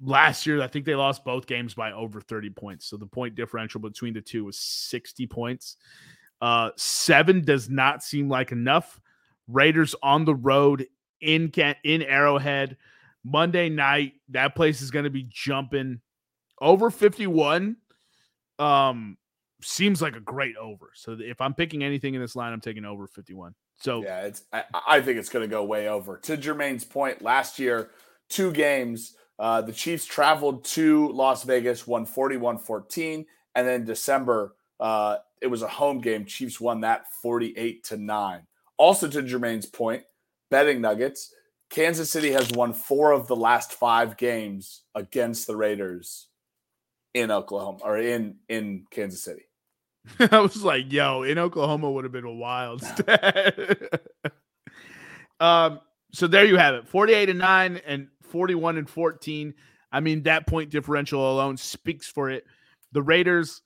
last 0.00 0.46
year. 0.46 0.62
I 0.62 0.66
think 0.66 0.84
they 0.84 0.94
lost 0.94 1.24
both 1.24 1.46
games 1.46 1.74
by 1.74 1.92
over 1.92 2.20
thirty 2.20 2.50
points. 2.50 2.86
So 2.86 2.96
the 2.96 3.06
point 3.06 3.34
differential 3.34 3.80
between 3.80 4.14
the 4.14 4.20
two 4.20 4.44
was 4.44 4.58
sixty 4.58 5.26
points. 5.26 5.76
Uh, 6.40 6.70
seven 6.76 7.44
does 7.44 7.68
not 7.70 8.02
seem 8.02 8.28
like 8.28 8.52
enough. 8.52 9.00
Raiders 9.48 9.94
on 10.02 10.24
the 10.24 10.34
road 10.34 10.86
in 11.20 11.50
in 11.84 12.02
Arrowhead 12.02 12.76
Monday 13.26 13.68
night, 13.68 14.14
that 14.28 14.54
place 14.54 14.80
is 14.80 14.90
going 14.90 15.04
to 15.04 15.10
be 15.10 15.26
jumping 15.28 16.00
over 16.60 16.90
51. 16.90 17.76
Um, 18.58 19.18
seems 19.62 20.00
like 20.00 20.14
a 20.14 20.20
great 20.20 20.56
over. 20.56 20.92
So 20.94 21.16
if 21.18 21.40
I'm 21.40 21.52
picking 21.52 21.82
anything 21.82 22.14
in 22.14 22.20
this 22.20 22.36
line, 22.36 22.52
I'm 22.52 22.60
taking 22.60 22.84
over 22.84 23.06
51. 23.08 23.54
So 23.78 24.02
yeah, 24.02 24.20
it's 24.22 24.44
I, 24.52 24.64
I 24.86 25.00
think 25.00 25.18
it's 25.18 25.28
going 25.28 25.42
to 25.42 25.50
go 25.50 25.64
way 25.64 25.88
over. 25.88 26.18
To 26.18 26.36
Jermaine's 26.36 26.84
point, 26.84 27.20
last 27.20 27.58
year, 27.58 27.90
two 28.28 28.52
games, 28.52 29.16
uh, 29.38 29.60
the 29.62 29.72
Chiefs 29.72 30.06
traveled 30.06 30.64
to 30.64 31.08
Las 31.12 31.44
Vegas, 31.44 31.86
won 31.86 32.06
41-14, 32.06 33.26
and 33.54 33.66
then 33.66 33.84
December, 33.84 34.54
uh, 34.80 35.16
it 35.40 35.48
was 35.48 35.62
a 35.62 35.68
home 35.68 36.00
game. 36.00 36.24
Chiefs 36.24 36.60
won 36.60 36.80
that 36.80 37.12
48 37.22 37.84
to 37.84 37.96
9. 37.96 38.42
Also 38.78 39.08
to 39.08 39.22
Jermaine's 39.22 39.66
point, 39.66 40.04
betting 40.50 40.80
nuggets, 40.80 41.32
Kansas 41.70 42.10
City 42.10 42.30
has 42.32 42.50
won 42.52 42.72
four 42.72 43.12
of 43.12 43.26
the 43.26 43.36
last 43.36 43.72
five 43.72 44.16
games 44.16 44.82
against 44.94 45.46
the 45.46 45.56
Raiders 45.56 46.28
in 47.14 47.30
Oklahoma 47.30 47.78
or 47.82 47.98
in 47.98 48.36
in 48.48 48.84
Kansas 48.90 49.22
City. 49.22 49.46
I 50.30 50.38
was 50.38 50.62
like, 50.62 50.92
yo, 50.92 51.22
in 51.22 51.38
Oklahoma 51.38 51.90
would 51.90 52.04
have 52.04 52.12
been 52.12 52.24
a 52.24 52.32
wild 52.32 52.82
stat. 52.82 53.58
um, 55.40 55.80
so 56.12 56.26
there 56.26 56.44
you 56.44 56.56
have 56.56 56.74
it 56.74 56.88
48 56.88 57.30
and 57.30 57.38
9 57.38 57.80
and 57.84 58.08
41 58.36 58.76
and 58.76 58.90
14. 58.90 59.54
I 59.90 60.00
mean, 60.00 60.24
that 60.24 60.46
point 60.46 60.68
differential 60.68 61.32
alone 61.32 61.56
speaks 61.56 62.06
for 62.06 62.28
it. 62.28 62.44
The 62.92 63.00
Raiders, 63.00 63.62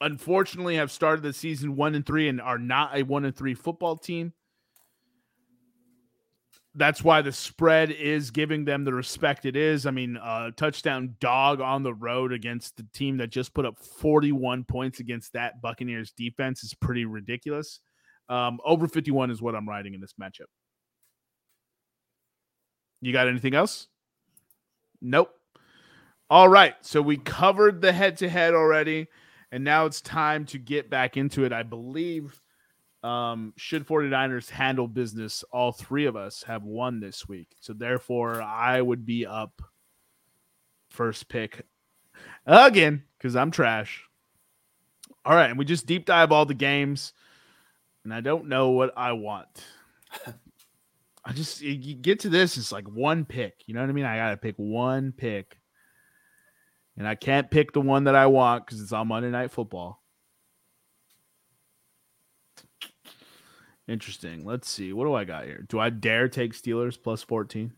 unfortunately, 0.00 0.74
have 0.74 0.90
started 0.90 1.22
the 1.22 1.32
season 1.32 1.76
one 1.76 1.94
and 1.94 2.04
three 2.04 2.28
and 2.28 2.40
are 2.40 2.58
not 2.58 2.96
a 2.96 3.04
one 3.04 3.24
and 3.24 3.36
three 3.36 3.54
football 3.54 3.96
team. 3.96 4.32
That's 6.74 7.04
why 7.04 7.22
the 7.22 7.30
spread 7.30 7.92
is 7.92 8.32
giving 8.32 8.64
them 8.64 8.82
the 8.82 8.92
respect 8.92 9.46
it 9.46 9.54
is. 9.54 9.86
I 9.86 9.92
mean, 9.92 10.16
uh, 10.16 10.50
touchdown 10.56 11.14
dog 11.20 11.60
on 11.60 11.84
the 11.84 11.94
road 11.94 12.32
against 12.32 12.76
the 12.76 12.86
team 12.92 13.18
that 13.18 13.28
just 13.28 13.54
put 13.54 13.64
up 13.64 13.78
41 13.78 14.64
points 14.64 14.98
against 14.98 15.32
that 15.34 15.62
Buccaneers 15.62 16.10
defense 16.10 16.64
is 16.64 16.74
pretty 16.74 17.04
ridiculous. 17.04 17.78
Um, 18.28 18.58
over 18.64 18.88
51 18.88 19.30
is 19.30 19.40
what 19.40 19.54
I'm 19.54 19.68
riding 19.68 19.94
in 19.94 20.00
this 20.00 20.14
matchup. 20.20 20.50
You 23.00 23.12
got 23.12 23.28
anything 23.28 23.54
else? 23.54 23.88
Nope. 25.00 25.30
All 26.28 26.48
right. 26.48 26.74
So 26.80 27.00
we 27.00 27.16
covered 27.18 27.80
the 27.80 27.92
head 27.92 28.16
to 28.18 28.28
head 28.28 28.54
already. 28.54 29.06
And 29.52 29.62
now 29.62 29.86
it's 29.86 30.00
time 30.00 30.44
to 30.46 30.58
get 30.58 30.90
back 30.90 31.16
into 31.16 31.44
it. 31.44 31.52
I 31.52 31.62
believe 31.62 32.40
um, 33.02 33.52
should 33.56 33.86
49ers 33.86 34.50
handle 34.50 34.88
business, 34.88 35.44
all 35.52 35.70
three 35.70 36.06
of 36.06 36.16
us 36.16 36.42
have 36.42 36.64
won 36.64 36.98
this 36.98 37.28
week. 37.28 37.54
So 37.60 37.72
therefore, 37.72 38.42
I 38.42 38.80
would 38.82 39.06
be 39.06 39.24
up 39.24 39.62
first 40.90 41.28
pick 41.28 41.64
again 42.46 43.04
because 43.16 43.36
I'm 43.36 43.52
trash. 43.52 44.02
All 45.24 45.34
right. 45.34 45.50
And 45.50 45.58
we 45.58 45.64
just 45.64 45.86
deep 45.86 46.06
dive 46.06 46.32
all 46.32 46.46
the 46.46 46.54
games. 46.54 47.12
And 48.02 48.12
I 48.12 48.20
don't 48.20 48.48
know 48.48 48.70
what 48.70 48.92
I 48.96 49.12
want. 49.12 49.48
I 51.26 51.32
just 51.32 51.60
you 51.60 51.94
get 51.96 52.20
to 52.20 52.28
this, 52.28 52.56
it's 52.56 52.70
like 52.70 52.88
one 52.88 53.24
pick. 53.24 53.64
You 53.66 53.74
know 53.74 53.80
what 53.80 53.90
I 53.90 53.92
mean? 53.92 54.04
I 54.04 54.16
gotta 54.16 54.36
pick 54.36 54.54
one 54.56 55.10
pick. 55.10 55.58
And 56.96 57.06
I 57.06 57.16
can't 57.16 57.50
pick 57.50 57.72
the 57.72 57.80
one 57.80 58.04
that 58.04 58.14
I 58.14 58.26
want 58.26 58.64
because 58.64 58.80
it's 58.80 58.92
on 58.92 59.08
Monday 59.08 59.30
Night 59.30 59.50
Football. 59.50 60.00
Interesting. 63.88 64.44
Let's 64.44 64.70
see. 64.70 64.92
What 64.92 65.04
do 65.04 65.14
I 65.14 65.24
got 65.24 65.44
here? 65.44 65.66
Do 65.68 65.80
I 65.80 65.90
dare 65.90 66.28
take 66.28 66.52
Steelers 66.54 66.96
plus 67.00 67.22
14? 67.22 67.72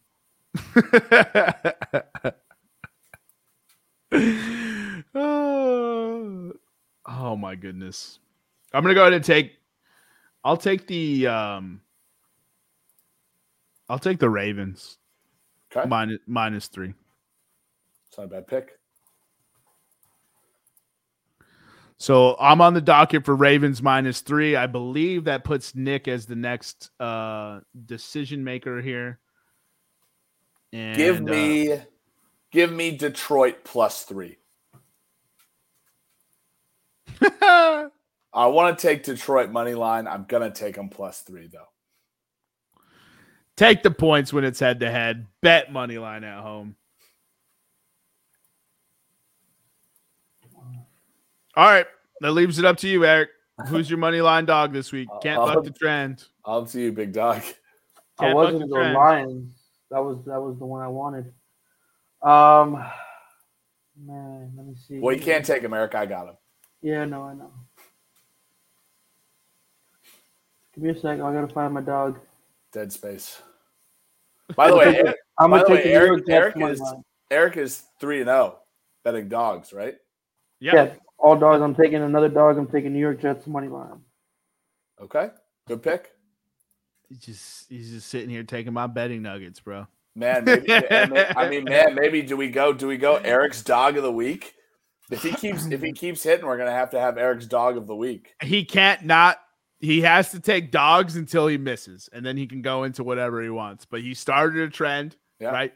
oh, 5.14 6.52
oh 7.06 7.36
my 7.36 7.54
goodness. 7.54 8.18
I'm 8.74 8.82
gonna 8.82 8.94
go 8.94 9.00
ahead 9.02 9.14
and 9.14 9.24
take 9.24 9.54
I'll 10.44 10.58
take 10.58 10.86
the 10.86 11.26
um 11.26 11.80
I'll 13.88 13.98
take 13.98 14.18
the 14.18 14.30
Ravens. 14.30 14.98
Okay. 15.74 15.88
Minus, 15.88 16.18
minus 16.26 16.68
three. 16.68 16.94
It's 18.08 18.18
not 18.18 18.24
a 18.24 18.28
bad 18.28 18.46
pick. 18.46 18.78
So 21.98 22.36
I'm 22.38 22.60
on 22.60 22.74
the 22.74 22.80
docket 22.80 23.24
for 23.24 23.34
Ravens 23.34 23.82
minus 23.82 24.20
three. 24.20 24.54
I 24.54 24.66
believe 24.66 25.24
that 25.24 25.42
puts 25.42 25.74
Nick 25.74 26.06
as 26.06 26.26
the 26.26 26.36
next 26.36 26.90
uh, 27.00 27.60
decision 27.86 28.44
maker 28.44 28.80
here. 28.80 29.18
And, 30.72 30.96
give 30.96 31.20
me, 31.20 31.72
uh, 31.72 31.80
give 32.52 32.72
me 32.72 32.96
Detroit 32.96 33.64
plus 33.64 34.04
three. 34.04 34.38
I 37.42 37.88
want 38.32 38.78
to 38.78 38.86
take 38.86 39.02
Detroit 39.02 39.50
money 39.50 39.74
line. 39.74 40.06
I'm 40.06 40.24
gonna 40.28 40.52
take 40.52 40.76
them 40.76 40.88
plus 40.88 41.22
three 41.22 41.48
though. 41.48 41.66
Take 43.58 43.82
the 43.82 43.90
points 43.90 44.32
when 44.32 44.44
it's 44.44 44.60
head 44.60 44.78
to 44.78 44.88
head. 44.88 45.26
Bet 45.42 45.72
money 45.72 45.98
line 45.98 46.22
at 46.22 46.40
home. 46.40 46.76
All 51.56 51.68
right. 51.68 51.86
That 52.20 52.32
leaves 52.32 52.60
it 52.60 52.64
up 52.64 52.76
to 52.78 52.88
you, 52.88 53.04
Eric. 53.04 53.30
Who's 53.66 53.90
your 53.90 53.98
money 53.98 54.20
line 54.20 54.44
dog 54.44 54.72
this 54.72 54.92
week? 54.92 55.08
Can't 55.22 55.40
buck 55.40 55.64
the 55.64 55.72
trend. 55.72 56.24
I'll 56.44 56.66
to 56.66 56.80
you, 56.80 56.92
big 56.92 57.12
dog. 57.12 57.42
Can't 58.20 58.30
I 58.30 58.34
wasn't 58.34 58.60
the, 58.60 58.66
the 58.68 58.92
Lions. 58.92 59.52
That 59.90 60.04
was 60.04 60.24
that 60.26 60.40
was 60.40 60.56
the 60.60 60.64
one 60.64 60.80
I 60.80 60.86
wanted. 60.86 61.32
Um 62.22 62.74
man, 64.00 64.52
let 64.56 64.66
me 64.66 64.76
see. 64.76 65.00
Well, 65.00 65.16
you 65.16 65.20
can't 65.20 65.44
take 65.44 65.64
him, 65.64 65.74
Eric. 65.74 65.96
I 65.96 66.06
got 66.06 66.28
him. 66.28 66.36
Yeah, 66.80 67.04
no, 67.06 67.24
I 67.24 67.34
know. 67.34 67.50
Give 70.76 70.84
me 70.84 70.90
a 70.90 70.94
second. 70.94 71.22
I 71.22 71.32
gotta 71.32 71.52
find 71.52 71.74
my 71.74 71.80
dog. 71.80 72.20
Dead 72.72 72.92
space. 72.92 73.42
By 74.56 74.70
the 74.70 74.76
way, 74.76 74.96
Eric, 74.96 75.16
I'm 75.38 75.50
gonna 75.50 75.66
take 75.66 75.84
way, 75.84 75.92
Eric, 75.92 76.24
Eric 76.28 76.56
is 76.56 76.82
Eric 77.30 77.56
is 77.56 77.82
three 78.00 78.20
and 78.20 78.28
zero 78.28 78.56
oh 78.56 78.58
betting 79.04 79.28
dogs, 79.28 79.72
right? 79.72 79.94
Yep. 80.60 80.74
Yeah, 80.74 80.94
all 81.18 81.36
dogs. 81.38 81.62
I'm 81.62 81.74
taking 81.74 82.02
another 82.02 82.28
dog. 82.28 82.58
I'm 82.58 82.66
taking 82.66 82.92
New 82.92 82.98
York 82.98 83.20
Jets 83.20 83.46
money 83.46 83.68
line. 83.68 84.00
Okay, 85.00 85.30
good 85.66 85.82
pick. 85.82 86.12
He's 87.08 87.18
just 87.18 87.68
he's 87.68 87.90
just 87.90 88.08
sitting 88.08 88.30
here 88.30 88.42
taking 88.42 88.72
my 88.72 88.86
betting 88.86 89.22
nuggets, 89.22 89.60
bro. 89.60 89.86
Man, 90.14 90.44
maybe, 90.44 90.72
I 90.90 91.48
mean, 91.48 91.64
man, 91.64 91.94
maybe 91.94 92.22
do 92.22 92.36
we 92.36 92.48
go? 92.48 92.72
Do 92.72 92.88
we 92.88 92.96
go 92.96 93.16
Eric's 93.16 93.62
dog 93.62 93.96
of 93.96 94.02
the 94.02 94.12
week? 94.12 94.54
If 95.10 95.22
he 95.22 95.32
keeps 95.32 95.66
if 95.66 95.80
he 95.80 95.92
keeps 95.92 96.22
hitting, 96.22 96.46
we're 96.46 96.58
gonna 96.58 96.72
have 96.72 96.90
to 96.90 97.00
have 97.00 97.16
Eric's 97.16 97.46
dog 97.46 97.76
of 97.76 97.86
the 97.86 97.96
week. 97.96 98.34
He 98.42 98.64
can't 98.64 99.04
not 99.04 99.38
he 99.80 100.00
has 100.02 100.30
to 100.32 100.40
take 100.40 100.70
dogs 100.70 101.16
until 101.16 101.46
he 101.46 101.56
misses, 101.56 102.08
and 102.12 102.24
then 102.24 102.36
he 102.36 102.46
can 102.46 102.62
go 102.62 102.84
into 102.84 103.04
whatever 103.04 103.42
he 103.42 103.50
wants. 103.50 103.84
But 103.84 104.00
he 104.00 104.14
started 104.14 104.60
a 104.62 104.70
trend, 104.70 105.16
yeah. 105.40 105.50
right? 105.50 105.72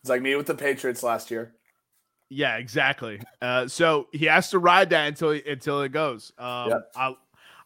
It's 0.00 0.10
like 0.10 0.22
me 0.22 0.34
with 0.34 0.46
the 0.46 0.54
Patriots 0.54 1.02
last 1.02 1.30
year. 1.30 1.54
Yeah, 2.30 2.56
exactly. 2.56 3.20
Uh, 3.40 3.68
so 3.68 4.08
he 4.12 4.26
has 4.26 4.50
to 4.50 4.58
ride 4.58 4.90
that 4.90 5.08
until 5.08 5.32
he, 5.32 5.42
until 5.46 5.82
it 5.82 5.92
goes. 5.92 6.32
Um, 6.38 6.70
yep. 6.70 6.92
I 6.96 7.14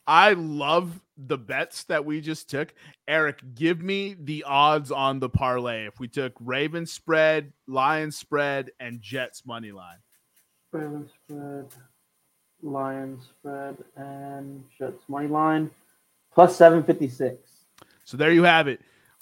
I 0.06 0.32
love 0.32 1.00
the 1.18 1.36
bets 1.36 1.84
that 1.84 2.04
we 2.04 2.20
just 2.20 2.48
took. 2.48 2.72
Eric, 3.06 3.42
give 3.54 3.82
me 3.82 4.16
the 4.18 4.44
odds 4.44 4.90
on 4.90 5.20
the 5.20 5.28
parlay 5.28 5.86
if 5.86 6.00
we 6.00 6.08
took 6.08 6.32
Ravens 6.40 6.92
spread, 6.92 7.52
Lions 7.66 8.16
spread, 8.16 8.70
and 8.80 9.00
Jets 9.02 9.44
money 9.44 9.70
line. 9.70 9.98
Ravens 10.72 11.10
spread. 11.24 11.66
Lions 12.62 13.24
spread 13.38 13.76
and 13.96 14.64
Jets 14.78 15.02
money 15.08 15.28
line 15.28 15.70
plus 16.32 16.56
756. 16.56 17.38
So 18.04 18.16
there 18.16 18.32
you 18.32 18.44
have 18.44 18.68
it. 18.68 18.80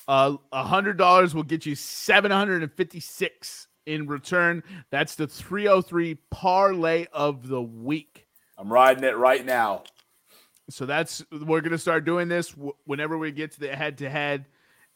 Uh, 0.09 0.37
a 0.53 0.63
hundred 0.63 0.97
dollars 0.97 1.35
will 1.35 1.43
get 1.43 1.67
you 1.67 1.75
756 1.75 3.69
in 3.87 4.07
return. 4.07 4.63
That's 4.91 5.15
the 5.15 5.27
303 5.27 6.17
parlay 6.31 7.07
of 7.13 7.49
the 7.49 7.63
week. 7.63 8.27
I'm 8.59 8.73
riding 8.73 9.05
it 9.05 9.17
right 9.17 9.45
now. 9.45 9.83
So 10.71 10.87
that's 10.87 11.25
we're 11.31 11.61
gonna 11.61 11.79
start 11.79 12.05
doing 12.05 12.29
this 12.29 12.55
whenever 12.85 13.19
we 13.19 13.33
get 13.33 13.53
to 13.53 13.61
the 13.61 13.75
head 13.75 13.99
to 13.99 14.11
head. 14.11 14.47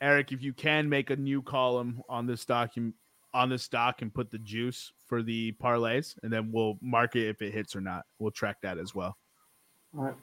Eric, 0.01 0.33
if 0.33 0.43
you 0.43 0.53
can 0.53 0.89
make 0.89 1.11
a 1.11 1.17
new 1.17 1.43
column 1.43 2.03
on 2.09 2.27
this 2.27 2.45
document 2.45 2.95
on 3.33 3.49
this 3.49 3.63
stock 3.63 4.03
and 4.03 4.13
put 4.13 4.31
the 4.31 4.39
juice 4.39 4.93
for 5.11 5.23
the 5.23 5.53
parlays, 5.63 6.15
and 6.23 6.33
then 6.33 6.51
we'll 6.51 6.79
mark 6.81 7.17
it 7.17 7.29
if 7.29 7.43
it 7.43 7.53
hits 7.53 7.77
or 7.77 7.83
not. 7.83 8.07
We'll 8.19 8.31
track 8.31 8.57
that 8.63 8.79
as 8.79 8.95
well. 8.95 9.19
All 9.95 10.05
right. 10.05 10.15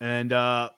And 0.00 0.32
uh, 0.32 0.70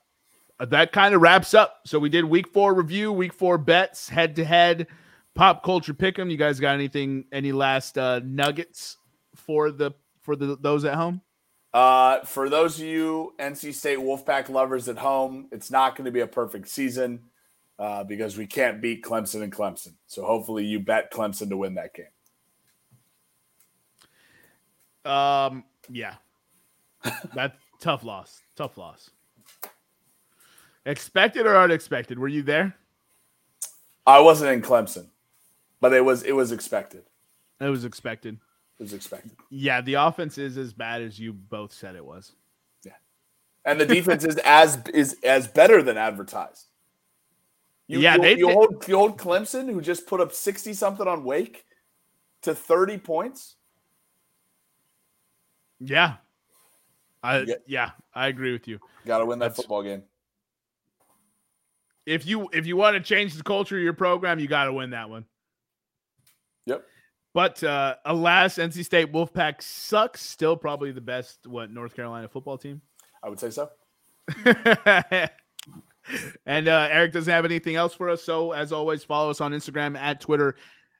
that 0.59 0.91
kind 0.93 1.13
of 1.13 1.21
wraps 1.21 1.53
up. 1.53 1.81
So 1.85 1.99
we 1.99 2.09
did 2.09 2.25
week 2.25 2.47
four 2.47 2.73
review, 2.73 3.11
week 3.11 3.33
four 3.33 3.57
bets, 3.57 4.07
head 4.07 4.35
to 4.37 4.45
head, 4.45 4.87
pop 5.35 5.61
culture 5.63 5.93
pick 5.93 6.17
'em. 6.17 6.29
You 6.29 6.37
guys 6.37 6.59
got 6.59 6.73
anything? 6.73 7.25
Any 7.31 7.51
last 7.51 7.97
uh, 7.97 8.21
nuggets 8.23 8.97
for 9.35 9.69
the 9.71 9.91
for 10.21 10.35
the 10.35 10.57
those 10.59 10.85
at 10.85 10.95
home? 10.95 11.21
Uh, 11.73 12.21
for 12.21 12.49
those 12.49 12.79
of 12.79 12.85
you 12.85 13.33
NC 13.37 13.73
State 13.73 13.99
Wolfpack 13.99 14.49
lovers 14.49 14.87
at 14.89 14.97
home, 14.97 15.47
it's 15.51 15.69
not 15.69 15.95
going 15.95 16.05
to 16.05 16.11
be 16.11 16.21
a 16.21 16.27
perfect 16.27 16.69
season. 16.69 17.21
uh, 17.79 18.03
because 18.03 18.35
we 18.37 18.47
can't 18.47 18.81
beat 18.81 19.03
Clemson 19.03 19.43
and 19.43 19.51
Clemson. 19.53 19.93
So 20.07 20.23
hopefully 20.25 20.65
you 20.65 20.79
bet 20.79 21.13
Clemson 21.13 21.49
to 21.49 21.57
win 21.57 21.75
that 21.75 21.93
game. 21.93 22.07
Um, 25.07 25.63
yeah, 25.89 26.15
that 27.33 27.55
tough 27.79 28.03
loss. 28.03 28.41
Tough 28.55 28.77
loss. 28.77 29.09
Expected 30.85 31.45
or 31.45 31.57
unexpected? 31.57 32.19
Were 32.19 32.27
you 32.27 32.43
there? 32.43 32.75
I 34.05 34.19
wasn't 34.21 34.51
in 34.51 34.61
Clemson, 34.61 35.07
but 35.81 35.91
it 35.91 36.03
was 36.03 36.23
it 36.23 36.33
was 36.33 36.53
expected. 36.53 37.03
It 37.59 37.65
was 37.65 37.83
expected. 37.83 38.37
It 38.79 38.83
was 38.83 38.93
expected. 38.93 39.31
Yeah, 39.49 39.81
the 39.81 39.95
offense 39.95 40.37
is 40.37 40.57
as 40.57 40.71
bad 40.71 41.01
as 41.01 41.19
you 41.19 41.33
both 41.33 41.73
said 41.73 41.95
it 41.95 42.05
was. 42.05 42.31
Yeah, 42.85 42.93
and 43.65 43.79
the 43.81 43.85
defense 43.85 44.23
is 44.23 44.37
as 44.45 44.77
is 44.93 45.17
as 45.23 45.47
better 45.47 45.83
than 45.83 45.97
advertised. 45.97 46.67
You, 47.87 47.99
yeah, 47.99 48.15
you, 48.15 48.21
they 48.21 48.37
you 48.37 48.49
hold 48.49 48.87
you 48.87 48.95
hold 48.95 49.17
Clemson, 49.17 49.69
who 49.69 49.81
just 49.81 50.07
put 50.07 50.21
up 50.21 50.31
sixty 50.33 50.73
something 50.73 51.07
on 51.07 51.25
Wake, 51.25 51.65
to 52.43 52.55
thirty 52.55 52.97
points. 52.97 53.56
Yeah, 55.79 56.15
I 57.23 57.39
yeah, 57.39 57.55
yeah 57.65 57.91
I 58.13 58.27
agree 58.27 58.51
with 58.51 58.67
you. 58.67 58.79
Got 59.05 59.19
to 59.19 59.25
win 59.25 59.39
that 59.39 59.49
That's, 59.49 59.57
football 59.57 59.83
game. 59.83 60.03
If 62.05 62.25
you 62.25 62.49
if 62.53 62.65
you 62.65 62.77
want 62.77 62.95
to 62.95 63.01
change 63.01 63.35
the 63.35 63.43
culture 63.43 63.77
of 63.77 63.83
your 63.83 63.93
program, 63.93 64.39
you 64.39 64.47
got 64.47 64.65
to 64.65 64.73
win 64.73 64.91
that 64.91 65.09
one. 65.09 65.25
Yep. 66.65 66.83
But 67.33 67.63
uh, 67.63 67.95
alas, 68.05 68.55
NC 68.55 68.85
State 68.85 69.11
Wolfpack 69.11 69.61
sucks. 69.61 70.21
Still 70.21 70.55
probably 70.55 70.91
the 70.91 71.01
best 71.01 71.45
what 71.45 71.71
North 71.71 71.95
Carolina 71.95 72.27
football 72.27 72.57
team. 72.57 72.81
I 73.23 73.29
would 73.29 73.39
say 73.39 73.49
so. 73.49 73.69
and 76.45 76.67
uh, 76.67 76.87
Eric 76.91 77.13
doesn't 77.13 77.31
have 77.31 77.45
anything 77.45 77.75
else 77.75 77.93
for 77.93 78.09
us. 78.09 78.23
So 78.23 78.51
as 78.51 78.71
always, 78.71 79.03
follow 79.03 79.29
us 79.29 79.41
on 79.41 79.51
Instagram 79.51 79.97
at 79.97 80.19
Twitter 80.19 80.55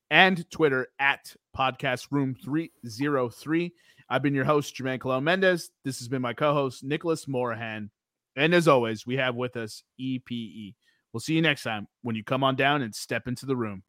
and 0.10 0.50
Twitter 0.52 0.88
at 1.00 1.36
Podcast 1.58 2.08
Room 2.12 2.36
303. 2.44 3.74
I've 4.10 4.22
been 4.22 4.34
your 4.34 4.46
host, 4.46 4.76
Jermaine 4.76 5.02
Colon 5.02 5.24
Mendez. 5.26 5.70
This 5.84 6.00
has 6.00 6.08
been 6.08 6.22
my 6.22 6.34
co-host, 6.34 6.84
Nicholas 6.84 7.28
Morahan. 7.28 7.92
And 8.38 8.54
as 8.54 8.68
always, 8.68 9.06
we 9.06 9.18
have 9.18 9.36
with 9.36 9.58
us 9.58 9.84
EPE. 10.00 10.76
We'll 11.12 11.20
see 11.20 11.34
you 11.34 11.42
next 11.42 11.64
time 11.64 11.88
when 12.04 12.16
you 12.16 12.24
come 12.24 12.44
on 12.44 12.56
down 12.56 12.82
and 12.82 12.96
step 12.96 13.28
into 13.28 13.46
the 13.46 13.56
room. 13.56 13.84